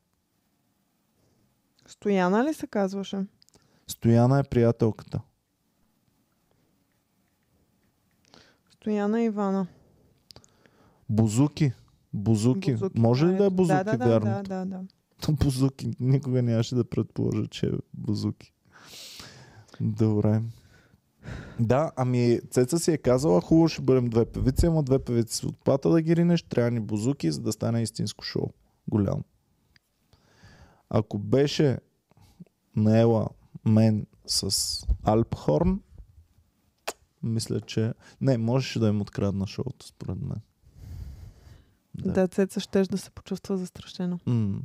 Стояна 1.88 2.46
ли 2.46 2.54
се 2.54 2.68
казваше? 2.68 3.26
Стояна 3.88 4.40
е 4.40 4.44
приятелката. 4.44 5.22
Стояна 8.72 9.22
Ивана. 9.22 9.68
Бузуки. 11.10 11.74
Бузуки. 12.14 12.78
Може 12.96 13.26
ли 13.26 13.38
да 13.38 13.46
е 13.46 13.50
бузуки, 13.50 13.84
да, 13.84 13.98
да, 13.98 14.08
вярно? 14.08 14.32
Да, 14.32 14.44
да, 14.44 14.66
да. 14.66 14.82
Бузуки. 15.44 15.92
Никога 16.00 16.42
нямаше 16.42 16.76
да 16.76 16.84
предположа, 16.84 17.48
че 17.48 17.68
е 17.68 17.72
бузуки. 17.94 18.54
Добре. 19.82 20.42
Да, 21.60 21.92
ами 21.96 22.40
Цеца 22.52 22.80
си 22.80 22.92
е 22.92 22.98
казала, 22.98 23.42
хубаво 23.42 23.68
ще 23.68 23.82
бъдем 23.82 24.10
две 24.10 24.26
певици, 24.26 24.66
ама 24.66 24.84
две 24.84 25.00
певици 25.00 25.36
с 25.36 25.44
отплата 25.44 25.90
да 25.90 26.02
ги 26.02 26.16
ринеш, 26.16 26.44
трябва 26.44 26.72
ни 26.72 26.80
бузуки, 26.80 27.32
за 27.32 27.42
да 27.42 27.52
стане 27.52 27.82
истинско 27.82 28.24
шоу. 28.24 28.50
Голямо. 28.90 29.24
Ако 30.90 31.20
беше 31.20 31.78
наела 32.76 33.28
мен 33.66 34.06
с 34.26 34.86
Алпхорн, 35.04 35.82
мисля, 37.24 37.62
че... 37.62 37.94
Не, 38.22 38.38
можеше 38.38 38.80
да 38.80 38.88
им 38.88 39.02
открадна 39.02 39.48
шоуто, 39.48 39.88
според 39.88 40.22
мен. 40.22 40.42
Да, 41.96 42.12
да 42.12 42.28
Цеца 42.28 42.60
щеш 42.60 42.88
да 42.88 42.98
се 42.98 43.12
почувства 43.12 43.58
застрашено. 43.58 44.20
М. 44.26 44.62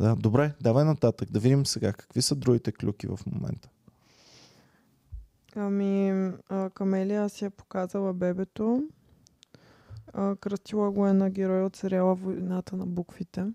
Да, 0.00 0.16
добре, 0.16 0.54
давай 0.60 0.84
нататък. 0.84 1.32
Да 1.32 1.40
видим 1.40 1.66
сега 1.66 1.92
какви 1.92 2.22
са 2.22 2.34
другите 2.34 2.72
клюки 2.72 3.06
в 3.06 3.18
момента. 3.26 3.68
Ами, 5.56 6.32
Камелия 6.74 7.28
си 7.28 7.44
е 7.44 7.50
показала 7.50 8.14
бебето. 8.14 8.82
А, 10.12 10.36
кръстила 10.36 10.90
го 10.90 11.06
е 11.06 11.12
на 11.12 11.30
герой 11.30 11.62
от 11.62 11.76
сериала 11.76 12.14
Войната 12.14 12.76
на 12.76 12.86
буквите. 12.86 13.46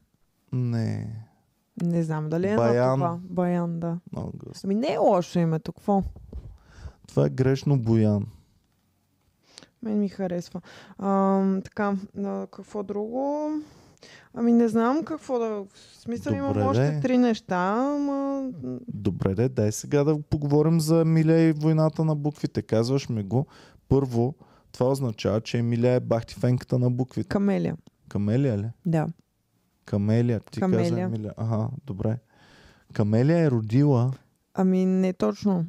Не. 0.52 1.26
Не 1.84 2.04
знам 2.04 2.30
дали 2.30 2.47
е 2.47 2.56
Баян. 2.56 2.89
на 2.89 2.95
това. 2.95 3.20
Баян, 3.24 3.80
да. 3.80 3.97
Много 4.12 4.32
гъс. 4.38 4.64
Ами 4.64 4.76
не 4.76 4.93
е 4.93 4.97
лошо 4.97 5.39
името, 5.39 5.74
какво? 5.74 6.04
Това 7.08 7.26
е 7.26 7.30
грешно 7.30 7.80
Боян. 7.80 8.26
Мен 9.84 9.99
ми 9.99 10.10
харесва. 10.10 10.62
А, 10.97 11.41
така, 11.62 11.95
а, 12.18 12.47
какво 12.47 12.84
друго? 12.84 13.52
Ами 14.34 14.52
не 14.52 14.68
знам 14.68 15.04
какво 15.04 15.39
да... 15.39 15.49
В 15.49 15.68
смисъл 15.97 16.34
имам 16.34 16.58
още 16.58 16.99
три 17.02 17.18
неща, 17.18 17.76
ама... 17.78 18.49
Добре, 18.88 19.36
де, 19.36 19.49
дай 19.49 19.72
сега 19.72 20.04
да 20.04 20.22
поговорим 20.22 20.80
за 20.80 21.02
Емилия 21.02 21.49
и 21.49 21.52
войната 21.52 22.06
на 22.06 22.16
буквите. 22.16 22.62
Казваш 22.62 23.10
ми 23.10 23.24
го. 23.24 23.45
Първо, 23.89 24.36
това 24.72 24.91
означава, 24.91 25.41
че 25.41 25.57
Емилия 25.57 25.93
е 25.93 25.99
бахтифенката 25.99 26.80
на 26.80 26.91
буквите. 26.91 27.30
Камелия. 27.30 27.78
Камелия 28.09 28.57
ли? 28.57 28.69
Да. 28.86 29.07
Камелия. 29.86 30.39
Ти 30.51 30.59
каза 30.59 30.72
Камелия. 30.72 31.05
Емилия. 31.05 31.34
Ага, 31.38 31.67
добре. 31.86 32.17
Камелия 32.93 33.38
е 33.38 33.51
родила... 33.51 34.11
Ами 34.53 34.86
не 34.86 35.13
точно. 35.13 35.65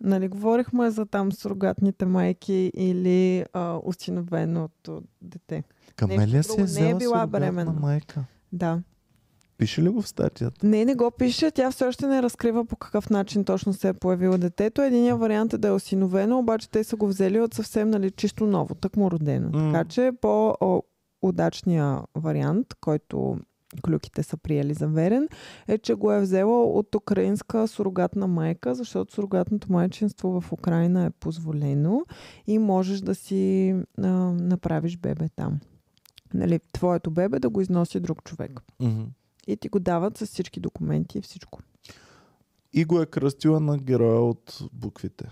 Нали, 0.00 0.28
говорихме 0.28 0.90
за 0.90 1.06
там 1.06 1.32
сурогатните 1.32 2.06
майки 2.06 2.70
или 2.74 3.44
а, 3.52 3.78
осиновеното 3.84 5.02
дете. 5.22 5.64
Камелия 5.96 6.42
си 6.42 6.56
друго. 6.56 6.70
е 6.78 6.82
Не 6.82 6.90
е 6.90 6.94
била 6.94 7.26
бременна. 7.26 7.72
майка. 7.72 8.24
Да. 8.52 8.80
Пише 9.58 9.82
ли 9.82 9.88
го 9.88 10.02
в 10.02 10.08
статията? 10.08 10.66
Не, 10.66 10.84
не 10.84 10.94
го 10.94 11.10
пише. 11.10 11.50
Тя 11.50 11.70
все 11.70 11.84
още 11.84 12.06
не 12.06 12.22
разкрива 12.22 12.64
по 12.64 12.76
какъв 12.76 13.10
начин 13.10 13.44
точно 13.44 13.72
се 13.72 13.88
е 13.88 13.92
появило 13.92 14.38
детето. 14.38 14.82
Единият 14.82 15.20
вариант 15.20 15.52
е 15.52 15.58
да 15.58 15.68
е 15.68 15.72
осиновено, 15.72 16.38
обаче 16.38 16.70
те 16.70 16.84
са 16.84 16.96
го 16.96 17.06
взели 17.06 17.40
от 17.40 17.54
съвсем 17.54 17.90
нали, 17.90 18.10
чисто 18.10 18.46
ново, 18.46 18.74
тъкмо 18.74 19.10
родено. 19.10 19.50
М. 19.52 19.72
Така 19.72 19.88
че 19.88 20.12
по-удачният 20.20 22.04
вариант, 22.14 22.66
който 22.80 23.38
клюките 23.82 24.22
са 24.22 24.36
приели 24.36 24.74
за 24.74 24.88
верен, 24.88 25.28
е, 25.68 25.78
че 25.78 25.94
го 25.94 26.12
е 26.12 26.20
взела 26.20 26.64
от 26.64 26.94
украинска 26.94 27.68
сурогатна 27.68 28.26
майка, 28.26 28.74
защото 28.74 29.14
сурогатното 29.14 29.72
майчинство 29.72 30.40
в 30.40 30.52
Украина 30.52 31.04
е 31.04 31.10
позволено 31.10 32.04
и 32.46 32.58
можеш 32.58 33.00
да 33.00 33.14
си 33.14 33.74
а, 34.02 34.08
направиш 34.32 34.96
бебе 34.96 35.28
там. 35.36 35.60
Нали, 36.34 36.60
твоето 36.72 37.10
бебе 37.10 37.38
да 37.38 37.48
го 37.48 37.60
износи 37.60 38.00
друг 38.00 38.24
човек. 38.24 38.60
Мгм. 38.80 39.02
И 39.46 39.56
ти 39.56 39.68
го 39.68 39.80
дават 39.80 40.18
с 40.18 40.26
всички 40.26 40.60
документи 40.60 41.18
и 41.18 41.22
всичко. 41.22 41.60
И 42.72 42.84
го 42.84 43.00
е 43.00 43.06
кръстила 43.06 43.60
на 43.60 43.78
героя 43.78 44.20
от 44.20 44.58
буквите. 44.72 45.28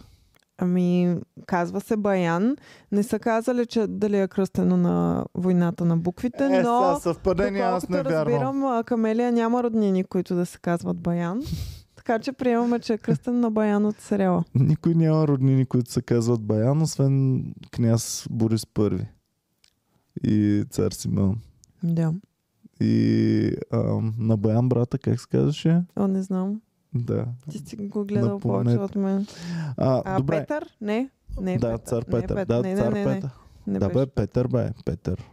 Ами, 0.58 1.16
казва 1.46 1.80
се 1.80 1.96
Баян. 1.96 2.56
Не 2.92 3.02
са 3.02 3.18
казали, 3.18 3.66
че 3.66 3.86
дали 3.86 4.18
е 4.18 4.28
кръстено 4.28 4.76
на 4.76 5.24
войната 5.34 5.84
на 5.84 5.96
буквите, 5.96 6.44
е, 6.44 6.48
но 6.48 6.54
сега 6.56 6.96
съвпадение 7.00 7.62
аз 7.62 7.88
не 7.88 8.02
вярвам. 8.02 8.32
разбирам, 8.32 8.84
Камелия 8.84 9.32
няма 9.32 9.62
роднини, 9.62 10.04
които 10.04 10.34
да 10.34 10.46
се 10.46 10.58
казват 10.58 11.00
Баян. 11.00 11.42
Така 11.96 12.18
че 12.18 12.32
приемаме, 12.32 12.78
че 12.78 12.92
е 12.92 12.98
кръстен 12.98 13.40
на 13.40 13.50
Баян 13.50 13.86
от 13.86 14.00
сериала. 14.00 14.44
Никой 14.54 14.94
няма 14.94 15.28
роднини, 15.28 15.66
които 15.66 15.92
се 15.92 16.02
казват 16.02 16.42
Баян, 16.42 16.82
освен 16.82 17.44
княз 17.72 18.26
Борис 18.30 18.66
Първи 18.66 19.08
и 20.24 20.64
цар 20.70 20.92
Симеон. 20.92 21.38
Да. 21.82 22.12
И 22.84 23.52
ам, 23.72 24.14
на 24.18 24.36
Баян 24.36 24.68
брата, 24.68 24.98
как 24.98 25.20
се 25.20 25.26
казваше? 25.28 25.82
О, 25.96 26.08
не 26.08 26.22
знам. 26.22 26.60
Да. 26.94 27.26
Ти 27.50 27.58
си 27.58 27.76
го 27.76 28.04
гледал 28.04 28.40
повече 28.40 28.78
от 28.78 28.94
мен. 28.94 29.26
А, 29.76 30.02
А, 30.06 30.16
добре. 30.18 30.40
Петър? 30.40 30.76
Не. 30.80 31.10
Не, 31.40 31.58
да, 31.58 31.72
Петър. 31.72 31.78
цар 31.78 32.02
Не, 32.02 32.10
Петър. 32.10 32.36
Пет- 32.36 32.48
Да, 32.48 32.62
не, 32.62 32.76
цар 32.76 32.92
не, 32.92 33.04
не, 33.04 33.14
Петър. 33.14 33.30
Не 33.66 33.78
да, 33.78 33.88
беше. 33.88 33.94
бе, 33.96 34.06
Петър, 34.06 34.48
бе, 34.48 34.70
Петър. 34.84 35.24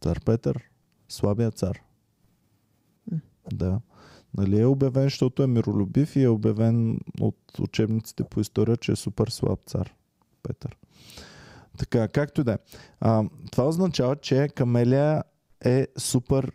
Цар 0.00 0.20
Петър. 0.20 0.62
Слабия 1.08 1.50
цар. 1.50 1.80
М. 3.12 3.18
Да. 3.52 3.80
Нали 4.36 4.60
е 4.60 4.66
обявен, 4.66 5.02
защото 5.02 5.42
е 5.42 5.46
миролюбив 5.46 6.16
и 6.16 6.22
е 6.22 6.28
обявен 6.28 7.00
от 7.20 7.36
учебниците 7.60 8.24
по 8.24 8.40
история, 8.40 8.76
че 8.76 8.92
е 8.92 8.96
супер 8.96 9.28
слаб 9.28 9.60
цар. 9.66 9.94
Петър. 10.42 10.76
Така, 11.78 12.08
както 12.08 12.40
и 12.40 12.44
да 12.44 12.52
е. 12.52 12.58
Това 13.52 13.68
означава, 13.68 14.16
че 14.16 14.48
Камелия 14.48 15.22
е 15.64 15.86
супер 15.98 16.52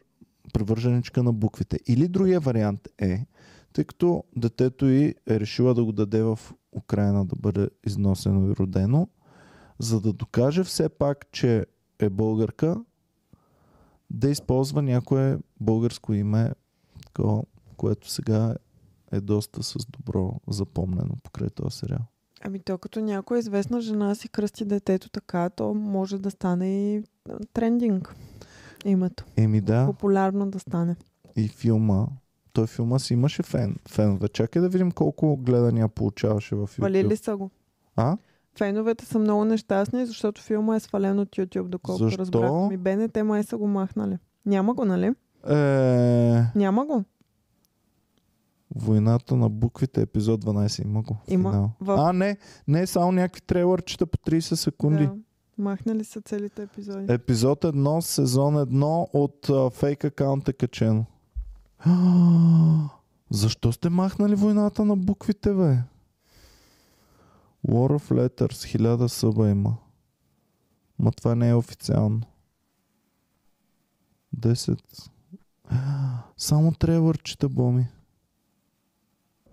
привърженичка 0.53 1.23
на 1.23 1.33
буквите. 1.33 1.79
Или 1.87 2.07
другия 2.07 2.39
вариант 2.39 2.87
е, 2.97 3.25
тъй 3.73 3.83
като 3.83 4.23
детето 4.35 4.85
й 4.85 5.15
е 5.29 5.39
решила 5.39 5.73
да 5.73 5.83
го 5.83 5.91
даде 5.91 6.23
в 6.23 6.39
Украина 6.71 7.25
да 7.25 7.35
бъде 7.35 7.69
износено 7.87 8.51
и 8.51 8.55
родено, 8.55 9.07
за 9.79 10.01
да 10.01 10.13
докаже 10.13 10.63
все 10.63 10.89
пак, 10.89 11.31
че 11.31 11.65
е 11.99 12.09
българка, 12.09 12.83
да 14.09 14.29
използва 14.29 14.81
някое 14.81 15.37
българско 15.59 16.13
име, 16.13 16.51
което 17.77 18.09
сега 18.09 18.55
е 19.11 19.21
доста 19.21 19.63
с 19.63 19.75
добро 19.89 20.39
запомнено 20.47 21.15
покрай 21.23 21.49
този 21.49 21.77
сериал. 21.77 22.01
Ами 22.41 22.59
то 22.59 22.77
като 22.77 22.99
някоя 22.99 23.39
известна 23.39 23.81
жена 23.81 24.15
си 24.15 24.29
кръсти 24.29 24.65
детето 24.65 25.09
така, 25.09 25.49
то 25.49 25.73
може 25.73 26.17
да 26.19 26.31
стане 26.31 26.95
и 26.95 27.03
трендинг 27.53 28.15
името. 28.85 29.25
Еми 29.37 29.61
да, 29.61 29.85
Популярно 29.85 30.47
да 30.47 30.59
стане. 30.59 30.95
и 31.35 31.47
филма, 31.47 32.05
той 32.53 32.67
филма 32.67 32.99
си 32.99 33.13
имаше 33.13 33.43
фен, 33.43 33.75
фенове. 33.87 34.27
Чакай 34.27 34.61
да 34.61 34.69
видим 34.69 34.91
колко 34.91 35.37
гледания 35.37 35.87
получаваше 35.87 36.55
в 36.55 36.59
YouTube. 36.59 36.81
Валили 36.81 37.17
са 37.17 37.37
го. 37.37 37.49
А? 37.95 38.17
Феновете 38.53 39.05
са 39.05 39.19
много 39.19 39.45
нещастни, 39.45 40.05
защото 40.05 40.41
филма 40.41 40.75
е 40.75 40.79
свален 40.79 41.19
от 41.19 41.29
YouTube, 41.29 41.63
доколкото 41.63 42.03
Защо? 42.03 42.19
разбрах. 42.19 42.51
Ми 42.69 42.77
БНТ 42.77 43.17
май 43.17 43.43
са 43.43 43.57
го 43.57 43.67
махнали. 43.67 44.17
Няма 44.45 44.73
го, 44.73 44.85
нали? 44.85 45.13
Е, 45.49 46.43
Няма 46.55 46.85
го. 46.85 47.03
Войната 48.75 49.35
на 49.35 49.49
буквите, 49.49 50.01
епизод 50.01 50.45
12, 50.45 50.83
има 50.83 51.01
го. 51.01 51.17
Има. 51.27 51.51
Финал. 51.51 51.71
В- 51.81 51.95
А, 51.99 52.13
не, 52.13 52.37
не, 52.67 52.87
само 52.87 53.11
някакви 53.11 53.41
трейлърчета 53.41 54.05
по 54.05 54.17
30 54.19 54.55
секунди. 54.55 55.05
Да. 55.05 55.13
Махнали 55.59 56.03
са 56.03 56.21
целите 56.21 56.63
епизоди. 56.63 57.13
Епизод 57.13 57.61
1, 57.63 57.99
сезон 57.99 58.55
1 58.55 59.07
от 59.13 59.73
фейк 59.73 60.03
акаунт 60.03 60.47
е 60.47 60.53
качено. 60.53 61.05
Защо 63.29 63.71
сте 63.71 63.89
махнали 63.89 64.35
войната 64.35 64.85
на 64.85 64.95
буквите, 64.97 65.53
бе? 65.53 65.77
War 67.67 67.99
of 67.99 68.11
Letters, 68.11 68.65
хиляда 68.65 69.09
съба 69.09 69.49
има. 69.49 69.77
Ма 70.99 71.11
това 71.11 71.35
не 71.35 71.49
е 71.49 71.55
официално. 71.55 72.21
10. 74.37 75.09
Само 76.37 76.71
трейлърчета, 76.71 77.49
Боми. 77.49 77.87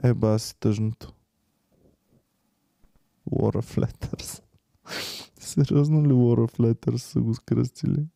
Е, 0.02 0.14
баси 0.14 0.56
тъжното. 0.60 1.12
War 3.30 3.62
of 3.62 3.86
Letters. 3.86 4.45
Сериозно 5.40 6.04
ли 6.04 6.12
War 6.12 6.58
of 6.60 6.96
са 6.96 7.20
го 7.20 7.34
скръстили? 7.34 8.06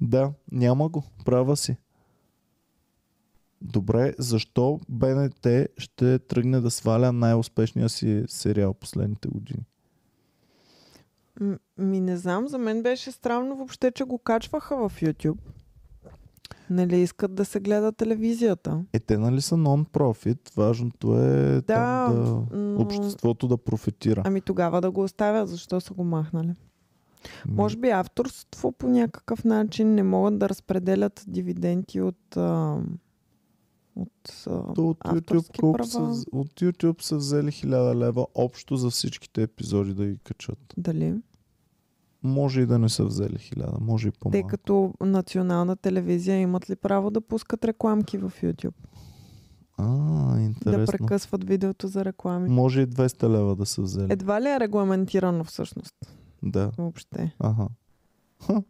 Да, 0.00 0.32
няма 0.52 0.88
го. 0.88 1.04
Права 1.24 1.56
си. 1.56 1.76
Добре, 3.62 4.14
защо 4.18 4.80
БНТ 4.88 5.46
ще 5.78 6.18
тръгне 6.18 6.60
да 6.60 6.70
сваля 6.70 7.12
най-успешния 7.12 7.88
си 7.88 8.24
сериал 8.28 8.74
последните 8.74 9.28
години? 9.28 9.64
М- 11.40 11.58
Ми 11.78 12.00
не 12.00 12.16
знам, 12.16 12.48
за 12.48 12.58
мен 12.58 12.82
беше 12.82 13.12
странно 13.12 13.56
въобще, 13.56 13.90
че 13.90 14.04
го 14.04 14.18
качваха 14.18 14.88
в 14.88 15.00
YouTube. 15.00 15.38
Нали 16.70 16.96
искат 16.96 17.34
да 17.34 17.44
се 17.44 17.60
гледа 17.60 17.92
телевизията. 17.92 18.84
Е, 18.92 19.00
те 19.00 19.18
нали 19.18 19.40
са 19.40 19.54
нон-профит? 19.56 20.56
Важното 20.56 21.18
е 21.18 21.52
Да, 21.54 21.62
там 21.62 22.14
да... 22.50 22.56
но- 22.58 22.80
обществото 22.82 23.48
да 23.48 23.56
профитира. 23.56 24.22
Ами 24.26 24.40
тогава 24.40 24.80
да 24.80 24.90
го 24.90 25.02
оставят, 25.02 25.48
защо 25.48 25.80
са 25.80 25.94
го 25.94 26.04
махнали? 26.04 26.54
Може 27.48 27.76
би 27.76 27.88
авторство 27.90 28.72
по 28.72 28.88
някакъв 28.88 29.44
начин 29.44 29.94
не 29.94 30.02
могат 30.02 30.38
да 30.38 30.48
разпределят 30.48 31.24
дивиденти 31.28 32.00
от, 32.00 32.36
а, 32.36 32.78
от 33.96 34.44
а, 34.46 34.74
То 34.74 34.88
от 34.88 34.98
YouTube, 34.98 35.72
права. 35.72 35.86
са, 35.86 36.24
от 36.32 36.48
YouTube 36.48 37.02
са 37.02 37.16
взели 37.16 37.46
1000 37.48 37.94
лева 37.94 38.26
общо 38.34 38.76
за 38.76 38.90
всичките 38.90 39.42
епизоди 39.42 39.94
да 39.94 40.06
ги 40.06 40.18
качат. 40.24 40.74
Дали? 40.76 41.14
Може 42.26 42.60
и 42.60 42.66
да 42.66 42.78
не 42.78 42.88
са 42.88 43.04
взели 43.04 43.36
1000, 43.36 43.80
може 43.80 44.08
и 44.08 44.10
по-малко. 44.10 44.48
като 44.48 44.94
национална 45.00 45.76
телевизия 45.76 46.36
имат 46.40 46.70
ли 46.70 46.76
право 46.76 47.10
да 47.10 47.20
пускат 47.20 47.64
рекламки 47.64 48.18
в 48.18 48.32
YouTube? 48.42 48.74
А, 49.78 49.84
Да 50.34 50.40
интересно. 50.40 50.86
прекъсват 50.86 51.44
видеото 51.44 51.88
за 51.88 52.04
реклами. 52.04 52.48
Може 52.48 52.80
и 52.80 52.86
200 52.86 53.28
лева 53.28 53.56
да 53.56 53.66
са 53.66 53.82
взели. 53.82 54.12
Едва 54.12 54.40
ли 54.40 54.48
е 54.48 54.60
регламентирано 54.60 55.44
всъщност? 55.44 55.94
Да. 56.42 56.70
Въобще. 56.78 57.34
Ага. 57.38 57.68
Ха. 58.46 58.62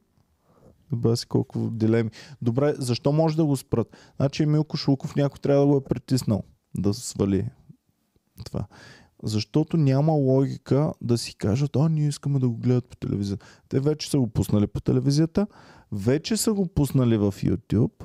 Добре 0.93 1.17
си 1.17 1.27
колко 1.27 1.59
дилеми. 1.59 2.11
Добре, 2.43 2.75
защо 2.79 3.13
може 3.13 3.37
да 3.37 3.45
го 3.45 3.57
спрат? 3.57 3.97
Значи 4.17 4.47
Милко 4.47 4.77
Шулков 4.77 5.17
някой 5.17 5.39
трябва 5.39 5.61
да 5.61 5.67
го 5.67 5.77
е 5.77 5.85
притиснал 5.85 6.43
да 6.79 6.95
свали 6.95 7.49
това. 8.45 8.67
Защото 9.23 9.77
няма 9.77 10.13
логика 10.13 10.93
да 11.01 11.19
си 11.19 11.37
кажат, 11.37 11.77
а 11.77 11.89
ние 11.89 12.09
искаме 12.09 12.39
да 12.39 12.49
го 12.49 12.57
гледат 12.57 12.89
по 12.89 12.97
телевизията. 12.97 13.47
Те 13.69 13.81
вече 13.81 14.11
са 14.11 14.19
го 14.19 14.27
пуснали 14.27 14.67
по 14.67 14.81
телевизията, 14.81 15.47
вече 15.93 16.37
са 16.37 16.53
го 16.53 16.67
пуснали 16.67 17.17
в 17.17 17.33
YouTube. 17.33 18.05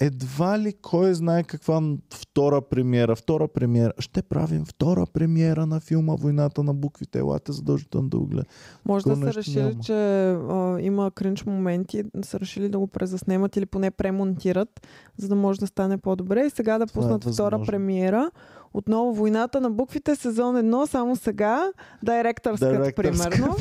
Едва 0.00 0.58
ли 0.58 0.72
кой 0.82 1.14
знае 1.14 1.42
каква 1.42 1.82
втора 2.14 2.62
премиера. 2.62 3.16
Втора 3.16 3.48
премиера. 3.48 3.92
Ще 3.98 4.22
правим 4.22 4.64
втора 4.64 5.06
премиера 5.12 5.66
на 5.66 5.80
филма 5.80 6.14
Войната 6.14 6.62
на 6.62 6.74
буквите. 6.74 7.18
Елате 7.18 7.52
задължително 7.52 8.08
да 8.08 8.18
го 8.18 8.26
гледате. 8.26 8.54
Може 8.84 9.04
да 9.04 9.10
Такова 9.10 9.20
са 9.20 9.26
нещо 9.26 9.38
решили, 9.38 9.62
няма. 9.62 9.82
че 9.82 9.94
а, 10.32 10.78
има 10.80 11.10
кринч 11.10 11.44
моменти, 11.44 12.04
са 12.22 12.40
решили 12.40 12.68
да 12.68 12.78
го 12.78 12.86
презаснемат 12.86 13.56
или 13.56 13.66
поне 13.66 13.90
премонтират, 13.90 14.86
за 15.16 15.28
да 15.28 15.34
може 15.34 15.60
да 15.60 15.66
стане 15.66 15.98
по-добре. 15.98 16.46
И 16.46 16.50
сега 16.50 16.78
да 16.78 16.84
е 16.84 16.86
пуснат 16.94 17.22
втора 17.22 17.58
възможно. 17.58 17.66
премиера. 17.66 18.30
Отново 18.74 19.14
войната 19.14 19.60
на 19.60 19.70
буквите, 19.70 20.16
сезон 20.16 20.56
1, 20.56 20.86
само 20.86 21.16
сега, 21.16 21.72
Director's 22.06 22.94
примерно. 22.94 23.56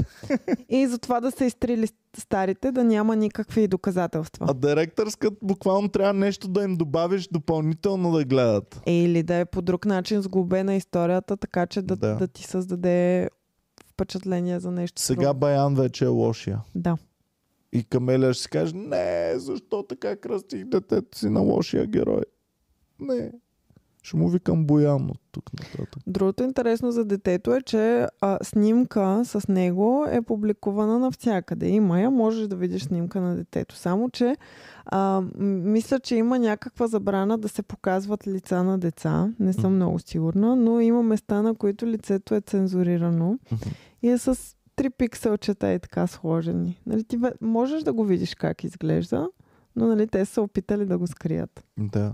и 0.70 0.88
затова 0.88 1.22
да 1.22 1.32
са 1.32 1.46
изтрили 1.46 1.88
старите, 2.18 2.72
да 2.72 2.84
няма 2.84 3.16
никакви 3.16 3.68
доказателства. 3.68 4.46
А 4.50 4.54
директорскът 4.54 5.34
буквално 5.42 5.90
трябва 5.90 6.14
нещо 6.14 6.48
да 6.48 6.64
им 6.64 6.76
добавиш 6.76 7.28
допълнително 7.28 8.12
да 8.12 8.26
гледат. 8.26 8.82
Или 8.86 9.24
да 9.24 9.36
е 9.36 9.46
по 9.46 9.62
друг 9.62 9.86
начин 9.86 10.22
сглобена 10.22 10.76
историята, 10.76 11.38
така 11.38 11.66
че 11.66 11.82
да, 11.82 11.96
Да. 11.96 12.16
да. 12.16 12.28
ти 12.28 12.44
създаде 12.44 13.30
впечатление 13.94 14.60
за 14.60 14.72
нещо 14.72 15.02
Сега 15.02 15.22
друго. 15.28 15.40
Баян 15.40 15.76
вече 15.76 16.06
е 16.06 16.08
лошия. 16.08 16.62
Да. 16.76 16.98
И 17.74 17.84
Камелия 17.84 18.34
ще 18.34 18.44
си 18.44 18.50
каже, 18.50 18.76
не, 18.76 19.34
защо 19.36 19.84
така 19.84 20.16
кръстих 20.16 20.66
детето 20.66 21.18
си 21.18 21.30
на 21.30 21.40
лошия 21.42 21.86
герой? 21.86 22.22
Не. 23.00 23.32
Ще 24.04 24.18
му 24.18 24.30
викам 24.30 24.66
Боян 24.66 25.10
от 25.10 25.20
тук 25.32 25.44
нататък. 25.54 26.04
Другото 26.08 26.44
интересно 26.44 26.92
за 26.92 27.06
детето 27.06 27.56
е, 27.56 27.62
че 27.62 28.08
а, 28.22 28.38
снимка 28.44 29.22
с 29.26 29.48
него 29.48 30.06
е 30.10 30.22
публикувана 30.22 31.00
навсякъде. 31.00 31.68
Има 31.68 32.02
я, 32.02 32.12
можеш 32.12 32.48
да 32.48 32.56
видиш 32.56 32.84
снимка 32.84 33.22
на 33.22 33.36
детето. 33.36 33.76
Само, 33.76 34.10
че 34.10 34.36
а, 34.86 35.22
мисля, 35.40 36.00
че 36.00 36.16
има 36.16 36.40
някаква 36.40 36.88
забрана 36.88 37.38
да 37.38 37.50
се 37.50 37.64
показват 37.64 38.28
лица 38.28 38.64
на 38.64 38.80
деца. 38.80 39.30
Не 39.40 39.54
съм 39.54 39.64
Мгм. 39.64 39.76
много 39.76 40.00
сигурна, 40.00 40.56
но 40.56 40.80
има 40.80 41.04
места, 41.04 41.42
на 41.42 41.56
които 41.56 41.86
лицето 41.88 42.36
е 42.36 42.42
цензурирано 42.42 43.40
Мгм. 43.52 43.70
и 44.02 44.10
е 44.10 44.18
с 44.18 44.40
три 44.76 44.90
пикселчета 44.90 45.74
и 45.74 45.80
така 45.80 46.08
сложени. 46.08 46.82
Нали, 46.86 47.04
ти 47.04 47.20
можеш 47.42 47.84
да 47.84 47.94
го 47.94 48.04
видиш 48.06 48.36
как 48.36 48.64
изглежда, 48.64 49.30
но 49.76 49.88
нали, 49.88 50.08
те 50.08 50.26
са 50.26 50.42
опитали 50.42 50.86
да 50.86 50.98
го 50.98 51.08
скрият. 51.08 51.64
Да. 51.78 52.14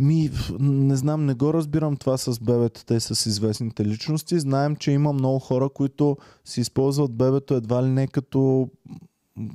Ми, 0.00 0.30
не 0.60 0.96
знам, 0.96 1.26
не 1.26 1.34
го 1.34 1.54
разбирам 1.54 1.96
това 1.96 2.16
с 2.18 2.40
бебетата 2.40 2.94
и 2.94 3.00
с 3.00 3.26
известните 3.26 3.84
личности. 3.84 4.40
Знаем, 4.40 4.76
че 4.76 4.90
има 4.90 5.12
много 5.12 5.38
хора, 5.38 5.68
които 5.68 6.16
си 6.44 6.60
използват 6.60 7.12
бебето 7.12 7.54
едва 7.54 7.82
ли 7.82 7.88
не 7.88 8.06
като 8.06 8.70
м, 9.36 9.50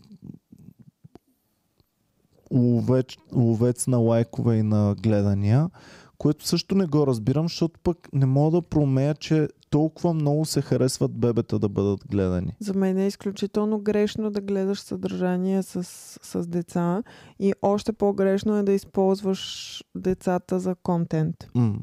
ловец, 2.52 3.06
ловец 3.36 3.88
на 3.88 3.98
лайкове 3.98 4.58
и 4.58 4.64
на 4.64 4.96
гледания, 5.04 5.70
което 6.18 6.48
също 6.48 6.76
не 6.76 6.86
го 6.86 7.08
разбирам, 7.08 7.46
защото 7.46 7.80
пък 7.84 8.10
не 8.14 8.26
мога 8.26 8.52
да 8.52 8.62
промея, 8.62 9.16
че 9.16 9.48
толкова 9.76 10.14
много 10.14 10.46
се 10.46 10.62
харесват 10.62 11.12
бебета 11.12 11.60
да 11.60 11.70
бъдат 11.70 12.08
гледани. 12.12 12.56
За 12.60 12.74
мен 12.74 12.98
е 12.98 13.08
изключително 13.08 13.80
грешно 13.80 14.32
да 14.32 14.42
гледаш 14.42 14.80
съдържание 14.80 15.64
с, 15.64 15.84
с 16.22 16.48
деца 16.48 17.04
и 17.40 17.54
още 17.62 17.94
по-грешно 17.94 18.58
е 18.58 18.64
да 18.64 18.72
използваш 18.72 19.84
децата 19.96 20.60
за 20.60 20.76
контент. 20.76 21.36
М. 21.56 21.76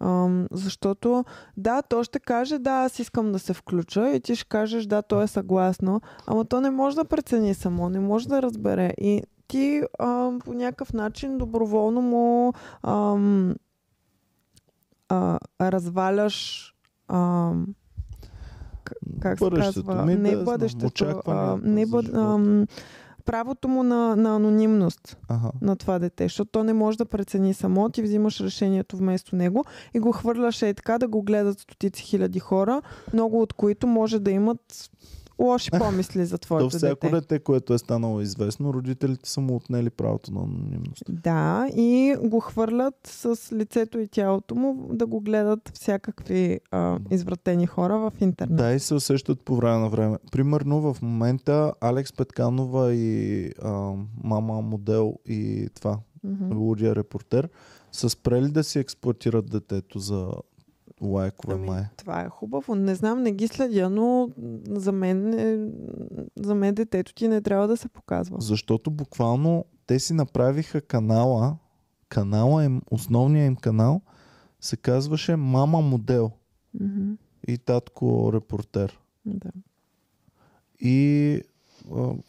Ам, 0.00 0.46
защото 0.52 1.24
да, 1.56 1.82
то 1.82 2.04
ще 2.04 2.20
каже 2.20 2.58
да, 2.58 2.70
аз 2.70 2.98
искам 2.98 3.32
да 3.32 3.38
се 3.38 3.54
включа 3.54 4.10
и 4.10 4.20
ти 4.20 4.36
ще 4.36 4.48
кажеш 4.48 4.86
да, 4.86 5.02
то 5.02 5.22
е 5.22 5.26
съгласно, 5.26 6.00
ама 6.26 6.44
то 6.44 6.60
не 6.60 6.70
може 6.70 6.96
да 6.96 7.04
прецени 7.04 7.54
само, 7.54 7.88
не 7.88 8.00
може 8.00 8.28
да 8.28 8.42
разбере 8.42 8.92
и 9.00 9.22
ти 9.48 9.82
ам, 9.98 10.38
по 10.44 10.52
някакъв 10.52 10.92
начин 10.92 11.38
доброволно 11.38 12.02
му 12.02 12.52
ам, 12.82 13.54
а, 15.08 15.38
разваляш 15.60 16.69
к- 18.84 19.20
как 19.20 19.38
се 19.38 19.50
казва? 19.50 20.04
ми, 20.06 20.14
не 20.14 20.36
да, 20.36 20.44
бъдещето, 20.44 21.22
а, 21.26 21.58
не 21.62 21.86
бъд, 21.86 22.06
правото 23.24 23.68
му 23.68 23.82
на, 23.82 24.16
на 24.16 24.36
анонимност 24.36 25.16
Ага. 25.28 25.50
на 25.60 25.76
това 25.76 25.98
дете, 25.98 26.24
защото 26.24 26.50
то 26.50 26.64
не 26.64 26.72
може 26.72 26.98
да 26.98 27.04
прецени 27.04 27.54
само, 27.54 27.88
ти 27.88 28.02
взимаш 28.02 28.40
решението 28.40 28.96
вместо 28.96 29.36
него 29.36 29.64
и 29.94 30.00
го 30.00 30.12
хвърляш 30.12 30.62
е 30.62 30.74
така 30.74 30.98
да 30.98 31.08
го 31.08 31.22
гледат 31.22 31.60
стотици 31.60 32.02
хиляди 32.02 32.38
хора, 32.38 32.82
много 33.12 33.42
от 33.42 33.52
които 33.52 33.86
може 33.86 34.18
да 34.18 34.30
имат 34.30 34.90
лоши 35.40 35.70
помисли 35.70 36.24
за 36.24 36.38
То 36.38 36.40
твоето 36.40 36.70
всяко 36.70 37.06
дете. 37.06 37.20
дете, 37.20 37.38
което 37.38 37.74
е 37.74 37.78
станало 37.78 38.20
известно, 38.20 38.74
родителите 38.74 39.30
са 39.30 39.40
му 39.40 39.56
отнели 39.56 39.90
правото 39.90 40.32
на 40.32 40.40
анонимност. 40.40 41.02
Да, 41.08 41.68
и 41.76 42.16
го 42.22 42.40
хвърлят 42.40 42.94
с 43.04 43.52
лицето 43.52 43.98
и 43.98 44.08
тялото 44.08 44.54
му 44.54 44.88
да 44.92 45.06
го 45.06 45.20
гледат 45.20 45.70
всякакви 45.74 46.60
а, 46.70 46.98
извратени 47.10 47.66
хора 47.66 47.98
в 47.98 48.12
интернет. 48.20 48.56
Да, 48.56 48.72
и 48.72 48.78
се 48.78 48.94
усещат 48.94 49.40
по 49.40 49.56
време 49.56 49.78
на 49.78 49.88
време. 49.88 50.16
Примерно 50.32 50.80
в 50.82 51.02
момента 51.02 51.72
Алекс 51.80 52.12
Петканова 52.12 52.94
и 52.94 53.44
а, 53.62 53.92
мама 54.24 54.60
модел 54.62 55.14
и 55.26 55.68
това, 55.74 55.98
Мгм. 56.24 56.58
лудия 56.58 56.96
репортер, 56.96 57.48
са 57.92 58.10
спрели 58.10 58.48
да 58.48 58.64
си 58.64 58.78
експлуатират 58.78 59.50
детето 59.50 59.98
за 59.98 60.28
лайкове 61.02 61.54
Ами, 61.54 61.66
май. 61.66 61.84
Това 61.96 62.20
е 62.20 62.28
хубаво. 62.28 62.74
Не 62.74 62.94
знам, 62.94 63.22
не 63.22 63.32
ги 63.32 63.48
следя, 63.48 63.90
но 63.90 64.28
за 64.68 64.92
мен, 64.92 65.34
е, 65.34 65.70
за 66.36 66.54
мен 66.54 66.74
детето 66.74 67.14
ти 67.14 67.28
не 67.28 67.40
трябва 67.40 67.68
да 67.68 67.76
се 67.76 67.88
показва. 67.88 68.36
Защото 68.40 68.90
буквално 68.90 69.64
те 69.86 69.98
си 69.98 70.12
направиха 70.12 70.80
канала, 70.80 71.56
канала 72.08 72.64
им, 72.64 72.82
основният 72.90 73.46
им 73.46 73.56
канал 73.56 74.00
се 74.60 74.76
казваше 74.76 75.36
Мама 75.36 75.80
модел 75.80 76.30
и 77.48 77.58
татко 77.58 78.32
репортер. 78.32 79.00
Да. 79.26 79.50
И 80.80 81.42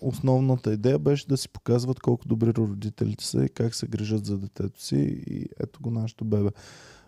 основната 0.01 0.73
идея 0.73 0.99
беше 0.99 1.27
да 1.27 1.37
си 1.37 1.49
показват 1.49 1.99
колко 1.99 2.27
добри 2.27 2.53
родителите 2.53 3.25
са 3.25 3.45
и 3.45 3.49
как 3.49 3.75
се 3.75 3.87
грижат 3.87 4.25
за 4.25 4.37
детето 4.37 4.81
си 4.81 5.23
и 5.27 5.45
ето 5.59 5.81
го 5.81 5.91
нашето 5.91 6.25
бебе. 6.25 6.49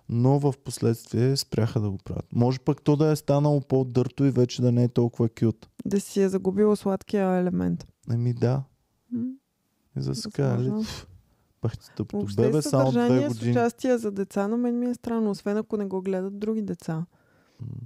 Но 0.09 0.39
в 0.39 0.53
последствие 0.63 1.37
спряха 1.37 1.79
да 1.79 1.91
го 1.91 1.97
правят. 1.97 2.25
Може 2.31 2.59
пък 2.59 2.81
то 2.81 2.95
да 2.95 3.11
е 3.11 3.15
станало 3.15 3.61
по-дърто 3.61 4.25
и 4.25 4.31
вече 4.31 4.61
да 4.61 4.71
не 4.71 4.83
е 4.83 4.87
толкова 4.87 5.29
кют. 5.29 5.69
Да 5.85 5.99
си 5.99 6.21
е 6.21 6.29
загубило 6.29 6.75
сладкия 6.75 7.29
елемент. 7.37 7.87
Еми 8.11 8.33
да. 8.33 8.63
М, 9.11 9.23
И 9.97 10.01
за 10.01 10.15
сега, 10.15 10.47
нали? 10.47 10.63
възможно. 10.69 11.05
Пах 11.61 11.77
ти 11.77 12.03
Въобще 12.13 12.41
бебе, 12.41 12.61
само 12.61 12.91
две 12.91 13.29
с 13.29 13.41
участие 13.41 13.97
за 13.97 14.11
деца, 14.11 14.47
но 14.47 14.57
мен 14.57 14.79
ми 14.79 14.85
е 14.85 14.93
странно, 14.93 15.29
освен 15.29 15.57
ако 15.57 15.77
не 15.77 15.85
го 15.85 16.01
гледат 16.01 16.39
други 16.39 16.61
деца. 16.61 17.05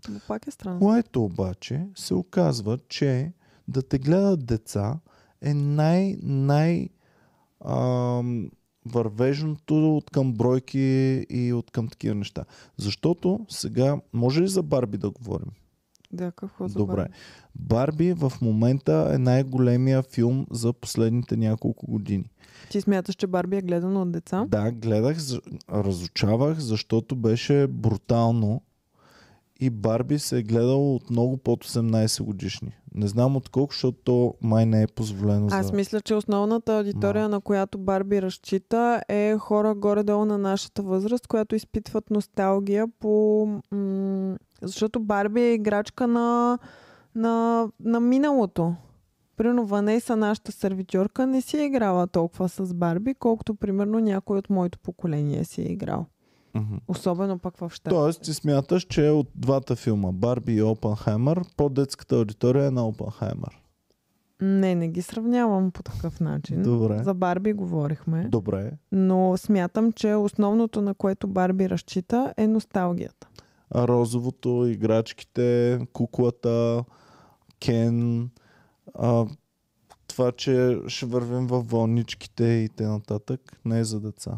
Но 0.09 0.19
пак 0.27 0.47
е 0.47 0.51
странно. 0.51 0.79
Което 0.79 1.23
обаче 1.23 1.87
се 1.95 2.13
оказва, 2.13 2.77
че 2.89 3.33
да 3.67 3.81
те 3.81 3.99
гледат 3.99 4.45
деца 4.45 4.99
е 5.41 5.53
най- 5.53 6.17
най- 6.23 6.89
ам, 7.65 8.49
вървежното 8.87 9.97
от 9.97 10.09
към 10.09 10.33
бройки 10.33 11.25
и 11.29 11.53
от 11.53 11.71
към 11.71 11.87
такива 11.87 12.15
неща. 12.15 12.43
Защото 12.77 13.39
сега, 13.49 13.97
може 14.13 14.41
ли 14.41 14.47
за 14.47 14.63
Барби 14.63 14.97
да 14.97 15.09
говорим? 15.09 15.51
Да, 16.11 16.31
какво 16.31 16.67
за 16.67 16.79
Добре. 16.79 16.95
Барби? 16.95 17.13
Барби 17.55 18.13
в 18.13 18.33
момента 18.41 19.11
е 19.13 19.17
най-големия 19.17 20.01
филм 20.01 20.45
за 20.51 20.73
последните 20.73 21.37
няколко 21.37 21.91
години. 21.91 22.29
Ти 22.69 22.81
смяташ, 22.81 23.15
че 23.15 23.27
Барби 23.27 23.57
е 23.57 23.61
гледано 23.61 24.01
от 24.01 24.11
деца? 24.11 24.45
Да, 24.49 24.71
гледах, 24.71 25.17
разучавах, 25.71 26.59
защото 26.59 27.15
беше 27.15 27.67
брутално 27.67 28.61
и 29.59 29.69
Барби 29.69 30.19
се 30.19 30.37
е 30.37 30.43
гледало 30.43 30.95
от 30.95 31.09
много 31.09 31.37
под 31.37 31.65
18 31.65 32.23
годишни. 32.23 32.71
Не 32.95 33.07
знам 33.07 33.35
от 33.35 33.49
колко, 33.49 33.73
защото 33.73 33.97
то 34.03 34.33
май 34.41 34.65
не 34.65 34.81
е 34.81 34.87
позволено 34.87 35.47
Аз 35.51 35.67
за... 35.67 35.73
мисля, 35.73 36.01
че 36.01 36.15
основната 36.15 36.77
аудитория, 36.77 37.29
на 37.29 37.41
която 37.41 37.77
Барби 37.77 38.21
разчита, 38.21 39.01
е 39.09 39.37
хора 39.37 39.75
горе-долу 39.75 40.25
на 40.25 40.37
нашата 40.37 40.81
възраст, 40.81 41.27
която 41.27 41.55
изпитват 41.55 42.09
носталгия 42.09 42.87
по... 42.99 43.45
М- 43.71 44.37
защото 44.61 44.99
Барби 44.99 45.41
е 45.41 45.53
играчка 45.53 46.07
на, 46.07 46.59
на, 47.15 47.67
на 47.79 47.99
миналото. 47.99 48.75
Примерно 49.37 49.65
Ванеса, 49.65 50.15
нашата 50.15 50.51
сервитьорка, 50.51 51.27
не 51.27 51.41
си 51.41 51.57
е 51.57 51.65
играла 51.65 52.07
толкова 52.07 52.49
с 52.49 52.73
Барби, 52.73 53.13
колкото 53.13 53.55
примерно 53.55 53.99
някой 53.99 54.37
от 54.37 54.49
моето 54.49 54.79
поколение 54.79 55.43
си 55.43 55.61
е 55.61 55.71
играл. 55.71 56.05
Мгм. 56.57 56.75
Особено 56.87 57.39
пък 57.39 57.57
в 57.57 57.71
щата. 57.73 57.89
Тоест 57.95 58.21
ти 58.21 58.33
смяташ, 58.33 58.83
че 58.83 59.09
от 59.09 59.27
двата 59.35 59.75
филма, 59.75 60.11
Барби 60.11 60.53
и 60.53 60.61
Опенхаймер, 60.61 61.41
по-детската 61.57 62.15
аудитория 62.15 62.65
е 62.65 62.71
на 62.71 62.87
Опенхаймер. 62.87 63.61
Не, 64.41 64.75
не 64.75 64.87
ги 64.87 65.01
сравнявам 65.01 65.71
по 65.71 65.83
такъв 65.83 66.19
начин. 66.19 66.63
Добре. 66.63 67.03
За 67.03 67.13
Барби 67.13 67.53
говорихме. 67.53 68.27
Добре. 68.29 68.71
Но 68.91 69.37
смятам, 69.37 69.91
че 69.91 70.15
основното, 70.15 70.81
на 70.81 70.93
което 70.93 71.27
Барби 71.27 71.69
разчита, 71.69 72.33
е 72.37 72.47
носталгията. 72.47 73.27
А 73.71 73.87
розовото, 73.87 74.65
играчките, 74.67 75.79
куклата, 75.93 76.83
Кен, 77.59 78.29
а, 78.93 79.25
това, 80.07 80.31
че 80.31 80.79
ще 80.87 81.05
вървим 81.05 81.47
във 81.47 81.69
вълничките 81.69 82.43
и 82.43 82.69
т.н. 82.69 83.19
не 83.65 83.79
е 83.79 83.83
за 83.83 83.99
деца. 83.99 84.31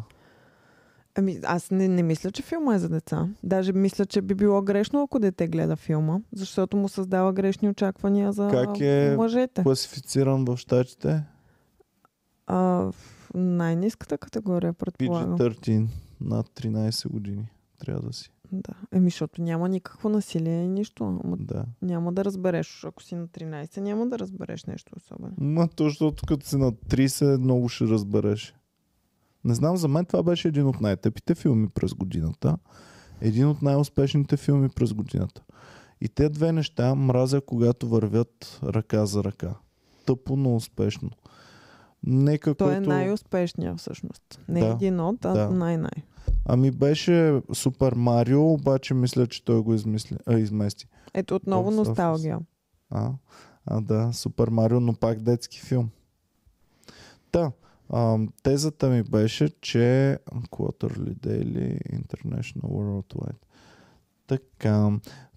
Ами, 1.14 1.40
аз 1.44 1.70
не, 1.70 1.88
не 1.88 2.02
мисля, 2.02 2.30
че 2.30 2.42
филма 2.42 2.74
е 2.74 2.78
за 2.78 2.88
деца. 2.88 3.28
Даже 3.42 3.72
мисля, 3.72 4.06
че 4.06 4.22
би 4.22 4.34
било 4.34 4.62
грешно, 4.62 5.02
ако 5.02 5.18
дете 5.18 5.48
гледа 5.48 5.76
филма, 5.76 6.20
защото 6.32 6.76
му 6.76 6.88
създава 6.88 7.32
грешни 7.32 7.68
очаквания 7.68 8.32
за 8.32 8.48
Как 8.48 8.80
е 8.80 9.14
мъжете. 9.16 9.62
Класифициран 9.62 10.44
в 10.44 10.56
щатите 10.56 11.22
А, 12.46 12.56
в 12.92 12.94
най-низката 13.34 14.18
категория, 14.18 14.72
предполагам. 14.72 15.38
PG-13 15.38 15.86
над 16.20 16.46
13 16.48 17.08
години. 17.08 17.48
Трябва 17.78 18.02
да 18.02 18.12
си. 18.12 18.30
Да. 18.52 18.72
Еми, 18.92 19.10
защото 19.10 19.42
няма 19.42 19.68
никакво 19.68 20.08
насилие 20.08 20.62
и 20.62 20.68
нищо. 20.68 21.20
Ама 21.24 21.36
Да. 21.40 21.64
няма 21.82 22.12
да 22.12 22.24
разбереш. 22.24 22.84
Ако 22.84 23.02
си 23.02 23.14
на 23.14 23.28
13, 23.28 23.80
няма 23.80 24.06
да 24.06 24.18
разбереш 24.18 24.64
нещо 24.64 24.92
особено. 24.96 25.32
Ма 25.38 25.68
то, 25.68 25.84
защото 25.84 26.26
като 26.26 26.46
си 26.46 26.56
на 26.56 26.72
30, 26.72 27.38
много 27.38 27.68
ще 27.68 27.84
разбереш. 27.84 28.54
Не 29.44 29.54
знам, 29.54 29.76
за 29.76 29.88
мен 29.88 30.04
това 30.04 30.22
беше 30.22 30.48
един 30.48 30.66
от 30.66 30.80
най-тъпите 30.80 31.34
филми 31.34 31.68
през 31.68 31.94
годината. 31.94 32.56
Един 33.20 33.46
от 33.48 33.62
най-успешните 33.62 34.36
филми 34.36 34.68
през 34.68 34.92
годината. 34.92 35.42
И 36.00 36.08
те 36.08 36.28
две 36.28 36.52
неща 36.52 36.94
мразя, 36.94 37.40
когато 37.40 37.88
вървят 37.88 38.60
ръка 38.64 39.06
за 39.06 39.24
ръка. 39.24 39.54
Тъпо, 40.06 40.36
но 40.36 40.56
успешно. 40.56 41.10
Нека 42.04 42.54
Той 42.54 42.68
който... 42.76 42.90
е 42.90 42.94
най-успешният 42.94 43.78
всъщност. 43.78 44.40
Не 44.48 44.60
Да. 44.60 44.66
един 44.66 45.00
от, 45.00 45.24
а 45.24 45.32
Да. 45.32 45.50
най-най. 45.50 46.02
Ами 46.46 46.70
беше 46.70 47.40
Супер 47.52 47.92
Марио, 47.92 48.52
обаче 48.52 48.94
мисля, 48.94 49.26
че 49.26 49.44
той 49.44 49.60
го 49.62 49.74
измисли, 49.74 50.16
а, 50.26 50.38
измести. 50.38 50.86
Ето 51.14 51.34
отново 51.34 51.70
Box 51.70 51.74
office. 51.74 51.88
носталгия. 51.88 52.38
А, 52.90 53.10
а 53.66 53.80
да, 53.80 54.10
Супер 54.12 54.48
Марио, 54.48 54.80
но 54.80 54.94
пак 54.94 55.20
детски 55.20 55.60
филм. 55.60 55.90
Та, 57.32 57.52
тезата 58.42 58.90
ми 58.90 59.02
беше, 59.02 59.48
че 59.60 60.18
Quarterly 60.50 61.14
Daily 61.14 62.02
International 62.02 62.62
Worldwide. 62.62 63.42
Така, 64.26 64.90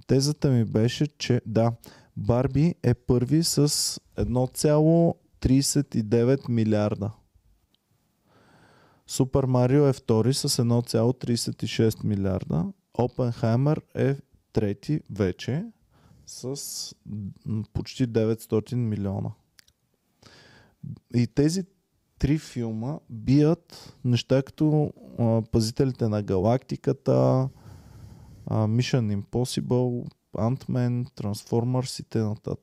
тезата 0.07 0.49
ми 0.49 0.65
беше, 0.65 1.07
че 1.07 1.41
да, 1.45 1.73
Барби 2.17 2.75
е 2.83 2.93
първи 2.93 3.43
с 3.43 3.67
1,39 4.17 6.49
милиарда. 6.49 7.11
Супер 9.07 9.43
Марио 9.43 9.87
е 9.87 9.93
втори 9.93 10.33
с 10.33 10.49
1,36 10.49 12.03
милиарда. 12.03 12.65
Опенхаймер 12.93 13.81
е 13.95 14.15
трети 14.53 15.01
вече 15.11 15.65
с 16.25 16.45
почти 17.73 18.07
900 18.07 18.75
милиона. 18.75 19.31
И 21.15 21.27
тези 21.27 21.63
три 22.23 22.37
филма 22.37 22.99
бият 23.09 23.95
неща 24.05 24.43
като 24.43 24.93
а, 25.19 25.41
Пазителите 25.51 26.07
на 26.07 26.23
галактиката, 26.23 27.49
а, 28.47 28.67
Mission 28.67 29.21
Impossible, 29.21 30.11
Ant-Man, 30.37 31.09
Transformers 31.21 31.99
и 31.99 32.03
т.н. 32.03 32.55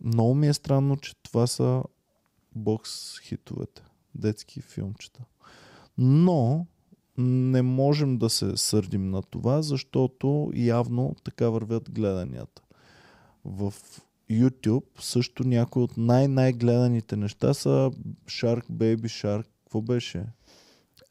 Много 0.00 0.34
ми 0.34 0.48
е 0.48 0.54
странно, 0.54 0.96
че 0.96 1.22
това 1.22 1.46
са 1.46 1.82
бокс 2.54 3.20
хитовете, 3.20 3.82
детски 4.14 4.60
филмчета. 4.60 5.24
Но 5.98 6.66
не 7.18 7.62
можем 7.62 8.18
да 8.18 8.30
се 8.30 8.56
сърдим 8.56 9.10
на 9.10 9.22
това, 9.22 9.62
защото 9.62 10.50
явно 10.54 11.16
така 11.24 11.48
вървят 11.48 11.90
гледанията. 11.90 12.62
В 13.44 13.74
YouTube 14.32 14.84
също 15.00 15.44
някои 15.44 15.82
от 15.82 15.96
най-най-гледаните 15.96 17.16
неща 17.16 17.54
са 17.54 17.90
Shark 18.26 18.64
Baby 18.70 19.04
Shark. 19.04 19.46
Какво 19.64 19.80
беше? 19.80 20.24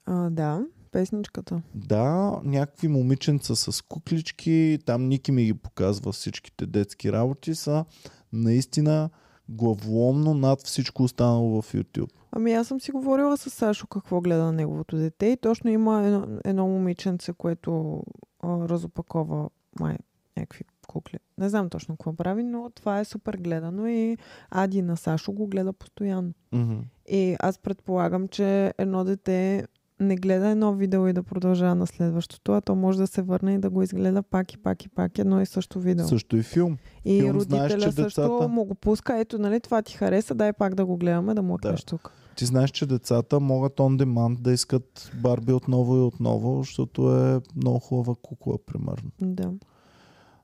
А, 0.05 0.29
да, 0.29 0.65
песничката. 0.91 1.61
Да, 1.75 2.39
някакви 2.43 2.87
момиченца 2.87 3.55
с 3.55 3.81
куклички, 3.81 4.79
там 4.85 5.07
Ники 5.07 5.31
ми 5.31 5.45
ги 5.45 5.53
показва 5.53 6.11
всичките 6.11 6.65
детски 6.65 7.11
работи, 7.11 7.55
са 7.55 7.85
наистина 8.33 9.09
главоломно 9.49 10.33
над 10.33 10.61
всичко 10.61 11.03
останало 11.03 11.61
в 11.61 11.73
YouTube. 11.73 12.11
Ами 12.31 12.53
аз 12.53 12.67
съм 12.67 12.81
си 12.81 12.91
говорила 12.91 13.37
с 13.37 13.49
Сашо 13.49 13.87
какво 13.87 14.21
гледа 14.21 14.43
на 14.43 14.51
неговото 14.51 14.97
дете 14.97 15.25
и 15.25 15.37
точно 15.37 15.69
има 15.69 16.03
едно, 16.05 16.27
едно 16.45 16.67
момиченце, 16.67 17.33
което 17.33 18.03
а, 18.39 18.69
разопакова 18.69 19.49
май 19.79 19.97
някакви 20.37 20.63
кукли. 20.91 21.17
Не 21.37 21.49
знам 21.49 21.69
точно 21.69 21.95
какво 21.95 22.13
прави, 22.13 22.43
но 22.43 22.69
това 22.75 22.99
е 22.99 23.05
супер 23.05 23.37
гледано 23.37 23.87
и 23.87 24.17
Ади 24.49 24.81
на 24.81 24.97
Сашо 24.97 25.31
го 25.31 25.47
гледа 25.47 25.73
постоянно. 25.73 26.33
Мгм. 26.51 26.79
И 27.09 27.35
аз 27.39 27.57
предполагам, 27.57 28.27
че 28.27 28.73
едно 28.77 29.03
дете 29.03 29.65
не 30.01 30.15
гледа 30.15 30.47
едно 30.47 30.73
видео 30.73 31.07
и 31.07 31.13
да 31.13 31.23
продължава 31.23 31.75
на 31.75 31.87
следващото, 31.87 32.53
а 32.53 32.61
то 32.61 32.75
може 32.75 32.97
да 32.97 33.07
се 33.07 33.21
върне 33.21 33.53
и 33.53 33.57
да 33.57 33.69
го 33.69 33.83
изгледа 33.83 34.23
пак 34.23 34.53
и 34.53 34.57
пак 34.57 34.85
и 34.85 34.89
пак 34.89 35.19
едно 35.19 35.41
и 35.41 35.45
също 35.45 35.79
видео. 35.79 36.07
Също 36.07 36.37
и 36.37 36.43
филм. 36.43 36.77
и 37.05 37.19
филм 37.19 37.35
родителя 37.35 37.57
знаеш, 37.57 37.73
че 37.73 37.91
също 37.91 38.21
децата- 38.21 38.47
му 38.47 38.65
го 38.65 38.75
пуска. 38.75 39.19
Ето, 39.19 39.37
нали, 39.37 39.59
това 39.59 39.81
ти 39.81 39.97
хареса, 39.97 40.35
дай 40.35 40.53
пак 40.53 40.75
да 40.75 40.85
го 40.85 40.97
гледаме, 40.97 41.33
да 41.33 41.41
му 41.41 41.57
да. 41.57 41.75
тук. 41.75 42.11
Ти 42.35 42.45
знаеш, 42.45 42.71
че 42.71 42.85
децата 42.85 43.39
могат 43.39 43.73
on 43.77 44.03
demand 44.03 44.39
да 44.39 44.51
искат 44.51 45.11
Барби 45.21 45.53
отново 45.53 45.95
и 45.95 45.99
отново, 45.99 46.57
защото 46.57 47.15
е 47.17 47.41
много 47.55 47.79
хубава 47.79 48.15
кукла, 48.21 48.57
примерно. 48.65 49.11
Да. 49.21 49.51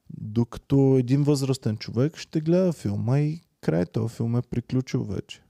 Докато 0.10 0.95
един 0.99 1.24
възрастен 1.24 1.78
човек 1.78 2.18
ще 2.18 2.41
гледа 2.41 2.74
филма 2.74 3.20
и 3.20 3.41
край 3.62 3.86
този 3.86 4.16
филм 4.16 4.36
е 4.36 4.41
приключил 4.41 5.03
вече. 5.03 5.43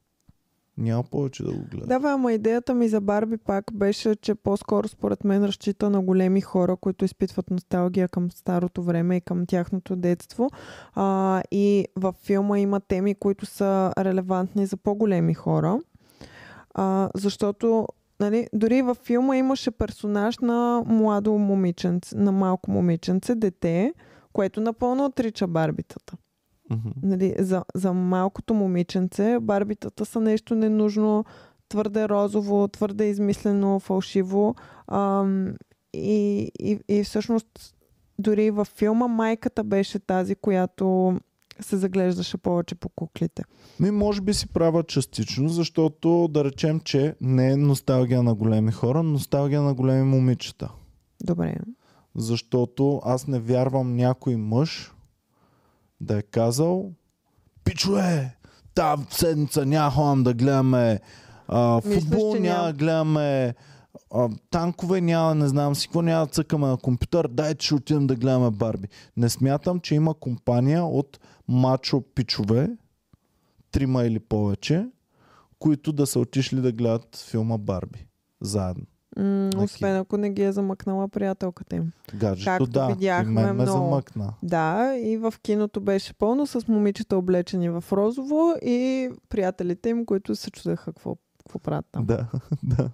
Няма 0.77 1.03
повече 1.03 1.43
да 1.43 1.51
го 1.51 1.63
гледа. 1.71 1.99
Да, 1.99 2.09
ама 2.09 2.33
идеята 2.33 2.73
ми 2.73 2.89
за 2.89 3.01
Барби 3.01 3.37
пак 3.37 3.65
беше, 3.73 4.15
че 4.15 4.35
по-скоро 4.35 4.87
според 4.87 5.23
мен 5.23 5.45
разчита 5.45 5.89
на 5.89 6.01
големи 6.01 6.41
хора, 6.41 6.75
които 6.75 7.05
изпитват 7.05 7.49
носталгия 7.49 8.07
към 8.07 8.31
старото 8.31 8.83
време 8.83 9.15
и 9.15 9.21
към 9.21 9.45
тяхното 9.45 9.95
детство. 9.95 10.49
А, 10.95 11.41
и 11.51 11.85
във 11.95 12.15
филма 12.15 12.59
има 12.59 12.79
теми, 12.79 13.15
които 13.15 13.45
са 13.45 13.93
релевантни 13.97 14.65
за 14.65 14.77
по-големи 14.77 15.33
хора. 15.33 15.79
А, 16.73 17.09
защото 17.15 17.87
нали, 18.19 18.47
дори 18.53 18.81
във 18.81 18.97
филма 18.97 19.37
имаше 19.37 19.71
персонаж 19.71 20.37
на 20.39 20.83
младо 20.85 21.33
момиченце, 21.33 22.17
на 22.17 22.31
малко 22.31 22.71
момиченце, 22.71 23.35
дете, 23.35 23.93
което 24.37 24.61
напълно 24.61 25.05
отрича 25.05 25.47
барбитата. 25.47 26.17
Мгм. 26.69 26.89
Нали, 27.03 27.35
за, 27.39 27.63
за 27.75 27.93
малкото 27.93 28.53
момиченце 28.53 29.37
барбитата 29.41 30.05
са 30.05 30.19
нещо 30.19 30.55
ненужно, 30.55 31.25
твърде 31.69 32.09
розово, 32.09 32.67
твърде 32.67 33.09
измислено, 33.09 33.79
фалшиво. 33.79 34.55
Ам, 34.87 35.53
и, 35.93 36.51
и, 36.59 36.79
и 36.87 37.03
всъщност 37.03 37.75
дори 38.19 38.51
във 38.51 38.67
филма 38.67 39.07
майката 39.07 39.63
беше 39.63 39.99
тази, 39.99 40.35
която 40.35 41.17
се 41.59 41.77
заглеждаше 41.77 42.37
повече 42.37 42.75
по 42.75 42.89
куклите. 42.89 43.43
Ми, 43.79 43.91
може 43.91 44.21
би 44.21 44.33
си 44.33 44.47
права 44.47 44.83
частично, 44.83 45.49
защото 45.49 46.27
да 46.27 46.43
речем, 46.43 46.79
че 46.79 47.15
не 47.21 47.51
е 47.51 47.57
носталгия 47.57 48.23
на 48.23 48.35
големи 48.35 48.71
хора, 48.71 49.03
носталгия 49.03 49.61
на 49.61 49.73
големи 49.73 50.03
момичета. 50.03 50.71
Добре. 51.23 51.55
Защото 52.17 53.01
аз 53.05 53.27
не 53.27 53.39
вярвам 53.39 53.95
някой 53.95 54.35
мъж 54.35 54.93
да 56.01 56.17
е 56.17 56.21
казал 56.21 56.91
Пичове, 57.63 58.37
тази 58.75 59.03
седмица 59.09 59.65
няма 59.65 59.91
ходим 59.91 60.23
да 60.23 60.33
гледаме 60.33 60.99
а, 61.47 61.81
Мислиш, 61.85 62.03
футбол, 62.03 62.33
няма 62.33 62.41
няма? 62.41 62.67
да 62.67 62.73
гледаме 62.73 63.55
а, 64.13 64.29
танкове, 64.49 65.01
няма, 65.01 65.35
не 65.35 65.47
знам 65.47 65.75
си 65.75 65.87
какво, 65.87 66.01
няма 66.01 66.25
да 66.25 66.31
цъкаме 66.31 66.67
на 66.67 66.77
компютър, 66.77 67.27
дайте 67.27 67.65
ще 67.65 67.75
отидем 67.75 68.07
да 68.07 68.15
гледаме 68.15 68.51
Барби. 68.51 68.87
Не 69.17 69.29
смятам, 69.29 69.79
че 69.79 69.95
има 69.95 70.13
компания 70.13 70.85
от 70.85 71.19
мачо 71.47 72.03
пичове, 72.15 72.69
трима 73.71 74.05
или 74.05 74.19
повече, 74.19 74.87
които 75.59 75.91
да 75.91 76.07
са 76.07 76.19
отишли 76.19 76.61
да 76.61 76.71
гледат 76.71 77.25
филма 77.29 77.57
Барби 77.57 78.07
заедно. 78.41 78.85
М- 79.17 79.49
освен 79.57 79.95
ако 79.95 80.17
не 80.17 80.29
ги 80.29 80.43
е 80.43 80.51
замъкнала 80.51 81.07
приятелката 81.07 81.75
им. 81.75 81.91
Гаджето, 82.15 82.45
Както 82.45 82.67
да, 82.67 82.87
видяхме 82.87 83.31
и 83.31 83.35
мен 83.35 83.45
ме 83.47 83.53
много. 83.53 83.71
замъкна. 83.71 84.33
Да, 84.43 84.95
и 84.97 85.17
в 85.17 85.33
киното 85.41 85.81
беше 85.81 86.13
пълно 86.13 86.47
с 86.47 86.67
момичета 86.67 87.17
облечени 87.17 87.69
в 87.69 87.83
розово 87.91 88.53
и 88.61 89.09
приятелите 89.29 89.89
им, 89.89 90.05
които 90.05 90.35
се 90.35 90.51
чудеха 90.51 90.85
какво, 90.85 91.15
какво 91.39 91.59
правят 91.59 91.85
там. 91.91 92.05
Да, 92.05 92.27
да. 92.63 92.89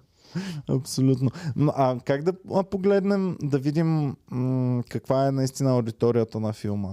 Абсолютно. 0.68 1.30
Но, 1.56 1.72
А 1.76 1.98
как 2.00 2.22
да 2.22 2.32
погледнем, 2.64 3.36
да 3.42 3.58
видим 3.58 4.16
м- 4.30 4.82
каква 4.90 5.26
е 5.26 5.32
наистина 5.32 5.70
аудиторията 5.70 6.40
на 6.40 6.52
филма? 6.52 6.90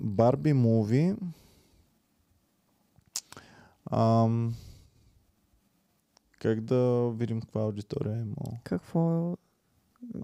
Барби 0.00 0.52
муви. 0.52 1.14
Ам, 3.90 4.54
как 6.42 6.60
да 6.60 7.10
видим 7.10 7.40
каква 7.40 7.60
аудитория 7.60 8.12
е 8.16 8.20
имало? 8.20 8.58
Какво, 8.64 9.32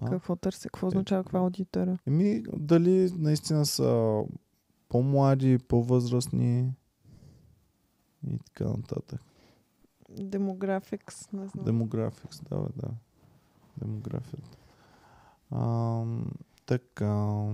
А? 0.01 0.09
какво 0.09 0.35
търси? 0.35 0.67
Какво 0.67 0.87
Е, 0.87 0.87
означава 0.87 1.23
каква 1.23 1.39
аудитория? 1.39 1.99
Еми, 2.07 2.43
дали 2.57 3.11
наистина 3.17 3.65
са 3.65 4.21
по-млади, 4.89 5.57
по-възрастни 5.57 6.73
и 8.27 8.37
така 8.45 8.63
нататък. 8.69 9.21
Демографикс, 10.09 11.31
не 11.31 11.47
знам. 11.47 11.65
Демографикс, 11.65 12.41
да, 12.49 12.55
да. 12.75 12.89
Демографията. 13.77 14.57
Ам, 15.51 16.31
така. 16.65 17.45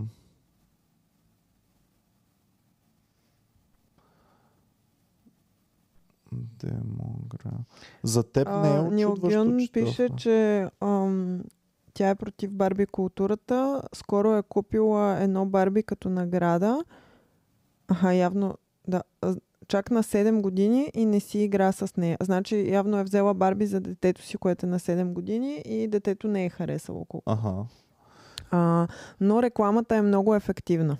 Демограф. 6.59 7.65
За 8.03 8.23
теб 8.23 8.47
не 8.61 8.75
е 8.75 9.05
очудващо, 9.05 9.57
че 9.59 9.71
пише, 9.71 10.05
това. 10.07 10.17
че 10.17 10.67
ам, 10.81 11.41
тя 11.93 12.09
е 12.09 12.15
против 12.15 12.55
Барби 12.55 12.85
културата. 12.85 13.81
Скоро 13.93 14.35
е 14.35 14.43
купила 14.43 15.17
едно 15.19 15.45
Барби 15.45 15.83
като 15.83 16.09
награда. 16.09 16.83
Аха, 17.87 18.13
явно, 18.13 18.57
да. 18.87 19.03
Чак 19.67 19.91
на 19.91 20.03
7 20.03 20.41
години 20.41 20.91
и 20.93 21.05
не 21.05 21.19
си 21.19 21.39
игра 21.39 21.71
с 21.71 21.97
нея. 21.97 22.17
Значи 22.21 22.69
явно 22.71 22.97
е 22.97 23.03
взела 23.03 23.33
Барби 23.33 23.65
за 23.65 23.79
детето 23.79 24.21
си, 24.21 24.37
което 24.37 24.65
е 24.65 24.69
на 24.69 24.79
7 24.79 25.13
години 25.13 25.61
и 25.65 25.87
детето 25.87 26.27
не 26.27 26.45
е 26.45 26.49
харесало 26.49 27.05
колко. 27.05 27.31
Аха. 27.31 27.65
А, 28.51 28.87
но 29.19 29.43
рекламата 29.43 29.95
е 29.95 30.01
много 30.01 30.35
ефективна. 30.35 30.97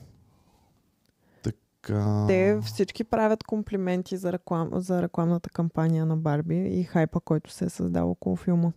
Така. 1.86 2.26
Те 2.28 2.60
всички 2.64 3.04
правят 3.04 3.44
комплименти 3.44 4.18
за, 4.18 4.34
реклам, 4.34 4.70
за 4.74 5.02
рекламната 5.02 5.50
кампания 5.50 6.06
на 6.06 6.18
Барби 6.18 6.80
и 6.80 6.84
хайпа, 6.84 7.20
който 7.20 7.52
се 7.52 7.66
е 7.66 7.70
създал 7.70 8.12
около 8.12 8.36
филма. 8.36 8.72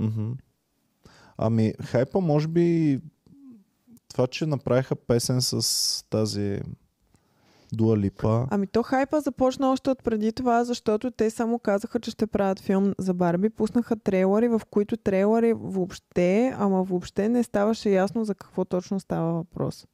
Мгм. 0.00 0.30
Ами, 1.36 1.74
хайпа, 1.82 2.20
може 2.20 2.48
би 2.48 3.00
това, 4.08 4.26
че 4.26 4.46
направиха 4.46 4.96
песен 4.96 5.42
с 5.42 6.04
тази 6.10 6.60
Дуа 7.72 7.98
Липа. 7.98 8.46
Ами 8.50 8.66
то 8.66 8.82
хайпа 8.82 9.20
започна 9.20 9.70
още 9.72 9.90
от 9.90 10.02
преди 10.02 10.32
това, 10.32 10.64
защото 10.64 11.10
те 11.10 11.30
само 11.30 11.58
казаха, 11.58 12.00
че 12.00 12.10
ще 12.10 12.26
правят 12.26 12.60
филм 12.60 12.94
за 12.98 13.14
Барби. 13.14 13.50
Пуснаха 13.50 13.96
трейлери, 13.96 14.48
в 14.48 14.60
които 14.70 14.96
трейлери 14.96 15.52
въобще, 15.52 16.54
ама 16.58 16.82
въобще 16.82 17.28
не 17.28 17.42
ставаше 17.42 17.90
ясно 17.90 18.24
за 18.24 18.34
какво 18.34 18.64
точно 18.64 19.00
става 19.00 19.32
въпрос. 19.32 19.86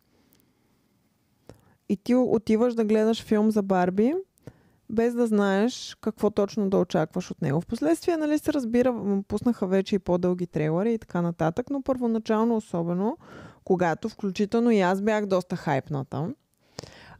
И 1.89 1.97
ти 1.97 2.14
отиваш 2.14 2.74
да 2.74 2.84
гледаш 2.84 3.24
филм 3.24 3.51
за 3.51 3.62
Барби, 3.62 4.14
без 4.91 5.14
да 5.14 5.26
знаеш 5.26 5.97
какво 6.01 6.30
точно 6.30 6.70
да 6.70 6.78
очакваш 6.78 7.30
от 7.30 7.43
него. 7.43 7.61
Впоследствие, 7.61 8.16
нали 8.16 8.39
се 8.39 8.53
разбира, 8.53 9.22
пуснаха 9.28 9.66
вече 9.66 9.95
и 9.95 9.99
по-дълги 9.99 10.47
трейлери 10.47 10.93
и 10.93 10.99
така 10.99 11.22
нататък, 11.22 11.70
но 11.70 11.82
първоначално 11.82 12.57
особено, 12.57 13.18
когато 13.64 14.09
включително 14.09 14.70
и 14.70 14.80
аз 14.80 15.03
бях 15.03 15.26
доста 15.26 15.57
хайпната, 15.57 16.34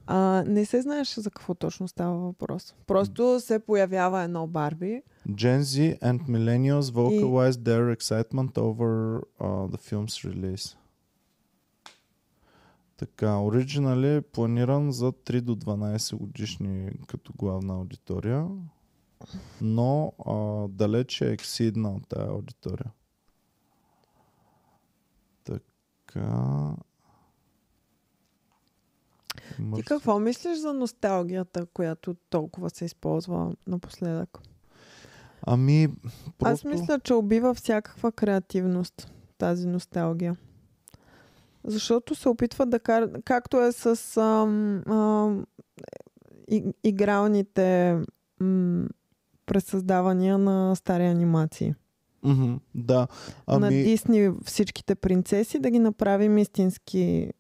а, 0.07 0.45
не 0.47 0.65
се 0.65 0.83
знаеше 0.83 1.21
за 1.21 1.31
какво 1.31 1.55
точно 1.55 1.89
става 1.89 2.19
въпрос. 2.19 2.75
Просто 2.87 3.41
се 3.41 3.59
появява 3.59 4.23
едно 4.23 4.47
Барби. 4.47 5.03
Gen 5.29 5.61
Z 5.61 6.01
and 6.01 6.21
millennials 6.29 6.81
vocalize 6.81 7.51
their 7.51 7.97
excitement 7.97 8.53
over 8.59 9.21
uh, 9.41 9.67
the 9.69 9.79
film's 9.79 10.25
release. 10.25 10.78
Така, 12.99 13.27
Original 13.27 14.17
е 14.17 14.21
планиран 14.21 14.93
за 14.93 15.13
3 15.13 15.41
до 15.41 15.57
12 15.57 16.17
годишни 16.17 16.91
като 17.07 17.33
главна 17.37 17.75
аудитория, 17.75 18.49
но 19.61 20.13
а, 20.27 20.69
далече 20.69 21.29
е 21.29 21.33
ексидна 21.33 21.95
от 21.95 22.09
тази 22.09 22.31
аудитория. 22.31 22.93
Така... 25.45 26.75
Ти 29.75 29.83
какво 29.83 30.19
мислиш 30.19 30.59
за 30.59 30.75
носталгията, 30.75 31.67
която 31.67 32.15
толкова 32.15 32.71
се 32.71 32.85
използва 32.85 33.55
напоследък? 33.67 34.39
Ами, 35.43 35.89
просто... 36.39 36.55
Аз 36.55 36.65
мисля, 36.65 37.01
че 37.01 37.15
убива 37.15 37.55
всякаква 37.55 38.13
креативност 38.13 39.13
тази 39.39 39.67
носталгия. 39.67 40.37
Защото 41.69 42.15
се 42.15 42.29
опитват 42.29 42.71
да 42.71 42.81
карат, 42.81 43.11
както 43.25 43.63
е 43.63 43.73
с 43.73 44.17
ам, 44.17 44.83
ам, 44.87 45.47
и, 46.51 46.65
игралните 46.85 47.99
м, 48.41 48.87
пресъздавания 49.47 50.39
на 50.39 50.77
стари 50.77 51.07
анимации. 51.07 51.75
Мгм, 52.23 52.55
да. 52.75 53.07
Ами... 53.47 53.61
На 53.61 53.69
Дисни 53.69 54.31
всичките 54.45 54.95
принцеси 54.95 55.59
да 55.59 55.71
ги 55.71 55.79
направим 55.79 56.39
истински 56.39 57.31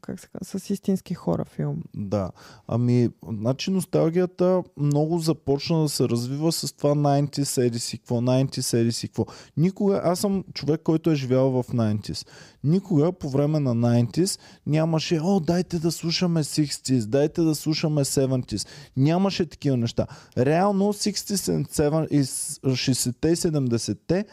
как 0.00 0.20
се 0.20 0.28
казва, 0.28 0.60
с 0.60 0.70
истински 0.70 1.14
хора 1.14 1.44
филм. 1.44 1.82
Да. 1.96 2.30
Ами, 2.68 3.10
значи 3.28 3.70
носталгията 3.70 4.62
много 4.76 5.18
започна 5.18 5.82
да 5.82 5.88
се 5.88 6.08
развива 6.08 6.52
с 6.52 6.72
това 6.72 6.90
90 6.90 7.42
седи 7.42 7.78
си 7.78 7.98
какво, 7.98 8.16
90 8.16 8.60
седи 8.60 8.92
си 8.92 9.08
какво. 9.08 9.26
Никога, 9.56 10.00
аз 10.04 10.20
съм 10.20 10.44
човек, 10.54 10.80
който 10.84 11.10
е 11.10 11.14
живял 11.14 11.50
в 11.50 11.64
90s. 11.64 12.26
Никога 12.64 13.12
по 13.12 13.30
време 13.30 13.60
на 13.60 13.76
90s 13.76 14.40
нямаше, 14.66 15.20
о, 15.22 15.40
дайте 15.40 15.78
да 15.78 15.92
слушаме 15.92 16.44
60s, 16.44 17.06
дайте 17.06 17.42
да 17.42 17.54
слушаме 17.54 18.04
70s. 18.04 18.68
Нямаше 18.96 19.46
такива 19.46 19.76
неща. 19.76 20.06
Реално 20.38 20.92
60s 20.92 22.08
и 22.10 22.24
60-те 22.24 23.28
и 23.28 23.36
70-те 23.36 24.24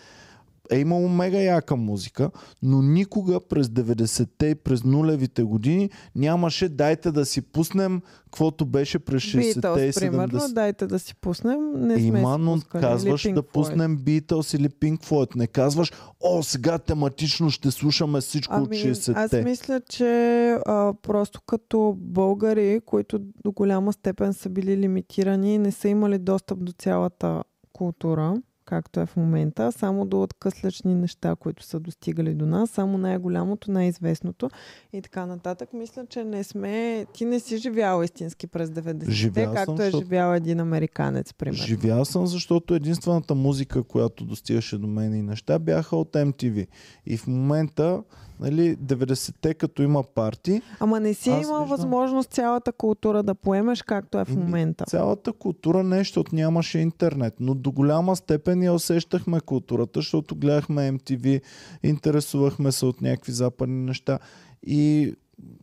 е 0.71 0.79
имало 0.79 1.09
мега 1.09 1.37
яка 1.37 1.75
музика, 1.75 2.31
но 2.63 2.81
никога 2.81 3.39
през 3.39 3.67
90-те 3.67 4.47
и 4.47 4.55
през 4.55 4.83
нулевите 4.83 5.43
години 5.43 5.89
нямаше 6.15 6.69
дайте 6.69 7.11
да 7.11 7.25
си 7.25 7.41
пуснем 7.41 8.01
каквото 8.31 8.65
беше 8.65 8.99
през 8.99 9.23
60-те 9.23 9.81
и 9.81 9.91
70-те. 9.91 9.99
примерно, 9.99 10.39
дайте 10.49 10.87
да 10.87 10.99
си 10.99 11.15
пуснем. 11.15 11.71
Не 11.75 11.95
сме 11.95 12.07
Има, 12.07 12.37
но 12.37 12.53
пускали. 12.53 12.81
казваш 12.81 13.27
да 13.33 13.43
пуснем 13.43 13.97
Beatles 13.97 14.57
или 14.57 14.69
Pink 14.69 14.97
Floyd. 14.97 15.35
Не 15.35 15.47
казваш, 15.47 15.91
о, 16.21 16.43
сега 16.43 16.77
тематично 16.77 17.49
ще 17.49 17.71
слушаме 17.71 18.21
всичко 18.21 18.55
от 18.55 18.67
Ами, 18.67 18.77
60-те. 18.77 19.39
аз 19.39 19.45
мисля, 19.45 19.81
че 19.89 20.49
а, 20.65 20.93
просто 21.01 21.41
като 21.45 21.95
българи, 21.97 22.81
които 22.85 23.19
до 23.19 23.51
голяма 23.51 23.93
степен 23.93 24.33
са 24.33 24.49
били 24.49 24.77
лимитирани, 24.77 25.57
не 25.57 25.71
са 25.71 25.87
имали 25.87 26.17
достъп 26.17 26.63
до 26.63 26.71
цялата 26.71 27.43
култура, 27.73 28.35
както 28.69 28.99
е 28.99 29.05
в 29.05 29.15
момента, 29.15 29.71
само 29.71 30.05
до 30.05 30.21
откъслечни 30.21 30.95
неща, 30.95 31.35
които 31.35 31.63
са 31.63 31.79
достигали 31.79 32.33
до 32.33 32.45
нас, 32.45 32.69
само 32.69 32.97
най-голямото, 32.97 33.71
най-известното 33.71 34.49
и 34.93 35.01
така 35.01 35.25
нататък. 35.25 35.69
Мисля, 35.73 36.05
че 36.09 36.23
не 36.23 36.43
сме... 36.43 37.05
Ти 37.13 37.25
не 37.25 37.39
си 37.39 37.57
живял 37.57 38.03
истински 38.03 38.47
през 38.47 38.69
90-те, 38.69 39.11
Живял 39.11 39.45
съм, 39.45 39.55
както 39.55 39.81
е 39.81 39.85
защото- 39.85 40.05
живял 40.05 40.33
един 40.33 40.59
американец, 40.59 41.33
примерно. 41.33 41.63
Живял 41.65 42.05
съм, 42.05 42.27
защото 42.27 42.75
единствената 42.75 43.35
музика, 43.35 43.83
която 43.83 44.25
достигаше 44.25 44.77
до 44.77 44.87
мен 44.87 45.13
и 45.13 45.21
неща, 45.21 45.59
бяха 45.59 45.97
от 45.97 46.13
MTV. 46.13 46.67
И 47.05 47.17
в 47.17 47.27
момента, 47.27 48.03
нали, 48.39 48.77
90-те, 48.77 49.53
като 49.53 49.81
има 49.83 50.03
парти, 50.03 50.61
Ама 50.79 50.99
не 50.99 51.13
си 51.13 51.29
имал 51.29 51.39
виждам. 51.41 51.67
възможност 51.67 52.29
цялата 52.29 52.71
култура 52.71 53.23
да 53.23 53.35
поемеш, 53.35 53.81
както 53.83 54.19
е 54.19 54.25
в 54.25 54.35
момента. 54.35 54.85
цялата 54.85 55.33
култура 55.33 55.83
не, 55.83 55.97
защото 55.97 56.35
нямаше 56.35 56.79
интернет. 56.79 57.33
Но 57.39 57.53
до 57.53 57.71
голяма 57.71 58.15
степен 58.15 58.63
я 58.63 58.73
усещахме 58.73 59.39
културата, 59.39 59.99
защото 59.99 60.35
гледахме 60.35 60.91
MTV, 60.91 61.41
интересувахме 61.83 62.71
се 62.71 62.85
от 62.85 63.01
някакви 63.01 63.31
западни 63.31 63.85
неща 63.85 64.19
и 64.63 65.13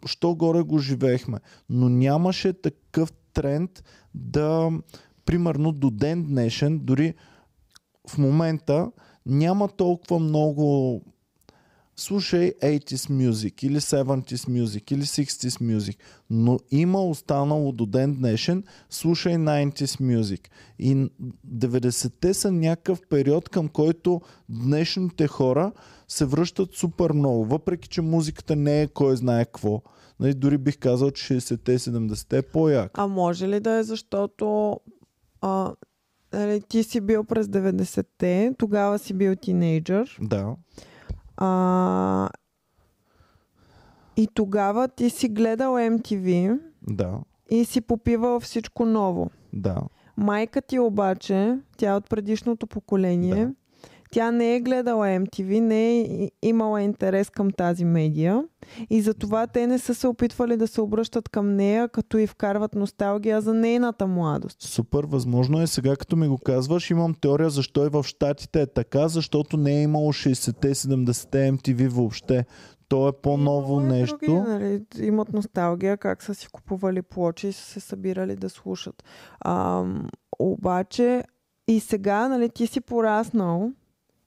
що 0.07 0.35
горе 0.35 0.63
го 0.63 0.79
живеехме. 0.79 1.39
Но 1.71 1.89
нямаше 1.89 2.53
такъв 2.53 3.13
тренд 3.35 3.85
да, 4.15 4.71
примерно 5.25 5.73
до 5.73 5.91
ден 5.91 6.25
днешен, 6.25 6.79
дори 6.79 7.15
в 8.09 8.19
момента 8.19 8.91
няма 9.27 9.69
толкова 9.69 10.19
много 10.19 11.03
слушай 11.97 12.53
80s 12.63 13.11
music 13.11 13.65
или 13.65 13.81
70s 13.81 14.63
music 14.63 14.93
или 14.93 15.03
60s 15.03 15.63
music, 15.63 15.97
но 16.31 16.59
има 16.71 17.05
останало 17.05 17.73
до 17.73 17.87
ден 17.87 18.15
днешен 18.15 18.65
слушай 18.91 19.35
90s 19.35 20.21
music. 20.21 20.49
И 20.79 21.11
90-те 21.55 22.35
са 22.35 22.53
някакъв 22.53 23.01
период, 23.11 23.49
към 23.49 23.69
който 23.69 24.21
днешните 24.49 25.27
хора 25.27 25.73
се 26.09 26.25
връщат 26.25 26.75
супер 26.75 27.13
много, 27.13 27.45
въпреки 27.45 27.89
че 27.89 28.03
музиката 28.03 28.57
не 28.57 28.83
е 28.83 28.89
кой 28.89 29.17
знае 29.17 29.45
какво. 29.45 29.83
Нали, 30.21 30.35
дори 30.35 30.59
бих 30.59 30.79
казал, 30.79 31.11
че 31.11 31.35
60-те 31.35 31.73
и 31.73 31.79
70-те 31.79 32.39
е 32.39 32.43
по-як. 32.43 32.91
А 32.95 33.07
може 33.07 33.49
ли 33.49 33.61
да 33.61 33.71
е 33.71 33.83
защото 33.83 34.81
а, 35.41 35.75
нали, 36.33 36.63
ти 36.69 36.83
си 36.83 37.01
бил 37.01 37.25
през 37.25 37.47
90-те, 37.47 38.55
тогава 38.59 38.99
си 38.99 39.15
бил 39.15 39.37
тинейджър 39.37 40.19
Да. 40.21 40.57
А, 41.37 42.29
и 44.17 44.29
тогава 44.35 44.89
ти 44.89 45.11
си 45.11 45.29
гледал 45.29 45.73
MTV 45.75 46.59
Да, 46.83 47.19
и 47.51 47.65
си 47.65 47.81
попивал 47.81 48.41
всичко 48.41 48.85
ново. 48.87 49.31
да. 49.53 49.77
Майка 50.17 50.63
ти 50.63 50.79
обаче, 50.79 51.59
тя 51.77 51.91
е 51.91 51.95
от 51.95 52.11
предишното 52.11 52.67
поколение, 52.67 53.35
Да. 53.47 53.53
Тя 54.11 54.31
не 54.31 54.55
е 54.55 54.61
гледала 54.61 55.07
MTV, 55.07 55.61
не 55.61 56.01
е 56.01 56.31
имала 56.43 56.83
интерес 56.83 57.31
към 57.31 57.51
тази 57.51 57.85
медия 57.85 58.45
и 58.91 59.01
затова 59.01 59.47
те 59.47 59.67
не 59.67 59.79
са 59.79 59.95
се 59.95 60.09
опитвали 60.09 60.57
да 60.57 60.69
се 60.69 60.81
обръщат 60.81 61.29
към 61.29 61.57
нея, 61.57 61.89
като 61.89 62.19
и 62.19 62.27
вкарват 62.27 62.75
носталгия 62.75 63.41
за 63.41 63.55
нейната 63.55 64.07
младост. 64.07 64.63
Супер, 64.63 65.05
възможно 65.05 65.63
е. 65.63 65.67
Сега 65.67 65.97
като 65.97 66.17
ми 66.17 66.29
го 66.29 66.39
казваш, 66.39 66.91
имам 66.91 67.15
теория 67.15 67.51
защо 67.51 67.87
и 67.87 67.89
в 67.89 68.03
Штатите 68.03 68.63
е 68.63 68.67
така, 68.67 69.09
защото 69.09 69.57
не 69.57 69.79
е 69.79 69.83
имало 69.83 70.13
60-те, 70.13 70.75
70-те 70.75 71.53
MTV 71.53 71.89
въобще. 71.89 72.45
То 72.89 73.09
е 73.09 73.13
по-ново 73.23 73.81
Имало 73.81 73.95
и 73.95 73.99
нещо. 73.99 74.19
Други, 74.23 74.41
нали, 74.41 74.83
имат 75.01 75.33
носталгия, 75.33 75.97
как 75.97 76.23
са 76.23 76.35
си 76.35 76.49
купували 76.53 77.03
плочи 77.03 77.49
и 77.49 77.53
са 77.53 77.65
се 77.65 77.81
събирали 77.81 78.37
да 78.37 78.51
слушат. 78.51 79.05
А, 79.41 79.85
обаче 80.39 81.25
и 81.69 81.81
сега 81.81 82.29
нали, 82.29 82.49
ти 82.49 82.67
си 82.67 82.81
пораснал 82.81 83.73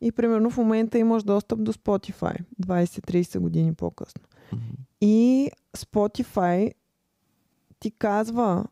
и 0.01 0.11
примерно 0.11 0.49
в 0.49 0.57
момента 0.57 0.97
имаш 0.97 1.23
достъп 1.23 1.63
до 1.63 1.73
Spotify 1.73 2.35
20-30 2.61 3.39
години 3.39 3.73
по-късно. 3.73 4.21
И 5.01 5.51
Spotify 5.77 6.71
ти 7.79 7.91
казва 7.91 8.65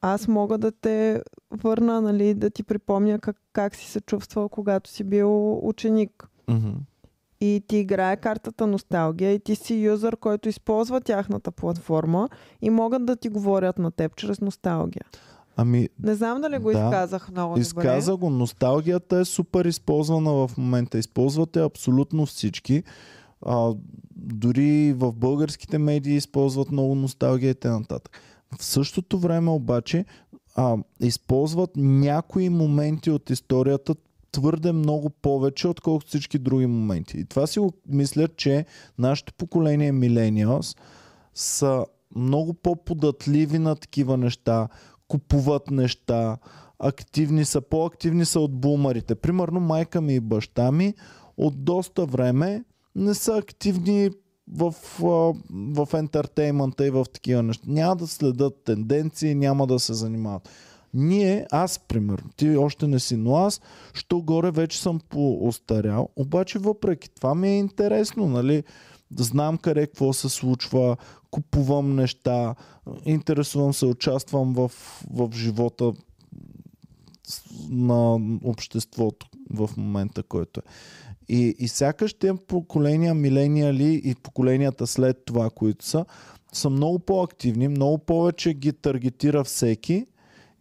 аз 0.00 0.28
мога 0.28 0.58
да 0.58 0.72
те 0.72 1.22
върна, 1.50 2.00
нали, 2.00 2.34
да 2.34 2.50
ти 2.50 2.62
припомня 2.62 3.18
как, 3.18 3.36
как 3.52 3.74
си 3.74 3.90
се 3.90 4.00
чувствал, 4.00 4.48
когато 4.48 4.90
си 4.90 5.04
бил 5.04 5.60
ученик. 5.68 6.28
И 7.40 7.64
ти 7.68 7.76
играе 7.76 8.16
картата 8.16 8.66
носталгия 8.66 9.32
и 9.32 9.40
ти 9.40 9.56
си 9.56 9.74
юзър, 9.74 10.16
който 10.16 10.48
използва 10.48 11.00
тяхната 11.00 11.50
платформа 11.52 12.28
и 12.62 12.70
могат 12.70 13.06
да 13.06 13.16
ти 13.16 13.28
говорят 13.28 13.78
на 13.78 13.90
теб 13.90 14.16
чрез 14.16 14.40
носталгия. 14.40 15.04
Ами, 15.60 15.88
Не 16.02 16.14
знам 16.14 16.40
дали 16.40 16.58
го 16.58 16.72
Да. 16.72 16.78
изказах 16.78 17.30
много 17.30 17.58
изказа 17.58 18.10
добре. 18.10 18.20
го. 18.20 18.30
Носталгията 18.30 19.18
е 19.18 19.24
супер 19.24 19.64
използвана 19.64 20.32
в 20.32 20.50
момента. 20.58 20.98
Използвате 20.98 21.60
абсолютно 21.60 22.26
всички. 22.26 22.82
А, 23.46 23.72
дори 24.16 24.92
в 24.92 25.12
българските 25.12 25.78
медии 25.78 26.16
използват 26.16 26.70
много 26.70 26.94
носталгия 26.94 27.50
и 27.50 27.54
т.н. 27.54 27.98
В 28.58 28.64
същото 28.64 29.18
време 29.18 29.50
обаче 29.50 30.04
а, 30.56 30.76
използват 31.00 31.70
някои 31.76 32.48
моменти 32.48 33.10
от 33.10 33.30
историята 33.30 33.94
твърде 34.32 34.72
много 34.72 35.10
повече, 35.10 35.68
отколкото 35.68 36.06
всички 36.06 36.38
други 36.38 36.66
моменти. 36.66 37.18
И 37.18 37.24
това 37.24 37.46
си 37.46 37.58
го 37.58 37.72
мисля, 37.88 38.28
че 38.28 38.66
нашето 38.98 39.34
поколение 39.34 39.92
Millennials 39.92 40.78
са 41.34 41.84
много 42.16 42.54
по-податливи 42.54 43.58
на 43.58 43.76
такива 43.76 44.16
неща, 44.16 44.68
купуват 45.08 45.70
неща, 45.70 46.36
активни 46.78 47.44
са, 47.44 47.60
по-активни 47.60 48.24
са 48.24 48.40
от 48.40 48.60
бумарите. 48.60 49.14
Примерно 49.14 49.60
майка 49.60 50.00
ми 50.00 50.14
и 50.14 50.20
баща 50.20 50.72
ми 50.72 50.94
от 51.36 51.64
доста 51.64 52.06
време 52.06 52.64
не 52.94 53.14
са 53.14 53.36
активни 53.36 54.10
в, 54.52 54.74
в 55.50 55.88
ентертеймента 55.94 56.86
и 56.86 56.90
в 56.90 57.06
такива 57.12 57.42
неща. 57.42 57.64
Няма 57.66 57.96
да 57.96 58.06
следят 58.06 58.64
тенденции, 58.64 59.34
няма 59.34 59.66
да 59.66 59.78
се 59.78 59.94
занимават. 59.94 60.48
Ние, 60.94 61.46
аз 61.50 61.78
примерно, 61.78 62.30
ти 62.36 62.56
още 62.56 62.86
не 62.86 63.00
си, 63.00 63.16
но 63.16 63.36
аз, 63.36 63.60
що 63.94 64.20
горе 64.20 64.50
вече 64.50 64.80
съм 64.82 65.00
по-остарял, 65.08 66.08
обаче 66.16 66.58
въпреки 66.58 67.10
това 67.10 67.34
ми 67.34 67.48
е 67.48 67.58
интересно, 67.58 68.28
нали? 68.28 68.64
Да 69.10 69.22
знам 69.22 69.58
къде 69.58 69.86
какво 69.86 70.12
се 70.12 70.28
случва, 70.28 70.96
купувам 71.30 71.94
неща, 71.94 72.54
интересувам 73.04 73.74
се, 73.74 73.86
участвам 73.86 74.54
в, 74.54 74.70
в 75.10 75.30
живота 75.34 75.92
на 77.70 78.20
обществото 78.44 79.26
в 79.50 79.70
момента, 79.76 80.22
който 80.22 80.60
е. 80.60 80.62
И, 81.28 81.54
и 81.58 81.68
сякаш 81.68 82.14
те 82.14 82.34
поколения, 82.34 83.14
милениали 83.14 84.00
и 84.04 84.14
поколенията 84.14 84.86
след 84.86 85.24
това, 85.24 85.50
които 85.50 85.84
са, 85.84 86.04
са 86.52 86.70
много 86.70 86.98
по-активни, 86.98 87.68
много 87.68 87.98
повече 87.98 88.54
ги 88.54 88.72
таргетира 88.72 89.44
всеки 89.44 90.06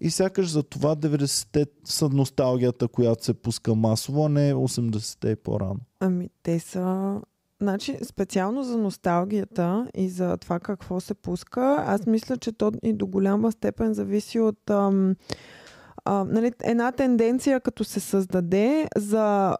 и 0.02 0.10
сякаш 0.10 0.49
за 0.49 0.64
това 0.64 0.95
90-те 0.95 1.65
са 1.84 2.10
носталгията, 2.10 2.88
която 2.88 3.26
се 3.26 3.34
пуска 3.34 3.76
масово, 3.76 4.26
а 4.26 4.30
не 4.30 4.53
80-те 4.53 5.30
и 5.30 5.35
по-рано. 5.35 5.80
Ами, 5.99 6.30
те 6.44 6.60
са... 6.60 7.15
Значи, 7.61 7.97
специално 8.03 8.63
за 8.63 8.77
носталгията 8.77 9.88
и 9.95 10.09
за 10.09 10.38
това 10.38 10.59
какво 10.59 10.99
се 10.99 11.13
пуска, 11.13 11.84
аз 11.88 12.05
мисля, 12.05 12.38
че 12.38 12.51
то 12.51 12.71
и 12.84 12.93
до 12.93 13.07
голяма 13.07 13.51
степен 13.51 13.93
зависи 13.93 14.39
от 14.39 14.69
ам, 14.69 15.15
а, 16.05 16.23
нали, 16.23 16.51
една 16.63 16.91
тенденция, 16.91 17.61
като 17.61 17.84
се 17.84 17.99
създаде 17.99 18.88
за 18.95 19.55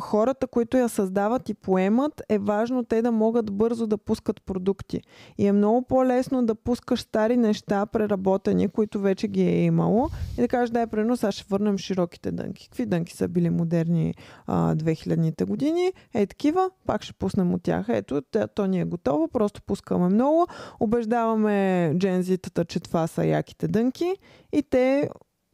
хората, 0.00 0.46
които 0.46 0.76
я 0.76 0.88
създават 0.88 1.48
и 1.48 1.54
поемат, 1.54 2.22
е 2.28 2.38
важно 2.38 2.84
те 2.84 3.02
да 3.02 3.12
могат 3.12 3.52
бързо 3.52 3.86
да 3.86 3.98
пускат 3.98 4.42
продукти. 4.42 5.00
И 5.38 5.46
е 5.46 5.52
много 5.52 5.82
по-лесно 5.82 6.46
да 6.46 6.54
пускаш 6.54 7.00
стари 7.00 7.36
неща, 7.36 7.86
преработени, 7.86 8.68
които 8.68 9.00
вече 9.00 9.28
ги 9.28 9.42
е 9.42 9.64
имало 9.64 10.08
и 10.38 10.40
да 10.40 10.48
кажеш, 10.48 10.70
дай, 10.70 10.86
примерно, 10.86 11.16
сега 11.16 11.32
ще 11.32 11.44
върнем 11.50 11.78
широките 11.78 12.32
дънки. 12.32 12.68
Какви 12.68 12.86
дънки 12.86 13.16
са 13.16 13.28
били 13.28 13.50
модерни 13.50 14.14
а, 14.46 14.74
2000-те 14.74 15.44
години? 15.44 15.92
Е, 16.14 16.26
такива, 16.26 16.70
пак 16.86 17.02
ще 17.02 17.12
пуснем 17.12 17.54
от 17.54 17.62
тях. 17.62 17.86
Ето, 17.88 18.22
то 18.54 18.66
ни 18.66 18.80
е 18.80 18.84
готово, 18.84 19.28
просто 19.28 19.62
пускаме 19.62 20.08
много. 20.08 20.46
Убеждаваме 20.80 21.92
джензитата, 21.98 22.64
че 22.64 22.80
това 22.80 23.06
са 23.06 23.24
яките 23.24 23.68
дънки 23.68 24.16
и 24.52 24.62
те 24.62 25.08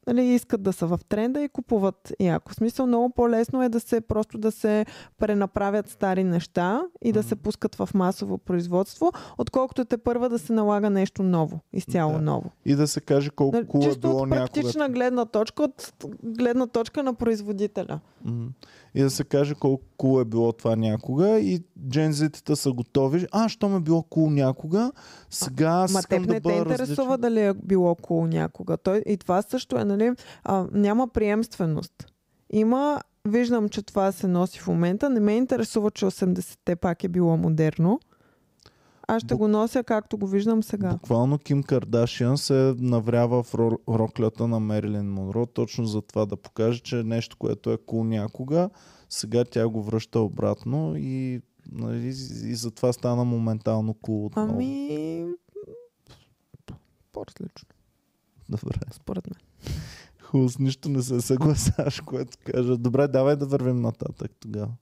нали, 0.06 0.22
искат 0.24 0.62
да 0.62 0.72
са 0.72 0.86
в 0.86 1.01
тренда 1.09 1.40
и 1.40 1.48
купуват 1.48 2.12
яко. 2.20 2.55
Смисъл 2.55 2.86
много 2.86 3.10
по-лесно 3.10 3.62
е 3.62 3.68
да 3.68 3.81
се 3.81 4.01
просто 4.01 4.39
да 4.39 4.52
се 4.52 4.86
пренаправят 5.18 5.89
стари 5.89 6.24
неща 6.24 6.82
и 7.02 7.12
да 7.12 7.18
Мгм. 7.18 7.28
се 7.28 7.36
пускат 7.36 7.74
в 7.74 7.89
масово 7.94 8.39
производство, 8.39 9.12
отколкото 9.39 9.85
те 9.85 9.97
първа 9.98 10.28
да 10.28 10.39
се 10.39 10.52
налага 10.52 10.90
нещо 10.90 11.22
ново, 11.22 11.60
изцяло 11.72 12.12
Да. 12.12 12.20
ново. 12.20 12.51
И 12.64 12.74
да 12.74 12.86
се 12.86 13.01
каже 13.01 13.31
колко 13.31 13.56
Нали, 13.56 13.66
cool 13.66 13.97
е 13.97 13.98
било 13.98 14.12
от 14.14 14.20
някога. 14.20 14.36
практична 14.52 14.89
гледна 14.89 15.24
точка, 15.24 15.62
от 15.62 15.93
гледна 16.24 16.66
точка 16.66 17.02
на 17.02 17.14
производителя. 17.14 18.01
Мгм. 18.24 18.47
И 18.94 19.02
да 19.02 19.10
се 19.10 19.24
каже 19.24 19.55
колко 19.55 19.85
cool 19.98 20.20
е 20.20 20.24
било 20.24 20.52
това 20.52 20.76
някога 20.76 21.05
и 21.31 21.60
джензитата 21.89 22.56
са 22.56 22.72
готови. 22.72 23.26
А, 23.32 23.48
що 23.48 23.68
ме 23.68 23.81
било 23.81 24.01
cool 24.02 24.31
някога, 24.31 24.93
сега 25.31 25.68
аз 25.68 25.93
Ма 25.93 26.01
да 26.10 26.20
не 26.20 26.26
те 26.26 26.40
бъда 26.40 26.56
интересува 26.56 26.78
различен. 27.09 27.20
дали 27.20 27.40
е 27.40 27.55
било 27.55 27.94
cool 27.94 28.26
някога. 28.28 28.76
Той, 28.76 29.02
и 29.06 29.16
това 29.16 29.43
също 29.43 29.76
е, 29.76 29.85
нали, 29.96 30.12
а, 30.44 30.66
няма 30.72 31.08
приемственост. 31.08 32.06
Има, 32.50 33.00
виждам, 33.28 33.68
че 33.68 33.82
това 33.82 34.12
се 34.12 34.26
носи 34.26 34.58
в 34.60 34.66
момента. 34.68 35.10
Не 35.10 35.20
ме 35.20 35.36
интересува, 35.36 35.90
че 35.90 36.04
80-те 36.06 36.76
пак 36.76 37.04
е 37.04 37.08
било 37.08 37.36
модерно. 37.36 38.00
Аз 39.08 39.22
ще 39.22 39.34
Бу- 39.34 39.38
го 39.38 39.48
нося 39.48 39.84
както 39.84 40.18
го 40.18 40.26
виждам 40.26 40.62
сега. 40.62 40.90
Буквално 40.92 41.38
Ким 41.38 41.62
Кардашиан 41.62 42.38
се 42.38 42.74
наврява 42.78 43.42
в 43.42 43.52
ро- 43.52 43.98
роклята 43.98 44.48
на 44.48 44.60
Мерилин 44.60 45.12
Монро, 45.12 45.46
точно 45.46 45.84
за 45.86 46.02
това 46.02 46.26
да 46.26 46.36
покаже, 46.36 46.80
че 46.80 46.96
нещо, 46.96 47.36
което 47.36 47.72
е 47.72 47.78
кул 47.86 48.04
някога, 48.04 48.70
сега 49.10 49.44
тя 49.44 49.68
го 49.68 49.82
връща 49.82 50.20
обратно 50.20 50.94
и, 50.96 51.40
нали, 51.72 52.06
и 52.44 52.54
затова 52.54 52.92
стана 52.92 53.24
моментално 53.24 53.94
кул 53.94 54.26
отново. 54.26 54.52
Ами... 54.52 55.26
По-различно, 57.12 57.68
Добре. 58.48 58.74
според 58.92 59.26
мен. 59.30 59.43
Хубаво, 60.23 60.49
с 60.49 60.59
нищо 60.59 60.89
не 60.89 61.03
се 61.03 61.20
съгласяваш, 61.20 62.01
което 62.01 62.39
кажа. 62.45 62.77
Добре, 62.77 63.09
давай 63.09 63.36
да 63.36 63.47
вървим 63.47 63.81
нататък 63.81 64.32
тогава. 64.41 64.73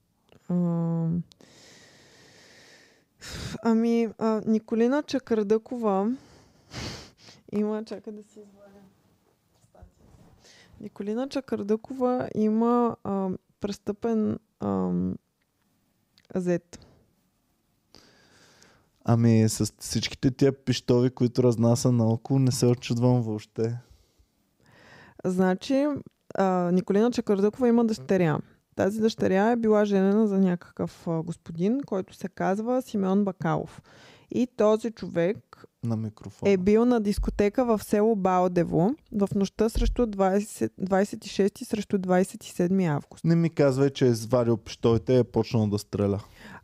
Ам, 0.49 1.23
Ами, 3.63 4.09
а, 4.17 4.41
Николина 4.45 5.03
Чакърдъкова 5.03 6.15
има, 7.51 7.83
чакай 7.85 8.13
да 8.13 8.23
си 8.23 8.39
извадя. 8.39 8.79
Николина 10.79 11.29
Чакърдъкова 11.29 12.29
има 12.35 12.95
а, 13.03 13.29
престъпен 13.59 14.39
ам, 14.59 15.15
зет. 16.35 16.85
Ами 19.05 19.49
с 19.49 19.73
всичките 19.79 20.31
тия 20.31 20.51
пищови, 20.65 21.09
които 21.09 21.43
разнася 21.43 21.91
наоколо, 21.91 22.39
не 22.39 22.51
се 22.51 22.65
очудвам 22.65 23.21
въобще. 23.21 23.77
Значи, 25.25 25.87
а, 26.35 26.71
Николина 26.71 27.11
Чакърдъкова 27.11 27.67
има 27.67 27.85
дъщеря. 27.85 28.39
Тази 28.75 29.01
дъщеря 29.01 29.51
е 29.51 29.55
била 29.55 29.85
женена 29.85 30.27
за 30.27 30.39
някакъв 30.39 31.07
а, 31.07 31.21
господин, 31.21 31.79
който 31.81 32.15
се 32.15 32.27
казва 32.27 32.81
Симеон 32.81 33.23
Бакалов. 33.25 33.81
И 34.31 34.47
този 34.47 34.91
човек 34.91 35.63
На 35.83 35.95
микрофона. 35.97 36.51
е 36.51 36.57
бил 36.57 36.85
на 36.85 36.99
дискотека 36.99 37.65
в 37.65 37.83
село 37.83 38.15
Балдево 38.15 38.95
в 39.11 39.29
нощта 39.35 39.69
срещу 39.69 40.01
20, 40.01 40.71
26 40.81 41.63
срещу 41.63 41.97
27 41.97 42.87
август. 42.87 43.23
Не 43.25 43.35
ми 43.35 43.49
казвай, 43.49 43.89
че 43.89 44.05
е 44.05 44.09
извадил 44.09 44.57
пищовите 44.57 45.13
и 45.13 45.17
е 45.17 45.23
почнал 45.23 45.67
да 45.67 45.79
стреля. 45.79 46.19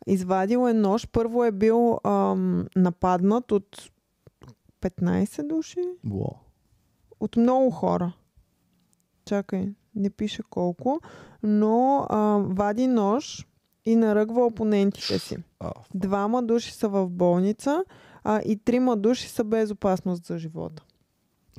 Извадил 0.06 0.68
е 0.68 0.72
нож. 0.72 1.08
Първо 1.08 1.44
е 1.44 1.52
бил 1.52 1.98
ам, 2.04 2.66
нападнат 2.76 3.52
от 3.52 3.90
15 4.82 5.48
души. 5.48 5.80
Во. 6.04 6.26
От 7.20 7.36
много 7.36 7.70
хора. 7.70 8.12
Чакай, 9.30 9.68
не 9.94 10.10
пише 10.10 10.42
колко. 10.50 11.00
Но 11.42 12.06
а, 12.10 12.16
вади 12.38 12.86
нож 12.86 13.46
и 13.84 13.96
наръгва 13.96 14.46
опонентите 14.46 15.18
си. 15.18 15.36
А, 15.60 15.72
Двама 15.94 16.42
души 16.42 16.72
са 16.74 16.88
в 16.88 17.08
болница 17.08 17.84
а, 18.24 18.40
и 18.40 18.56
трима 18.56 18.96
души 18.96 19.28
са 19.28 19.44
без 19.44 19.70
опасност 19.70 20.26
за 20.26 20.38
живота. 20.38 20.82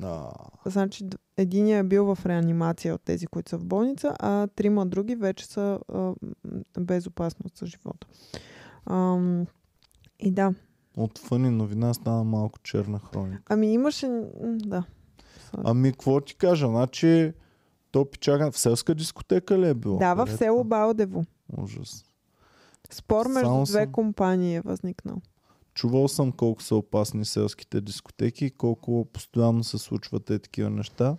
а, 0.02 0.30
Значи 0.66 1.04
д- 1.04 1.16
единия 1.36 1.78
е 1.78 1.82
бил 1.82 2.14
в 2.14 2.26
реанимация 2.26 2.94
от 2.94 3.02
тези, 3.02 3.26
които 3.26 3.50
са 3.50 3.58
в 3.58 3.64
болница, 3.64 4.16
а 4.18 4.46
трима 4.46 4.86
други 4.86 5.14
вече 5.16 5.46
са 5.46 5.78
а, 5.88 6.12
без 6.80 7.06
опасност 7.06 7.56
за 7.58 7.66
живота. 7.66 8.06
Ам, 8.86 9.46
и 10.20 10.30
да. 10.30 10.54
от 10.96 11.18
фъни 11.18 11.50
новина 11.50 11.94
стана 11.94 12.24
малко 12.24 12.58
черна 12.58 12.98
хроника. 12.98 13.42
Ами 13.48 13.72
имаше... 13.72 14.22
Да. 14.44 14.84
Ами, 15.64 15.92
какво 15.92 16.20
ти 16.20 16.34
кажа? 16.36 16.66
Значи, 16.66 17.32
то 17.92 18.04
пичага 18.04 18.50
в 18.50 18.58
селска 18.58 18.94
дискотека 18.94 19.58
ли 19.58 19.68
е 19.68 19.74
било? 19.74 19.98
Да, 19.98 20.14
в 20.14 20.26
село 20.28 20.64
Балдево. 20.64 21.24
Ужас. 21.58 22.04
Спор 22.90 23.26
между 23.26 23.40
Само 23.40 23.64
две 23.64 23.82
съм- 23.82 23.92
компании 23.92 24.54
е 24.54 24.60
възникнал. 24.60 25.16
Чувал 25.74 26.08
съм 26.08 26.32
колко 26.32 26.62
са 26.62 26.76
опасни 26.76 27.24
селските 27.24 27.80
дискотеки 27.80 28.44
и 28.44 28.50
колко 28.50 29.06
постоянно 29.12 29.64
се 29.64 29.78
случват 29.78 30.30
е 30.30 30.38
такива 30.38 30.70
неща. 30.70 31.16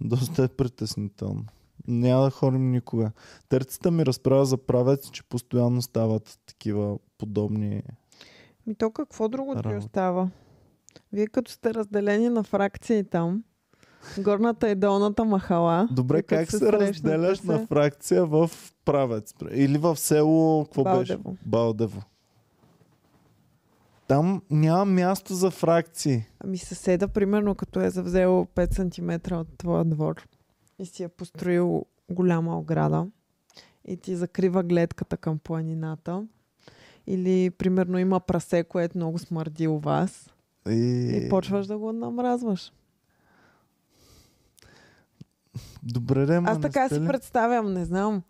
Доста 0.00 0.44
е 0.44 0.48
притеснително. 0.48 1.44
Няма 1.88 2.24
да 2.24 2.30
ходим 2.30 2.70
никога. 2.70 3.12
Търцата 3.48 3.90
ми 3.90 4.06
разправя 4.06 4.46
за 4.46 4.56
правец, 4.56 5.10
че 5.10 5.22
постоянно 5.22 5.82
стават 5.82 6.38
такива 6.46 6.98
подобни. 7.18 7.82
Ми 8.66 8.74
то 8.74 8.90
какво 8.90 9.28
друго 9.28 9.62
ти 9.62 9.68
остава? 9.68 10.30
Вие 11.12 11.26
като 11.26 11.50
сте 11.52 11.74
разделени 11.74 12.28
на 12.28 12.42
фракции 12.42 13.04
там, 13.04 13.44
горната 14.18 14.70
и 14.70 14.74
долната 14.74 15.24
махала. 15.24 15.88
Добре, 15.92 16.22
като 16.22 16.40
как 16.40 16.50
се, 16.50 16.58
срещнете 16.58 16.88
разделяш 16.88 17.38
се- 17.38 17.46
на 17.46 17.66
фракция 17.66 18.26
в 18.26 18.50
правец? 18.84 19.34
Или 19.52 19.78
в 19.78 19.96
село, 19.96 20.64
какво 20.64 20.84
беше? 20.84 21.16
Балдево. 21.16 21.36
Балдево. 21.46 22.02
Там 24.08 24.42
няма 24.50 24.84
място 24.84 25.34
за 25.34 25.50
фракции. 25.50 26.24
Ами 26.40 26.58
съседа, 26.58 27.08
примерно, 27.08 27.54
като 27.54 27.80
е 27.80 27.90
завзел 27.90 28.46
5 28.54 28.74
см 28.74 29.34
от 29.34 29.58
твоя 29.58 29.84
двор 29.84 30.26
и 30.78 30.86
си 30.86 31.02
е 31.02 31.08
построил 31.08 31.84
голяма 32.10 32.58
ограда 32.58 33.06
и 33.84 33.96
ти 33.96 34.16
закрива 34.16 34.62
гледката 34.62 35.16
към 35.16 35.38
планината, 35.38 36.26
или, 37.06 37.50
примерно, 37.50 37.98
има 37.98 38.20
прасе, 38.20 38.64
което 38.64 38.98
много 38.98 39.18
смърди 39.18 39.68
у 39.68 39.78
вас 39.78 40.30
И... 40.68 41.10
и 41.16 41.28
почваш 41.28 41.66
да 41.66 41.78
го 41.78 41.92
намразваш. 41.92 42.72
Добре, 45.84 46.26
де, 46.26 46.40
Аз 46.44 46.60
така 46.60 46.88
си 46.88 47.00
ли- 47.00 47.06
представям, 47.06 47.72
не 47.72 47.84
знам. 47.84 48.22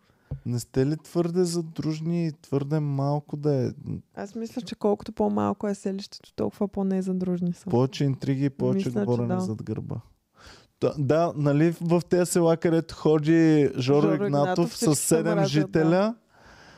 Не 0.45 0.59
сте 0.59 0.85
ли 0.85 0.97
твърде 0.97 1.43
задружни 1.43 2.27
и 2.27 2.31
твърде 2.33 2.79
малко 2.79 3.37
да 3.37 3.55
е? 3.57 3.69
Аз 4.15 4.35
мисля, 4.35 4.61
че 4.61 4.75
колкото 4.75 5.11
по-малко 5.11 5.67
е 5.67 5.75
селището, 5.75 6.33
толкова 6.33 6.67
по-незадружни 6.67 7.53
са. 7.53 7.65
Повече 7.65 8.03
интриги 8.03 8.45
и 8.45 8.49
повече 8.49 8.87
Мисля, 8.87 9.05
говорене 9.05 9.35
да. 9.35 9.41
зад 9.41 9.63
гърба. 9.63 9.95
Да, 10.81 10.93
да, 10.97 11.33
нали 11.35 11.75
в 11.81 12.01
тези 12.09 12.31
села, 12.31 12.57
където 12.57 12.95
ходи 12.95 13.69
Жоро, 13.69 14.01
Жоро 14.01 14.13
Игнатов, 14.15 14.27
Игнатов, 14.27 14.69
с 14.69 14.75
всички 14.75 14.95
се 14.97 15.15
7 15.15 15.23
мразят, 15.25 15.49
жителя, 15.49 16.15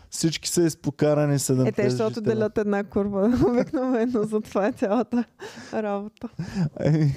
всички 0.10 0.50
са 0.50 0.64
изпокарани 0.64 1.36
7 1.36 1.68
Е, 1.68 1.72
те, 1.72 1.90
защото 1.90 2.10
жителя. 2.10 2.24
делят 2.26 2.58
една 2.58 2.84
курва 2.84 3.26
обикновено, 3.50 4.24
затова 4.24 4.68
е 4.68 4.72
цялата 4.72 5.24
работа. 5.74 6.30
Еми, 6.80 7.16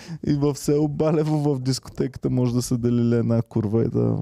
и 0.26 0.34
в 0.34 0.56
село 0.56 0.88
Балево 0.88 1.54
в 1.54 1.60
дискотеката 1.60 2.30
може 2.30 2.54
да 2.54 2.62
се 2.62 2.76
дели 2.76 3.16
една 3.16 3.42
курва 3.42 3.84
и 3.84 3.88
да... 3.88 4.18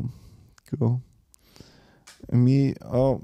Еми, 2.33 2.75
а, 2.81 3.15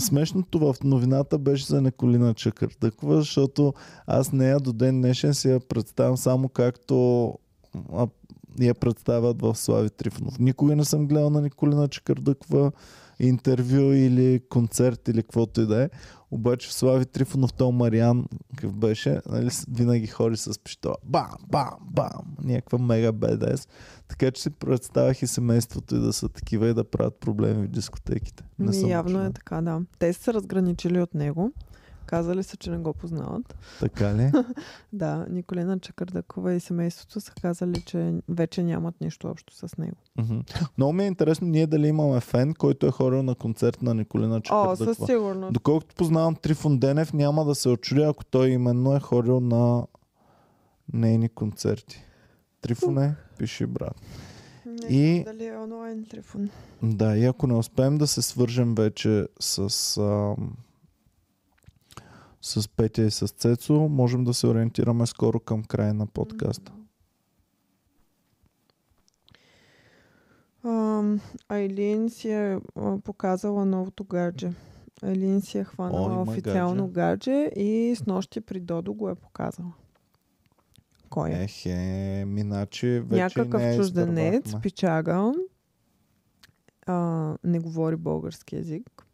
смешното 0.00 0.58
в 0.58 0.74
новината 0.84 1.38
беше 1.38 1.66
за 1.66 1.82
Николина 1.82 2.34
Чакъртъква, 2.34 3.16
защото 3.16 3.74
аз 4.06 4.32
нея 4.32 4.60
до 4.60 4.72
ден 4.72 5.00
днешен 5.00 5.34
си 5.34 5.50
я 5.50 5.60
представям 5.60 6.16
само 6.16 6.48
както 6.48 7.34
а, 7.92 8.06
я 8.60 8.74
представят 8.74 9.42
в 9.42 9.54
Слави 9.54 9.90
Трифонов. 9.90 10.38
Никога 10.38 10.76
не 10.76 10.84
съм 10.84 11.06
гледал 11.06 11.30
на 11.30 11.40
Николина 11.40 11.88
Чакърдъква 11.88 12.72
интервю 13.20 13.92
или 13.92 14.40
концерт 14.48 15.08
или 15.08 15.22
каквото 15.22 15.60
и 15.60 15.66
да 15.66 15.82
е. 15.82 15.90
Обаче 16.30 16.68
в 16.68 16.72
Слави 16.72 17.06
Трифонов 17.06 17.52
то 17.52 17.72
Мариан, 17.72 18.24
какъв 18.50 18.74
беше, 18.74 19.20
нали, 19.28 19.50
винаги 19.70 20.06
ходи 20.06 20.36
с 20.36 20.58
пиштола. 20.58 20.96
Бам, 21.04 21.34
бам, 21.48 21.74
бам. 21.80 22.36
Някаква 22.44 22.78
мега 22.78 23.12
БДС. 23.12 23.68
Така 24.08 24.30
че 24.30 24.42
си 24.42 24.50
представях 24.50 25.22
и 25.22 25.26
семейството 25.26 25.96
и 25.96 25.98
да 25.98 26.12
са 26.12 26.28
такива 26.28 26.68
и 26.68 26.74
да 26.74 26.84
правят 26.84 27.20
проблеми 27.20 27.66
в 27.66 27.70
дискотеките. 27.70 28.44
Не 28.58 28.72
съм 28.72 28.90
явно 28.90 29.24
е 29.24 29.32
така, 29.32 29.60
да. 29.60 29.80
Те 29.98 30.12
са 30.12 30.22
се 30.22 30.34
разграничили 30.34 31.00
от 31.00 31.14
него. 31.14 31.52
Казали 32.08 32.42
са, 32.42 32.56
че 32.56 32.70
не 32.70 32.78
го 32.78 32.92
познават. 32.92 33.56
Така 33.80 34.14
ли? 34.14 34.32
Да, 34.92 35.26
Николина 35.30 35.78
Чакърдакова 35.78 36.52
и 36.52 36.60
семейството 36.60 37.20
са 37.20 37.32
казали, 37.32 37.82
че 37.82 38.14
вече 38.28 38.62
нямат 38.62 39.00
нищо 39.00 39.28
общо 39.28 39.54
с 39.58 39.76
него. 39.78 39.96
Мгм. 40.18 40.38
Много 40.78 40.92
ми 40.92 41.04
е 41.04 41.06
интересно 41.06 41.48
ние 41.48 41.66
дали 41.66 41.86
имаме 41.88 42.20
фен, 42.20 42.54
който 42.54 42.86
е 42.86 42.90
ходил 42.90 43.22
на 43.22 43.34
концерт 43.34 43.82
на 43.82 43.94
Николина 43.94 44.36
О, 44.36 44.40
Чакърдакова. 44.40 44.94
със 44.94 45.06
сигурност. 45.06 45.52
Доколкото 45.52 45.94
познавам 45.94 46.34
Трифон 46.34 46.78
Денев, 46.78 47.12
няма 47.12 47.44
да 47.44 47.54
се 47.54 47.68
очудя, 47.68 48.02
ако 48.02 48.24
той 48.24 48.48
именно 48.48 48.96
е 48.96 49.00
ходил 49.00 49.40
на 49.40 49.86
нейни 50.92 51.28
концерти. 51.28 52.04
Трифоне, 52.60 53.14
пиши 53.38 53.66
брат. 53.66 53.96
Не 54.66 54.86
И- 54.88 55.24
дали 55.24 55.46
е 55.46 55.56
онлайн 55.56 56.06
телефон. 56.06 56.50
Да, 56.82 57.16
и 57.16 57.24
ако 57.24 57.46
не 57.46 57.54
успеем 57.54 57.98
да 57.98 58.06
се 58.06 58.22
свържем 58.22 58.74
вече 58.74 59.26
с, 59.40 59.58
ам, 59.98 60.52
с 62.42 62.68
Петя 62.68 63.02
и 63.02 63.10
с 63.10 63.28
Цецо, 63.28 63.72
можем 63.74 64.24
да 64.24 64.34
се 64.34 64.46
ориентираме 64.46 65.06
скоро 65.06 65.40
към 65.40 65.64
края 65.64 65.94
на 65.94 66.06
подкаста. 66.06 66.72
Айлин 71.48 72.10
си 72.10 72.30
е 72.30 72.58
показала 73.04 73.64
новото 73.66 74.04
гадже. 74.04 74.52
Айлин 75.02 75.40
си 75.40 75.58
е 75.58 75.60
О, 75.60 75.64
хванала 75.64 76.12
има 76.12 76.22
официално 76.22 76.88
гадже. 76.88 77.50
и 77.56 77.94
с 77.96 78.06
нощи 78.06 78.40
при 78.40 78.60
Додо 78.60 78.94
го 78.94 79.08
е 79.08 79.14
показала. 79.14 79.72
Кой 81.10 81.30
е? 81.30 81.42
Ехе, 81.42 82.24
миначи 82.26 82.86
вече 82.86 83.22
Някакъв 83.22 83.60
не 83.60 83.74
е 83.74 83.76
чужденец, 83.76 84.34
изтървахме. 84.34 84.60
пичага, 84.60 85.32
а, 86.86 87.36
не 87.44 87.58
говори 87.58 87.96
български 87.96 88.56
язик. 88.56 89.06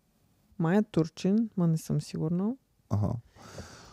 Май 0.59 0.79
е 0.79 0.83
турчин, 0.83 1.51
ма 1.57 1.67
не 1.67 1.79
съм 1.79 2.01
сигурна. 2.01 2.55
Ага. 2.95 3.13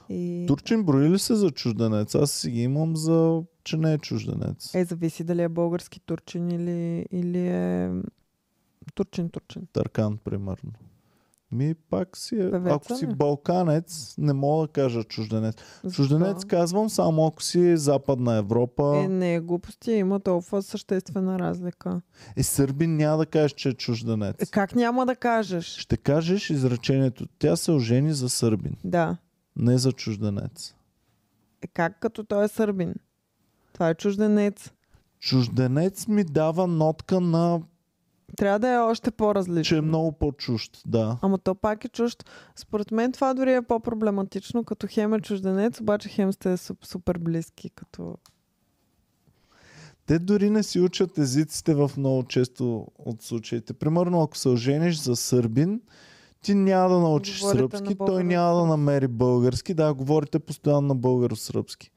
И... 0.10 0.46
Турчин 0.48 0.84
брои 0.84 1.10
ли 1.10 1.20
се 1.20 1.36
за 1.36 1.52
чужденец? 1.52 2.16
Аз 2.16 2.32
си 2.32 2.52
ги 2.52 2.62
имам 2.62 2.96
за, 2.96 3.44
че 3.64 3.78
не 3.78 3.94
е 3.94 3.98
чужденец. 3.98 4.76
Е, 4.76 4.86
зависи 4.86 5.24
дали 5.24 5.44
е 5.44 5.50
български 5.50 6.00
турчин 6.00 6.52
или, 6.52 7.06
или 7.12 7.48
е 7.48 7.92
турчин-турчин. 8.96 9.68
Търкан, 9.74 10.18
примерно. 10.18 10.72
Ми 11.52 11.74
пак 11.90 12.18
си 12.18 12.36
е. 12.36 12.52
Певеца 12.52 12.76
ако 12.76 12.96
си 12.96 13.08
балканец, 13.08 14.16
не 14.18 14.34
мога 14.34 14.68
да 14.68 14.74
кажа 14.74 15.04
чужденец. 15.04 15.56
Защо? 15.84 16.04
Чужденец 16.04 16.46
казвам 16.46 16.90
само 16.90 17.28
ако 17.28 17.44
си 17.44 17.78
Западна 17.78 18.36
Европа. 18.36 19.02
Е, 19.04 19.08
не, 19.08 19.40
глупости, 19.40 19.92
има 19.92 20.20
толкова 20.20 20.62
съществена 20.62 21.40
разлика. 21.40 22.02
Е, 22.38 22.44
сърбин 22.44 22.96
няма 22.96 23.18
да 23.18 23.26
кажеш, 23.26 23.52
че 23.52 23.70
е 23.70 23.74
чужденец. 23.74 24.36
Е, 24.40 24.46
как 24.46 24.76
няма 24.76 25.06
да 25.06 25.16
кажеш? 25.16 25.66
Ще 25.66 25.98
кажеш 25.98 26.50
изречението. 26.50 27.28
Тя 27.40 27.56
се 27.56 27.72
ожени 27.72 28.14
за 28.14 28.30
сърбин, 28.30 28.76
Да. 28.84 29.18
не 29.56 29.78
за 29.78 29.92
чужденец. 29.92 30.76
Е, 31.62 31.68
как 31.68 32.00
като 32.00 32.24
той 32.24 32.46
е 32.46 32.48
сърбин? 32.48 32.94
Това 33.74 33.90
е 33.90 33.96
чужденец. 33.96 34.72
Чужденец 35.20 36.08
ми 36.08 36.24
дава 36.24 36.68
нотка 36.68 37.20
на, 37.20 37.62
Трябва 38.38 38.60
да 38.60 38.70
е 38.70 38.78
още 38.78 39.12
по-различно. 39.12 39.64
че 39.64 39.78
е 39.78 39.82
много 39.82 40.12
по-чужд. 40.12 40.82
Да. 40.86 41.18
Ама 41.22 41.38
то 41.38 41.56
пак 41.56 41.86
е 41.86 41.90
чужд. 41.90 42.26
Според 42.56 42.92
мен 42.92 43.12
това 43.12 43.34
дори 43.34 43.54
е 43.54 43.62
по-проблематично, 43.62 44.64
като 44.64 44.88
хем 44.90 45.14
е 45.14 45.22
чужденец, 45.22 45.82
обаче 45.82 46.10
хем 46.10 46.34
сте 46.34 46.58
суп- 46.58 46.86
супер 46.86 47.18
близки. 47.18 47.70
Като... 47.70 48.18
Те 50.06 50.20
дори 50.20 50.50
не 50.50 50.64
си 50.64 50.80
учат 50.80 51.18
езиците 51.18 51.74
в 51.74 51.92
много 51.98 52.24
често 52.24 52.88
от 53.00 53.22
случаите. 53.22 53.74
Примерно, 53.74 54.22
ако 54.22 54.38
се 54.38 54.50
ожениш 54.50 54.98
за 54.98 55.16
сърбин, 55.16 55.82
ти 56.42 56.54
няма 56.54 56.90
да 56.90 57.00
научиш 57.00 57.42
Говорите 57.42 57.78
сръбски, 57.78 57.96
на 58.00 58.06
той 58.06 58.24
няма 58.24 58.56
да 58.56 58.66
намери 58.66 59.08
български. 59.08 59.74
Да, 59.74 59.94
говорите 59.94 60.40
постоянно 60.40 60.88
на 60.88 60.96
българо-сръбски. 60.96 61.92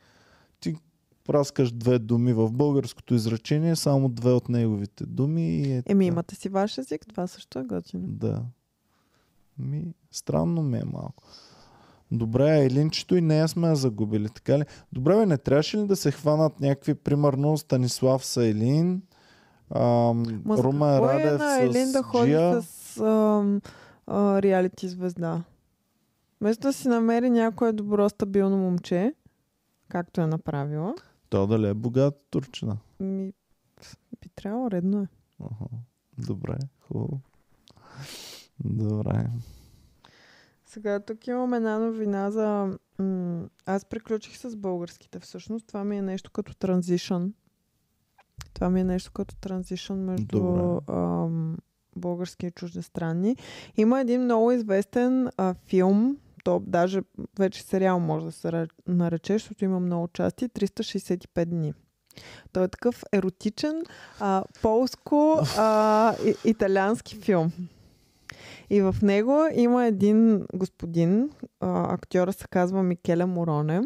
Ти 0.60 0.76
праскаш 1.24 1.72
две 1.72 1.98
думи 1.98 2.32
в 2.32 2.52
българското 2.52 3.14
изречение, 3.14 3.76
само 3.76 4.08
две 4.08 4.30
от 4.30 4.48
неговите 4.48 5.06
думи 5.06 5.56
и 5.56 5.72
е 5.72 5.82
Еми, 5.86 6.06
имате 6.06 6.34
си 6.34 6.48
ваш 6.48 6.78
език, 6.78 7.06
това 7.08 7.26
също 7.26 7.58
е 7.58 7.64
готино. 7.64 8.06
Да. 8.06 8.42
Ми, 9.58 9.94
странно 10.10 10.62
ми 10.62 10.78
е 10.78 10.84
малко. 10.84 11.22
Добре, 12.12 12.64
Елинчето 12.64 13.16
и 13.16 13.20
нея 13.20 13.48
сме 13.48 13.68
я 13.68 13.76
загубили, 13.76 14.28
така 14.28 14.58
ли? 14.58 14.64
Добре, 14.92 15.16
бе, 15.16 15.26
не 15.26 15.38
трябваше 15.38 15.78
ли 15.78 15.86
да 15.86 15.96
се 15.96 16.10
хванат 16.10 16.60
някакви, 16.60 16.94
примерно 16.94 17.58
Станислав 17.58 18.24
Сайлин, 18.24 19.02
ам, 19.70 20.42
Ма 20.44 20.56
Румен 20.58 20.94
е 20.94 21.00
Радев 21.00 21.40
с 21.40 21.58
Елин 21.60 21.92
да 21.92 22.02
ходи 22.02 22.24
Джия? 22.24 22.62
с 22.62 23.00
ам, 23.00 23.60
а, 24.06 24.42
реалити 24.42 24.88
звезда? 24.88 25.42
Вместо 26.40 26.62
да 26.62 26.72
си 26.72 26.88
намери 26.88 27.30
някое 27.30 27.72
добро, 27.72 28.08
стабилно 28.08 28.56
момче, 28.56 29.14
както 29.88 30.20
е 30.20 30.26
направила, 30.26 30.94
То 31.34 31.46
дали 31.46 31.68
е 31.68 31.74
богат 31.74 32.26
турчина? 32.30 32.76
ми, 33.00 33.32
би 34.20 34.28
трябвало, 34.28 34.70
редно 34.70 35.02
е. 35.02 35.06
Аха. 35.40 35.64
Добре, 36.18 36.56
хубаво. 36.80 37.20
Добре. 38.64 39.26
Сега 40.66 41.00
тук 41.00 41.26
имам 41.26 41.54
една 41.54 41.78
новина 41.78 42.30
за... 42.30 42.78
М- 42.98 43.48
аз 43.66 43.84
приключих 43.84 44.36
с 44.36 44.56
българските 44.56 45.20
всъщност. 45.20 45.66
Това 45.66 45.84
ми 45.84 45.98
е 45.98 46.02
нещо 46.02 46.30
като 46.30 46.56
транзишън. 46.56 47.34
Това 48.52 48.70
ми 48.70 48.80
е 48.80 48.84
нещо 48.84 49.12
като 49.12 49.36
транзишън 49.36 49.98
между 49.98 50.38
Добре. 50.38 50.84
ам, 50.88 51.56
български 51.96 52.46
и 52.46 52.50
чуждестранни. 52.50 53.36
Има 53.76 54.00
един 54.00 54.24
много 54.24 54.52
известен 54.52 55.30
а, 55.36 55.54
филм, 55.54 56.16
то 56.44 56.62
даже 56.66 57.02
вече 57.38 57.62
сериал 57.62 58.00
може 58.00 58.26
да 58.26 58.32
се 58.32 58.66
нарече, 58.86 59.32
защото 59.32 59.64
има 59.64 59.80
много 59.80 60.08
части, 60.08 60.48
365 60.48 61.44
дни. 61.44 61.74
Той 62.52 62.64
е 62.64 62.68
такъв 62.68 63.04
еротичен, 63.12 63.82
а, 64.20 64.44
полско-италиански 64.62 67.16
филм. 67.16 67.52
И 68.70 68.80
в 68.80 68.96
него 69.02 69.46
има 69.54 69.86
един 69.86 70.46
господин, 70.54 71.30
а, 71.60 71.94
актьора 71.94 72.32
се 72.32 72.44
казва 72.50 72.82
Микеле 72.82 73.24
Мороне. 73.24 73.82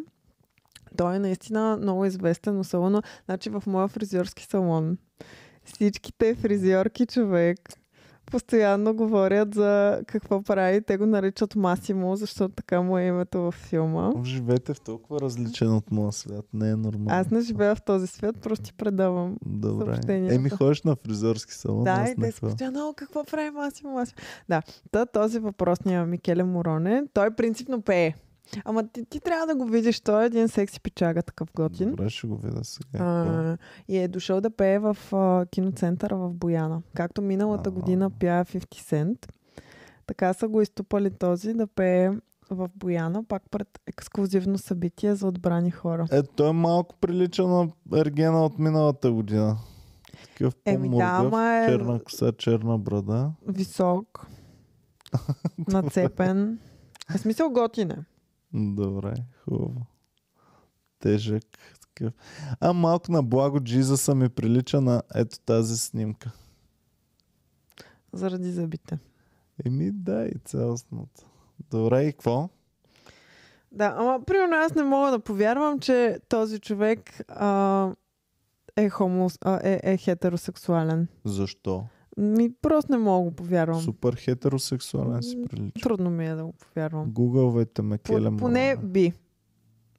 Той 0.96 1.16
е 1.16 1.18
наистина 1.18 1.78
много 1.80 2.04
известен, 2.04 2.58
особено 2.58 3.02
значи 3.24 3.50
в 3.50 3.62
моя 3.66 3.88
фризьорски 3.88 4.44
салон. 4.44 4.98
Всичките 5.64 6.34
фризьорки 6.34 7.06
човек 7.06 7.58
постоянно 8.30 8.94
говорят 8.94 9.54
за 9.54 10.00
какво 10.06 10.42
прави. 10.42 10.82
Те 10.82 10.96
го 10.96 11.06
наричат 11.06 11.56
Масимо, 11.56 12.16
защото 12.16 12.54
така 12.54 12.82
му 12.82 12.98
е 12.98 13.02
името 13.04 13.40
във 13.40 13.54
филма. 13.54 14.12
Живеете 14.24 14.74
в 14.74 14.80
толкова 14.80 15.20
различен 15.20 15.74
от 15.74 15.90
моя 15.90 16.12
свят. 16.12 16.44
Не 16.52 16.70
е 16.70 16.76
нормално. 16.76 17.20
Аз 17.20 17.30
не 17.30 17.40
живея 17.40 17.74
в 17.74 17.82
този 17.82 18.06
свят, 18.06 18.36
просто 18.42 18.64
ти 18.64 18.72
предавам. 18.72 19.36
Добре. 19.46 19.98
Еми, 20.08 20.50
ходиш 20.50 20.82
на 20.82 20.96
фризорски 20.96 21.54
салон. 21.54 21.84
Да, 21.84 22.06
и 22.10 22.20
те 22.20 22.32
са 22.32 22.40
постоянно, 22.40 22.88
«О, 22.88 22.92
какво 22.96 23.24
прави 23.24 23.50
Масимо, 23.50 23.92
Масимо. 23.92 24.16
Да, 24.48 24.62
Та, 24.90 25.06
този 25.06 25.38
въпросния 25.38 26.06
Микеле 26.06 26.44
Мороне, 26.44 27.04
той 27.14 27.30
принципно 27.30 27.82
пее. 27.82 28.14
Ама 28.64 28.88
ти, 28.88 29.04
ти 29.04 29.20
трябва 29.20 29.46
да 29.46 29.54
го 29.56 29.64
видиш, 29.64 30.00
той 30.00 30.22
е 30.22 30.26
един 30.26 30.48
секси 30.48 30.80
пичага, 30.80 31.22
такъв 31.22 31.48
готин. 31.54 31.90
Добре, 31.90 32.10
ще 32.10 32.26
го 32.26 32.36
видя 32.36 32.64
сега. 32.64 32.98
А, 33.04 33.58
и 33.88 33.98
е 33.98 34.08
дошъл 34.08 34.40
да 34.40 34.50
пее 34.50 34.78
в 34.78 34.96
а, 35.12 35.46
киноцентъра 35.46 36.16
в 36.16 36.34
Бояна. 36.34 36.82
Както 36.94 37.22
миналата 37.22 37.68
А. 37.68 37.72
година 37.72 38.10
пя 38.10 38.44
50 38.44 38.64
Cent, 38.64 39.28
така 40.06 40.32
са 40.34 40.48
го 40.48 40.62
изтупали 40.62 41.10
този 41.10 41.54
да 41.54 41.66
пее 41.66 42.10
в 42.50 42.70
Бояна, 42.76 43.24
пак 43.24 43.42
пред 43.50 43.80
ексклюзивно 43.86 44.58
събитие 44.58 45.14
за 45.14 45.26
отбрани 45.26 45.70
хора. 45.70 46.06
Е, 46.12 46.22
той 46.22 46.52
малко 46.52 46.94
прилича 46.96 47.46
на 47.46 47.68
Ергена 47.96 48.44
от 48.44 48.58
миналата 48.58 49.12
година. 49.12 49.58
Такъв 50.22 50.54
Еми 50.64 50.90
да, 50.90 51.04
ама 51.04 51.54
е- 51.54 51.66
черна 51.68 52.00
коса, 52.00 52.32
черна 52.32 52.78
брада. 52.78 53.30
Висок, 53.46 54.26
нацепен. 55.68 56.58
В 57.14 57.18
смисъл 57.18 57.50
готине. 57.50 57.96
Добре, 58.54 59.14
хубаво. 59.44 59.86
Тежък. 60.98 61.44
Такъв. 61.80 62.14
А 62.60 62.72
малко 62.72 63.12
на 63.12 63.22
благо 63.22 63.60
Джизаса 63.60 64.14
ми 64.14 64.28
прилича 64.28 64.80
на 64.80 65.02
ето 65.14 65.40
тази 65.40 65.76
снимка. 65.76 66.30
Заради 68.12 68.52
зъбите. 68.52 68.98
Еми 69.64 69.90
да, 69.92 70.26
и 70.26 70.38
цялостното. 70.44 71.22
Добре, 71.70 72.04
и 72.04 72.12
какво? 72.12 72.48
Да, 73.72 73.94
ама 73.98 74.20
примерно 74.26 74.56
аз 74.56 74.74
не 74.74 74.82
мога 74.82 75.10
да 75.10 75.18
повярвам, 75.18 75.80
че 75.80 76.18
този 76.28 76.58
човек 76.58 77.20
а, 77.28 77.92
е, 78.76 78.88
хомо, 78.88 79.30
а, 79.44 79.60
е, 79.62 79.80
е 79.82 79.96
хетеросексуален. 79.96 81.08
Защо? 81.24 81.84
Ми 82.18 82.54
просто 82.62 82.92
не 82.92 82.98
мога 82.98 83.24
да 83.24 83.30
го 83.30 83.36
повярвам. 83.36 83.80
Супер 83.80 84.14
хетеросексуален 84.14 85.22
си 85.22 85.42
прилича. 85.42 85.82
Трудно 85.82 86.10
ми 86.10 86.26
е 86.26 86.34
да 86.34 86.44
го 86.44 86.52
повярвам. 86.52 87.10
Гугълвайте 87.10 87.82
ме, 87.82 87.98
По, 87.98 88.14
Келе 88.14 88.36
поне 88.36 88.76
би. 88.76 89.12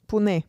Поне. 0.08 0.44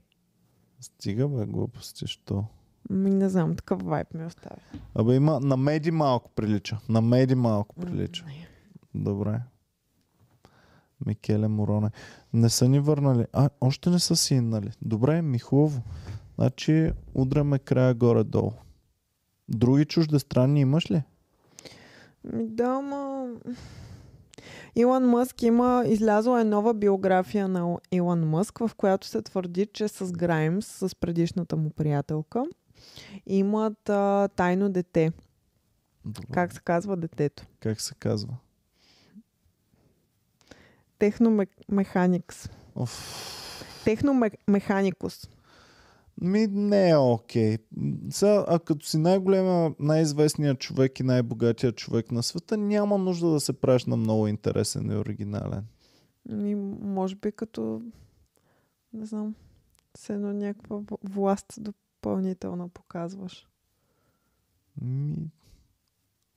Стига 0.81 1.29
бе, 1.29 1.47
глупости, 1.47 2.07
що? 2.07 2.45
Ми 2.91 3.11
не 3.11 3.29
знам, 3.29 3.57
такъв 3.57 3.83
вайб 3.83 4.15
ми 4.15 4.25
оставя. 4.27 4.57
Абе 4.95 5.15
има, 5.15 5.41
на 5.41 5.57
меди 5.57 5.91
малко 5.91 6.31
прилича. 6.31 6.79
На 6.89 7.01
меди 7.01 7.35
малко 7.35 7.75
прилича. 7.75 8.25
Не. 8.25 8.49
Добре. 8.95 9.41
Микеле 11.07 11.49
Мороне. 11.49 11.91
Не 12.33 12.51
са 12.51 12.69
ни 12.69 12.81
върнали. 12.81 13.27
А, 13.33 13.51
още 13.61 13.91
не 13.91 13.99
са 13.99 14.17
си 14.17 14.35
инали. 14.35 14.71
Добре, 14.83 15.23
ми 15.23 15.39
хубаво. 15.39 15.83
Значи, 16.35 16.93
удряме 17.15 17.59
края 17.59 17.95
горе-долу. 17.95 18.53
Други 19.49 19.85
чуждестранни 19.85 20.61
имаш 20.61 20.91
ли? 20.91 21.03
Ми 22.25 22.47
да, 22.47 22.81
ма... 22.81 23.29
Илон 24.77 25.09
Мъск 25.09 25.43
има, 25.43 25.85
излязла 25.87 26.41
е 26.41 26.45
нова 26.45 26.75
биография 26.75 27.49
на 27.49 27.79
Илон 27.93 28.29
Мъск, 28.29 28.59
в 28.59 28.71
която 28.77 29.07
се 29.07 29.23
твърди, 29.23 29.67
че 29.67 29.89
с 29.89 30.13
Граймс, 30.13 30.67
с 30.67 30.95
предишната 30.95 31.57
му 31.57 31.71
приятелка, 31.71 32.45
имат 33.27 33.89
а, 33.89 34.29
тайно 34.37 34.71
дете. 34.71 35.13
Добре. 36.05 36.27
Как 36.33 36.53
се 36.53 36.61
казва 36.61 36.97
детето? 36.97 37.47
как 37.61 37.81
се 37.81 37.95
казва? 37.95 38.37
Техномеханикс. 40.99 42.49
Оф. 42.75 43.83
Техномеханикус. 43.85 45.29
Ми 46.21 46.47
не 46.47 46.91
е 46.91 46.97
окей. 46.97 47.59
Сега, 48.11 48.45
а 48.49 48.59
като 48.59 48.87
си 48.87 48.99
най-големия, 48.99 49.75
най-известният 49.79 50.59
човек 50.59 51.01
и 51.01 51.03
най-богатия 51.03 51.73
човек 51.73 52.13
на 52.13 52.23
света, 52.23 52.57
няма 52.57 52.99
нужда 52.99 53.31
да 53.31 53.41
се 53.41 53.53
правиш 53.53 53.85
на 53.85 53.97
много 53.97 54.27
интересен 54.27 54.91
и 54.91 54.97
оригинален. 54.97 55.67
И 56.31 56.55
може 56.81 57.17
би 57.17 57.33
като, 57.33 57.83
не 58.93 59.07
знам, 59.07 59.35
се 59.97 60.13
едно 60.15 60.33
някаква 60.33 60.81
власт 61.05 61.55
допълнително 61.59 62.69
показваш. 62.69 63.49
Ми... 64.83 65.31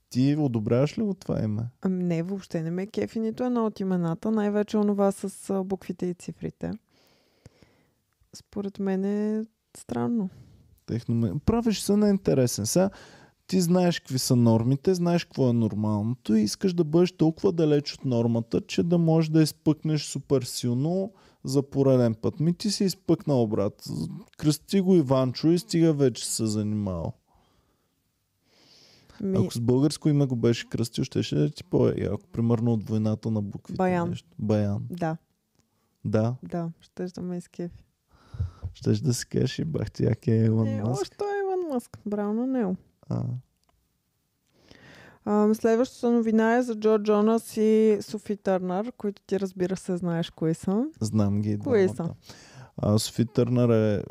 Ти 0.10 0.36
одобряваш 0.40 0.98
ли 0.98 1.02
го 1.02 1.14
това 1.14 1.44
име? 1.44 1.70
Ами 1.82 2.04
не, 2.04 2.24
въобще 2.24 2.62
не 2.62 2.72
ме 2.72 2.88
кефи 2.88 3.20
нито 3.20 3.44
едно 3.44 3.66
от 3.66 3.80
имената, 3.80 4.32
най-вече 4.32 4.78
онова 4.78 5.12
с 5.12 5.64
буквите 5.64 6.06
и 6.06 6.14
цифрите. 6.14 6.72
Според 8.34 8.80
мен 8.80 9.06
е 9.06 9.46
странно. 9.78 10.30
Техно... 10.86 11.40
Правиш 11.40 11.80
се 11.80 11.98
неинтересен. 11.98 12.66
Сега 12.66 12.90
ти 13.48 13.62
знаеш 13.62 14.00
какви 14.00 14.20
са 14.20 14.36
нормите, 14.36 14.94
знаеш 14.94 15.24
какво 15.24 15.50
е 15.50 15.54
нормалното 15.54 16.36
и 16.36 16.42
искаш 16.42 16.74
да 16.74 16.84
бъдеш 16.84 17.12
толкова 17.12 17.52
далеч 17.52 17.94
от 17.94 18.06
нормата, 18.06 18.62
че 18.62 18.84
да 18.84 18.98
можеш 18.98 19.30
да 19.30 19.42
изпъкнеш 19.42 20.04
супер 20.06 20.42
силно 20.42 21.14
за 21.44 21.64
пореден 21.64 22.16
път. 22.16 22.40
Ми 22.40 22.54
ти 22.54 22.72
си 22.72 22.84
изпъкнал, 22.84 23.48
брат. 23.48 23.86
Кръсти 24.38 24.82
го 24.82 24.96
Иванчо 24.96 25.48
и 25.48 25.60
стига 25.60 25.94
вече 25.94 26.26
се 26.26 26.46
занимавал. 26.46 27.14
Ми, 29.22 29.38
Ако 29.38 29.54
с 29.54 29.60
българско 29.60 30.10
име 30.10 30.26
го 30.26 30.36
беше 30.36 30.70
кръстил, 30.70 31.04
ще 31.04 31.36
да 31.36 31.50
ти 31.50 31.64
по-яко. 31.64 32.28
Примерно 32.32 32.74
от 32.74 32.90
войната 32.90 33.32
на 33.32 33.42
буквите. 33.42 33.78
Баян. 33.78 34.10
Нещо. 34.10 34.30
Баян. 34.40 34.86
Да, 34.90 35.18
Да. 36.06 36.36
да, 36.44 36.72
ще 36.82 37.06
да 37.06 37.22
ме 37.22 37.38
изкефи. 37.38 37.83
Щеш 38.74 39.00
да 39.00 39.14
си 39.14 39.26
кажеш 39.28 39.60
и 39.60 39.66
бах 39.66 39.92
ти, 39.92 40.06
е 40.28 40.36
Илон 40.36 40.68
Е, 40.68 40.82
Маск. 40.82 41.02
още 41.02 41.16
е 41.16 41.40
Иван 41.40 41.74
Мъск. 41.74 41.98
Браво 42.06 42.34
на 42.34 42.48
него. 42.48 42.76
А, 43.10 43.24
А, 45.26 45.54
следващата 45.54 46.12
новина 46.12 46.56
е 46.56 46.62
за 46.62 46.76
Джо 46.76 47.00
Джонас 47.00 47.58
и 47.58 47.98
Софи 48.02 48.38
Търнър, 48.38 48.92
които 48.92 49.22
ти 49.22 49.40
разбира 49.40 49.76
се 49.76 49.98
знаеш 49.98 50.30
кои 50.30 50.54
са. 50.54 50.86
знам 51.02 51.42
ги. 51.42 51.60
Кои 51.60 51.90
са? 51.90 52.10
А, 52.78 52.98
Софи 53.00 53.26
Търнър 53.26 53.70
е 53.70 54.04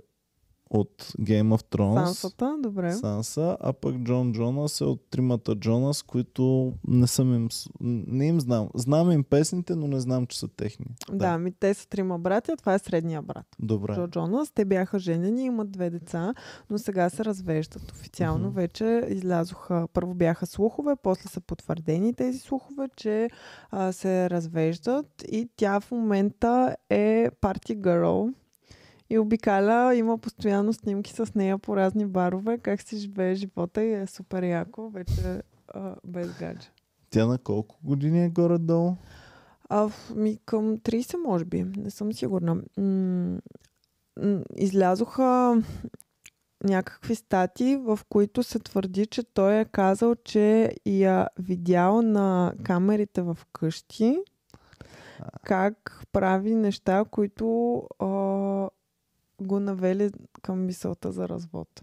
от 0.74 1.12
Game 1.20 1.56
of 1.56 1.62
Thrones. 1.76 2.04
Сансата, 2.04 2.56
добре. 2.62 2.92
Санса, 2.92 3.56
а 3.60 3.72
пък 3.72 3.96
Джон 3.96 4.32
Джонас 4.32 4.80
е 4.80 4.84
от 4.84 5.10
тримата 5.10 5.54
Джонас, 5.54 6.02
които 6.02 6.72
не 6.88 7.06
съм 7.06 7.34
им... 7.34 7.48
Не 7.80 8.26
им 8.26 8.40
знам. 8.40 8.68
Знам 8.74 9.10
им 9.10 9.24
песните, 9.24 9.76
но 9.76 9.86
не 9.86 10.00
знам, 10.00 10.26
че 10.26 10.38
са 10.38 10.48
техни. 10.48 10.86
Да, 11.12 11.38
ми 11.38 11.52
те 11.52 11.74
са 11.74 11.88
трима 11.88 12.18
братя, 12.18 12.56
това 12.56 12.74
е 12.74 12.78
средния 12.78 13.22
брат. 13.22 13.46
Добре. 13.58 13.94
Джо 13.94 14.06
Джонас. 14.06 14.50
Те 14.50 14.64
бяха 14.64 14.98
женени, 14.98 15.44
имат 15.44 15.70
две 15.70 15.90
деца, 15.90 16.34
но 16.70 16.78
сега 16.78 17.10
се 17.10 17.24
развеждат. 17.24 17.90
Официално 17.90 18.46
Мгм. 18.46 18.54
вече 18.54 19.06
излязоха. 19.08 19.88
Първо 19.92 20.14
бяха 20.14 20.46
слухове, 20.46 20.96
после 21.02 21.28
са 21.28 21.40
потвърдени 21.40 22.14
тези 22.14 22.38
слухове, 22.38 22.88
че 22.96 23.30
а, 23.70 23.92
се 23.92 24.30
развеждат 24.30 25.24
и 25.32 25.48
тя 25.56 25.80
в 25.80 25.90
момента 25.90 26.76
е 26.90 27.28
парти 27.40 27.74
гърл. 27.74 28.30
И 29.12 29.18
обикаля, 29.18 29.94
има 29.94 30.18
постоянно 30.18 30.72
снимки 30.72 31.12
с 31.12 31.34
нея 31.34 31.58
по 31.58 31.76
разни 31.76 32.06
барове, 32.06 32.58
как 32.58 32.82
си 32.82 32.96
живее 32.96 33.34
живота 33.34 33.82
и 33.82 33.92
е 33.92 34.06
супер 34.06 34.42
яко, 34.42 34.90
вече 34.90 35.42
а, 35.68 35.94
без 36.04 36.38
гадже. 36.38 36.68
Тя 37.10 37.26
на 37.26 37.38
колко 37.38 37.76
години 37.84 38.24
е 38.24 38.28
горе-долу? 38.28 38.96
А, 39.68 39.88
в- 39.88 40.12
ми 40.16 40.38
към 40.46 40.78
30 40.78 41.16
може 41.16 41.44
би, 41.44 41.62
не 41.76 41.90
съм 41.90 42.12
сигурна. 42.12 42.54
М- 42.54 43.38
м- 44.22 44.42
излязоха 44.56 45.62
някакви 46.64 47.14
стати, 47.14 47.76
в 47.76 48.00
които 48.08 48.42
се 48.42 48.58
твърди, 48.58 49.06
че 49.06 49.22
той 49.22 49.60
е 49.60 49.64
казал, 49.64 50.14
че 50.14 50.72
я 50.86 51.28
видял 51.38 52.02
на 52.02 52.54
камерите 52.64 53.22
в 53.22 53.38
къщи 53.52 54.18
как 55.42 56.02
прави 56.12 56.54
неща, 56.54 57.04
които 57.10 57.76
а, 57.98 58.06
го 59.42 59.60
навели 59.60 60.10
към 60.42 60.66
мисълта 60.66 61.12
за 61.12 61.28
развод. 61.28 61.82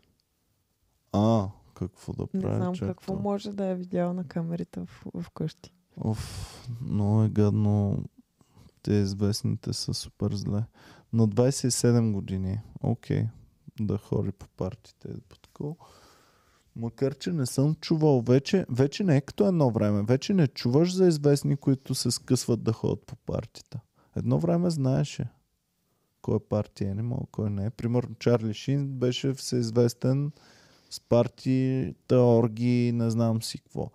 А, 1.11 1.47
какво 1.73 2.13
да 2.13 2.27
Не 2.33 2.41
прави? 2.41 2.55
знам 2.55 2.75
чак 2.75 2.87
какво 2.87 3.13
това? 3.13 3.21
може 3.21 3.53
да 3.53 3.65
е 3.65 3.75
видял 3.75 4.13
на 4.13 4.23
камерите 4.23 4.79
в, 4.79 5.03
в 5.13 5.29
къщи. 5.29 5.73
Оф, 5.97 6.67
много 6.81 7.23
е 7.23 7.29
гадно. 7.29 8.03
Те 8.81 8.93
известните 8.93 9.73
са 9.73 9.93
супер 9.93 10.33
зле. 10.33 10.63
На 11.13 11.27
27 11.27 12.11
години, 12.11 12.59
окей, 12.83 13.27
да 13.79 13.97
хори 13.97 14.31
по 14.31 14.47
партите. 14.47 15.09
По 15.29 15.37
такова. 15.39 15.75
Макар, 16.75 17.15
че 17.15 17.31
не 17.31 17.45
съм 17.45 17.75
чувал 17.75 18.21
вече, 18.21 18.65
вече 18.69 19.03
не 19.03 19.17
е 19.17 19.21
като 19.21 19.47
едно 19.47 19.71
време. 19.71 20.03
Вече 20.03 20.33
не 20.33 20.47
чуваш 20.47 20.95
за 20.95 21.07
известни, 21.07 21.57
които 21.57 21.95
се 21.95 22.11
скъсват 22.11 22.63
да 22.63 22.73
ходят 22.73 23.05
по 23.05 23.15
партията. 23.15 23.79
Едно 24.15 24.39
време 24.39 24.69
знаеше 24.69 25.27
кой 26.21 26.35
е 26.35 26.39
партия 26.49 26.95
Animal, 26.95 27.27
кой 27.31 27.49
не 27.49 27.65
е. 27.65 27.69
Примерно 27.69 28.15
Чарли 28.19 28.53
Шин 28.53 28.87
беше 28.87 29.33
всеизвестен 29.33 30.31
с 30.89 30.99
партията, 30.99 32.15
орги, 32.15 32.91
не 32.93 33.09
знам 33.09 33.41
си 33.41 33.57
какво. 33.57 33.91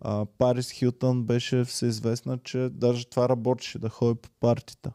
А, 0.00 0.26
Парис 0.38 0.70
Хилтън 0.70 1.22
беше 1.22 1.64
всеизвестна, 1.64 2.38
че 2.38 2.68
даже 2.72 3.06
това 3.06 3.28
работеше 3.28 3.78
да 3.78 3.88
ходи 3.88 4.14
по 4.14 4.28
партията. 4.40 4.92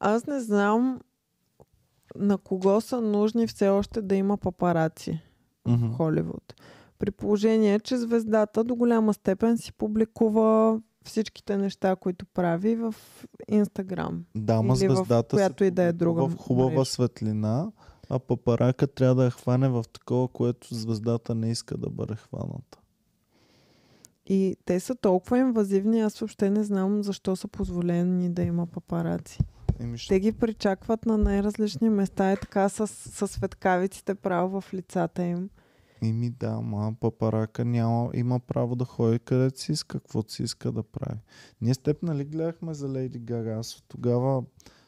Аз 0.00 0.26
не 0.26 0.40
знам 0.40 1.00
на 2.16 2.38
кого 2.38 2.80
са 2.80 3.00
нужни 3.00 3.46
все 3.46 3.68
още 3.68 4.02
да 4.02 4.14
има 4.14 4.36
папараци 4.36 5.20
Мгм. 5.68 5.86
в 5.86 5.96
Холивуд. 5.96 6.54
При 6.98 7.10
положение, 7.10 7.80
че 7.80 7.96
звездата 7.96 8.64
до 8.64 8.76
голяма 8.76 9.14
степен 9.14 9.58
си 9.58 9.72
публикува 9.72 10.80
всичките 11.06 11.56
неща, 11.56 11.96
които 11.96 12.26
прави 12.26 12.76
в 12.76 12.94
Инстаграм. 13.48 14.24
Да, 14.36 14.62
ма 14.62 14.74
Или 14.80 14.88
в 14.88 14.94
звездата 14.94 15.36
която 15.36 15.64
и 15.64 15.70
да 15.70 15.82
е 15.82 15.92
друга 15.92 16.26
в 16.28 16.36
хубава 16.36 16.70
мрежа. 16.70 16.84
светлина, 16.84 17.72
а 18.10 18.18
папарака 18.18 18.86
трябва 18.86 19.14
да 19.14 19.24
я 19.24 19.30
хване 19.30 19.68
в 19.68 19.84
такова, 19.92 20.28
което 20.28 20.74
звездата 20.74 21.34
не 21.34 21.50
иска 21.50 21.76
да 21.76 21.90
бъде 21.90 22.14
хваната. 22.14 22.78
И 24.26 24.56
те 24.64 24.80
са 24.80 24.94
толкова 24.94 25.38
инвазивни, 25.38 26.00
аз 26.00 26.18
въобще 26.18 26.50
не 26.50 26.64
знам 26.64 27.02
защо 27.02 27.36
са 27.36 27.48
позволени 27.48 28.30
да 28.30 28.42
има 28.42 28.66
папараци. 28.66 29.38
Еми, 29.80 29.98
ще... 29.98 30.14
Те 30.14 30.20
ги 30.20 30.32
причакват 30.32 31.06
на 31.06 31.18
най-различни 31.18 31.90
места 31.90 32.32
и 32.32 32.36
така 32.36 32.68
с, 32.68 32.86
с 32.86 33.28
светкавиците 33.28 34.14
право 34.14 34.60
в 34.60 34.74
лицата 34.74 35.22
им. 35.22 35.50
Еми 36.08 36.30
да, 36.30 36.60
ма 36.60 36.94
папарака 37.00 37.64
няма, 37.64 38.10
има 38.14 38.40
право 38.40 38.76
да 38.76 38.84
ходи 38.84 39.18
където 39.18 39.60
си 39.60 39.72
иска, 39.72 40.00
каквото 40.00 40.32
си 40.32 40.42
иска 40.42 40.72
да 40.72 40.82
прави. 40.82 41.18
Ние 41.60 41.74
с 41.74 41.78
теб 41.78 42.02
нали 42.02 42.24
гледахме 42.24 42.74
за 42.74 42.88
Лейди 42.88 43.18
Гага, 43.18 43.50
аз 43.50 43.76
от 43.76 43.84
тогава 43.88 44.42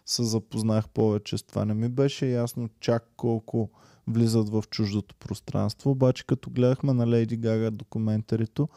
се 0.06 0.22
запознах 0.22 0.88
повече 0.88 1.38
с 1.38 1.42
това. 1.42 1.64
Не 1.64 1.74
ми 1.74 1.88
беше 1.88 2.26
ясно 2.26 2.68
чак 2.80 3.12
колко 3.16 3.70
влизат 4.06 4.48
в 4.48 4.64
чуждото 4.70 5.14
пространство, 5.14 5.90
обаче 5.90 6.26
като 6.26 6.50
гледахме 6.50 6.92
на 6.92 7.06
Лейди 7.06 7.36
Гага 7.36 7.70
документарито, 7.70 8.68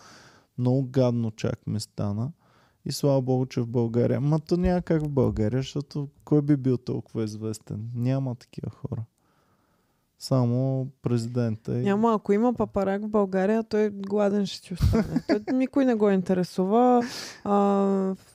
много 0.57 0.87
гадно 0.87 1.31
чак 1.31 1.67
ми 1.67 1.79
стана. 1.79 2.31
И 2.85 2.91
слава 2.91 3.21
богу, 3.21 3.45
че 3.45 3.61
в 3.61 3.67
България. 3.67 4.21
Ма 4.21 4.39
то 4.39 4.57
няма 4.57 4.81
как 4.81 5.01
в 5.01 5.09
България, 5.09 5.59
защото 5.59 6.09
кой 6.25 6.41
би 6.41 6.57
бил 6.57 6.77
толкова 6.77 7.23
известен? 7.23 7.89
Няма 7.95 8.35
такива 8.35 8.69
хора. 8.69 9.03
Само 10.23 10.87
президента 11.01 11.79
и... 11.79 11.83
Няма, 11.83 12.13
ако 12.13 12.33
има 12.33 12.53
папарак 12.53 13.01
в 13.01 13.09
България, 13.09 13.63
той 13.63 13.89
гладен 13.89 14.45
ще 14.45 14.67
си 14.67 14.73
остане. 14.73 15.21
той 15.27 15.39
никой 15.53 15.85
не 15.85 15.95
го 15.95 16.09
интересува. 16.09 17.03
А, 17.43 17.57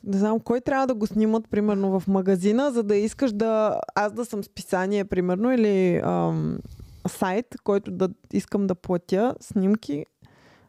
не 0.04 0.18
знам, 0.18 0.40
кой 0.40 0.60
трябва 0.60 0.86
да 0.86 0.94
го 0.94 1.06
снимат, 1.06 1.48
примерно, 1.50 2.00
в 2.00 2.08
магазина, 2.08 2.70
за 2.72 2.82
да 2.82 2.96
искаш 2.96 3.32
да... 3.32 3.80
Аз 3.94 4.12
да 4.12 4.24
съм 4.24 4.44
списание, 4.44 5.04
примерно, 5.04 5.52
или 5.52 6.00
ам, 6.04 6.58
сайт, 7.08 7.46
който 7.64 7.90
да 7.90 8.08
искам 8.32 8.66
да 8.66 8.74
платя 8.74 9.34
снимки, 9.40 10.04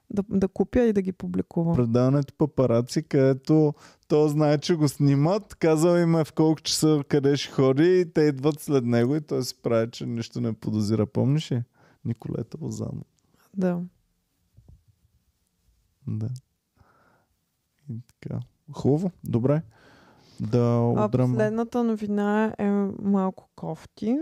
да, 0.10 0.24
да 0.30 0.48
купя 0.48 0.80
и 0.82 0.94
да 0.94 1.02
ги 1.02 1.12
публикувам. 1.12 1.76
предаването 1.76 2.34
папараци, 2.38 3.04
където 3.04 3.74
то 4.08 4.28
знае, 4.28 4.58
че 4.58 4.76
го 4.76 4.88
снимат, 4.90 5.56
казал 5.56 5.98
им 5.98 6.16
е 6.16 6.26
в 6.26 6.34
колко 6.34 6.62
часа 6.62 7.04
къде 7.08 7.38
ще 7.38 7.52
ходи 7.54 8.00
и 8.00 8.14
те 8.14 8.22
идват 8.22 8.60
след 8.60 8.86
него 8.86 9.16
и 9.16 9.22
той 9.22 9.44
се 9.44 9.62
прави, 9.62 9.92
че 9.92 10.06
нищо 10.06 10.42
не 10.42 10.54
подозира. 10.54 11.06
Помниш 11.06 11.52
ли? 11.52 11.64
Николета 12.06 12.58
Лозано. 12.62 13.02
Да. 13.58 13.82
Да. 16.08 16.30
И 17.90 18.00
така. 18.22 18.40
Хубаво. 18.74 19.12
Добре. 19.24 19.62
Да 20.40 20.60
А 20.98 21.06
удрям. 21.06 21.32
последната 21.32 21.84
новина 21.84 22.56
е 22.58 22.70
малко 23.02 23.50
кофти. 23.56 24.18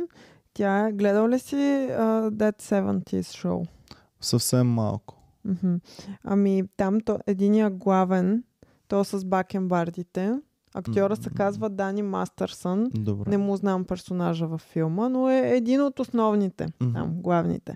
Тя 0.53 0.88
е... 0.88 0.91
Гледал 0.91 1.28
ли 1.28 1.40
си 1.40 1.56
uh, 1.56 2.30
That 2.30 2.62
70s 2.62 3.22
Show? 3.22 3.68
Съвсем 4.22 4.68
малко. 4.68 5.15
Мгм. 5.45 5.76
Ами 6.23 6.63
там 6.77 7.01
то, 7.01 7.19
единия 7.27 7.69
главен, 7.69 8.43
то 8.88 9.03
с 9.03 9.26
бакенбардите. 9.26 10.39
Актьора 10.73 11.15
се 11.15 11.30
М. 11.30 11.35
казва 11.35 11.69
Дани 11.69 12.01
Мастърсън. 12.01 12.88
Добре. 12.93 13.30
Не 13.30 13.38
му 13.38 13.55
знам 13.55 13.85
персонажа 13.85 14.47
във 14.47 14.61
филма, 14.61 15.09
но 15.09 15.30
е 15.30 15.47
един 15.47 15.81
от 15.81 15.99
основните, 15.99 16.67
Мгм. 16.81 16.93
там, 16.93 17.13
главните. 17.13 17.73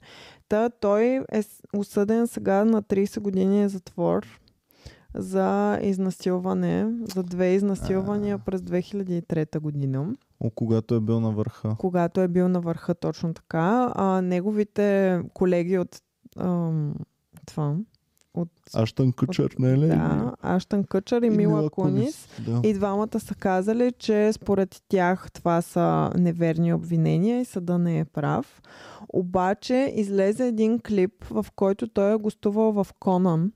Та 0.50 0.70
той 0.72 1.04
е 1.32 1.42
осъден 1.76 2.28
сега 2.28 2.66
на 2.66 2.84
30 2.84 3.20
години 3.20 3.70
затвор 3.70 4.26
за 5.16 5.80
изнасилване, 5.82 6.88
за 7.06 7.24
две 7.24 7.48
изнасилвания 7.48 8.36
А. 8.36 8.40
през 8.40 8.62
2003 8.62 9.60
година, 9.60 10.06
О, 10.40 10.50
когато 10.50 10.96
е 10.96 11.00
бил 11.00 11.20
на 11.20 11.32
върха. 11.32 11.76
когато 11.80 12.22
е 12.22 12.28
бил 12.28 12.50
на 12.50 12.62
върха 12.62 12.96
точно 12.96 13.34
така. 13.34 13.92
А, 13.96 14.22
неговите 14.22 15.20
колеги 15.34 15.78
от 15.78 16.02
ам, 16.38 16.94
това, 17.50 17.76
от 18.34 18.50
Аштън 18.76 19.14
Кучър, 19.14 19.56
не 19.60 19.72
е 19.72 19.78
ли? 19.78 19.88
да, 19.88 20.34
Аштън 20.42 20.84
Къчър 20.84 21.22
и, 21.22 21.30
Мила 21.30 21.70
Кунис. 21.70 22.28
Да. 22.46 22.62
И 22.64 22.74
двамата 22.74 23.20
са 23.20 23.36
казали, 23.36 23.92
че 24.00 24.34
според 24.34 24.82
тях 24.90 25.32
това 25.32 25.62
са 25.62 26.12
неверни 26.18 26.74
обвинения 26.74 27.42
и 27.42 27.46
съда 27.46 27.78
не 27.78 28.00
е 28.00 28.06
прав. 28.06 28.62
Обаче 29.14 29.94
излезе 29.96 30.48
един 30.48 30.80
клип, 30.80 31.26
в 31.26 31.46
който 31.56 31.88
той 31.88 32.14
е 32.14 32.18
гостувал 32.18 32.72
в 32.72 32.88
Конан. 33.00 33.52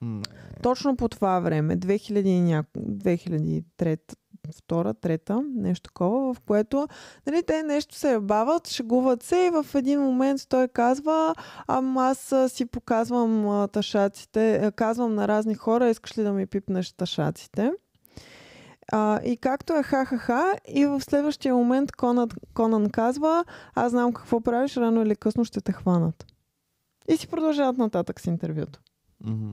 М, 0.00 0.22
Точно 0.62 0.96
по 0.96 1.08
това 1.08 1.40
време, 1.40 1.76
2000 1.76 2.26
и 2.26 2.40
няко... 2.40 2.70
2003 2.78 3.98
втора, 4.56 4.94
трета, 4.94 5.42
нещо 5.54 5.82
такова, 5.82 6.34
в 6.34 6.40
което 6.40 6.88
нали, 7.26 7.42
те 7.42 7.62
нещо 7.62 7.94
се 7.94 8.20
бават, 8.20 8.68
шегуват 8.68 9.22
се 9.22 9.36
и 9.36 9.50
в 9.50 9.66
един 9.74 10.00
момент 10.00 10.40
той 10.48 10.68
казва, 10.68 11.34
ам 11.68 11.98
аз 11.98 12.34
си 12.48 12.66
показвам 12.66 13.68
ташаците, 13.68 14.72
казвам 14.76 15.14
на 15.14 15.28
разни 15.28 15.54
хора, 15.54 15.88
искаш 15.88 16.18
ли 16.18 16.22
да 16.22 16.32
ми 16.32 16.46
пипнеш 16.46 16.92
ташаците? 16.92 17.72
А, 18.92 19.20
и 19.24 19.36
както 19.36 19.72
е 19.72 19.82
ха-ха-ха, 19.82 20.52
и 20.68 20.86
в 20.86 21.00
следващия 21.00 21.54
момент 21.54 21.92
Конан, 21.92 22.28
Конан 22.54 22.90
казва, 22.90 23.44
аз 23.74 23.90
знам 23.90 24.12
какво 24.12 24.40
правиш, 24.40 24.76
рано 24.76 25.02
или 25.02 25.16
късно 25.16 25.44
ще 25.44 25.60
те 25.60 25.72
хванат. 25.72 26.26
И 27.08 27.16
си 27.16 27.28
продължават 27.28 27.78
нататък 27.78 28.20
с 28.20 28.26
интервюто. 28.26 28.80
мгм. 29.24 29.50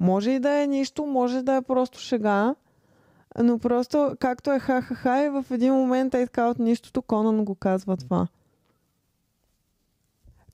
Може 0.00 0.30
и 0.30 0.40
да 0.40 0.62
е 0.62 0.66
нищо, 0.66 1.06
може 1.06 1.42
да 1.42 1.54
е 1.54 1.62
просто 1.62 1.98
шега, 1.98 2.54
но 3.42 3.58
просто 3.58 4.16
както 4.20 4.52
е 4.52 4.58
ха-ха-ха 4.58 5.24
и 5.24 5.28
в 5.28 5.44
един 5.50 5.74
момент 5.74 6.14
е 6.14 6.26
така 6.26 6.48
от 6.48 6.58
нищото, 6.58 7.02
Конан 7.02 7.44
го 7.44 7.54
казва 7.54 7.96
това. 7.96 8.28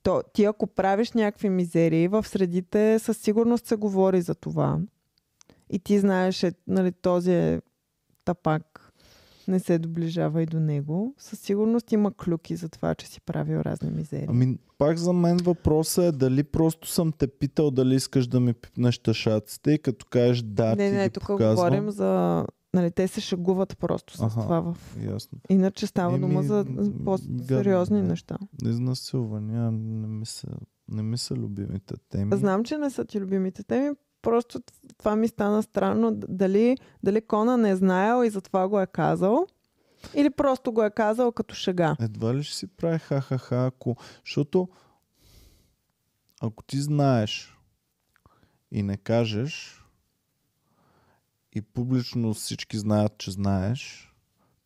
То, 0.03 0.23
ти 0.33 0.43
ако 0.43 0.67
правиш 0.67 1.11
някакви 1.11 1.49
мизерии, 1.49 2.07
в 2.07 2.27
средите 2.27 2.99
със 2.99 3.17
сигурност 3.17 3.65
се 3.65 3.75
говори 3.75 4.21
за 4.21 4.35
това. 4.35 4.79
И 5.69 5.79
ти 5.79 5.99
знаеш, 5.99 6.43
е, 6.43 6.53
нали, 6.67 6.91
този 6.91 7.33
е 7.33 7.61
тапак, 8.25 8.91
не 9.47 9.59
се 9.59 9.79
доближава 9.79 10.41
и 10.41 10.45
до 10.45 10.59
него. 10.59 11.13
Със 11.17 11.39
сигурност 11.39 11.91
има 11.91 12.13
клюки 12.13 12.55
за 12.55 12.69
това, 12.69 12.95
че 12.95 13.07
си 13.07 13.21
правил 13.21 13.57
разни 13.57 13.91
мизерии. 13.91 14.27
Ами, 14.29 14.57
пак 14.77 14.97
за 14.97 15.13
мен 15.13 15.37
въпросът 15.37 16.05
е 16.05 16.17
дали 16.17 16.43
просто 16.43 16.87
съм 16.87 17.11
те 17.11 17.27
питал 17.27 17.71
дали 17.71 17.95
искаш 17.95 18.27
да 18.27 18.39
ми 18.39 18.53
пипнеш 18.53 18.99
ташаците 18.99 19.71
и 19.71 19.79
като 19.79 20.05
кажеш 20.05 20.41
да, 20.41 20.75
не, 20.75 20.89
ти 20.89 20.95
не, 20.95 21.03
ги 21.03 21.09
тук 21.09 21.23
показвам. 21.23 21.55
говорим 21.55 21.91
за... 21.91 22.45
Нали, 22.73 22.91
те 22.91 23.07
се 23.07 23.21
шегуват 23.21 23.77
просто 23.77 24.17
с 24.17 24.21
Аха. 24.21 24.41
това 24.41 24.61
в 24.61 24.77
Ясно. 25.01 25.39
Иначе 25.49 25.87
става 25.87 26.15
Еми, 26.15 26.21
дума 26.27 26.43
за 26.43 26.65
по-сериозни 27.05 27.97
гадно, 27.97 28.09
неща. 28.09 28.37
Изнасилвания 28.65 29.71
не 29.71 30.07
ми 30.07 30.25
са, 30.25 30.47
не 30.87 31.03
ми 31.03 31.17
са 31.17 31.35
любимите 31.35 31.93
теми. 32.09 32.37
Знам, 32.37 32.63
че 32.63 32.77
не 32.77 32.89
са 32.89 33.05
ти 33.05 33.19
любимите 33.19 33.63
теми, 33.63 33.95
просто 34.21 34.61
това 34.97 35.15
ми 35.15 35.27
стана 35.27 35.63
странно. 35.63 36.11
Дали, 36.11 36.77
дали 37.03 37.21
Кона 37.21 37.57
не 37.57 37.69
е 37.69 37.75
знаел 37.75 38.25
и 38.25 38.29
затова 38.29 38.67
го 38.67 38.79
е 38.79 38.87
казал, 38.87 39.47
или 40.15 40.29
просто 40.29 40.71
го 40.71 40.83
е 40.83 40.89
казал 40.89 41.31
като 41.31 41.55
шега. 41.55 41.95
Едва 41.99 42.35
ли 42.35 42.43
ще 42.43 42.55
си 42.55 42.67
прави 42.67 42.99
ха-ха-ха, 42.99 43.65
ако... 43.65 43.95
Защото 44.25 44.69
ако 46.41 46.63
ти 46.63 46.77
знаеш 46.77 47.57
и 48.71 48.83
не 48.83 48.97
кажеш 48.97 49.78
и 51.53 51.61
публично 51.61 52.33
всички 52.33 52.77
знаят, 52.77 53.17
че 53.17 53.31
знаеш, 53.31 54.13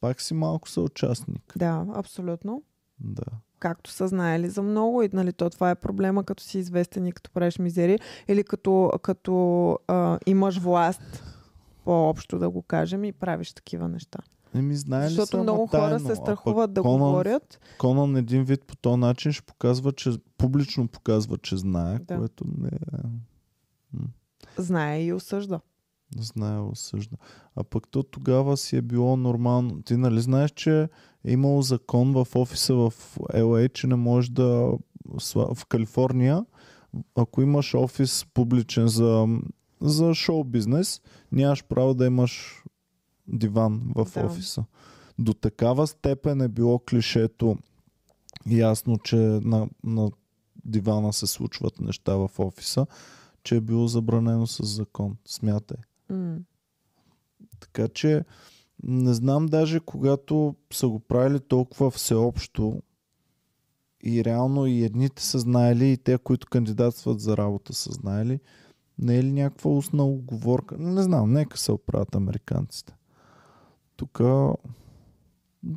пак 0.01 0.21
си 0.21 0.33
малко 0.33 0.69
съучастник. 0.69 1.53
Да, 1.55 1.85
абсолютно. 1.93 2.63
Да. 2.99 3.23
Както 3.59 3.91
са 3.91 4.07
знаели 4.07 4.49
за 4.49 4.61
много 4.61 5.01
и 5.03 5.09
нали, 5.13 5.33
то 5.33 5.49
това 5.49 5.71
е 5.71 5.75
проблема, 5.75 6.23
като 6.23 6.43
си 6.43 6.59
известен 6.59 7.05
и 7.05 7.11
като 7.11 7.31
правиш 7.31 7.59
мизери, 7.59 7.99
или 8.27 8.43
като, 8.43 8.91
като 9.01 9.79
а, 9.87 10.19
имаш 10.25 10.57
власт, 10.57 11.23
по-общо 11.85 12.39
да 12.39 12.49
го 12.49 12.61
кажем, 12.61 13.03
и 13.03 13.11
правиш 13.11 13.53
такива 13.53 13.89
неща. 13.89 14.19
Еми, 14.55 14.75
знае 14.75 15.05
ли 15.05 15.13
Защото 15.13 15.37
ама 15.37 15.43
много 15.43 15.67
хора 15.67 15.81
тайно, 15.81 15.99
се 15.99 16.05
а 16.05 16.07
пък 16.07 16.17
страхуват 16.17 16.73
да 16.73 16.81
Конан, 16.81 16.99
говорят. 16.99 17.59
Конан 17.79 18.15
един 18.15 18.43
вид 18.43 18.65
по 18.65 18.75
този 18.75 18.97
начин 18.97 19.31
ще 19.31 19.45
показва, 19.45 19.91
че 19.91 20.11
публично 20.37 20.87
показва, 20.87 21.37
че 21.37 21.57
знае, 21.57 21.99
Да. 21.99 22.17
което 22.17 22.43
не 22.57 22.67
е... 22.67 23.07
Знае 24.57 25.03
и 25.03 25.13
осъжда. 25.13 25.59
Знае, 26.19 26.59
осъжда. 26.59 27.17
А 27.55 27.63
пък 27.63 27.87
то 27.87 28.03
тогава 28.03 28.57
си 28.57 28.77
е 28.77 28.81
било 28.81 29.17
нормално. 29.17 29.81
Ти 29.81 29.97
нали 29.97 30.21
знаеш, 30.21 30.51
че 30.51 30.89
е 31.25 31.31
имало 31.31 31.61
закон 31.61 32.13
в 32.13 32.27
офиса 32.35 32.75
в 32.75 32.93
LA, 33.17 33.73
че 33.73 33.87
не 33.87 33.95
можеш 33.95 34.29
да... 34.29 34.71
В 35.35 35.65
Калифорния, 35.69 36.45
ако 37.15 37.41
имаш 37.41 37.75
офис 37.75 38.25
публичен 38.33 38.87
за, 38.87 39.27
за 39.81 40.13
шоу 40.13 40.43
бизнес, 40.43 41.01
нямаш 41.31 41.63
право 41.63 41.93
да 41.93 42.05
имаш 42.05 42.63
диван 43.27 43.81
в 43.95 44.07
Да. 44.13 44.25
офиса. 44.25 44.65
До 45.19 45.33
такава 45.33 45.87
степен 45.87 46.41
е 46.41 46.47
било 46.47 46.79
клишето 46.79 47.57
ясно, 48.47 48.97
че 48.97 49.15
на, 49.15 49.69
на 49.83 50.11
дивана 50.65 51.13
се 51.13 51.27
случват 51.27 51.79
неща 51.79 52.15
в 52.15 52.29
офиса, 52.37 52.85
че 53.43 53.55
е 53.55 53.61
било 53.61 53.87
забранено 53.87 54.47
с 54.47 54.65
закон. 54.65 55.17
Смятай. 55.25 55.77
Така 57.59 57.87
че 57.87 58.25
не 58.83 59.13
знам 59.13 59.45
даже 59.45 59.79
когато 59.79 60.55
са 60.73 60.87
го 60.87 60.99
правили 60.99 61.39
толкова 61.39 61.91
всеобщо 61.91 62.81
и 64.03 64.23
реално 64.23 64.65
и 64.65 64.83
едните 64.83 65.23
са 65.23 65.39
знаели 65.39 65.91
и 65.91 65.97
те, 65.97 66.17
които 66.17 66.47
кандидатстват 66.47 67.19
за 67.19 67.37
работа 67.37 67.73
са 67.73 67.91
знаели, 67.91 68.39
не 68.99 69.17
е 69.17 69.23
ли 69.23 69.31
някаква 69.31 69.71
устна 69.71 70.05
оговорка? 70.05 70.77
Не 70.77 71.01
знам, 71.01 71.33
нека 71.33 71.57
се 71.57 71.71
оправят 71.71 72.15
американците. 72.15 72.95
Тук 73.95 74.21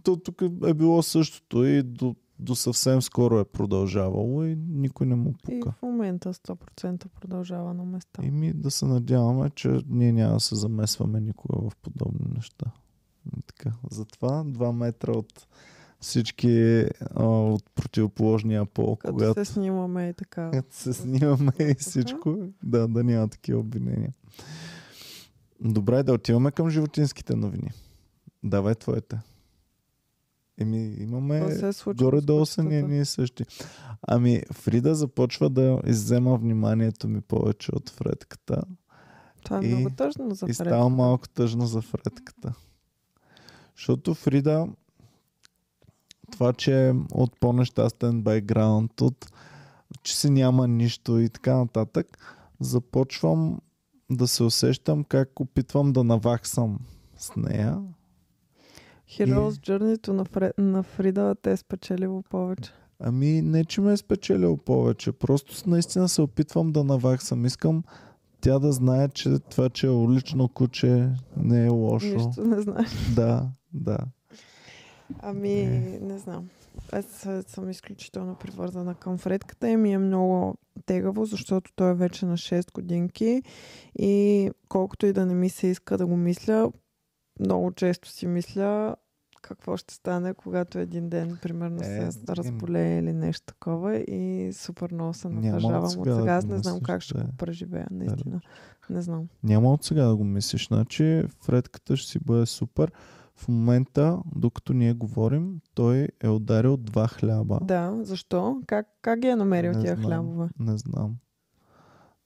тук 0.04 0.42
е 0.66 0.74
било 0.74 1.02
същото 1.02 1.64
и 1.64 1.82
до, 1.82 2.16
до 2.38 2.54
съвсем 2.54 3.02
скоро 3.02 3.38
е 3.38 3.44
продължавало 3.44 4.44
и 4.44 4.56
никой 4.56 5.06
не 5.06 5.14
му 5.14 5.30
И 5.30 5.60
пука. 5.60 5.74
в 5.78 5.82
момента 5.82 6.34
100% 6.34 7.08
продължава 7.08 7.74
на 7.74 7.84
места. 7.84 8.22
Еми 8.24 8.52
да 8.52 8.70
се 8.70 8.84
надяваме, 8.86 9.50
че 9.50 9.80
ние 9.88 10.12
няма 10.12 10.34
да 10.34 10.40
се 10.40 10.54
замесваме 10.54 11.20
никога 11.20 11.70
в 11.70 11.76
подобни 11.76 12.26
неща. 12.34 12.66
И 13.38 13.42
така. 13.42 13.72
Затова 13.90 14.44
2 14.44 14.72
метра 14.72 15.12
от 15.12 15.46
всички 16.00 16.84
а, 17.14 17.24
от 17.26 17.64
противоположния 17.74 18.66
пол, 18.66 18.96
Като 18.96 19.12
когато 19.14 19.44
се 19.44 19.52
снимаме 19.52 20.08
и 20.08 20.14
така. 20.14 20.50
като 20.50 20.74
се 20.76 20.92
снимаме 20.92 21.52
и 21.60 21.74
всичко, 21.74 22.36
да, 22.62 22.88
да 22.88 23.04
няма 23.04 23.28
такива 23.28 23.60
обвинения. 23.60 24.12
Добре, 25.60 26.02
да 26.02 26.12
отиваме 26.12 26.50
към 26.50 26.70
животинските 26.70 27.36
новини. 27.36 27.70
Давай 28.44 28.74
твоите. 28.74 29.18
Еми, 30.58 30.96
имаме 30.98 31.38
е 31.38 31.92
горе-долу 31.94 32.46
са 32.46 32.64
ние, 32.64 32.82
ние 32.82 33.04
същи. 33.04 33.44
Ами, 34.02 34.42
Фрида 34.52 34.94
започва 34.94 35.50
да 35.50 35.80
иззема 35.86 36.36
вниманието 36.36 37.08
ми 37.08 37.20
повече 37.20 37.70
от 37.74 37.90
Фредката. 37.90 38.62
Това 39.44 39.58
е 39.58 39.66
и- 39.66 39.74
много 39.74 39.90
тъжно 39.90 40.34
за 40.34 40.46
И 40.48 40.54
Фред. 40.54 40.66
става 40.66 40.88
малко 40.88 41.28
тъжно 41.28 41.66
за 41.66 41.82
Фредката. 41.82 42.54
Защото 43.76 44.14
Фрида, 44.14 44.68
това, 46.32 46.52
че 46.52 46.88
е 46.88 46.94
от 47.12 47.40
по-нещастен 47.40 48.22
бекграунд, 48.22 49.00
от 49.00 49.32
че 50.02 50.16
си 50.16 50.30
няма 50.30 50.68
нищо 50.68 51.18
и 51.18 51.28
така 51.28 51.56
нататък, 51.56 52.18
започвам 52.60 53.60
да 54.10 54.28
се 54.28 54.42
усещам 54.42 55.04
как 55.04 55.40
опитвам 55.40 55.92
да 55.92 56.04
наваксам 56.04 56.78
с 57.18 57.36
нея. 57.36 57.78
Heroes 59.08 59.50
И- 59.50 59.60
Journey 59.60 60.08
на, 60.08 60.24
Фре... 60.24 60.52
на 60.58 60.82
Фрида 60.82 61.34
те 61.42 61.52
е 61.52 61.56
спечелило 61.56 62.22
повече. 62.22 62.70
Ами 63.00 63.42
не, 63.42 63.64
че 63.64 63.80
ме 63.80 63.92
е 63.92 63.96
спечелил 63.96 64.56
повече. 64.56 65.12
Просто 65.12 65.70
наистина 65.70 66.08
се 66.08 66.22
опитвам 66.22 66.72
да 66.72 66.84
наваксам. 66.84 67.46
Искам 67.46 67.82
тя 68.40 68.58
да 68.58 68.72
знае, 68.72 69.08
че 69.08 69.38
това, 69.50 69.68
че 69.68 69.86
е 69.86 69.90
улично 69.90 70.48
куче, 70.48 71.08
не 71.36 71.66
е 71.66 71.68
лошо. 71.68 72.06
Нищо 72.06 72.44
не 72.44 72.60
знаеш. 72.60 72.88
Да, 73.14 73.48
да. 73.74 73.98
Ами, 75.18 75.60
Е. 75.60 75.98
не 76.02 76.18
знам. 76.18 76.48
Аз 76.92 77.04
съм 77.46 77.70
изключително 77.70 78.34
привързана 78.34 78.94
към 78.94 79.18
Фредката 79.18 79.68
и 79.68 79.76
ми 79.76 79.92
е 79.92 79.98
много 79.98 80.54
тегаво, 80.86 81.24
защото 81.24 81.72
той 81.76 81.90
е 81.90 81.94
вече 81.94 82.26
на 82.26 82.36
6 82.36 82.72
годинки 82.72 83.42
и 83.98 84.50
колкото 84.68 85.06
и 85.06 85.12
да 85.12 85.26
не 85.26 85.34
ми 85.34 85.48
се 85.48 85.66
иска 85.66 85.98
да 85.98 86.06
го 86.06 86.16
мисля, 86.16 86.72
много 87.40 87.72
често 87.72 88.08
си 88.08 88.26
мисля 88.26 88.96
какво 89.42 89.76
ще 89.76 89.94
стане, 89.94 90.34
когато 90.34 90.78
един 90.78 91.08
ден, 91.08 91.38
примерно, 91.42 91.82
Е, 91.82 92.12
се 92.12 92.20
разболее 92.28 92.98
или 92.98 93.12
нещо 93.12 93.46
такова 93.46 93.96
и 93.96 94.52
супер 94.52 94.92
много 94.92 95.14
се 95.14 95.28
натъжавам 95.28 95.84
от 95.84 95.84
отсега 95.84 96.10
да 96.14 96.20
сега. 96.20 96.34
Аз 96.34 96.44
не 96.44 96.58
знам 96.58 96.80
как 96.80 97.02
ще 97.02 97.14
да 97.14 97.24
го 97.24 97.32
преживея, 97.38 97.86
наистина. 97.90 98.40
Не 98.90 99.02
знам. 99.02 99.28
Няма 99.42 99.72
от 99.72 99.84
сега 99.84 100.04
да 100.04 100.16
го 100.16 100.24
мислиш. 100.24 100.68
Значи 100.68 101.22
Фредката 101.42 101.96
ще 101.96 102.10
си 102.10 102.18
бъде 102.18 102.46
супер. 102.46 102.92
В 103.36 103.48
момента, 103.48 104.18
докато 104.36 104.72
ние 104.72 104.92
говорим, 104.92 105.60
той 105.74 106.08
е 106.20 106.28
ударил 106.28 106.76
два 106.76 107.08
хляба. 107.08 107.58
Да, 107.62 107.98
защо? 108.02 108.62
Как, 108.66 108.86
как 109.02 109.20
ги 109.20 109.28
е 109.28 109.36
намерил 109.36 109.72
Не 109.72 109.80
тия 109.80 109.94
знам. 109.96 110.06
хлябове? 110.06 110.48
Не 110.58 110.78
знам. 110.78 111.16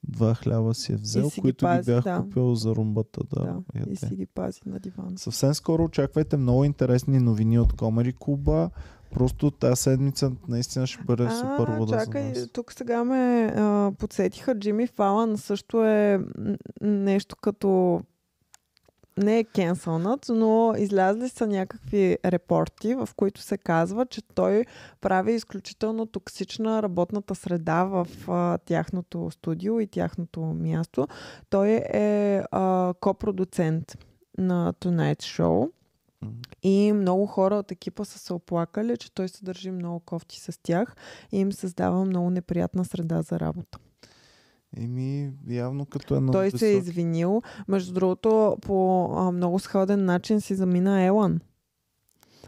Два 0.03 0.33
хляба 0.35 0.73
си 0.73 0.93
е 0.93 0.95
взел, 0.95 1.29
си 1.29 1.35
ги 1.35 1.41
които 1.41 1.65
ги, 1.65 1.69
пази, 1.69 1.91
бях 1.91 2.03
да. 2.03 2.21
купил 2.21 2.55
за 2.55 2.75
румбата 2.75 3.19
да, 3.33 3.43
Да, 3.43 3.55
яде. 3.75 3.91
и 3.91 3.95
си 3.95 4.15
ги 4.15 4.25
пази 4.25 4.61
на 4.65 4.79
дивана. 4.79 5.11
Съвсем 5.17 5.53
скоро 5.53 5.83
очаквайте 5.83 6.37
много 6.37 6.63
интересни 6.63 7.19
новини 7.19 7.59
от 7.59 7.73
Комери 7.73 8.13
Клуба. 8.19 8.69
Просто 9.11 9.51
тази 9.51 9.81
седмица 9.81 10.31
наистина 10.47 10.87
ще 10.87 11.03
бъде 11.03 11.29
супер 11.29 11.77
вода 11.77 11.99
чакай, 11.99 12.33
за 12.33 12.41
нас. 12.41 12.49
тук 12.51 12.73
сега 12.73 13.03
ме 13.03 13.53
а, 13.55 13.91
подсетиха. 13.97 14.59
Джимми 14.59 14.87
Фалън 14.87 15.37
също 15.37 15.83
е 15.85 16.19
нещо 16.81 17.35
като 17.41 18.01
не 19.17 19.39
е 19.39 19.43
кенсълнат, 19.43 20.25
но 20.29 20.73
излязли 20.77 21.29
са 21.29 21.47
някакви 21.47 22.17
репорти, 22.25 22.95
в 22.95 23.09
които 23.15 23.41
се 23.41 23.57
казва, 23.57 24.05
че 24.05 24.21
той 24.21 24.65
прави 25.01 25.33
изключително 25.33 26.05
токсична 26.05 26.83
работната 26.83 27.35
среда 27.35 27.83
в 27.83 28.07
а, 28.27 28.57
тяхното 28.57 29.31
студио 29.31 29.79
и 29.79 29.87
тяхното 29.87 30.41
място. 30.41 31.07
Той 31.49 31.69
е 31.93 32.43
а, 32.51 32.93
копродуцент 32.99 33.97
на 34.37 34.73
Tonight 34.73 35.21
Show. 35.21 35.71
И 36.63 36.93
много 36.93 37.25
хора 37.25 37.55
от 37.55 37.71
екипа 37.71 38.05
са 38.05 38.19
се 38.19 38.33
оплакали, 38.33 38.97
че 38.97 39.13
той 39.13 39.27
се 39.27 39.45
държи 39.45 39.71
много 39.71 39.99
кофти 39.99 40.39
с 40.39 40.59
тях 40.63 40.95
и 41.31 41.39
им 41.39 41.51
създава 41.51 42.05
много 42.05 42.29
неприятна 42.29 42.85
среда 42.85 43.21
за 43.21 43.39
работа. 43.39 43.79
Еми, 44.77 45.31
явно 45.49 45.85
като 45.85 46.15
е 46.15 46.19
на 46.19 46.31
той 46.31 46.51
се 46.51 46.69
е 46.69 46.77
извинил. 46.77 47.41
Между 47.67 47.93
другото, 47.93 48.57
по 48.61 49.05
а, 49.15 49.31
много 49.31 49.59
сходен 49.59 50.05
начин 50.05 50.41
си 50.41 50.55
замина 50.55 51.03
Елън. 51.03 51.39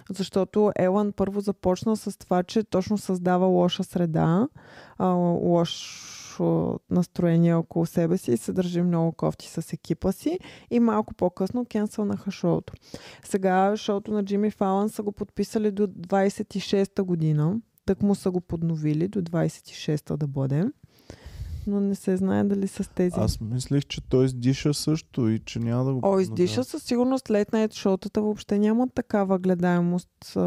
Защото 0.10 0.72
Елън 0.76 1.12
първо 1.12 1.40
започна 1.40 1.98
с 1.98 2.18
това, 2.18 2.44
че 2.44 2.64
точно 2.64 2.98
създава 2.98 3.46
лоша 3.46 3.84
среда, 3.84 4.48
а, 4.98 5.08
лошо 5.08 6.80
настроение 6.90 7.54
около 7.54 7.86
себе 7.86 8.18
си 8.18 8.32
и 8.32 8.38
се 8.38 8.54
държи 8.54 8.82
много 8.82 9.12
кофти 9.12 9.48
с 9.48 9.74
екипа 9.74 10.12
си 10.12 10.40
и 10.72 10.80
малко 10.80 11.14
по-късно 11.14 11.66
кенсълнаха 11.66 12.32
шоуто. 12.32 12.74
Сега 13.24 13.78
шоуто 13.78 14.12
на 14.12 14.26
Джимми 14.26 14.52
Фалън 14.52 14.90
са 14.90 15.04
го 15.04 15.12
подписали 15.12 15.72
до 15.72 15.88
26-та 15.88 17.04
година. 17.04 17.56
Так 17.86 18.02
му 18.02 18.16
са 18.16 18.32
го 18.32 18.42
подновили 18.42 19.08
до 19.08 19.22
26-та 19.22 20.18
да 20.18 20.28
бъде. 20.28 20.66
Но 21.68 21.80
не 21.80 21.96
се 21.96 22.18
знае 22.18 22.44
дали 22.44 22.68
с 22.68 22.90
тези 22.96 23.16
Аз 23.18 23.42
мислех, 23.42 23.86
че 23.86 24.02
той 24.02 24.26
издиша 24.26 24.74
също 24.74 25.30
и 25.30 25.40
че 25.40 25.60
няма 25.60 25.86
да 25.86 25.94
го 25.94 26.00
О, 26.04 26.20
издиша 26.20 26.64
със 26.64 26.84
сигурност 26.84 27.30
лет 27.30 27.54
найт 27.54 27.74
шоутата 27.74 28.22
въобще 28.22 28.60
нямат 28.60 28.94
такава 28.94 29.40
гледаемост. 29.40 30.38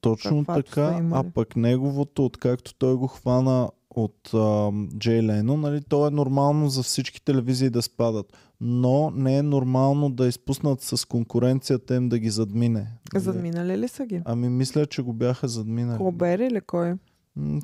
Точно 0.00 0.44
така, 0.44 1.00
а 1.12 1.24
пък 1.34 1.56
неговото, 1.56 2.24
откакто 2.24 2.74
той 2.74 2.94
го 2.94 3.06
хвана 3.06 3.70
от 3.96 4.34
ам, 4.34 4.88
Джей 4.98 5.22
Лено, 5.22 5.56
нали, 5.56 5.80
то 5.88 6.06
е 6.06 6.10
нормално 6.10 6.68
за 6.68 6.82
всички 6.82 7.24
телевизии 7.24 7.70
да 7.70 7.82
спадат. 7.82 8.26
Но 8.60 9.10
не 9.10 9.38
е 9.38 9.42
нормално 9.42 10.10
да 10.10 10.26
изпуснат 10.26 10.80
с 10.80 11.08
конкуренцията 11.08 11.94
им 11.94 12.08
да 12.08 12.18
ги 12.18 12.30
задмине. 12.30 12.86
Нали? 13.12 13.22
задминали 13.22 13.78
ли 13.78 13.88
са 13.88 14.06
ги? 14.06 14.22
Ами 14.24 14.48
мисля, 14.48 14.86
че 14.86 15.02
го 15.02 15.12
бяха 15.12 15.48
задминали. 15.48 15.98
Колбер 15.98 16.38
или 16.38 16.60
кой? 16.60 16.94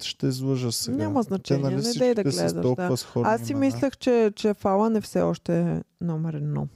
Ще 0.02 0.26
излъжа 0.26 0.72
сега. 0.72 0.96
Няма 0.96 1.22
значение, 1.22 1.62
Те, 1.62 1.70
нали, 1.70 1.82
не 1.86 1.92
дей 1.92 2.14
да 2.14 2.22
гледаш, 2.22 2.52
да. 2.52 2.96
Аз 3.14 3.46
си 3.46 3.52
имена. 3.52 3.66
мислех, 3.66 3.96
че, 3.96 4.32
че 4.36 4.54
Фалън 4.54 4.96
е 4.96 5.00
все 5.00 5.22
още 5.22 5.82
номер 6.00 6.34
едно. 6.34 6.68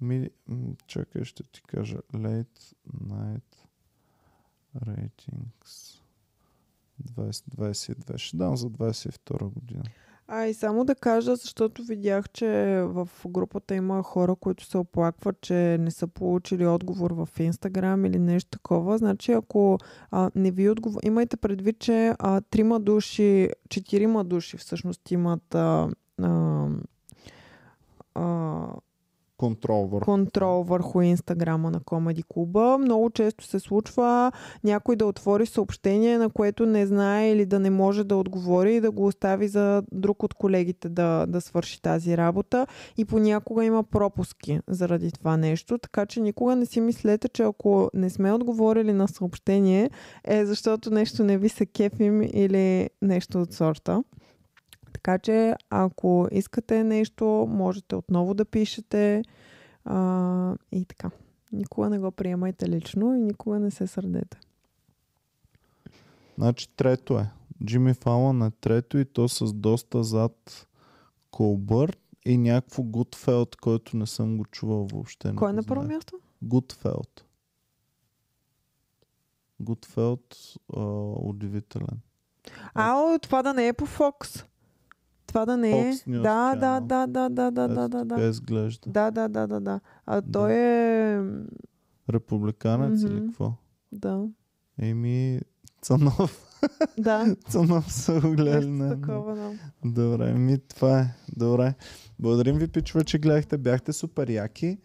Ми, 0.00 0.30
чакай, 0.86 1.24
ще 1.24 1.42
ти 1.42 1.62
кажа. 1.62 1.96
Late 2.14 2.74
Night 3.06 3.56
Ratings 4.76 6.00
2022. 7.02 8.18
Ще 8.18 8.36
дам 8.36 8.56
за 8.56 8.66
22 8.66 9.52
година. 9.52 9.82
А 10.32 10.46
и 10.46 10.54
само 10.54 10.84
да 10.84 10.94
кажа, 10.94 11.36
защото 11.36 11.82
видях, 11.82 12.28
че 12.30 12.46
в 12.86 13.08
групата 13.26 13.74
има 13.74 14.02
хора, 14.02 14.34
които 14.34 14.64
се 14.64 14.78
оплакват, 14.78 15.40
че 15.40 15.76
не 15.80 15.90
са 15.90 16.06
получили 16.06 16.66
отговор 16.66 17.10
в 17.10 17.28
Инстаграм 17.38 18.04
или 18.04 18.18
нещо 18.18 18.50
такова. 18.50 18.98
Значи, 18.98 19.32
ако 19.32 19.78
а, 20.10 20.30
не 20.34 20.50
ви 20.50 20.68
отговор... 20.68 21.00
Имайте 21.04 21.36
предвид, 21.36 21.78
че 21.78 22.14
а, 22.18 22.40
трима 22.40 22.80
души, 22.80 23.50
четирима 23.68 24.24
души 24.24 24.56
всъщност 24.56 25.10
имат 25.10 25.54
а, 25.54 25.88
а, 26.22 26.66
а, 28.14 28.66
Контрол 29.40 29.86
върху. 29.86 30.04
контрол 30.04 30.62
върху 30.62 31.02
инстаграма 31.02 31.70
на 31.70 31.80
Комеди 31.80 32.22
Клуба. 32.28 32.78
Много 32.78 33.10
често 33.10 33.44
се 33.44 33.60
случва 33.60 34.32
някой 34.64 34.96
да 34.96 35.06
отвори 35.06 35.46
съобщение, 35.46 36.18
на 36.18 36.30
което 36.30 36.66
не 36.66 36.86
знае 36.86 37.30
или 37.30 37.46
да 37.46 37.60
не 37.60 37.70
може 37.70 38.04
да 38.04 38.16
отговори 38.16 38.74
и 38.74 38.80
да 38.80 38.90
го 38.90 39.06
остави 39.06 39.48
за 39.48 39.82
друг 39.92 40.22
от 40.22 40.34
колегите 40.34 40.88
да, 40.88 41.26
да 41.26 41.40
свърши 41.40 41.82
тази 41.82 42.16
работа. 42.16 42.66
И 42.96 43.04
понякога 43.04 43.64
има 43.64 43.82
пропуски 43.82 44.60
заради 44.68 45.12
това 45.12 45.36
нещо, 45.36 45.78
така 45.78 46.06
че 46.06 46.20
никога 46.20 46.56
не 46.56 46.66
си 46.66 46.80
мислете, 46.80 47.28
че 47.28 47.42
ако 47.42 47.90
не 47.94 48.10
сме 48.10 48.32
отговорили 48.32 48.92
на 48.92 49.08
съобщение, 49.08 49.90
е 50.24 50.46
защото 50.46 50.90
нещо 50.90 51.24
не 51.24 51.38
ви 51.38 51.48
се 51.48 51.66
кефим 51.66 52.22
или 52.22 52.90
нещо 53.02 53.42
от 53.42 53.52
сорта. 53.52 54.02
Така 55.02 55.18
че, 55.18 55.54
ако 55.70 56.28
искате 56.32 56.84
нещо, 56.84 57.46
можете 57.50 57.96
отново 57.96 58.34
да 58.34 58.44
пишете 58.44 59.22
а, 59.84 60.56
и 60.72 60.84
така. 60.84 61.10
Никога 61.52 61.90
не 61.90 61.98
го 61.98 62.10
приемайте 62.10 62.68
лично 62.68 63.14
и 63.14 63.20
никога 63.20 63.58
не 63.58 63.70
се 63.70 63.86
сърдете. 63.86 64.40
Значи 66.38 66.68
трето 66.76 67.18
е. 67.18 67.30
Джимми 67.64 67.94
Фалън 67.94 68.42
е 68.42 68.50
трето 68.50 68.98
и 68.98 69.04
то 69.04 69.28
с 69.28 69.52
доста 69.52 70.04
зад 70.04 70.66
Колбърт 71.30 72.00
и 72.24 72.38
някакво 72.38 72.82
Гудфелд, 72.82 73.56
който 73.56 73.96
не 73.96 74.06
съм 74.06 74.36
го 74.36 74.44
чувал 74.44 74.86
въобще. 74.92 75.34
Кой 75.36 75.50
е 75.50 75.52
на 75.52 75.62
първо 75.62 75.84
място? 75.84 76.18
Гудфелд. 76.42 77.24
Гудфелд 79.60 80.36
удивителен. 81.16 82.00
А, 82.74 83.18
това 83.18 83.42
да 83.42 83.54
не 83.54 83.68
е 83.68 83.72
по 83.72 83.86
Фокс. 83.86 84.44
Това 85.30 85.46
да 85.46 85.56
не 85.56 85.70
е. 85.70 85.92
News 85.92 86.22
Да, 86.22 86.54
да, 86.56 86.80
да, 86.80 87.06
да, 87.06 87.28
да, 87.28 87.50
да, 87.50 87.68
да, 87.68 87.88
да, 87.88 88.04
да. 88.04 88.22
изглежда. 88.22 88.90
Да, 88.90 89.10
да, 89.10 89.28
да, 89.28 89.46
да, 89.46 89.60
да. 89.60 89.80
А 90.06 90.20
Да. 90.20 90.32
той 90.32 90.52
е... 90.52 91.22
Републиканец 92.10 93.02
или 93.02 93.14
Мгм. 93.14 93.26
какво? 93.26 93.52
Да. 93.92 94.24
Еми, 94.78 95.40
Цанов. 95.82 96.46
Да. 96.98 97.36
Цанов 97.48 97.92
са 97.92 98.20
го 98.20 98.30
гледали. 98.30 98.66
Не, 98.66 98.88
такова, 98.90 99.34
да. 99.34 99.50
Добре, 99.84 100.34
ми 100.34 100.58
това 100.58 101.00
е. 101.00 101.06
Добре. 101.36 101.74
Благодарим 102.18 102.56
ви, 102.56 102.68
пичове, 102.68 103.04
че 103.04 103.18
гледахте. 103.18 103.58
Бяхте 103.58 103.92
супер 103.92 104.28
яки. 104.28 104.78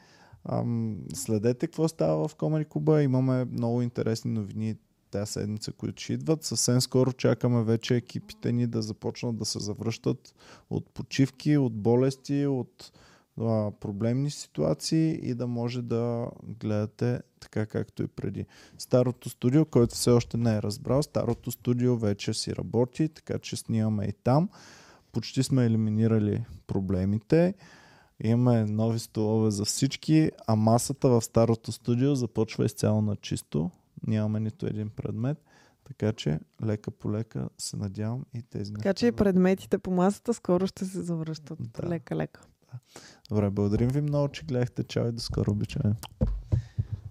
Ам, 0.49 0.97
следете 1.13 1.67
какво 1.67 1.87
става 1.87 2.27
в 2.27 2.35
Комери 2.35 2.65
Куба. 2.65 3.03
Имаме 3.03 3.45
много 3.45 3.81
интересни 3.81 4.31
новини 4.31 4.75
тази 5.15 5.31
седмица, 5.31 5.71
които 5.71 6.01
ще 6.01 6.13
идват. 6.13 6.43
Съвсем 6.43 6.81
скоро 6.81 7.13
чакаме 7.13 7.63
вече 7.63 7.95
екипите 7.95 8.51
ни 8.51 8.67
да 8.67 8.81
започнат 8.81 9.37
да 9.37 9.45
се 9.45 9.59
завръщат 9.59 10.35
от 10.69 10.89
почивки, 10.89 11.57
от 11.57 11.73
болести, 11.73 12.45
от 12.45 12.91
а, 13.41 13.71
проблемни 13.71 14.31
ситуации 14.31 15.19
и 15.29 15.33
да 15.33 15.47
може 15.47 15.81
да 15.81 16.27
гледате 16.43 17.21
така 17.39 17.65
както 17.65 18.03
и 18.03 18.07
преди. 18.07 18.45
Старото 18.77 19.29
студио, 19.29 19.65
който 19.65 19.95
все 19.95 20.11
още 20.11 20.37
не 20.37 20.55
е 20.55 20.61
разбрал, 20.61 21.03
старото 21.03 21.51
студио 21.51 21.97
вече 21.97 22.33
си 22.33 22.55
работи, 22.55 23.09
така 23.09 23.39
че 23.39 23.55
снимаме 23.55 24.05
и 24.05 24.13
там. 24.23 24.49
Почти 25.11 25.43
сме 25.43 25.65
елиминирали 25.65 26.45
проблемите. 26.67 27.53
Имаме 28.23 28.65
нови 28.65 28.99
столове 28.99 29.51
за 29.51 29.65
всички, 29.65 30.31
а 30.47 30.55
масата 30.55 31.09
в 31.09 31.21
старото 31.21 31.71
студио 31.71 32.15
започва 32.15 32.65
изцяло 32.65 33.01
на 33.01 33.15
чисто. 33.15 33.71
Нямаме 34.07 34.39
нито 34.39 34.65
един 34.67 34.89
предмет. 34.89 35.37
Така 35.83 36.13
че 36.13 36.39
лека 36.63 36.91
по 36.91 37.11
лека 37.11 37.49
се 37.57 37.77
надявам 37.77 38.25
и 38.33 38.41
тези 38.41 38.73
Така 38.73 38.93
че 38.93 39.05
и 39.05 39.07
неща 39.07 39.11
да- 39.13 39.23
предметите 39.23 39.77
по 39.77 39.91
масата 39.91 40.33
скоро 40.33 40.67
ще 40.67 40.85
се 40.85 41.01
завръщат. 41.01 41.57
Да. 41.61 41.89
Лека-лека. 41.89 42.41
Добре, 43.29 43.49
благодарим 43.49 43.89
ви 43.89 44.01
много, 44.01 44.27
че 44.27 44.43
гледахте. 44.43 44.83
Чао 44.83 45.07
и 45.07 45.11
до 45.11 45.19
скоро 45.19 45.51
обичаме. 45.51 45.95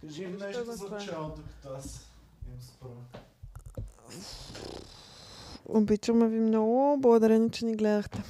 Кажи 0.00 0.22
им 0.22 0.36
нещо 0.36 0.64
да 0.64 0.72
за 0.72 0.96
чао, 0.98 1.24
докато 1.26 1.68
аз 1.68 2.10
им 2.46 2.60
спра. 2.60 2.88
Обичаме 5.66 6.28
ви 6.28 6.40
много. 6.40 6.96
Благодарение, 7.00 7.50
че 7.50 7.64
ни 7.64 7.76
гледахте. 7.76 8.22